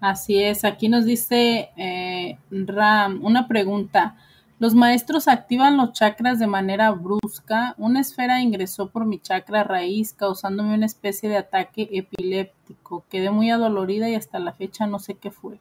Así 0.00 0.42
es, 0.42 0.64
aquí 0.64 0.88
nos 0.88 1.04
dice 1.04 1.70
eh, 1.76 2.38
Ram 2.50 3.24
una 3.24 3.48
pregunta. 3.48 4.16
Los 4.58 4.74
maestros 4.74 5.28
activan 5.28 5.76
los 5.76 5.92
chakras 5.92 6.38
de 6.38 6.46
manera 6.46 6.90
brusca. 6.90 7.74
Una 7.76 8.00
esfera 8.00 8.40
ingresó 8.40 8.90
por 8.90 9.04
mi 9.04 9.18
chakra 9.20 9.64
raíz, 9.64 10.14
causándome 10.14 10.74
una 10.74 10.86
especie 10.86 11.28
de 11.28 11.36
ataque 11.36 11.88
epiléptico. 11.92 13.04
Quedé 13.10 13.30
muy 13.30 13.50
adolorida 13.50 14.08
y 14.08 14.14
hasta 14.14 14.38
la 14.38 14.54
fecha 14.54 14.86
no 14.86 14.98
sé 14.98 15.14
qué 15.18 15.30
fue. 15.30 15.58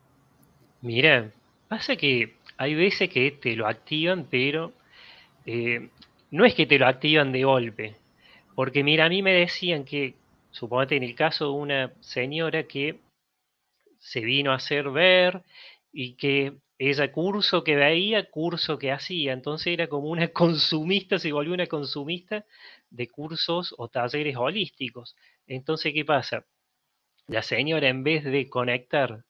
Mira, 0.82 1.30
pasa 1.68 1.98
que 1.98 2.36
hay 2.58 2.74
veces 2.74 3.10
que 3.10 3.32
te 3.32 3.58
lo 3.58 3.68
activan, 3.68 4.28
pero 4.30 4.72
eh, 5.46 5.90
no 6.32 6.46
es 6.46 6.56
que 6.56 6.66
te 6.66 6.80
lo 6.80 6.88
activan 6.88 7.34
de 7.34 7.44
golpe. 7.44 7.96
Porque 8.56 8.82
mira, 8.82 9.06
a 9.06 9.10
mí 9.10 9.22
me 9.22 9.34
decían 9.34 9.84
que, 9.84 10.16
suponete 10.52 10.96
en 10.96 11.04
el 11.04 11.16
caso 11.16 11.46
de 11.48 11.52
una 11.52 11.94
señora 12.00 12.64
que 12.64 13.02
se 14.00 14.22
vino 14.22 14.54
a 14.54 14.56
hacer 14.56 14.90
ver 14.90 15.44
y 15.92 16.14
que 16.14 16.54
ella 16.78 17.12
curso 17.12 17.64
que 17.64 17.76
veía, 17.76 18.30
curso 18.30 18.78
que 18.78 18.92
hacía. 18.92 19.34
Entonces 19.34 19.68
era 19.68 19.88
como 19.88 20.10
una 20.10 20.28
consumista, 20.34 21.20
se 21.20 21.32
volvió 21.32 21.54
una 21.54 21.68
consumista 21.68 22.46
de 22.90 23.08
cursos 23.08 23.74
o 23.78 23.90
talleres 23.90 24.36
holísticos. 24.38 25.16
Entonces, 25.48 25.94
¿qué 25.94 26.06
pasa? 26.06 26.46
La 27.28 27.42
señora 27.44 27.90
en 27.90 28.04
vez 28.04 28.24
de 28.24 28.50
conectar, 28.50 29.26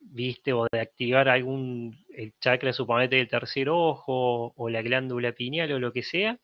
viste, 0.00 0.52
o 0.52 0.66
de 0.72 0.80
activar 0.80 1.28
algún 1.28 2.04
el 2.10 2.34
chakra, 2.40 2.72
suponete 2.72 3.16
del 3.16 3.28
tercer 3.28 3.68
ojo 3.70 4.52
o 4.56 4.68
la 4.70 4.82
glándula 4.82 5.32
pineal 5.32 5.72
o 5.72 5.78
lo 5.80 5.92
que 5.92 6.02
sea, 6.02 6.38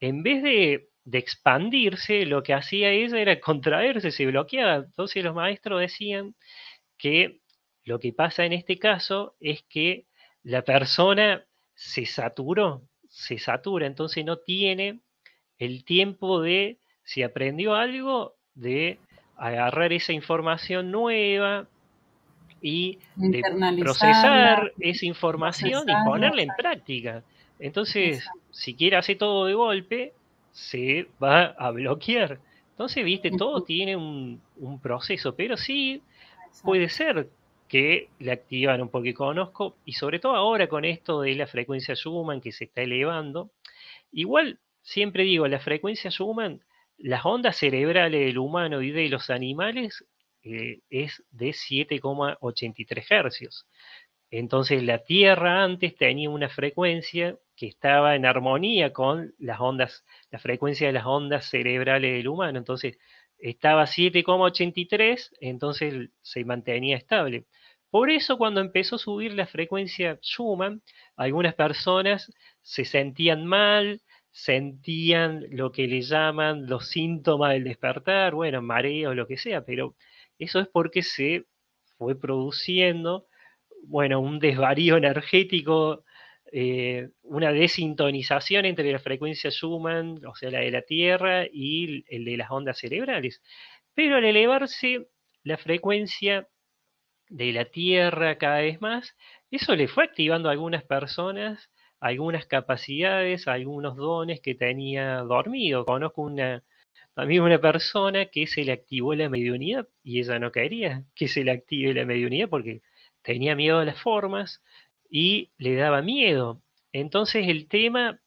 en 0.00 0.22
vez 0.22 0.42
de 0.42 0.90
de 1.06 1.18
expandirse, 1.18 2.26
lo 2.26 2.42
que 2.42 2.52
hacía 2.54 2.90
ella 2.90 3.18
era 3.20 3.40
contraerse, 3.40 4.10
se 4.10 4.26
bloqueaba. 4.26 4.76
Entonces 4.76 5.24
los 5.24 5.34
maestros 5.34 5.80
decían 5.80 6.34
que 6.98 7.40
lo 7.86 8.00
que 8.00 8.12
pasa 8.12 8.44
en 8.44 8.52
este 8.52 8.78
caso 8.78 9.34
es 9.40 9.62
que 9.62 10.04
la 10.42 10.62
persona 10.62 11.44
se 11.74 12.04
saturó, 12.04 12.82
se 13.08 13.38
satura, 13.38 13.86
entonces 13.86 14.24
no 14.24 14.38
tiene 14.38 15.00
el 15.58 15.84
tiempo 15.84 16.42
de, 16.42 16.78
si 17.04 17.22
aprendió 17.22 17.74
algo, 17.74 18.34
de 18.54 18.98
agarrar 19.36 19.92
esa 19.92 20.12
información 20.12 20.90
nueva 20.90 21.68
y 22.60 22.98
de 23.14 23.42
procesar 23.78 24.72
esa 24.80 25.06
información 25.06 25.88
y 25.88 26.04
ponerla 26.04 26.42
en 26.42 26.50
práctica. 26.58 27.22
Entonces, 27.60 28.28
si 28.50 28.74
quiere 28.74 28.96
hacer 28.96 29.16
todo 29.16 29.46
de 29.46 29.54
golpe, 29.54 30.12
se 30.50 31.06
va 31.22 31.44
a 31.46 31.70
bloquear. 31.70 32.40
Entonces, 32.70 33.04
viste, 33.04 33.30
todo 33.30 33.62
tiene 33.62 33.94
un, 33.94 34.40
proceso, 34.82 35.36
pero 35.36 35.56
sí 35.56 36.02
puede 36.64 36.88
ser 36.88 37.28
que 37.68 38.08
le 38.18 38.32
activan 38.32 38.80
un 38.80 39.14
conozco, 39.14 39.76
y 39.84 39.92
sobre 39.92 40.18
todo 40.18 40.34
ahora 40.36 40.68
con 40.68 40.84
esto 40.84 41.20
de 41.22 41.34
la 41.34 41.46
frecuencia 41.46 41.94
Schumann 41.94 42.40
que 42.40 42.52
se 42.52 42.64
está 42.64 42.82
elevando. 42.82 43.50
Igual, 44.12 44.60
siempre 44.82 45.24
digo, 45.24 45.48
la 45.48 45.58
frecuencia 45.58 46.10
Schumann, 46.10 46.62
las 46.98 47.24
ondas 47.26 47.56
cerebrales 47.56 48.26
del 48.26 48.38
humano 48.38 48.82
y 48.82 48.90
de 48.90 49.08
los 49.08 49.30
animales 49.30 50.04
eh, 50.42 50.80
es 50.90 51.22
de 51.30 51.48
7,83 51.50 53.06
hercios. 53.10 53.66
Entonces 54.30 54.82
la 54.82 54.98
Tierra 55.04 55.62
antes 55.62 55.96
tenía 55.96 56.30
una 56.30 56.48
frecuencia 56.48 57.38
que 57.56 57.66
estaba 57.66 58.16
en 58.16 58.26
armonía 58.26 58.92
con 58.92 59.34
las 59.38 59.60
ondas, 59.60 60.04
la 60.30 60.38
frecuencia 60.38 60.86
de 60.86 60.92
las 60.92 61.06
ondas 61.06 61.46
cerebrales 61.48 62.12
del 62.12 62.28
humano. 62.28 62.58
Entonces 62.58 62.98
estaba 63.38 63.86
7,83, 63.86 65.30
entonces 65.40 66.10
se 66.22 66.44
mantenía 66.44 66.96
estable. 66.96 67.46
Por 67.90 68.10
eso 68.10 68.36
cuando 68.36 68.60
empezó 68.60 68.96
a 68.96 68.98
subir 68.98 69.34
la 69.34 69.46
frecuencia 69.46 70.18
Schumann, 70.22 70.82
algunas 71.16 71.54
personas 71.54 72.32
se 72.62 72.84
sentían 72.84 73.46
mal, 73.46 74.02
sentían 74.30 75.46
lo 75.50 75.72
que 75.72 75.86
le 75.86 76.02
llaman 76.02 76.66
los 76.66 76.88
síntomas 76.88 77.52
del 77.52 77.64
despertar, 77.64 78.34
bueno, 78.34 78.60
mareo, 78.60 79.14
lo 79.14 79.26
que 79.26 79.38
sea, 79.38 79.64
pero 79.64 79.96
eso 80.38 80.60
es 80.60 80.68
porque 80.68 81.02
se 81.02 81.46
fue 81.96 82.18
produciendo, 82.18 83.26
bueno, 83.84 84.20
un 84.20 84.38
desvarío 84.38 84.96
energético 84.98 86.04
eh, 86.58 87.10
una 87.22 87.52
desintonización 87.52 88.64
entre 88.64 88.90
la 88.90 88.98
frecuencia 88.98 89.50
Schumann, 89.50 90.24
o 90.24 90.34
sea, 90.34 90.50
la 90.50 90.60
de 90.60 90.70
la 90.70 90.80
Tierra, 90.80 91.44
y 91.52 92.04
el 92.08 92.24
de 92.24 92.38
las 92.38 92.50
ondas 92.50 92.78
cerebrales. 92.78 93.42
Pero 93.92 94.16
al 94.16 94.24
elevarse 94.24 95.08
la 95.42 95.58
frecuencia 95.58 96.48
de 97.28 97.52
la 97.52 97.66
Tierra 97.66 98.38
cada 98.38 98.60
vez 98.60 98.80
más, 98.80 99.14
eso 99.50 99.76
le 99.76 99.86
fue 99.86 100.04
activando 100.04 100.48
a 100.48 100.52
algunas 100.52 100.82
personas 100.82 101.70
algunas 102.00 102.46
capacidades, 102.46 103.48
algunos 103.48 103.96
dones 103.96 104.40
que 104.40 104.54
tenía 104.54 105.18
dormido. 105.18 105.84
Conozco 105.84 106.22
una, 106.22 106.64
también 107.14 107.42
una 107.42 107.60
persona 107.60 108.26
que 108.26 108.46
se 108.46 108.64
le 108.64 108.72
activó 108.72 109.14
la 109.14 109.28
mediunidad 109.28 109.88
y 110.02 110.20
ella 110.20 110.38
no 110.38 110.52
quería 110.52 111.04
que 111.14 111.28
se 111.28 111.44
le 111.44 111.50
active 111.50 111.92
la 111.94 112.06
mediunidad 112.06 112.48
porque 112.48 112.80
tenía 113.22 113.54
miedo 113.56 113.78
a 113.78 113.84
las 113.84 114.00
formas 114.00 114.62
y 115.10 115.52
le 115.58 115.74
daba 115.74 116.02
miedo. 116.02 116.62
Entonces 116.92 117.48
el 117.48 117.68
tema 117.68 118.20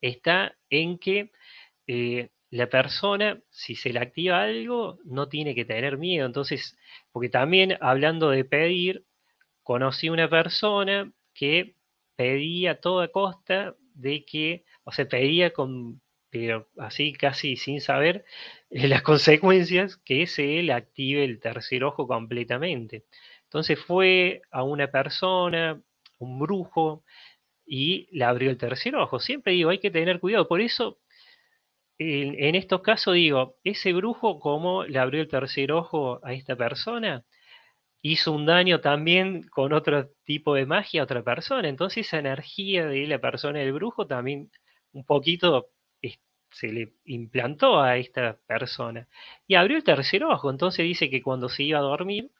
está 0.00 0.56
en 0.70 0.98
que 0.98 1.32
eh, 1.86 2.30
la 2.50 2.68
persona, 2.68 3.40
si 3.50 3.74
se 3.74 3.92
le 3.92 4.00
activa 4.00 4.42
algo, 4.42 4.98
no 5.04 5.28
tiene 5.28 5.54
que 5.54 5.64
tener 5.64 5.98
miedo. 5.98 6.26
Entonces, 6.26 6.78
porque 7.12 7.28
también 7.28 7.76
hablando 7.80 8.30
de 8.30 8.44
pedir, 8.44 9.04
conocí 9.62 10.08
una 10.08 10.30
persona 10.30 11.12
que 11.34 11.76
pedía 12.16 12.72
a 12.72 12.80
toda 12.80 13.08
costa 13.08 13.76
de 13.94 14.24
que, 14.24 14.64
o 14.84 14.92
sea, 14.92 15.08
pedía 15.08 15.52
con, 15.52 16.00
pero 16.30 16.68
así 16.78 17.12
casi 17.12 17.56
sin 17.56 17.80
saber 17.80 18.24
las 18.70 19.02
consecuencias, 19.02 19.96
que 19.98 20.26
se 20.26 20.62
le 20.62 20.72
active 20.72 21.24
el 21.24 21.40
tercer 21.40 21.84
ojo 21.84 22.06
completamente. 22.06 23.04
Entonces 23.48 23.78
fue 23.80 24.42
a 24.50 24.62
una 24.62 24.88
persona, 24.88 25.80
un 26.18 26.38
brujo, 26.38 27.04
y 27.66 28.08
le 28.12 28.24
abrió 28.24 28.50
el 28.50 28.58
tercer 28.58 28.96
ojo. 28.96 29.20
Siempre 29.20 29.52
digo, 29.52 29.70
hay 29.70 29.78
que 29.78 29.90
tener 29.90 30.20
cuidado. 30.20 30.48
Por 30.48 30.60
eso, 30.60 30.98
en, 31.98 32.54
estos 32.54 32.82
casos 32.82 33.14
digo, 33.14 33.56
ese 33.64 33.92
brujo, 33.92 34.40
como 34.40 34.84
le 34.84 34.98
abrió 34.98 35.20
el 35.22 35.28
tercer 35.28 35.72
ojo 35.72 36.20
a 36.24 36.32
esta 36.34 36.56
persona? 36.56 37.24
hizo 38.02 38.32
un 38.32 38.46
daño 38.46 38.80
también 38.80 39.42
con 39.48 39.72
otro 39.72 40.08
tipo 40.24 40.54
de 40.54 40.66
magia 40.66 41.00
a 41.02 41.04
otra 41.04 41.22
persona. 41.22 41.68
Entonces 41.68 42.06
esa 42.06 42.18
energía 42.18 42.86
de 42.86 43.06
la 43.06 43.18
persona 43.18 43.58
del 43.60 43.72
brujo 43.72 44.06
también 44.06 44.50
un 44.92 45.04
poquito 45.04 45.70
se 46.50 46.68
le 46.72 46.94
implantó 47.04 47.80
a 47.80 47.96
esta 47.98 48.38
persona. 48.46 49.08
Y 49.46 49.54
abrió 49.54 49.76
el 49.76 49.84
tercer 49.84 50.24
ojo. 50.24 50.50
Entonces 50.50 50.84
dice 50.84 51.10
que 51.10 51.22
cuando 51.22 51.48
se 51.48 51.64
iba 51.64 51.78
a 51.78 51.82
dormir, 51.82 52.30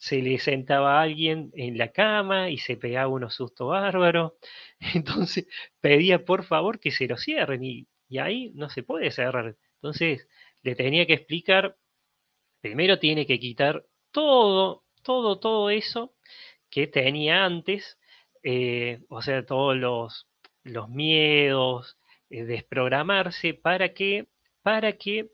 se 0.00 0.22
le 0.22 0.38
sentaba 0.38 1.02
alguien 1.02 1.50
en 1.54 1.76
la 1.76 1.92
cama 1.92 2.48
y 2.48 2.56
se 2.56 2.76
pegaba 2.78 3.08
unos 3.08 3.34
sustos 3.34 3.68
bárbaros. 3.68 4.32
Entonces 4.94 5.46
pedía 5.80 6.24
por 6.24 6.44
favor 6.44 6.80
que 6.80 6.90
se 6.90 7.06
lo 7.06 7.18
cierren 7.18 7.62
y, 7.62 7.86
y 8.08 8.18
ahí 8.18 8.50
no 8.54 8.70
se 8.70 8.82
puede 8.82 9.10
cerrar. 9.10 9.56
Entonces 9.74 10.26
le 10.62 10.74
tenía 10.74 11.06
que 11.06 11.14
explicar, 11.14 11.76
primero 12.62 12.98
tiene 12.98 13.26
que 13.26 13.38
quitar 13.38 13.84
todo, 14.10 14.84
todo, 15.02 15.38
todo 15.38 15.68
eso 15.70 16.14
que 16.70 16.86
tenía 16.86 17.44
antes, 17.44 17.98
eh, 18.42 19.00
o 19.10 19.20
sea, 19.20 19.44
todos 19.44 19.76
los, 19.76 20.28
los 20.62 20.88
miedos, 20.88 21.98
eh, 22.30 22.44
desprogramarse 22.44 23.52
para 23.52 23.92
que, 23.92 24.28
para 24.62 24.94
que 24.94 25.30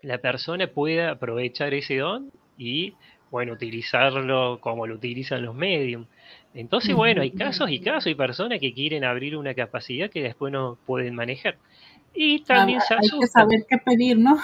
la 0.00 0.18
persona 0.18 0.68
pueda 0.68 1.10
aprovechar 1.10 1.74
ese 1.74 1.96
don 1.96 2.30
y, 2.56 2.94
bueno, 3.30 3.52
utilizarlo 3.52 4.58
como 4.60 4.86
lo 4.86 4.94
utilizan 4.94 5.42
los 5.44 5.54
medios. 5.54 6.06
Entonces, 6.54 6.94
bueno, 6.94 7.22
hay 7.22 7.30
casos 7.30 7.70
y 7.70 7.80
casos, 7.80 8.06
hay 8.06 8.14
personas 8.14 8.58
que 8.58 8.72
quieren 8.72 9.04
abrir 9.04 9.36
una 9.36 9.54
capacidad 9.54 10.10
que 10.10 10.22
después 10.22 10.52
no 10.52 10.78
pueden 10.86 11.14
manejar. 11.14 11.56
Y 12.12 12.40
también 12.40 12.80
se 12.80 12.94
Hay 12.94 13.08
que 13.20 13.26
saber 13.28 13.66
qué 13.68 13.78
pedir, 13.78 14.18
¿no? 14.18 14.38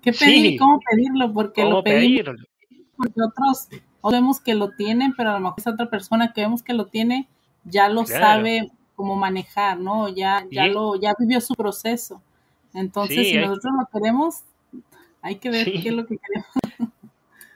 ¿Qué 0.00 0.12
pedir 0.12 0.46
y 0.46 0.56
cómo 0.56 0.80
pedirlo? 0.80 1.32
Porque 1.32 1.64
lo 1.64 1.82
pedimos 1.82 2.36
porque 2.98 3.20
otros 3.22 3.68
vemos 4.10 4.40
que 4.40 4.54
lo 4.54 4.70
tienen, 4.70 5.14
pero 5.16 5.30
a 5.30 5.34
lo 5.34 5.40
mejor 5.40 5.54
esa 5.58 5.70
otra 5.70 5.88
persona 5.88 6.32
que 6.32 6.40
vemos 6.40 6.62
que 6.62 6.74
lo 6.74 6.86
tiene 6.86 7.28
ya 7.64 7.88
lo 7.88 8.04
sabe 8.06 8.70
cómo 8.96 9.14
manejar, 9.14 9.78
¿no? 9.78 10.08
Ya, 10.08 10.44
ya 10.50 10.66
lo, 10.66 10.96
ya 10.96 11.14
vivió 11.18 11.40
su 11.40 11.54
proceso. 11.54 12.20
Entonces, 12.74 13.28
si 13.28 13.36
nosotros 13.36 13.72
lo 13.78 13.86
queremos, 13.92 14.42
hay 15.22 15.36
que 15.36 15.50
ver 15.50 15.66
qué 15.66 15.88
es 15.88 15.94
lo 15.94 16.06
que 16.06 16.18
queremos. 16.18 16.48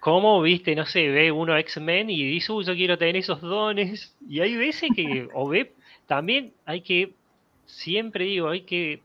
¿Cómo, 0.02 0.42
viste, 0.42 0.74
no 0.74 0.84
sé, 0.84 1.10
ve 1.10 1.30
uno 1.30 1.56
X-Men 1.56 2.10
y 2.10 2.24
dice, 2.24 2.50
uy, 2.50 2.64
yo 2.64 2.74
quiero 2.74 2.98
tener 2.98 3.16
esos 3.18 3.40
dones? 3.40 4.16
Y 4.28 4.40
hay 4.40 4.56
veces 4.56 4.90
que, 4.96 5.28
o 5.32 5.46
ve, 5.48 5.74
también 6.08 6.54
hay 6.64 6.80
que, 6.80 7.12
siempre 7.66 8.24
digo, 8.24 8.48
hay 8.48 8.62
que 8.62 9.00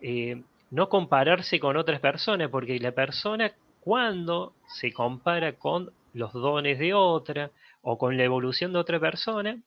eh, 0.00 0.40
no 0.70 0.88
compararse 0.88 1.60
con 1.60 1.76
otras 1.76 2.00
personas, 2.00 2.48
porque 2.48 2.78
la 2.78 2.92
persona 2.92 3.52
cuando 3.80 4.54
se 4.66 4.94
compara 4.94 5.58
con 5.58 5.92
los 6.14 6.32
dones 6.32 6.78
de 6.78 6.94
otra 6.94 7.50
o 7.82 7.98
con 7.98 8.16
la 8.16 8.24
evolución 8.24 8.72
de 8.72 8.78
otra 8.78 8.98
persona, 8.98 9.62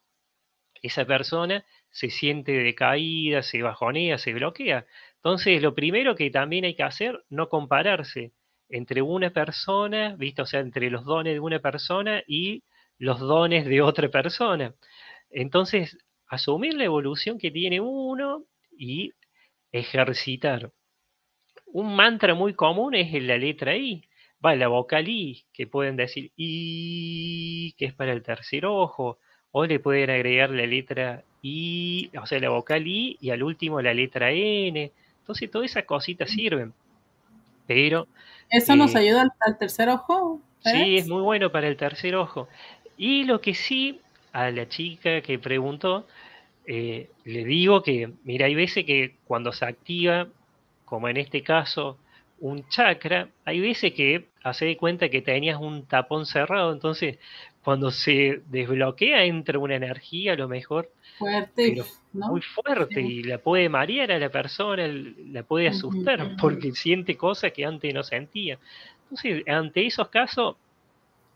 esa 0.81 1.05
persona 1.05 1.63
se 1.91 2.09
siente 2.09 2.51
decaída, 2.51 3.43
se 3.43 3.61
bajonea, 3.61 4.17
se 4.17 4.33
bloquea. 4.33 4.87
Entonces, 5.17 5.61
lo 5.61 5.75
primero 5.75 6.15
que 6.15 6.31
también 6.31 6.65
hay 6.65 6.73
que 6.73 6.81
hacer, 6.81 7.23
no 7.29 7.47
compararse 7.47 8.31
entre 8.73 9.03
una 9.03 9.29
persona, 9.29 10.15
¿viste? 10.17 10.41
O 10.41 10.45
sea, 10.47 10.59
entre 10.59 10.89
los 10.89 11.05
dones 11.05 11.33
de 11.33 11.39
una 11.39 11.59
persona 11.59 12.23
y 12.27 12.63
los 12.97 13.19
dones 13.19 13.65
de 13.65 13.81
otra 13.83 14.09
persona. 14.09 14.73
Entonces, 15.29 15.97
asumir 16.27 16.73
la 16.73 16.85
evolución 16.85 17.37
que 17.37 17.51
tiene 17.51 17.79
uno 17.79 18.45
y 18.75 19.13
ejercitar. 19.71 20.71
Un 21.67 21.95
mantra 21.95 22.33
muy 22.33 22.55
común 22.55 22.95
es 22.95 23.13
la 23.21 23.37
letra 23.37 23.77
I. 23.77 24.03
Va, 24.43 24.55
la 24.55 24.67
vocal 24.69 25.07
I, 25.07 25.45
que 25.53 25.67
pueden 25.67 25.95
decir 25.95 26.31
I, 26.35 27.75
que 27.77 27.85
es 27.85 27.93
para 27.93 28.11
el 28.11 28.23
tercer 28.23 28.65
ojo, 28.65 29.19
o 29.51 29.65
le 29.65 29.79
pueden 29.79 30.09
agregar 30.09 30.49
la 30.49 30.65
letra 30.65 31.23
I, 31.43 32.09
o 32.19 32.25
sea, 32.25 32.39
la 32.39 32.49
vocal 32.49 32.87
I, 32.87 33.17
y 33.21 33.29
al 33.29 33.43
último 33.43 33.81
la 33.81 33.93
letra 33.93 34.31
N. 34.31 34.91
Entonces, 35.19 35.51
todas 35.51 35.69
esas 35.69 35.85
cositas 35.85 36.31
sirven. 36.31 36.73
Pero. 37.73 38.07
¿Eso 38.49 38.75
nos 38.75 38.93
eh, 38.93 38.99
ayuda 38.99 39.27
al, 39.39 39.57
tercer 39.57 39.89
ojo? 39.89 40.39
Sí, 40.59 40.97
es 40.97 41.07
muy 41.07 41.21
bueno 41.21 41.51
para 41.51 41.67
el 41.67 41.75
tercer 41.75 42.15
ojo. 42.15 42.47
Y 42.97 43.23
lo 43.23 43.41
que 43.41 43.55
sí, 43.55 43.99
a 44.31 44.51
la 44.51 44.69
chica 44.69 45.21
que 45.21 45.39
preguntó, 45.39 46.05
eh, 46.65 47.09
le 47.25 47.43
digo 47.43 47.81
que, 47.81 48.11
mira, 48.23 48.45
hay 48.45 48.55
veces 48.55 48.85
que 48.85 49.15
cuando 49.25 49.51
se 49.51 49.65
activa, 49.65 50.27
como 50.85 51.09
en 51.09 51.17
este 51.17 51.41
caso, 51.41 51.97
un 52.39 52.67
chakra, 52.69 53.29
hay 53.45 53.59
veces 53.59 53.93
que 53.93 54.27
hace 54.43 54.65
de 54.65 54.77
cuenta 54.77 55.09
que 55.09 55.21
tenías 55.21 55.59
un 55.59 55.85
tapón 55.85 56.25
cerrado, 56.25 56.73
entonces 56.73 57.17
cuando 57.63 57.91
se 57.91 58.41
desbloquea 58.47 59.23
entra 59.23 59.57
una 59.57 59.75
energía 59.75 60.33
a 60.33 60.35
lo 60.35 60.47
mejor 60.49 60.91
fuerte, 61.17 61.81
muy 62.11 62.41
fuerte 62.41 63.01
y 63.01 63.23
la 63.23 63.37
puede 63.37 63.69
marear 63.69 64.11
a 64.11 64.19
la 64.19 64.29
persona, 64.29 64.85
la 64.85 65.43
puede 65.43 65.69
asustar 65.69 66.35
porque 66.39 66.73
siente 66.73 67.15
cosas 67.15 67.53
que 67.53 67.65
antes 67.65 67.93
no 67.93 68.03
sentía. 68.03 68.59
Entonces, 69.03 69.43
ante 69.47 69.85
esos 69.85 70.09
casos, 70.09 70.57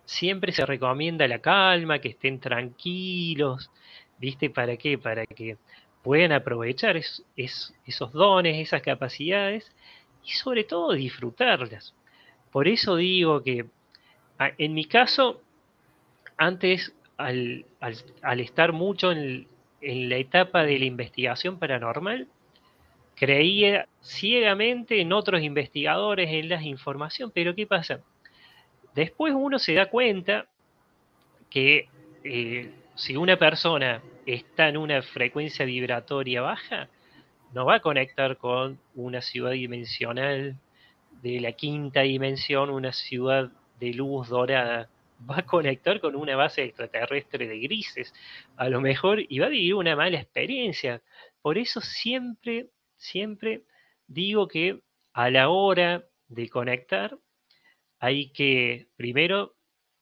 siempre 0.04 0.52
se 0.52 0.66
recomienda 0.66 1.28
la 1.28 1.40
calma, 1.40 2.00
que 2.00 2.10
estén 2.10 2.40
tranquilos, 2.40 3.72
¿viste? 4.18 4.50
¿Para 4.50 4.76
qué? 4.76 4.98
Para 4.98 5.26
que 5.26 5.58
puedan 6.04 6.32
aprovechar 6.32 6.98
esos 6.98 8.12
dones, 8.14 8.58
esas 8.58 8.82
capacidades 8.82 9.72
y 10.26 10.32
sobre 10.32 10.66
todo 10.66 10.92
disfrutarlas. 10.94 11.94
Por 12.52 12.68
eso 12.68 12.96
digo 12.98 13.44
que 13.44 13.66
en 14.58 14.74
mi 14.74 14.86
caso, 14.86 15.42
antes, 16.38 16.94
al, 17.18 17.66
estar 18.40 18.74
mucho 18.74 19.12
en, 19.12 19.48
la 19.82 20.18
etapa 20.18 20.64
de 20.64 20.80
la 20.80 20.86
investigación 20.86 21.60
paranormal, 21.60 22.28
creía 23.16 23.88
ciegamente 24.02 25.02
en 25.02 25.14
otros 25.14 25.42
investigadores, 25.42 26.30
en 26.32 26.50
la 26.50 26.62
información, 26.62 27.32
pero 27.34 27.56
¿qué 27.56 27.66
pasa? 27.66 28.02
Después 28.94 29.34
uno 29.36 29.60
se 29.60 29.74
da 29.74 29.88
cuenta 29.88 30.48
que 31.50 31.90
eh, 32.24 32.72
si 32.96 33.16
una 33.16 33.38
persona 33.38 34.02
está 34.26 34.68
en 34.68 34.78
una 34.78 35.02
frecuencia 35.02 35.66
vibratoria 35.66 36.42
baja, 36.42 36.90
no 37.54 37.66
va 37.66 37.76
a 37.76 37.80
conectar 37.80 38.38
con 38.38 38.80
una 38.96 39.22
ciudad 39.22 39.52
dimensional 39.52 40.58
de 41.22 41.40
la 41.40 41.52
quinta 41.54 42.02
dimensión, 42.02 42.70
una 42.70 42.92
ciudad 42.92 43.50
de 43.80 43.94
luz 43.94 44.30
dorada. 44.30 44.90
Va 45.20 45.40
a 45.40 45.46
conectar 45.46 46.00
con 46.00 46.16
una 46.16 46.36
base 46.36 46.64
extraterrestre 46.64 47.48
de 47.48 47.60
grises, 47.60 48.14
a 48.56 48.70
lo 48.70 48.82
mejor, 48.82 49.20
y 49.28 49.40
va 49.40 49.48
a 49.48 49.50
vivir 49.50 49.76
una 49.76 49.96
mala 49.96 50.20
experiencia. 50.20 51.02
Por 51.42 51.58
eso 51.58 51.82
siempre, 51.82 52.70
siempre 52.98 53.64
digo 54.08 54.48
que 54.48 54.82
a 55.14 55.30
la 55.30 55.50
hora 55.50 56.06
de 56.28 56.50
conectar 56.50 57.18
hay 58.00 58.32
que 58.32 58.88
primero 58.96 59.56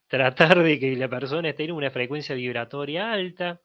tratar 0.08 0.62
de 0.64 0.80
que 0.80 0.96
la 0.96 1.10
persona 1.10 1.50
esté 1.50 1.66
en 1.66 1.72
una 1.72 1.92
frecuencia 1.92 2.36
vibratoria 2.36 3.12
alta, 3.12 3.62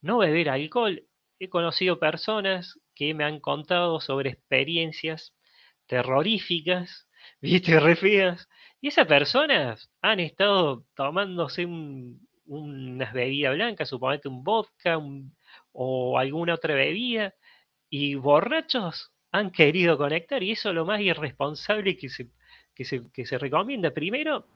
no 0.00 0.18
beber 0.18 0.48
alcohol. 0.50 1.04
He 1.38 1.48
conocido 1.48 1.98
personas 1.98 2.78
que 2.94 3.14
me 3.14 3.24
han 3.24 3.40
contado 3.40 4.00
sobre 4.00 4.30
experiencias 4.30 5.34
terroríficas, 5.86 7.08
viste, 7.40 7.78
re 7.80 7.96
feas, 7.96 8.48
y 8.80 8.88
esas 8.88 9.06
personas 9.06 9.90
han 10.02 10.20
estado 10.20 10.84
tomándose 10.94 11.66
unas 12.46 13.12
bebidas 13.12 13.54
blancas, 13.54 13.88
suponete 13.88 14.28
un 14.28 14.44
vodka 14.44 15.00
o 15.72 16.18
alguna 16.18 16.54
otra 16.54 16.74
bebida, 16.74 17.34
y 17.88 18.14
borrachos 18.14 19.12
han 19.32 19.50
querido 19.50 19.96
conectar, 19.96 20.42
y 20.42 20.52
eso 20.52 20.68
es 20.68 20.74
lo 20.74 20.84
más 20.84 21.00
irresponsable 21.00 21.96
que 21.96 22.08
se, 22.08 22.28
que 22.74 22.84
se, 22.84 23.02
que 23.12 23.26
se 23.26 23.38
recomienda. 23.38 23.90
Primero, 23.90 24.46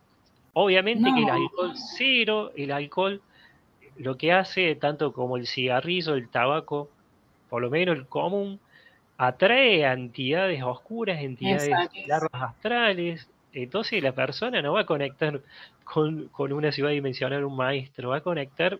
obviamente 0.52 1.10
que 1.14 1.22
el 1.22 1.30
alcohol 1.30 1.72
cero, 1.96 2.52
el 2.56 2.70
alcohol 2.70 3.22
lo 3.96 4.16
que 4.16 4.32
hace, 4.32 4.74
tanto 4.76 5.12
como 5.12 5.36
el 5.36 5.46
cigarrillo, 5.46 6.14
el 6.14 6.28
tabaco, 6.28 6.90
por 7.48 7.62
lo 7.62 7.70
menos 7.70 7.96
el 7.96 8.06
común, 8.06 8.60
atrae 9.18 9.84
a 9.84 9.92
entidades 9.92 10.62
oscuras, 10.62 11.20
entidades 11.20 11.68
larvas 12.06 12.42
astrales. 12.42 13.28
Entonces 13.52 14.02
la 14.02 14.12
persona 14.12 14.62
no 14.62 14.72
va 14.74 14.82
a 14.82 14.86
conectar 14.86 15.40
con, 15.84 16.30
una 16.36 16.70
ciudad 16.70 16.90
dimensional, 16.90 17.44
un 17.44 17.56
maestro, 17.56 18.10
va 18.10 18.18
a 18.18 18.20
conectar 18.20 18.78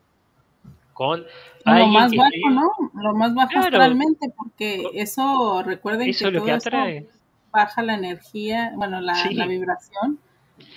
con 0.92 1.24
lo 1.64 1.86
más 1.88 2.12
bajo, 2.14 2.50
¿no? 2.50 2.70
Lo 2.94 3.14
más 3.14 3.34
bajo 3.34 3.58
astralmente, 3.58 4.32
porque 4.36 4.84
eso, 4.94 5.62
recuerden 5.64 6.08
eso 6.08 6.26
que, 6.26 6.30
lo 6.30 6.44
que 6.44 6.52
atrae. 6.52 7.06
baja 7.52 7.82
la 7.82 7.94
energía, 7.94 8.72
bueno, 8.74 9.00
la, 9.00 9.14
vibración. 9.46 10.18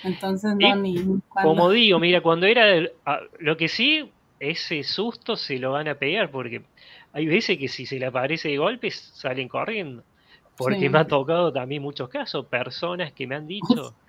Entonces, 0.04 0.54
no, 0.58 0.76
ni. 0.76 1.04
Como 1.28 1.70
digo, 1.70 1.98
mira, 1.98 2.20
cuando 2.20 2.46
era. 2.46 2.64
lo 3.38 3.56
que 3.56 3.68
sí, 3.68 4.10
ese 4.38 4.82
susto 4.84 5.36
se 5.36 5.58
lo 5.58 5.72
van 5.72 5.88
a 5.88 5.96
pegar, 5.96 6.30
porque 6.30 6.62
hay 7.12 7.26
veces 7.26 7.58
que 7.58 7.68
si 7.68 7.86
se 7.86 7.98
le 7.98 8.06
aparece 8.06 8.48
de 8.48 8.58
golpes 8.58 9.12
salen 9.14 9.48
corriendo. 9.48 10.02
Porque 10.56 10.88
me 10.90 10.98
ha 10.98 11.06
tocado 11.06 11.52
también 11.52 11.82
muchos 11.82 12.08
casos, 12.08 12.46
personas 12.46 13.12
que 13.12 13.26
me 13.26 13.34
han 13.34 13.46
dicho. 13.46 13.94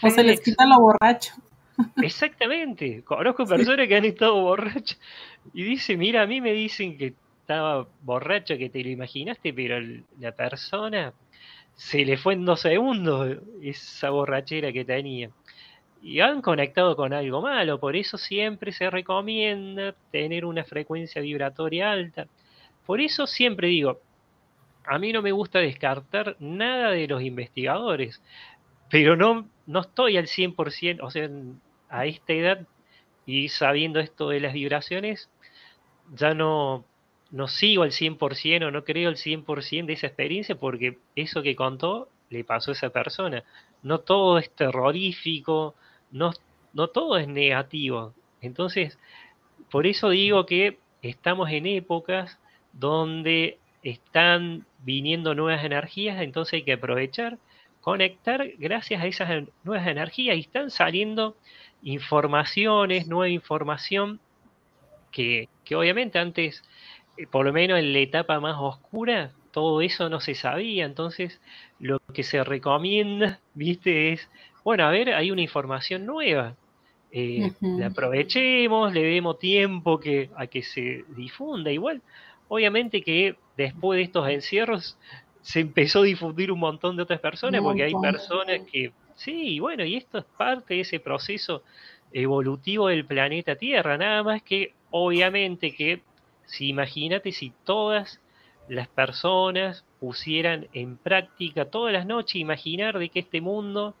O 0.00 0.10
se 0.10 0.22
les 0.22 0.40
quita 0.40 0.64
lo 0.64 0.78
borracho. 0.78 1.32
Exactamente. 2.02 3.02
Conozco 3.02 3.44
personas 3.46 3.88
que 3.88 3.96
han 3.96 4.04
estado 4.04 4.40
borrachas 4.40 4.98
y 5.52 5.64
dice, 5.64 5.96
mira, 5.96 6.22
a 6.22 6.26
mí 6.26 6.40
me 6.40 6.52
dicen 6.52 6.96
que 6.96 7.14
estaba 7.40 7.88
borracha, 8.02 8.56
que 8.58 8.68
te 8.68 8.82
lo 8.82 8.90
imaginaste, 8.90 9.52
pero 9.52 9.80
la 10.20 10.32
persona 10.32 11.12
se 11.74 12.04
le 12.04 12.16
fue 12.16 12.34
en 12.34 12.44
dos 12.44 12.60
segundos 12.60 13.38
esa 13.62 14.10
borrachera 14.10 14.72
que 14.72 14.84
tenía. 14.84 15.30
Y 16.02 16.20
han 16.20 16.42
conectado 16.42 16.94
con 16.94 17.12
algo 17.12 17.40
malo, 17.40 17.80
por 17.80 17.96
eso 17.96 18.18
siempre 18.18 18.72
se 18.72 18.90
recomienda 18.90 19.94
tener 20.12 20.44
una 20.44 20.64
frecuencia 20.64 21.22
vibratoria 21.22 21.90
alta. 21.90 22.26
Por 22.88 23.02
eso 23.02 23.26
siempre 23.26 23.68
digo, 23.68 24.00
a 24.86 24.98
mí 24.98 25.12
no 25.12 25.20
me 25.20 25.30
gusta 25.30 25.58
descartar 25.58 26.36
nada 26.38 26.92
de 26.92 27.06
los 27.06 27.20
investigadores, 27.22 28.22
pero 28.88 29.14
no, 29.14 29.46
no 29.66 29.80
estoy 29.80 30.16
al 30.16 30.26
100%, 30.26 31.00
o 31.02 31.10
sea, 31.10 31.28
a 31.90 32.06
esta 32.06 32.32
edad 32.32 32.66
y 33.26 33.50
sabiendo 33.50 34.00
esto 34.00 34.30
de 34.30 34.40
las 34.40 34.54
vibraciones, 34.54 35.28
ya 36.14 36.32
no, 36.32 36.86
no 37.30 37.46
sigo 37.46 37.82
al 37.82 37.90
100% 37.90 38.68
o 38.68 38.70
no 38.70 38.84
creo 38.84 39.10
al 39.10 39.16
100% 39.16 39.84
de 39.84 39.92
esa 39.92 40.06
experiencia 40.06 40.54
porque 40.54 40.96
eso 41.14 41.42
que 41.42 41.54
contó 41.54 42.08
le 42.30 42.42
pasó 42.42 42.70
a 42.70 42.72
esa 42.72 42.88
persona. 42.88 43.44
No 43.82 43.98
todo 43.98 44.38
es 44.38 44.50
terrorífico, 44.54 45.74
no, 46.10 46.30
no 46.72 46.88
todo 46.88 47.18
es 47.18 47.28
negativo. 47.28 48.14
Entonces, 48.40 48.98
por 49.70 49.86
eso 49.86 50.08
digo 50.08 50.46
que 50.46 50.78
estamos 51.02 51.50
en 51.50 51.66
épocas 51.66 52.38
donde 52.72 53.58
están 53.82 54.66
viniendo 54.80 55.34
nuevas 55.34 55.64
energías, 55.64 56.20
entonces 56.20 56.54
hay 56.54 56.62
que 56.62 56.74
aprovechar, 56.74 57.38
conectar 57.80 58.46
gracias 58.58 59.02
a 59.02 59.06
esas 59.06 59.44
nuevas 59.64 59.86
energías 59.86 60.36
y 60.36 60.40
están 60.40 60.70
saliendo 60.70 61.36
informaciones, 61.82 63.06
nueva 63.06 63.28
información 63.28 64.20
que, 65.10 65.48
que 65.64 65.76
obviamente 65.76 66.18
antes, 66.18 66.62
eh, 67.16 67.26
por 67.26 67.46
lo 67.46 67.52
menos 67.52 67.78
en 67.78 67.92
la 67.92 68.00
etapa 68.00 68.40
más 68.40 68.56
oscura, 68.58 69.32
todo 69.52 69.80
eso 69.80 70.08
no 70.08 70.20
se 70.20 70.34
sabía, 70.34 70.84
entonces 70.84 71.40
lo 71.78 71.98
que 72.12 72.22
se 72.22 72.44
recomienda, 72.44 73.40
viste, 73.54 74.12
es, 74.12 74.28
bueno, 74.64 74.84
a 74.84 74.90
ver, 74.90 75.14
hay 75.14 75.30
una 75.30 75.42
información 75.42 76.04
nueva, 76.04 76.56
eh, 77.10 77.52
la 77.62 77.86
aprovechemos, 77.86 78.92
le 78.92 79.02
demos 79.02 79.38
tiempo 79.38 79.98
que, 79.98 80.30
a 80.36 80.46
que 80.46 80.62
se 80.62 81.04
difunda. 81.16 81.70
Igual, 81.70 82.02
obviamente 82.48 83.02
que 83.02 83.36
después 83.56 83.98
de 83.98 84.02
estos 84.02 84.28
encierros 84.28 84.98
se 85.42 85.60
empezó 85.60 86.00
a 86.00 86.04
difundir 86.04 86.50
un 86.52 86.58
montón 86.58 86.96
de 86.96 87.02
otras 87.02 87.20
personas, 87.20 87.62
porque 87.62 87.84
hay 87.84 87.94
personas 87.94 88.60
que, 88.70 88.92
sí, 89.16 89.60
bueno, 89.60 89.84
y 89.84 89.96
esto 89.96 90.18
es 90.18 90.24
parte 90.36 90.74
de 90.74 90.80
ese 90.80 91.00
proceso 91.00 91.62
evolutivo 92.12 92.88
del 92.88 93.04
planeta 93.04 93.56
Tierra, 93.56 93.96
nada 93.96 94.22
más 94.22 94.42
que 94.42 94.74
obviamente 94.90 95.74
que, 95.74 96.02
si 96.46 96.68
imagínate 96.68 97.32
si 97.32 97.52
todas 97.64 98.20
las 98.68 98.88
personas 98.88 99.84
pusieran 100.00 100.68
en 100.72 100.96
práctica 100.96 101.66
todas 101.66 101.92
las 101.92 102.06
noches, 102.06 102.36
imaginar 102.36 102.98
de 102.98 103.08
que 103.08 103.20
este 103.20 103.40
mundo 103.40 103.94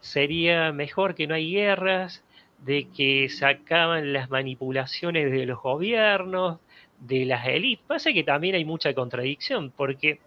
sería 0.00 0.72
mejor, 0.72 1.14
que 1.14 1.26
no 1.26 1.34
hay 1.34 1.52
guerras, 1.52 2.22
de 2.58 2.88
que 2.96 3.28
se 3.28 3.44
acaban 3.44 4.12
las 4.12 4.30
manipulaciones 4.30 5.30
de 5.30 5.46
los 5.46 5.60
gobiernos, 5.60 6.58
de 7.00 7.24
las 7.24 7.46
élites. 7.46 7.84
Pasa 7.86 8.12
que 8.12 8.24
también 8.24 8.54
hay 8.54 8.64
mucha 8.64 8.94
contradicción, 8.94 9.70
porque 9.70 10.20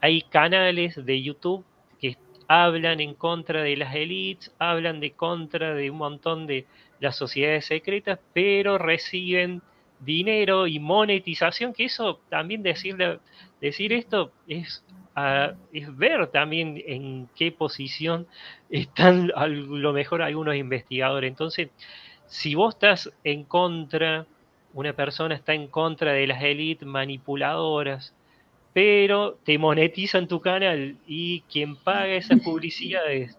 hay 0.00 0.22
canales 0.22 1.04
de 1.04 1.22
YouTube 1.22 1.64
que 2.00 2.16
hablan 2.48 3.00
en 3.00 3.14
contra 3.14 3.62
de 3.62 3.76
las 3.76 3.94
élites, 3.94 4.52
hablan 4.58 5.00
de 5.00 5.12
contra 5.12 5.74
de 5.74 5.90
un 5.90 5.98
montón 5.98 6.46
de 6.46 6.66
las 7.00 7.16
sociedades 7.16 7.66
secretas, 7.66 8.18
pero 8.32 8.78
reciben 8.78 9.62
dinero 10.00 10.66
y 10.66 10.78
monetización, 10.78 11.72
que 11.72 11.84
eso 11.84 12.20
también 12.28 12.62
decirle, 12.62 13.18
decir 13.60 13.92
esto 13.92 14.32
es, 14.46 14.84
es 15.72 15.96
ver 15.96 16.26
también 16.28 16.82
en 16.86 17.28
qué 17.34 17.52
posición 17.52 18.26
están 18.68 19.32
a 19.34 19.46
lo 19.46 19.92
mejor 19.92 20.22
algunos 20.22 20.54
investigadores. 20.54 21.28
Entonces, 21.28 21.70
si 22.26 22.54
vos 22.54 22.74
estás 22.74 23.10
en 23.24 23.44
contra, 23.44 24.26
una 24.76 24.92
persona 24.92 25.34
está 25.34 25.54
en 25.54 25.68
contra 25.68 26.12
de 26.12 26.26
las 26.26 26.42
élites 26.42 26.86
manipuladoras, 26.86 28.14
pero 28.74 29.38
te 29.42 29.58
monetizan 29.58 30.28
tu 30.28 30.42
canal 30.42 30.98
y 31.06 31.40
quien 31.50 31.76
paga 31.76 32.08
esas 32.08 32.40
publicidades 32.44 33.38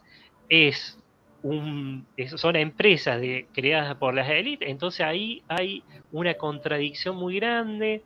es 0.49 0.97
un, 1.43 2.07
son 2.37 2.55
empresas 2.55 3.21
de, 3.21 3.45
creadas 3.53 3.95
por 3.97 4.15
las 4.15 4.27
élites, 4.27 4.67
entonces 4.67 5.01
ahí 5.01 5.43
hay 5.47 5.83
una 6.11 6.33
contradicción 6.33 7.15
muy 7.15 7.35
grande 7.35 8.01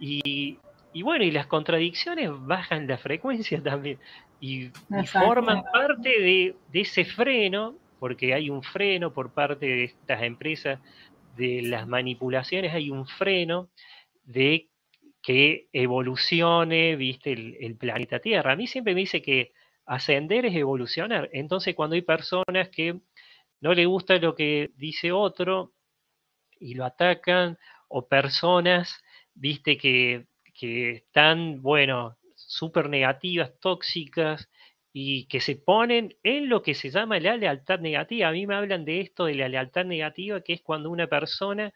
y, 0.00 0.58
bueno, 1.04 1.22
y 1.22 1.30
las 1.30 1.46
contradicciones 1.46 2.30
bajan 2.32 2.88
la 2.88 2.98
frecuencia 2.98 3.62
también 3.62 3.98
y, 4.40 4.70
forman 5.06 5.62
parte 5.72 6.08
de, 6.08 6.56
de, 6.72 6.80
ese 6.80 7.04
freno, 7.04 7.76
porque 8.00 8.34
hay 8.34 8.50
un 8.50 8.64
freno 8.64 9.12
por 9.12 9.30
parte 9.30 9.66
de 9.66 9.84
estas 9.84 10.22
empresas 10.24 10.80
de 11.36 11.62
las 11.62 11.86
manipulaciones, 11.86 12.72
hay 12.72 12.90
un 12.90 13.06
freno 13.06 13.70
de 14.24 14.68
que 15.22 15.68
evolucione, 15.72 16.96
viste, 16.96 17.32
el, 17.32 17.76
planeta 17.76 18.18
Tierra. 18.18 18.52
A 18.52 18.56
mí 18.56 18.66
siempre 18.66 18.94
me 18.94 19.00
dice 19.00 19.22
que 19.22 19.52
ascender 19.86 20.46
es 20.46 20.54
evolucionar. 20.56 21.30
Entonces, 21.32 21.74
cuando 21.74 21.94
hay 21.94 22.02
personas 22.02 22.68
que 22.70 23.00
no 23.60 23.74
le 23.74 23.86
gusta 23.86 24.16
lo 24.16 24.34
que 24.34 24.72
dice 24.76 25.12
otro 25.12 25.72
y 26.58 26.74
lo 26.74 26.84
atacan, 26.84 27.58
o 27.88 28.08
personas, 28.08 29.02
viste, 29.34 29.76
que, 29.76 30.26
que 30.54 30.90
están, 30.92 31.62
bueno, 31.62 32.16
súper 32.34 32.88
negativas, 32.88 33.52
tóxicas, 33.60 34.48
y 34.92 35.26
que 35.26 35.40
se 35.40 35.56
ponen 35.56 36.16
en 36.22 36.48
lo 36.48 36.62
que 36.62 36.74
se 36.74 36.90
llama 36.90 37.18
la 37.20 37.36
lealtad 37.36 37.80
negativa. 37.80 38.28
A 38.28 38.32
mí 38.32 38.46
me 38.46 38.54
hablan 38.54 38.84
de 38.84 39.00
esto 39.00 39.24
de 39.26 39.34
la 39.34 39.48
lealtad 39.48 39.84
negativa, 39.84 40.42
que 40.42 40.52
es 40.54 40.62
cuando 40.62 40.90
una 40.90 41.06
persona 41.06 41.72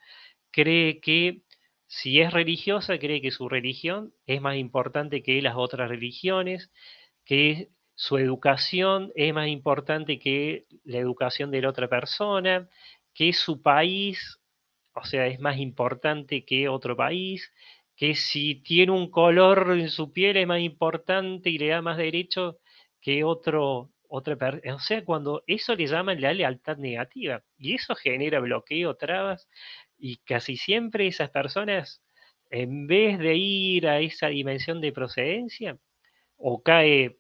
cree 0.51 1.01
que 1.01 1.43
si 1.87 2.21
es 2.21 2.33
religiosa, 2.33 2.99
cree 2.99 3.21
que 3.23 3.31
su 3.31 3.49
religión 3.49 4.13
es 4.27 4.41
más 4.41 4.57
importante 4.57 5.23
que 5.23 5.41
las 5.43 5.57
otras 5.57 5.89
religiones, 5.89 6.71
que 7.25 7.71
su 7.95 8.19
educación 8.19 9.13
es 9.15 9.33
más 9.33 9.49
importante 9.49 10.19
que 10.19 10.67
la 10.85 10.99
educación 10.99 11.51
de 11.51 11.63
la 11.63 11.71
otra 11.71 11.89
persona, 11.89 12.69
que 13.15 13.33
su 13.33 13.63
país, 13.63 14.41
o 14.95 15.05
sea, 15.05 15.27
es 15.27 15.41
más 15.41 15.59
importante 15.59 16.45
que 16.45 16.69
otro 16.69 16.97
país, 16.97 17.53
que 17.97 18.15
si 18.15 18.57
tiene 18.57 18.93
un 18.93 19.11
color 19.11 19.71
en 19.79 19.89
su 19.91 20.13
piel 20.13 20.37
es 20.37 20.47
más 20.47 20.61
importante 20.61 21.51
y 21.51 21.59
le 21.59 21.69
da 21.69 21.83
más 21.83 21.97
derecho 21.97 22.59
que 23.07 23.23
otro, 23.23 23.93
otra 24.09 24.35
persona. 24.35 24.75
O 24.75 24.81
sea, 24.81 25.05
cuando 25.05 25.45
eso 25.47 25.77
le 25.77 25.87
llaman 25.87 26.21
la 26.21 26.33
lealtad 26.35 26.77
negativa 26.77 27.45
y 27.57 27.75
eso 27.77 27.95
genera 27.95 28.41
bloqueo, 28.41 28.97
trabas 28.97 29.49
y 29.97 30.17
casi 30.25 30.57
siempre 30.57 31.07
esas 31.07 31.31
personas, 31.31 32.03
en 32.51 32.89
vez 32.89 33.21
de 33.21 33.37
ir 33.37 33.87
a 33.87 34.01
esa 34.01 34.27
dimensión 34.27 34.81
de 34.81 34.91
procedencia, 34.91 35.79
o 36.37 36.65
cae 36.65 37.19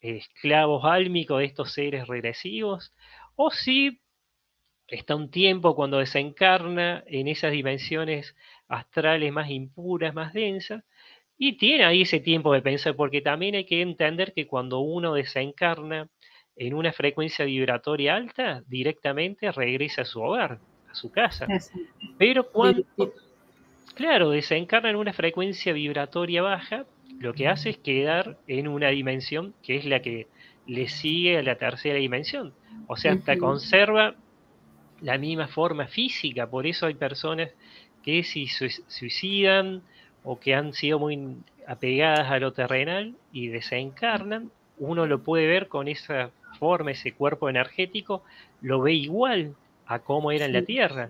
esclavos 0.00 0.84
álmicos 0.84 1.38
de 1.38 1.44
estos 1.44 1.72
seres 1.72 2.08
regresivos, 2.08 2.92
o 3.36 3.52
si 3.52 4.00
está 4.88 5.14
un 5.14 5.30
tiempo 5.30 5.76
cuando 5.76 5.98
desencarna 5.98 7.04
en 7.06 7.28
esas 7.28 7.52
dimensiones 7.52 8.34
astrales 8.66 9.32
más 9.32 9.50
impuras, 9.50 10.14
más 10.14 10.32
densas, 10.32 10.82
y 11.38 11.56
tiene 11.56 11.84
ahí 11.84 12.02
ese 12.02 12.20
tiempo 12.20 12.52
de 12.52 12.62
pensar, 12.62 12.96
porque 12.96 13.20
también 13.20 13.54
hay 13.54 13.64
que 13.64 13.80
entender 13.80 14.32
que 14.34 14.46
cuando 14.46 14.80
uno 14.80 15.14
desencarna 15.14 16.08
en 16.56 16.74
una 16.74 16.92
frecuencia 16.92 17.44
vibratoria 17.44 18.16
alta, 18.16 18.62
directamente 18.66 19.52
regresa 19.52 20.02
a 20.02 20.04
su 20.04 20.20
hogar 20.20 20.58
a 20.90 20.94
su 20.94 21.10
casa. 21.10 21.46
Pero 22.18 22.50
cuando, 22.50 22.84
claro, 23.94 24.30
desencarna 24.30 24.90
en 24.90 24.96
una 24.96 25.12
frecuencia 25.12 25.72
vibratoria 25.72 26.42
baja, 26.42 26.86
lo 27.20 27.32
que 27.32 27.46
hace 27.46 27.70
es 27.70 27.78
quedar 27.78 28.38
en 28.46 28.66
una 28.68 28.88
dimensión 28.88 29.54
que 29.62 29.76
es 29.76 29.84
la 29.84 30.00
que 30.00 30.26
le 30.66 30.88
sigue 30.88 31.38
a 31.38 31.42
la 31.42 31.56
tercera 31.56 31.98
dimensión. 31.98 32.52
O 32.86 32.96
sea, 32.96 33.12
hasta 33.12 33.38
conserva 33.38 34.16
la 35.00 35.18
misma 35.18 35.46
forma 35.46 35.86
física. 35.86 36.50
Por 36.50 36.66
eso 36.66 36.86
hay 36.86 36.94
personas 36.94 37.50
que 38.02 38.24
si 38.24 38.46
suicidan 38.48 39.82
o 40.30 40.38
que 40.38 40.54
han 40.54 40.74
sido 40.74 40.98
muy 40.98 41.38
apegadas 41.66 42.30
a 42.30 42.38
lo 42.38 42.52
terrenal 42.52 43.14
y 43.32 43.48
desencarnan, 43.48 44.50
uno 44.76 45.06
lo 45.06 45.22
puede 45.22 45.46
ver 45.46 45.68
con 45.68 45.88
esa 45.88 46.32
forma, 46.58 46.90
ese 46.90 47.12
cuerpo 47.12 47.48
energético, 47.48 48.22
lo 48.60 48.82
ve 48.82 48.92
igual, 48.92 49.54
a 49.86 50.00
cómo 50.00 50.30
era 50.30 50.44
en 50.44 50.52
la 50.52 50.60
Tierra. 50.60 51.08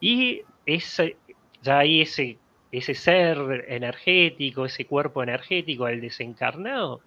Y 0.00 0.42
ese, 0.66 1.14
ya 1.62 1.78
ahí 1.78 2.00
ese, 2.00 2.36
ese 2.72 2.94
ser 2.96 3.64
energético, 3.68 4.64
ese 4.64 4.86
cuerpo 4.86 5.22
energético, 5.22 5.86
el 5.86 6.00
desencarnado, 6.00 7.00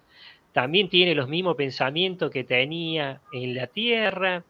también 0.54 0.88
tiene 0.88 1.14
los 1.14 1.28
mismos 1.28 1.56
pensamientos 1.56 2.30
que 2.30 2.44
tenía 2.44 3.20
en 3.30 3.54
la 3.54 3.66
Tierra 3.66 4.42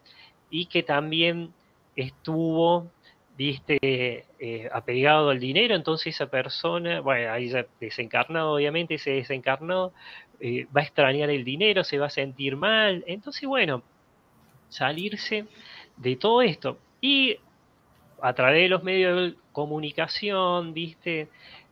y 0.50 0.66
que 0.66 0.84
también 0.84 1.52
estuvo, 1.96 2.92
viste, 3.36 3.78
eh, 3.82 4.68
apegado 4.72 5.30
al 5.30 5.40
dinero, 5.40 5.74
entonces 5.74 6.14
esa 6.14 6.26
persona, 6.26 7.00
bueno, 7.00 7.32
ahí 7.32 7.48
ya 7.48 7.66
desencarnado, 7.80 8.52
obviamente, 8.52 8.98
se 8.98 9.12
desencarnó, 9.12 9.92
eh, 10.40 10.66
va 10.76 10.80
a 10.82 10.84
extrañar 10.84 11.30
el 11.30 11.44
dinero, 11.44 11.84
se 11.84 11.98
va 11.98 12.06
a 12.06 12.10
sentir 12.10 12.56
mal, 12.56 13.04
entonces, 13.06 13.48
bueno, 13.48 13.82
salirse 14.68 15.46
de 15.96 16.16
todo 16.16 16.42
esto. 16.42 16.78
Y 17.00 17.36
a 18.20 18.32
través 18.34 18.62
de 18.62 18.68
los 18.68 18.82
medios 18.82 19.32
de 19.32 19.38
comunicación, 19.52 20.74
viste, 20.74 21.28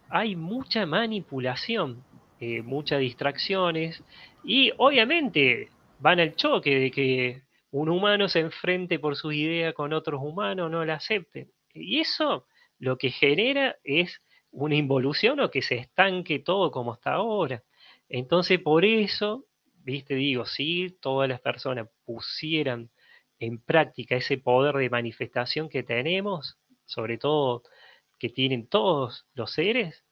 hay 0.09 0.37
mucha 0.37 0.87
manipulación, 0.87 2.03
eh, 2.41 2.63
muchas 2.63 3.01
distracciones, 3.01 4.03
y 4.43 4.73
obviamente 4.79 5.69
van 6.01 6.21
al 6.21 6.35
choque 6.35 6.79
de 6.79 6.91
que 6.91 7.43
un 7.71 7.89
humano 7.89 8.29
se 8.29 8.41
enfrente 8.41 8.99
por 8.99 9.17
su 9.17 9.33
idea 9.33 9.73
con 9.73 9.93
otros 9.93 10.21
humanos, 10.23 10.71
no 10.71 10.85
la 10.85 10.95
acepten. 10.95 11.53
Y 11.73 12.01
eso 12.01 12.47
lo 12.79 12.99
que 12.99 13.11
genera 13.11 13.77
es 13.85 14.23
una 14.51 14.75
involución 14.75 15.41
o 15.41 15.51
que 15.51 15.63
se 15.63 15.77
estanque 15.77 16.41
todo 16.41 16.71
como 16.71 16.95
está 16.95 17.13
ahora. 17.15 17.63
Entonces, 18.09 18.59
por 18.61 18.85
eso, 18.85 19.47
viste, 19.85 20.15
digo, 20.15 20.47
si 20.47 20.97
todas 21.01 21.29
las 21.29 21.41
personas 21.41 21.89
pusieran 22.05 22.91
en 23.39 23.61
práctica 23.61 24.17
ese 24.17 24.39
poder 24.39 24.77
de 24.77 24.91
manifestación 24.91 25.69
que 25.69 25.83
tenemos, 25.83 26.59
sobre 26.85 27.19
todo 27.19 27.63
que 28.19 28.29
tienen 28.29 28.67
todos 28.67 29.27
los 29.35 29.53
seres, 29.53 30.05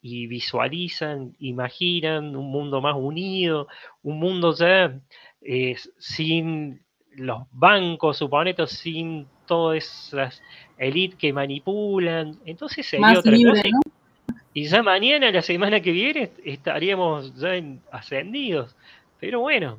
y 0.00 0.26
visualizan, 0.28 1.34
imaginan 1.38 2.36
un 2.36 2.50
mundo 2.50 2.80
más 2.80 2.94
unido, 2.96 3.66
un 4.02 4.18
mundo 4.20 4.54
ya 4.54 5.00
eh, 5.40 5.76
sin 5.98 6.84
los 7.18 7.42
bancos, 7.52 8.18
suponete, 8.18 8.66
sin 8.66 9.26
todas 9.46 9.84
esas 9.84 10.42
élites 10.78 11.18
que 11.18 11.32
manipulan. 11.32 12.38
Entonces 12.46 12.86
sería 12.86 13.18
otra 13.18 13.32
cosa. 13.32 13.62
Y 14.54 14.64
ya 14.64 14.82
mañana, 14.82 15.30
la 15.30 15.42
semana 15.42 15.80
que 15.80 15.92
viene, 15.92 16.30
estaríamos 16.44 17.34
ya 17.36 17.50
ascendidos. 17.92 18.74
Pero 19.20 19.40
bueno, 19.40 19.78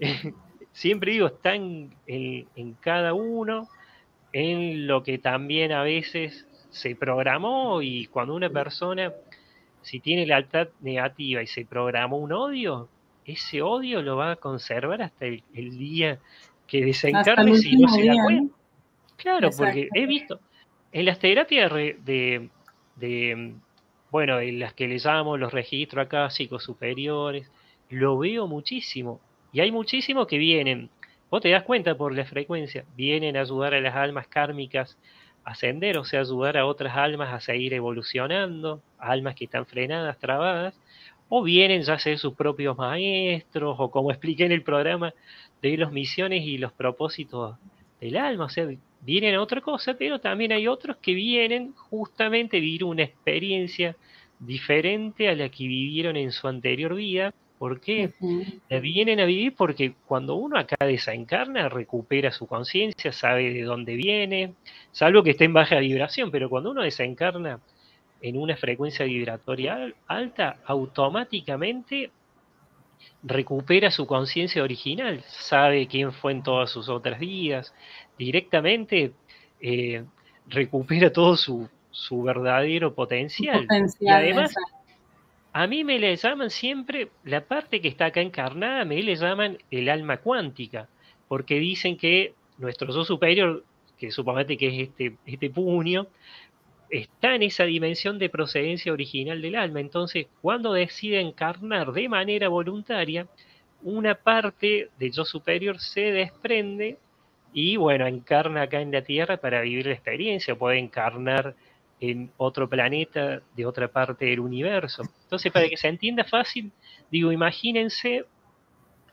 siempre 0.72 1.12
digo, 1.12 1.28
están 1.28 1.94
en, 2.06 2.74
cada 2.80 3.14
uno, 3.14 3.68
en 4.32 4.86
lo 4.86 5.02
que 5.02 5.18
también 5.18 5.72
a 5.72 5.82
veces 5.82 6.46
se 6.70 6.96
programó 6.96 7.82
y 7.82 8.06
cuando 8.06 8.34
una 8.34 8.50
persona, 8.50 9.12
si 9.82 10.00
tiene 10.00 10.26
lealtad 10.26 10.68
negativa 10.80 11.40
y 11.42 11.46
se 11.46 11.64
programó 11.64 12.18
un 12.18 12.32
odio, 12.32 12.88
ese 13.24 13.62
odio 13.62 14.02
lo 14.02 14.16
va 14.16 14.32
a 14.32 14.36
conservar 14.36 15.02
hasta 15.02 15.26
el, 15.26 15.42
día 15.78 16.18
que 16.66 16.84
desencarne 16.84 17.56
si 17.56 17.76
no 17.76 17.88
se 17.88 18.06
da 18.06 18.14
cuenta. 18.22 18.54
Claro, 19.16 19.50
porque 19.56 19.88
he 19.94 20.06
visto 20.06 20.40
en 20.92 21.06
las 21.06 21.18
terapias 21.18 21.72
de, 21.72 22.48
de, 22.96 23.54
bueno, 24.10 24.38
en 24.38 24.60
las 24.60 24.74
que 24.74 24.86
les 24.86 25.04
llamo 25.04 25.36
los 25.36 25.52
registros 25.52 26.06
acá 26.06 26.28
superiores, 26.30 27.50
lo 27.90 28.18
veo 28.18 28.46
muchísimo. 28.46 29.20
Y 29.52 29.60
hay 29.60 29.72
muchísimos 29.72 30.26
que 30.26 30.38
vienen, 30.38 30.90
vos 31.30 31.40
te 31.40 31.50
das 31.50 31.64
cuenta 31.64 31.96
por 31.96 32.14
la 32.14 32.24
frecuencia, 32.24 32.84
vienen 32.96 33.36
a 33.36 33.40
ayudar 33.40 33.74
a 33.74 33.80
las 33.80 33.94
almas 33.94 34.28
kármicas 34.28 34.96
a 35.44 35.50
ascender, 35.50 35.98
o 35.98 36.04
sea, 36.04 36.20
ayudar 36.20 36.56
a 36.56 36.66
otras 36.66 36.96
almas 36.96 37.32
a 37.32 37.40
seguir 37.40 37.74
evolucionando, 37.74 38.80
almas 38.98 39.34
que 39.34 39.44
están 39.44 39.66
frenadas, 39.66 40.18
trabadas, 40.18 40.74
o 41.28 41.42
vienen 41.42 41.82
ya 41.82 41.94
a 41.94 41.98
ser 41.98 42.18
sus 42.18 42.34
propios 42.34 42.76
maestros, 42.76 43.76
o 43.78 43.90
como 43.90 44.10
expliqué 44.10 44.44
en 44.44 44.52
el 44.52 44.62
programa, 44.62 45.12
de 45.70 45.78
los 45.78 45.92
misiones 45.92 46.44
y 46.44 46.58
los 46.58 46.72
propósitos 46.72 47.56
del 48.00 48.16
alma, 48.16 48.46
o 48.46 48.48
sea, 48.48 48.68
vienen 49.00 49.34
a 49.34 49.42
otra 49.42 49.60
cosa, 49.60 49.94
pero 49.94 50.18
también 50.18 50.52
hay 50.52 50.66
otros 50.66 50.96
que 50.96 51.14
vienen 51.14 51.72
justamente 51.72 52.56
a 52.56 52.60
vivir 52.60 52.84
una 52.84 53.02
experiencia 53.02 53.96
diferente 54.38 55.28
a 55.28 55.34
la 55.34 55.48
que 55.48 55.66
vivieron 55.66 56.16
en 56.16 56.32
su 56.32 56.48
anterior 56.48 56.94
vida. 56.94 57.32
¿Por 57.58 57.80
qué? 57.80 58.10
Vienen 58.68 59.20
a 59.20 59.24
vivir 59.24 59.54
porque 59.54 59.94
cuando 60.06 60.34
uno 60.34 60.58
acá 60.58 60.76
desencarna, 60.84 61.68
recupera 61.68 62.30
su 62.30 62.46
conciencia, 62.46 63.12
sabe 63.12 63.52
de 63.54 63.62
dónde 63.62 63.94
viene, 63.94 64.54
salvo 64.92 65.22
que 65.22 65.30
esté 65.30 65.44
en 65.44 65.54
baja 65.54 65.78
vibración, 65.78 66.30
pero 66.30 66.50
cuando 66.50 66.72
uno 66.72 66.82
desencarna 66.82 67.60
en 68.20 68.36
una 68.36 68.56
frecuencia 68.56 69.06
vibratoria 69.06 69.92
alta, 70.08 70.56
automáticamente 70.66 72.10
recupera 73.22 73.90
su 73.90 74.06
conciencia 74.06 74.62
original, 74.62 75.22
sabe 75.26 75.86
quién 75.86 76.12
fue 76.12 76.32
en 76.32 76.42
todas 76.42 76.70
sus 76.70 76.88
otras 76.88 77.18
vidas, 77.18 77.74
directamente 78.18 79.12
eh, 79.60 80.04
recupera 80.46 81.12
todo 81.12 81.36
su, 81.36 81.68
verdadero 82.22 82.94
potencial. 82.94 83.66
y 84.00 84.08
además, 84.08 84.54
a 85.52 85.66
mí 85.66 85.84
me 85.84 85.98
le 85.98 86.16
llaman 86.16 86.50
siempre, 86.50 87.08
la 87.24 87.42
parte 87.42 87.80
que 87.80 87.88
está 87.88 88.06
acá 88.06 88.20
encarnada, 88.20 88.84
me 88.84 89.02
le 89.02 89.16
llaman 89.16 89.58
el 89.70 89.88
alma 89.88 90.18
cuántica, 90.18 90.88
porque 91.28 91.58
dicen 91.58 91.96
que 91.96 92.34
nuestro 92.58 92.92
yo 92.92 93.04
superior, 93.04 93.64
que 93.96 94.10
supongamos 94.10 94.56
que 94.58 94.66
es 94.66 94.88
este, 94.88 95.16
este 95.24 95.50
puño, 95.50 96.08
está 96.90 97.34
en 97.34 97.42
esa 97.42 97.64
dimensión 97.64 98.18
de 98.18 98.28
procedencia 98.28 98.92
original 98.92 99.40
del 99.42 99.56
alma. 99.56 99.80
Entonces, 99.80 100.26
cuando 100.40 100.72
decide 100.72 101.20
encarnar 101.20 101.92
de 101.92 102.08
manera 102.08 102.48
voluntaria, 102.48 103.26
una 103.82 104.14
parte 104.14 104.90
del 104.98 105.12
yo 105.12 105.24
superior 105.24 105.78
se 105.78 106.12
desprende 106.12 106.98
y, 107.52 107.76
bueno, 107.76 108.06
encarna 108.06 108.62
acá 108.62 108.80
en 108.80 108.92
la 108.92 109.02
Tierra 109.02 109.36
para 109.36 109.60
vivir 109.60 109.86
la 109.86 109.92
experiencia, 109.92 110.56
puede 110.56 110.78
encarnar 110.78 111.54
en 112.00 112.30
otro 112.36 112.68
planeta 112.68 113.42
de 113.54 113.66
otra 113.66 113.88
parte 113.88 114.26
del 114.26 114.40
universo. 114.40 115.02
Entonces, 115.22 115.52
para 115.52 115.68
que 115.68 115.76
se 115.76 115.88
entienda 115.88 116.24
fácil, 116.24 116.72
digo, 117.10 117.30
imagínense 117.32 118.24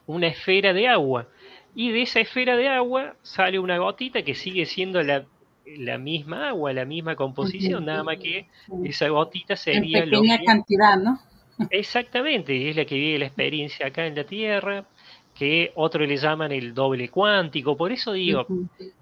una 0.07 0.27
esfera 0.27 0.73
de 0.73 0.88
agua 0.88 1.27
y 1.76 1.91
de 1.91 2.02
esa 2.02 2.19
esfera 2.19 2.57
de 2.57 2.68
agua 2.68 3.15
sale 3.22 3.60
una 3.60 3.77
gotita 3.77 4.23
que 4.23 4.35
sigue 4.35 4.65
siendo 4.65 5.02
la 5.03 5.26
la 5.65 5.97
misma 5.97 6.49
agua, 6.49 6.73
la 6.73 6.85
misma 6.85 7.15
composición, 7.15 7.85
nada 7.85 8.03
más 8.03 8.17
que 8.17 8.47
esa 8.83 9.07
gotita 9.09 9.55
sería... 9.55 9.99
En 9.99 10.09
pequeña 10.09 10.41
cantidad, 10.43 10.97
¿no? 10.97 11.19
Exactamente, 11.69 12.69
es 12.69 12.75
la 12.75 12.85
que 12.85 12.95
vive 12.95 13.19
la 13.19 13.27
experiencia 13.27 13.88
acá 13.88 14.05
en 14.07 14.15
la 14.15 14.23
Tierra, 14.23 14.85
que 15.35 15.71
otros 15.75 16.07
le 16.07 16.17
llaman 16.17 16.51
el 16.51 16.73
doble 16.73 17.09
cuántico. 17.09 17.77
Por 17.77 17.91
eso 17.91 18.13
digo, 18.13 18.45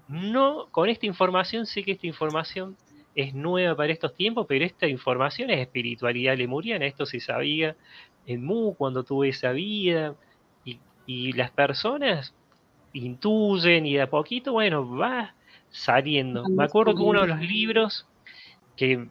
no, 0.08 0.66
con 0.70 0.88
esta 0.88 1.06
información 1.06 1.66
sé 1.66 1.82
que 1.82 1.92
esta 1.92 2.06
información 2.06 2.76
es 3.14 3.34
nueva 3.34 3.74
para 3.76 3.92
estos 3.92 4.14
tiempos, 4.14 4.46
pero 4.48 4.64
esta 4.64 4.86
información 4.86 5.50
es 5.50 5.58
espiritualidad 5.58 6.36
lemuriana, 6.36 6.86
esto 6.86 7.06
se 7.06 7.20
sabía 7.20 7.76
en 8.26 8.44
Mu 8.44 8.74
cuando 8.74 9.02
tuve 9.02 9.30
esa 9.30 9.52
vida, 9.52 10.14
y, 10.64 10.78
y 11.06 11.32
las 11.32 11.50
personas 11.50 12.34
intuyen 12.92 13.86
y 13.86 13.94
de 13.94 14.02
a 14.02 14.10
poquito, 14.10 14.52
bueno, 14.52 14.96
va 14.96 15.34
saliendo. 15.70 16.48
Me 16.48 16.64
acuerdo 16.64 16.94
que 16.94 17.02
uno 17.02 17.22
de 17.22 17.28
los 17.28 17.40
libros 17.40 18.06
que, 18.76 19.06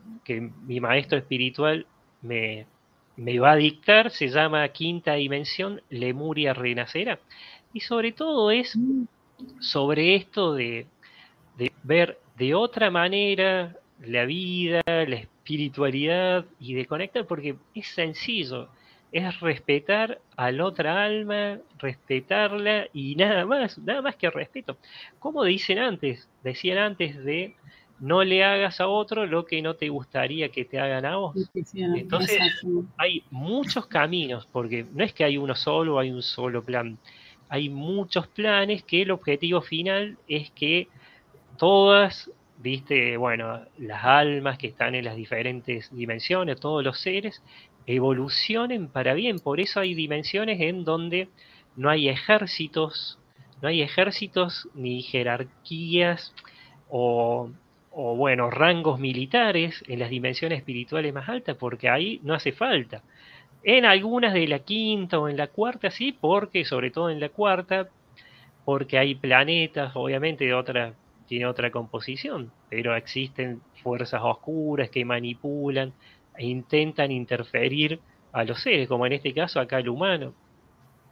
mi 0.66 0.80
maestro 0.80 1.18
espiritual 1.18 1.86
me, 2.22 2.66
me 3.16 3.40
va 3.40 3.52
a 3.52 3.56
dictar 3.56 4.12
se 4.12 4.30
llama 4.30 4.68
Quinta 4.70 5.14
Dimensión, 5.14 5.82
Lemuria 5.90 6.54
Renacera. 6.54 7.20
Y 7.74 7.82
sobre 7.82 8.12
todo 8.12 8.52
es 8.52 8.78
sobre 9.60 10.16
esto 10.16 10.54
de, 10.54 10.88
de 11.58 11.72
ver 11.84 12.20
de 12.38 12.56
otra 12.56 12.90
manera 12.90 13.76
la 14.02 14.26
vida, 14.26 14.82
la 14.86 15.16
espiritualidad 15.16 16.46
y 16.60 16.74
de 16.74 16.86
conectar, 16.86 17.26
porque 17.26 17.56
es 17.76 17.88
sencillo 17.88 18.70
es 19.12 19.40
respetar 19.40 20.20
a 20.36 20.52
la 20.52 20.66
otra 20.66 21.04
alma, 21.04 21.58
respetarla 21.80 22.88
y 22.94 23.16
nada 23.16 23.46
más, 23.46 23.78
nada 23.80 24.02
más 24.02 24.16
que 24.16 24.30
respeto. 24.30 24.78
Como 25.20 25.44
dicen 25.44 25.80
antes, 25.80 26.30
decían 26.44 26.78
antes 26.78 27.24
de 27.24 27.56
no 28.00 28.24
le 28.24 28.44
hagas 28.44 28.80
a 28.80 28.88
otro 28.88 29.26
lo 29.26 29.46
que 29.46 29.62
no 29.62 29.76
te 29.76 29.90
gustaría 29.90 30.50
que 30.50 30.66
te 30.66 30.80
hagan 30.80 31.06
a 31.06 31.18
vos. 31.18 31.36
Entonces 31.74 32.40
hay 32.98 33.24
muchos 33.30 33.88
caminos, 33.88 34.48
porque 34.52 34.86
no 34.94 35.04
es 35.04 35.14
que 35.14 35.24
hay 35.24 35.38
uno 35.38 35.56
solo, 35.56 36.00
hay 36.00 36.12
un 36.12 36.22
solo 36.22 36.64
plan. 36.64 36.98
Hay 37.50 37.70
muchos 37.70 38.28
planes 38.28 38.84
que 38.84 39.02
el 39.02 39.12
objetivo 39.12 39.62
final 39.62 40.18
es 40.28 40.52
que 40.52 40.88
todas, 41.58 42.32
viste, 42.60 43.18
bueno, 43.18 43.62
las 43.78 44.04
almas 44.06 44.58
que 44.58 44.68
están 44.68 44.96
en 44.96 45.04
las 45.04 45.16
diferentes 45.16 45.94
dimensiones, 45.94 46.60
todos 46.60 46.84
los 46.84 47.00
seres, 47.00 47.42
evolucionen 47.90 48.88
para 48.88 49.16
bien. 49.16 49.40
Por 49.40 49.60
eso 49.60 49.80
hay 49.80 49.96
dimensiones 49.96 50.62
en 50.62 50.84
donde 50.84 51.28
no 51.76 51.90
hay 51.90 52.08
ejércitos, 52.08 53.18
no 53.62 53.68
hay 53.68 53.82
ejércitos 53.82 54.70
ni 54.76 55.02
jerarquías 55.02 56.34
o, 56.88 57.50
o 57.92 58.16
bueno, 58.16 58.52
rangos 58.52 59.00
militares 59.00 59.84
en 59.88 60.00
las 60.00 60.12
dimensiones 60.12 60.60
espirituales 60.60 61.14
más 61.14 61.28
altas, 61.28 61.58
porque 61.58 61.90
ahí 61.90 62.20
no 62.24 62.36
hace 62.36 62.52
falta. 62.52 63.02
En 63.64 63.86
algunas 63.86 64.34
de 64.34 64.48
la 64.48 64.60
quinta 64.60 65.18
o 65.18 65.28
en 65.28 65.36
la 65.36 65.48
cuarta 65.48 65.90
sí, 65.90 66.12
porque 66.12 66.66
sobre 66.66 66.92
todo 66.92 67.10
en 67.10 67.20
la 67.20 67.30
cuarta, 67.30 67.90
porque 68.66 69.00
hay 69.00 69.16
planetas, 69.16 69.96
obviamente, 69.96 70.46
de 70.46 70.54
otra 70.54 70.94
tiene 71.30 71.46
otra 71.46 71.70
composición, 71.70 72.52
pero 72.70 72.96
existen 72.96 73.62
fuerzas 73.84 74.20
oscuras 74.24 74.90
que 74.90 75.06
manipulan 75.06 75.94
intentan 76.40 77.12
interferir 77.12 78.00
a 78.32 78.44
los 78.44 78.62
seres, 78.62 78.88
como 78.88 79.06
en 79.06 79.14
este 79.14 79.34
caso 79.34 79.60
acá 79.60 79.80
el 79.80 79.90
humano. 79.90 80.34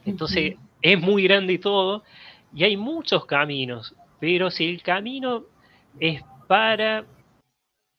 Entonces 0.05 0.55
es 0.81 0.99
muy 0.99 1.23
grande 1.23 1.57
todo 1.57 2.03
y 2.53 2.63
hay 2.63 2.77
muchos 2.77 3.25
caminos, 3.25 3.95
pero 4.19 4.49
si 4.49 4.69
el 4.69 4.81
camino 4.81 5.45
es 5.99 6.21
para 6.47 7.05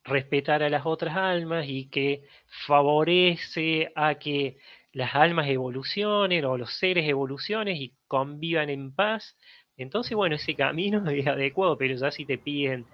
respetar 0.04 0.62
a 0.62 0.70
las 0.70 0.86
otras 0.86 1.16
almas 1.16 1.66
y 1.68 1.86
que 1.86 2.22
favorece 2.66 3.92
a 3.94 4.14
que 4.14 4.56
las 4.92 5.14
almas 5.14 5.48
evolucionen 5.48 6.44
o 6.46 6.56
los 6.56 6.72
seres 6.78 7.06
evolucionen 7.06 7.76
y 7.76 7.92
convivan 8.06 8.70
en 8.70 8.94
paz, 8.94 9.36
entonces, 9.76 10.16
bueno, 10.16 10.34
ese 10.34 10.54
camino 10.54 11.06
es 11.10 11.26
adecuado, 11.26 11.78
pero 11.78 11.94
ya 11.94 12.10
si 12.10 12.26
te 12.26 12.36
piden 12.36 12.84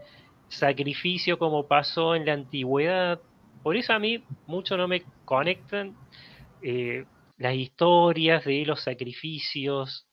sacrificio 0.49 1.39
como 1.39 1.67
pasó 1.67 2.15
en 2.15 2.27
la 2.27 2.35
antigüedad, 2.35 3.21
por 3.65 3.79
eso 3.79 3.95
a 3.95 3.99
mí 3.99 4.23
mucho 4.47 4.77
no 4.77 4.87
me 4.87 5.03
conectan 5.25 5.97
eh, 6.63 7.07
las 7.39 7.55
historias 7.55 8.45
de 8.45 8.67
los 8.67 8.83
sacrificios 8.83 10.07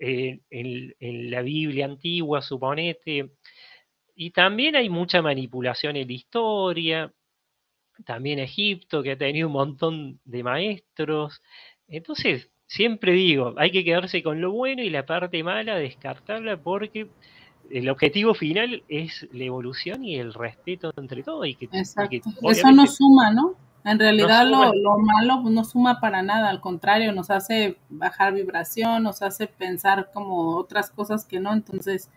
eh, 0.00 0.40
en, 0.48 0.94
en, 0.98 1.30
la 1.30 1.42
Biblia 1.42 1.84
antigua, 1.84 2.40
suponete. 2.40 3.30
Y 4.16 4.30
también 4.30 4.74
hay 4.74 4.88
mucha 4.88 5.20
manipulación 5.20 5.96
en 5.96 6.08
la 6.08 6.14
historia, 6.14 7.12
también 8.06 8.38
Egipto, 8.38 9.02
que 9.02 9.12
ha 9.12 9.18
tenido 9.18 9.48
un 9.48 9.52
montón 9.52 10.20
de 10.24 10.42
maestros. 10.42 11.42
Entonces, 11.86 12.50
siempre 12.66 13.12
digo, 13.12 13.54
hay 13.58 13.70
que 13.70 13.84
quedarse 13.84 14.22
con 14.22 14.40
lo 14.40 14.50
bueno 14.52 14.82
y 14.82 14.88
la 14.88 15.04
parte 15.04 15.42
mala 15.44 15.76
descartarla 15.76 16.56
porque 16.62 17.08
el 17.70 17.88
objetivo 17.88 18.34
final 18.34 18.82
es 18.88 19.26
la 19.32 19.44
evolución 19.44 20.04
y 20.04 20.16
el 20.16 20.34
respeto 20.34 20.92
entre 20.96 21.22
todos. 21.22 21.46
Y 21.46 21.54
que, 21.54 21.68
Eso 21.72 22.70
no 22.72 22.86
suma, 22.86 23.30
¿no? 23.32 23.54
En 23.84 23.98
realidad 23.98 24.46
lo, 24.46 24.72
lo, 24.74 24.98
malo 24.98 25.42
no 25.42 25.62
suma 25.62 26.00
para 26.00 26.22
nada, 26.22 26.48
al 26.48 26.62
contrario, 26.62 27.12
nos 27.12 27.30
hace 27.30 27.76
bajar 27.90 28.32
vibración, 28.32 29.02
nos 29.02 29.20
hace 29.20 29.46
pensar 29.46 30.10
como 30.14 30.56
otras 30.56 30.90
cosas 30.90 31.26
que 31.26 31.38
no, 31.38 31.52
entonces 31.52 32.08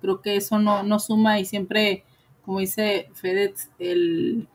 creo 0.00 0.20
que 0.20 0.36
eso 0.36 0.60
no, 0.60 0.84
no 0.84 1.00
suma 1.00 1.40
y 1.40 1.44
siempre, 1.44 2.04
como 2.44 2.60
dice 2.60 3.08
FedEx, 3.14 3.70
el, 3.80 4.46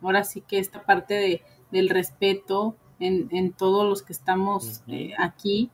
ahora 0.00 0.22
sí 0.22 0.42
que 0.46 0.60
esta 0.60 0.84
parte 0.84 1.14
de, 1.14 1.42
del 1.72 1.88
respeto 1.88 2.76
en, 3.00 3.28
en 3.32 3.52
todos 3.52 3.84
los 3.84 4.02
que 4.02 4.12
estamos 4.12 4.84
eh, 4.86 5.14
aquí, 5.18 5.70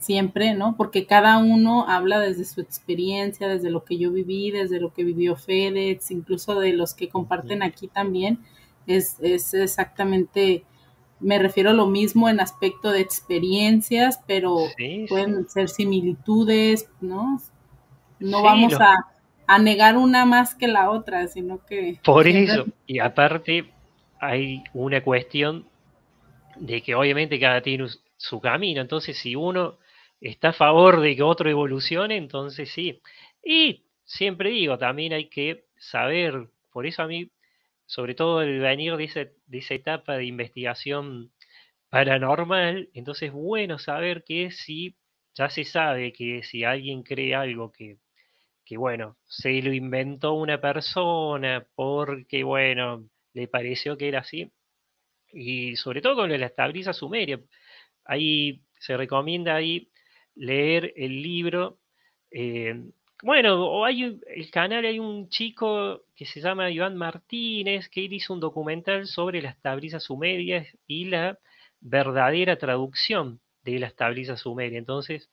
siempre, 0.00 0.54
¿no? 0.54 0.76
Porque 0.76 1.06
cada 1.06 1.38
uno 1.38 1.88
habla 1.88 2.18
desde 2.18 2.44
su 2.44 2.60
experiencia, 2.60 3.48
desde 3.48 3.70
lo 3.70 3.84
que 3.84 3.98
yo 3.98 4.10
viví, 4.10 4.50
desde 4.50 4.80
lo 4.80 4.92
que 4.92 5.04
vivió 5.04 5.36
FedEx, 5.36 6.10
incluso 6.10 6.58
de 6.58 6.72
los 6.72 6.94
que 6.94 7.08
comparten 7.08 7.62
aquí 7.62 7.86
también, 7.86 8.40
es, 8.86 9.18
es 9.20 9.54
exactamente, 9.54 10.64
me 11.20 11.38
refiero 11.38 11.70
a 11.70 11.74
lo 11.74 11.86
mismo 11.86 12.28
en 12.28 12.40
aspecto 12.40 12.90
de 12.90 13.00
experiencias, 13.00 14.20
pero 14.26 14.56
pueden 15.08 15.48
ser 15.48 15.68
similitudes, 15.68 16.88
¿no? 17.00 17.40
No 18.18 18.42
vamos 18.42 18.74
a, 18.74 18.94
a, 19.46 19.58
negar 19.58 19.96
una 19.96 20.24
más 20.24 20.54
que 20.54 20.66
la 20.66 20.90
otra, 20.90 21.28
sino 21.28 21.64
que... 21.66 21.98
Por 22.02 22.26
eso, 22.26 22.66
y 22.86 22.98
aparte 22.98 23.70
hay 24.18 24.62
una 24.74 25.02
cuestión 25.02 25.66
de 26.56 26.82
que 26.82 26.94
obviamente 26.94 27.38
cada 27.38 27.62
tiene 27.62 27.86
su 28.16 28.40
camino, 28.40 28.80
entonces 28.80 29.16
si 29.18 29.34
uno 29.34 29.76
está 30.20 30.50
a 30.50 30.52
favor 30.52 31.00
de 31.00 31.16
que 31.16 31.22
otro 31.22 31.50
evolucione, 31.50 32.16
entonces 32.16 32.70
sí. 32.70 33.00
Y 33.44 33.86
siempre 34.04 34.50
digo, 34.50 34.78
también 34.78 35.12
hay 35.12 35.28
que 35.28 35.66
saber, 35.78 36.50
por 36.72 36.86
eso 36.86 37.02
a 37.02 37.06
mí, 37.08 37.30
sobre 37.86 38.14
todo 38.14 38.42
el 38.42 38.60
venir 38.60 38.96
de, 38.96 39.34
de 39.46 39.58
esa 39.58 39.74
etapa 39.74 40.16
de 40.16 40.24
investigación 40.26 41.32
paranormal, 41.90 42.90
entonces 42.94 43.28
es 43.28 43.32
bueno 43.34 43.78
saber 43.78 44.24
que 44.24 44.50
si 44.50 44.96
ya 45.34 45.50
se 45.50 45.64
sabe 45.64 46.12
que 46.12 46.42
si 46.42 46.64
alguien 46.64 47.02
cree 47.02 47.34
algo 47.34 47.72
que, 47.72 47.98
que, 48.64 48.76
bueno, 48.76 49.16
se 49.26 49.62
lo 49.62 49.72
inventó 49.74 50.34
una 50.34 50.60
persona 50.60 51.66
porque, 51.74 52.44
bueno, 52.44 53.08
le 53.34 53.48
pareció 53.48 53.96
que 53.96 54.08
era 54.08 54.20
así, 54.20 54.52
y 55.32 55.76
sobre 55.76 56.02
todo 56.02 56.16
con 56.16 56.30
la 56.30 56.46
estabiliza 56.46 56.92
sumeria. 56.92 57.40
Ahí 58.04 58.62
se 58.78 58.96
recomienda 58.96 59.54
ahí 59.56 59.89
leer 60.34 60.92
el 60.96 61.22
libro. 61.22 61.78
Eh, 62.30 62.74
bueno, 63.22 63.84
hay 63.84 64.18
el 64.26 64.50
canal, 64.50 64.84
hay 64.84 64.98
un 64.98 65.28
chico 65.28 66.02
que 66.16 66.24
se 66.26 66.40
llama 66.40 66.70
Iván 66.70 66.96
Martínez, 66.96 67.88
que 67.88 68.04
él 68.04 68.12
hizo 68.14 68.32
un 68.32 68.40
documental 68.40 69.06
sobre 69.06 69.42
las 69.42 69.60
tablizas 69.60 70.04
sumerias 70.04 70.66
y 70.86 71.06
la 71.06 71.38
verdadera 71.80 72.56
traducción 72.56 73.40
de 73.62 73.78
las 73.78 73.94
tablizas 73.94 74.40
sumerias. 74.40 74.78
Entonces, 74.78 75.30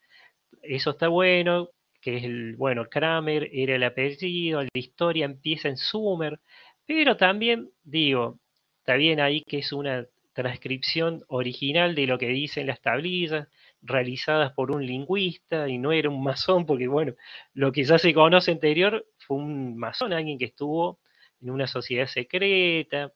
eso 0.61 0.91
está 0.91 1.07
bueno, 1.07 1.69
que 2.01 2.17
es 2.17 2.23
el, 2.23 2.55
bueno, 2.55 2.89
Kramer 2.89 3.49
era 3.53 3.75
el 3.75 3.83
apellido, 3.83 4.63
la 4.63 4.69
historia 4.73 5.25
empieza 5.25 5.69
en 5.69 5.77
Sumer, 5.77 6.39
pero 6.85 7.17
también 7.17 7.69
digo, 7.83 8.39
está 8.79 8.95
bien 8.95 9.19
ahí 9.19 9.43
que 9.43 9.59
es 9.59 9.71
una 9.73 10.05
transcripción 10.33 11.23
original 11.27 11.95
de 11.95 12.07
lo 12.07 12.17
que 12.17 12.27
dicen 12.27 12.67
las 12.67 12.81
tablillas, 12.81 13.47
realizadas 13.81 14.53
por 14.53 14.71
un 14.71 14.85
lingüista 14.85 15.67
y 15.69 15.77
no 15.77 15.91
era 15.91 16.09
un 16.09 16.23
masón, 16.23 16.65
porque 16.65 16.87
bueno, 16.87 17.13
lo 17.53 17.71
que 17.71 17.83
ya 17.83 17.97
se 17.97 18.13
conoce 18.13 18.51
anterior 18.51 19.05
fue 19.19 19.37
un 19.37 19.77
masón, 19.77 20.13
alguien 20.13 20.37
que 20.37 20.45
estuvo 20.45 20.99
en 21.41 21.51
una 21.51 21.67
sociedad 21.67 22.07
secreta 22.07 23.13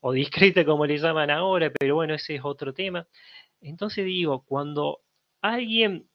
o 0.00 0.12
discreta 0.12 0.64
como 0.66 0.86
le 0.86 0.98
llaman 0.98 1.30
ahora, 1.30 1.72
pero 1.78 1.96
bueno, 1.96 2.14
ese 2.14 2.36
es 2.36 2.42
otro 2.44 2.74
tema. 2.74 3.06
Entonces 3.60 4.04
digo, 4.04 4.44
cuando 4.44 5.02
alguien 5.40 6.08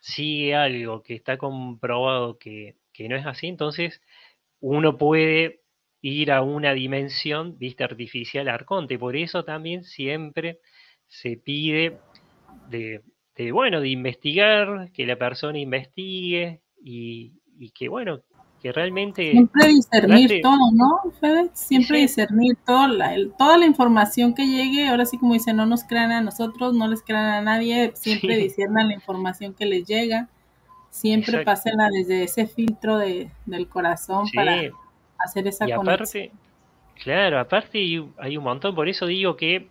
sigue 0.00 0.54
algo 0.54 1.02
que 1.02 1.14
está 1.14 1.38
comprobado 1.38 2.38
que, 2.38 2.76
que 2.92 3.08
no 3.08 3.16
es 3.16 3.26
así, 3.26 3.48
entonces 3.48 4.00
uno 4.60 4.96
puede 4.98 5.62
ir 6.00 6.32
a 6.32 6.42
una 6.42 6.72
dimensión, 6.74 7.58
vista 7.58 7.84
artificial, 7.84 8.48
arconte. 8.48 8.98
Por 8.98 9.16
eso 9.16 9.44
también 9.44 9.84
siempre 9.84 10.60
se 11.08 11.36
pide 11.36 11.98
de, 12.68 13.02
bueno, 13.52 13.80
de 13.80 13.88
investigar, 13.88 14.90
que 14.92 15.06
la 15.06 15.16
persona 15.16 15.58
investigue 15.58 16.60
y, 16.82 17.32
que, 17.74 17.88
bueno, 17.88 18.20
que 18.60 18.72
realmente... 18.72 19.30
Siempre 19.30 19.68
discernir 19.68 20.40
todo, 20.42 20.72
¿no, 20.72 21.10
Fede? 21.20 21.50
Siempre 21.52 22.00
discernir 22.00 22.56
toda 22.66 22.88
la, 22.88 23.14
toda 23.38 23.58
la 23.58 23.66
información 23.66 24.34
que 24.34 24.46
llegue, 24.46 24.88
ahora 24.88 25.04
sí 25.04 25.18
como 25.18 25.34
dice, 25.34 25.52
no 25.52 25.66
nos 25.66 25.84
crean 25.84 26.10
a 26.10 26.20
nosotros, 26.20 26.74
no 26.74 26.88
les 26.88 27.02
crean 27.02 27.26
a 27.26 27.42
nadie, 27.42 27.92
siempre 27.94 28.36
discernan 28.36 28.88
la 28.88 28.94
información 28.94 29.54
que 29.54 29.66
les 29.66 29.86
llega, 29.86 30.28
siempre 30.90 31.44
pásenla 31.44 31.90
desde 31.90 32.24
ese 32.24 32.46
filtro 32.46 32.98
de, 32.98 33.30
del 33.46 33.68
corazón 33.68 34.26
para 34.34 34.62
hacer 35.18 35.46
esa 35.46 35.68
y 35.68 35.72
aparte, 35.72 36.32
Claro, 37.02 37.38
aparte 37.38 37.78
hay 38.18 38.36
un 38.36 38.44
montón, 38.44 38.74
por 38.74 38.88
eso 38.88 39.06
digo 39.06 39.36
que 39.36 39.68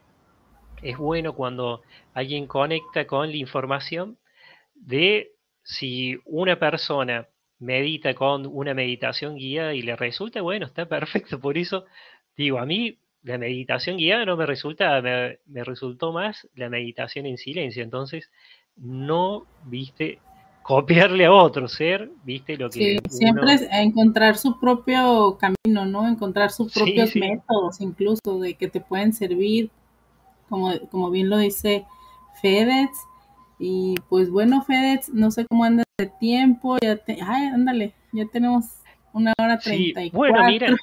es 0.81 0.97
bueno 0.97 1.33
cuando 1.33 1.81
alguien 2.13 2.47
conecta 2.47 3.07
con 3.07 3.29
la 3.29 3.37
información 3.37 4.17
de 4.75 5.31
si 5.63 6.17
una 6.25 6.59
persona 6.59 7.27
medita 7.59 8.13
con 8.13 8.45
una 8.45 8.73
meditación 8.73 9.35
guiada 9.35 9.73
y 9.73 9.81
le 9.81 9.95
resulta, 9.95 10.41
bueno, 10.41 10.67
está 10.67 10.85
perfecto. 10.87 11.39
Por 11.39 11.57
eso 11.57 11.85
digo, 12.35 12.59
a 12.59 12.65
mí 12.65 12.97
la 13.23 13.37
meditación 13.37 13.97
guiada 13.97 14.25
no 14.25 14.37
me 14.37 14.45
resulta, 14.45 15.01
me, 15.01 15.39
me 15.45 15.63
resultó 15.63 16.13
más 16.13 16.47
la 16.55 16.69
meditación 16.69 17.25
en 17.25 17.37
silencio. 17.37 17.83
Entonces, 17.83 18.29
no, 18.77 19.45
viste, 19.65 20.19
copiarle 20.67 21.25
a 21.25 21.33
otro 21.33 21.67
ser, 21.67 22.11
viste 22.23 22.57
lo 22.57 22.69
que... 22.69 22.99
Sí, 23.09 23.17
siempre 23.17 23.53
es 23.53 23.67
encontrar 23.71 24.37
su 24.37 24.59
propio 24.59 25.37
camino, 25.39 25.85
¿no? 25.85 26.07
Encontrar 26.07 26.51
sus 26.51 26.73
propios 26.73 27.15
métodos 27.15 27.81
incluso 27.81 28.39
de 28.39 28.53
que 28.53 28.67
te 28.67 28.81
pueden 28.81 29.13
servir, 29.13 29.71
como, 30.49 30.77
como 30.89 31.09
bien 31.11 31.29
lo 31.29 31.37
dice 31.37 31.85
Fedex. 32.41 32.91
Y 33.59 33.95
pues 34.09 34.29
bueno, 34.29 34.61
Fedex, 34.63 35.09
no 35.09 35.31
sé 35.31 35.45
cómo 35.45 35.63
andas 35.63 35.85
de 35.97 36.07
tiempo, 36.07 36.77
ya 36.81 36.97
te... 36.97 37.17
Ay, 37.21 37.47
ándale, 37.47 37.93
ya 38.11 38.25
tenemos 38.25 38.65
una 39.13 39.33
hora 39.39 39.57
treinta 39.57 40.03
y 40.03 40.11
Bueno, 40.11 40.43
mira, 40.45 40.75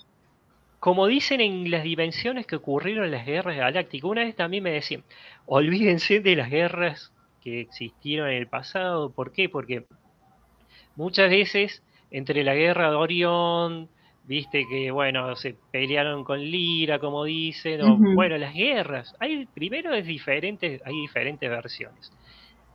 como 0.81 1.07
dicen 1.07 1.41
en 1.41 1.71
las 1.71 1.85
dimensiones 1.85 2.47
que 2.47 2.57
ocurrieron 2.57 3.05
en 3.05 3.13
las 3.13 3.25
guerras 3.25 3.57
galácticas, 3.57 4.11
una 4.11 4.25
vez 4.25 4.35
también 4.35 4.63
me 4.63 4.71
decían, 4.73 5.05
olvídense 5.47 6.21
de 6.21 6.37
las 6.37 6.51
guerras 6.51 7.13
que 7.41 7.61
existieron 7.61 8.29
en 8.29 8.37
el 8.37 8.49
pasado. 8.49 9.11
¿Por 9.11 9.33
qué? 9.33 9.49
Porque 9.49 9.87
muchas 10.97 11.31
veces 11.31 11.83
entre 12.11 12.45
la 12.45 12.55
guerra 12.55 12.91
de 12.91 12.97
Orión, 12.97 13.89
viste 14.27 14.67
que, 14.69 14.91
bueno, 14.91 15.37
se 15.37 15.57
pelearon 15.71 16.25
con 16.25 16.41
Lira, 16.41 16.99
como 16.99 17.25
dicen, 17.25 17.83
o, 17.83 17.97
bueno, 18.15 18.37
las 18.39 18.55
guerras, 18.55 19.15
hay, 19.21 19.47
primero 19.47 19.93
es 19.95 20.07
diferente, 20.07 20.81
hay 20.85 20.95
diferentes 20.95 21.49
versiones. 21.49 22.13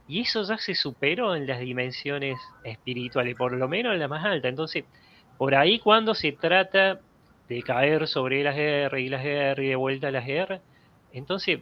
Y 0.07 0.21
eso 0.21 0.43
ya 0.43 0.57
se 0.57 0.73
superó 0.73 1.35
en 1.35 1.45
las 1.45 1.59
dimensiones 1.59 2.39
espirituales, 2.63 3.35
por 3.35 3.53
lo 3.53 3.67
menos 3.67 3.93
en 3.93 3.99
la 3.99 4.07
más 4.07 4.25
alta. 4.25 4.47
Entonces, 4.47 4.85
por 5.37 5.53
ahí 5.55 5.79
cuando 5.79 6.15
se 6.15 6.31
trata 6.31 6.99
de 7.47 7.61
caer 7.61 8.07
sobre 8.07 8.43
las 8.43 8.57
R 8.57 8.99
y 8.99 9.09
las 9.09 9.23
R 9.23 9.63
y 9.63 9.69
de 9.69 9.75
vuelta 9.75 10.07
a 10.07 10.11
las 10.11 10.27
R, 10.27 10.61
entonces 11.13 11.59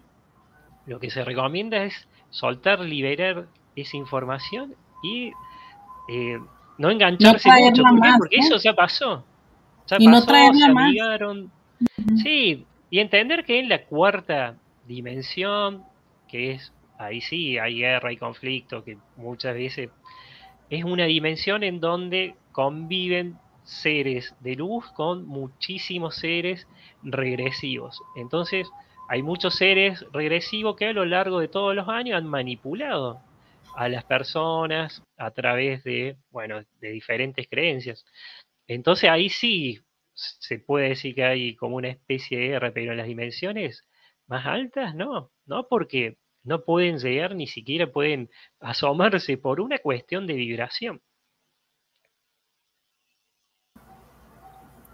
lo 0.85 0.99
que 0.99 1.09
se 1.09 1.23
recomienda 1.23 1.83
es 1.83 2.07
soltar, 2.29 2.79
liberar 2.79 3.47
esa 3.75 3.97
información 3.97 4.75
y 5.03 5.31
eh, 6.09 6.39
no 6.77 6.89
engancharse 6.89 7.49
mucho. 7.49 7.83
Porque 8.17 8.37
eso 8.37 8.57
ya 8.57 8.73
pasó. 8.73 9.25
Y 9.99 10.05
pasó, 10.05 10.31
no 10.31 10.53
se 10.53 10.65
amigaron. 10.65 11.51
Sí, 12.23 12.65
y 12.89 12.99
entender 12.99 13.45
que 13.45 13.59
en 13.59 13.69
la 13.69 13.83
cuarta 13.85 14.55
dimensión, 14.87 15.83
que 16.27 16.51
es, 16.51 16.73
ahí 16.97 17.21
sí, 17.21 17.57
hay 17.57 17.79
guerra 17.79 18.11
y 18.11 18.17
conflicto, 18.17 18.83
que 18.83 18.97
muchas 19.15 19.53
veces 19.53 19.89
es 20.69 20.83
una 20.83 21.05
dimensión 21.05 21.63
en 21.63 21.79
donde 21.79 22.35
conviven 22.51 23.37
seres 23.63 24.33
de 24.39 24.55
luz 24.55 24.89
con 24.93 25.25
muchísimos 25.25 26.15
seres 26.15 26.67
regresivos. 27.03 28.01
Entonces, 28.15 28.69
hay 29.09 29.21
muchos 29.21 29.55
seres 29.55 30.05
regresivos 30.11 30.75
que 30.75 30.87
a 30.87 30.93
lo 30.93 31.05
largo 31.05 31.39
de 31.39 31.47
todos 31.47 31.75
los 31.75 31.87
años 31.87 32.17
han 32.17 32.27
manipulado 32.27 33.21
a 33.75 33.89
las 33.89 34.03
personas 34.05 35.03
a 35.17 35.31
través 35.31 35.83
de, 35.83 36.17
bueno, 36.31 36.61
de 36.81 36.91
diferentes 36.91 37.47
creencias. 37.47 38.05
Entonces 38.67 39.09
ahí 39.09 39.29
sí 39.29 39.79
se 40.13 40.59
puede 40.59 40.89
decir 40.89 41.15
que 41.15 41.23
hay 41.23 41.55
como 41.55 41.75
una 41.77 41.89
especie 41.89 42.37
de 42.39 42.49
R, 42.49 42.71
pero 42.71 42.91
en 42.91 42.97
las 42.97 43.07
dimensiones 43.07 43.87
más 44.27 44.45
altas 44.45 44.95
no, 44.95 45.31
no 45.45 45.67
porque 45.67 46.17
no 46.43 46.63
pueden 46.63 46.97
llegar, 46.97 47.35
ni 47.35 47.47
siquiera 47.47 47.91
pueden 47.91 48.29
asomarse 48.59 49.37
por 49.37 49.61
una 49.61 49.77
cuestión 49.79 50.27
de 50.27 50.33
vibración. 50.33 51.01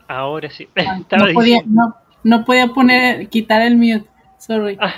Ahora 0.08 0.50
sí. 0.50 0.68
no, 1.12 2.44
podía, 2.44 2.68
poner, 2.68 3.30
quitar 3.30 3.62
el 3.62 3.78
mute, 3.78 4.10
sorry. 4.38 4.78
Ah, 4.80 4.96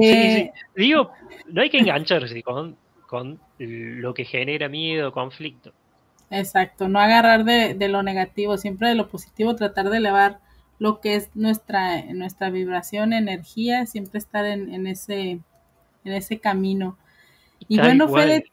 eh, 0.00 0.50
Digo, 0.74 1.10
no 1.46 1.62
hay 1.62 1.70
que 1.70 1.78
engancharse 1.78 2.42
con, 2.42 2.76
con 3.06 3.40
lo 3.58 4.14
que 4.14 4.24
genera 4.24 4.68
miedo, 4.68 5.12
conflicto. 5.12 5.72
Exacto, 6.30 6.88
no 6.88 7.00
agarrar 7.00 7.44
de, 7.44 7.88
lo 7.88 8.02
negativo, 8.02 8.58
siempre 8.58 8.88
de 8.88 8.94
lo 8.94 9.08
positivo, 9.08 9.56
tratar 9.56 9.88
de 9.88 9.96
elevar 9.96 10.40
lo 10.78 11.00
que 11.00 11.16
es 11.16 11.30
nuestra, 11.34 12.02
nuestra 12.12 12.50
vibración, 12.50 13.12
energía, 13.12 13.86
siempre 13.86 14.18
estar 14.18 14.44
en, 14.44 14.86
ese, 14.86 15.40
en 16.04 16.12
ese 16.12 16.38
camino. 16.38 16.96
Y 17.66 17.78
bueno, 17.78 18.08
Fede, 18.08 18.44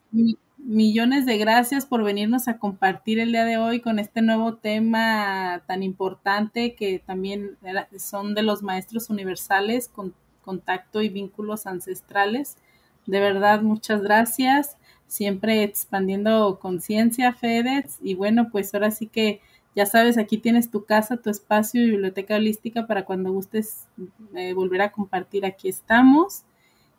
millones 0.58 1.28
de 1.28 1.38
gracias 1.38 1.86
por 1.86 2.04
venirnos 2.04 2.48
a 2.48 2.58
compartir 2.58 3.20
el 3.20 3.32
día 3.32 3.46
de 3.46 3.58
hoy 3.58 3.82
con 3.82 4.00
este 4.00 4.22
nuevo 4.22 4.56
tema 4.56 5.62
tan 5.68 5.84
importante 5.84 6.74
que 6.74 7.00
también 7.06 7.58
son 8.00 8.34
de 8.34 8.42
los 8.42 8.64
maestros 8.64 9.10
universales 9.12 9.90
con 9.90 10.16
contacto 10.42 11.02
y 11.02 11.10
vínculos 11.10 11.68
ancestrales. 11.68 12.58
De 13.06 13.20
verdad, 13.20 13.62
muchas 13.62 14.02
gracias. 14.02 14.78
Siempre 15.16 15.64
expandiendo 15.64 16.60
conciencia, 16.60 17.32
FedEx. 17.32 18.00
Y 18.02 18.16
bueno, 18.16 18.50
pues 18.52 18.74
ahora 18.74 18.92
sí 18.92 19.08
que 19.08 19.40
ya 19.74 19.86
sabes, 19.86 20.18
aquí 20.18 20.38
tienes 20.38 20.70
tu 20.70 20.84
casa, 20.84 21.16
tu 21.16 21.30
espacio 21.30 21.82
y 21.82 21.92
biblioteca 21.92 22.36
holística 22.36 22.86
para 22.86 23.06
cuando 23.06 23.32
gustes 23.32 23.88
eh, 24.36 24.52
volver 24.54 24.82
a 24.82 24.92
compartir. 24.92 25.46
Aquí 25.46 25.70
estamos. 25.70 26.44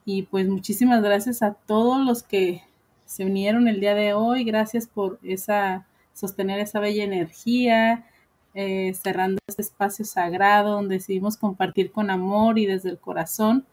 Y 0.07 0.23
pues 0.23 0.49
muchísimas 0.49 1.03
gracias 1.03 1.43
a 1.43 1.53
todos 1.53 2.07
los 2.07 2.23
que 2.23 2.63
se 3.05 3.27
unieron 3.27 3.69
el 3.69 3.81
día 3.81 3.95
de 3.95 4.15
hoy. 4.15 4.45
Gracias 4.45 4.87
por 4.87 5.19
esa 5.23 5.87
sostener 6.15 6.59
esa 6.59 6.81
bella 6.81 7.05
energía, 7.05 8.07
eh, 8.55 8.95
cerrando 8.95 9.39
este 9.47 9.61
espacio 9.61 10.07
sagrado 10.07 10.73
donde 10.73 10.95
decidimos 10.95 11.37
compartir 11.37 11.93
con 11.93 12.09
amor 12.09 12.59
y 12.59 12.65
desde 12.65 12.89
el 12.89 12.99
corazón. 12.99 13.67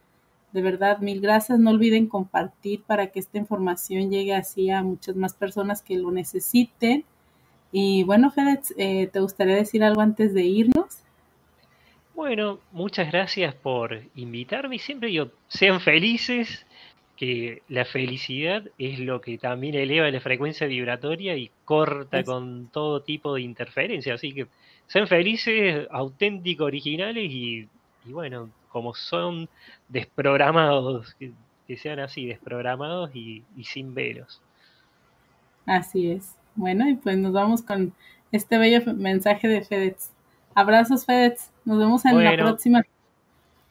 De 0.54 0.62
verdad, 0.62 1.00
mil 1.00 1.20
gracias. 1.20 1.60
No 1.60 1.72
olviden 1.72 2.08
compartir 2.08 2.84
para 2.84 3.08
que 3.08 3.20
esta 3.20 3.40
información 3.40 4.12
llegue 4.12 4.36
así 4.36 4.70
a 4.70 4.84
muchas 4.84 5.16
más 5.16 5.34
personas 5.34 5.82
que 5.82 5.98
lo 5.98 6.12
necesiten. 6.12 7.04
Y 7.72 8.04
bueno, 8.04 8.30
Fedex, 8.30 8.74
eh, 8.78 9.10
¿te 9.12 9.20
gustaría 9.20 9.56
decir 9.56 9.84
algo 9.84 10.02
antes 10.02 10.34
de 10.36 10.44
irnos? 10.44 11.00
Bueno, 12.14 12.60
muchas 12.72 13.12
gracias 13.12 13.56
por 13.56 14.00
invitarme. 14.14 14.78
Siempre 14.78 15.12
yo, 15.12 15.32
sean 15.48 15.82
felices, 15.82 16.68
que 17.18 17.64
la 17.68 17.86
felicidad 17.86 18.70
es 18.78 19.00
lo 19.00 19.22
que 19.22 19.40
también 19.40 19.74
eleva 19.74 20.10
la 20.12 20.20
frecuencia 20.20 20.68
vibratoria 20.68 21.36
y 21.36 21.50
corta 21.66 22.24
con 22.24 22.68
todo 22.72 23.02
tipo 23.02 23.34
de 23.34 23.42
interferencia. 23.42 24.14
Así 24.14 24.34
que 24.34 24.48
sean 24.86 25.08
felices, 25.08 25.88
auténticos, 25.90 26.68
originales 26.68 27.32
y, 27.32 27.68
y 28.06 28.12
bueno, 28.12 28.52
como 28.74 28.94
son 28.96 29.48
desprogramados, 29.88 31.16
que, 31.16 31.32
sean 31.78 32.00
así, 32.00 32.26
desprogramados 32.26 33.16
y, 33.16 33.44
sin 33.64 33.94
velos. 33.94 34.42
Así 35.66 36.12
es. 36.12 36.36
Bueno, 36.56 36.90
y 36.90 36.96
pues 36.96 37.18
nos 37.18 37.32
vamos 37.32 37.62
con 37.62 37.94
este 38.32 38.58
bello 38.58 38.82
mensaje 38.94 39.48
de 39.48 39.64
FedEx. 39.64 40.12
Abrazos, 40.56 41.06
FedEx. 41.06 41.52
Nos 41.64 41.80
vemos 41.80 42.04
en 42.06 42.22
la 42.22 42.36
próxima. 42.36 42.82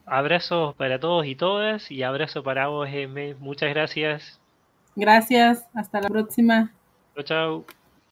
Abrazos 0.07 0.75
para 0.75 0.99
todos 0.99 1.27
y 1.27 1.37
todas 1.37 1.91
y 1.91 2.03
abrazo 2.03 2.43
para 2.43 2.69
vos, 2.69 2.89
M. 2.91 3.35
Muchas 3.35 3.71
gracias. 3.71 4.41
Gracias. 4.97 5.69
Hasta 5.75 6.01
la 6.01 6.09
próxima. 6.09 6.73
Chao, 7.15 7.25
chao. 7.25 7.82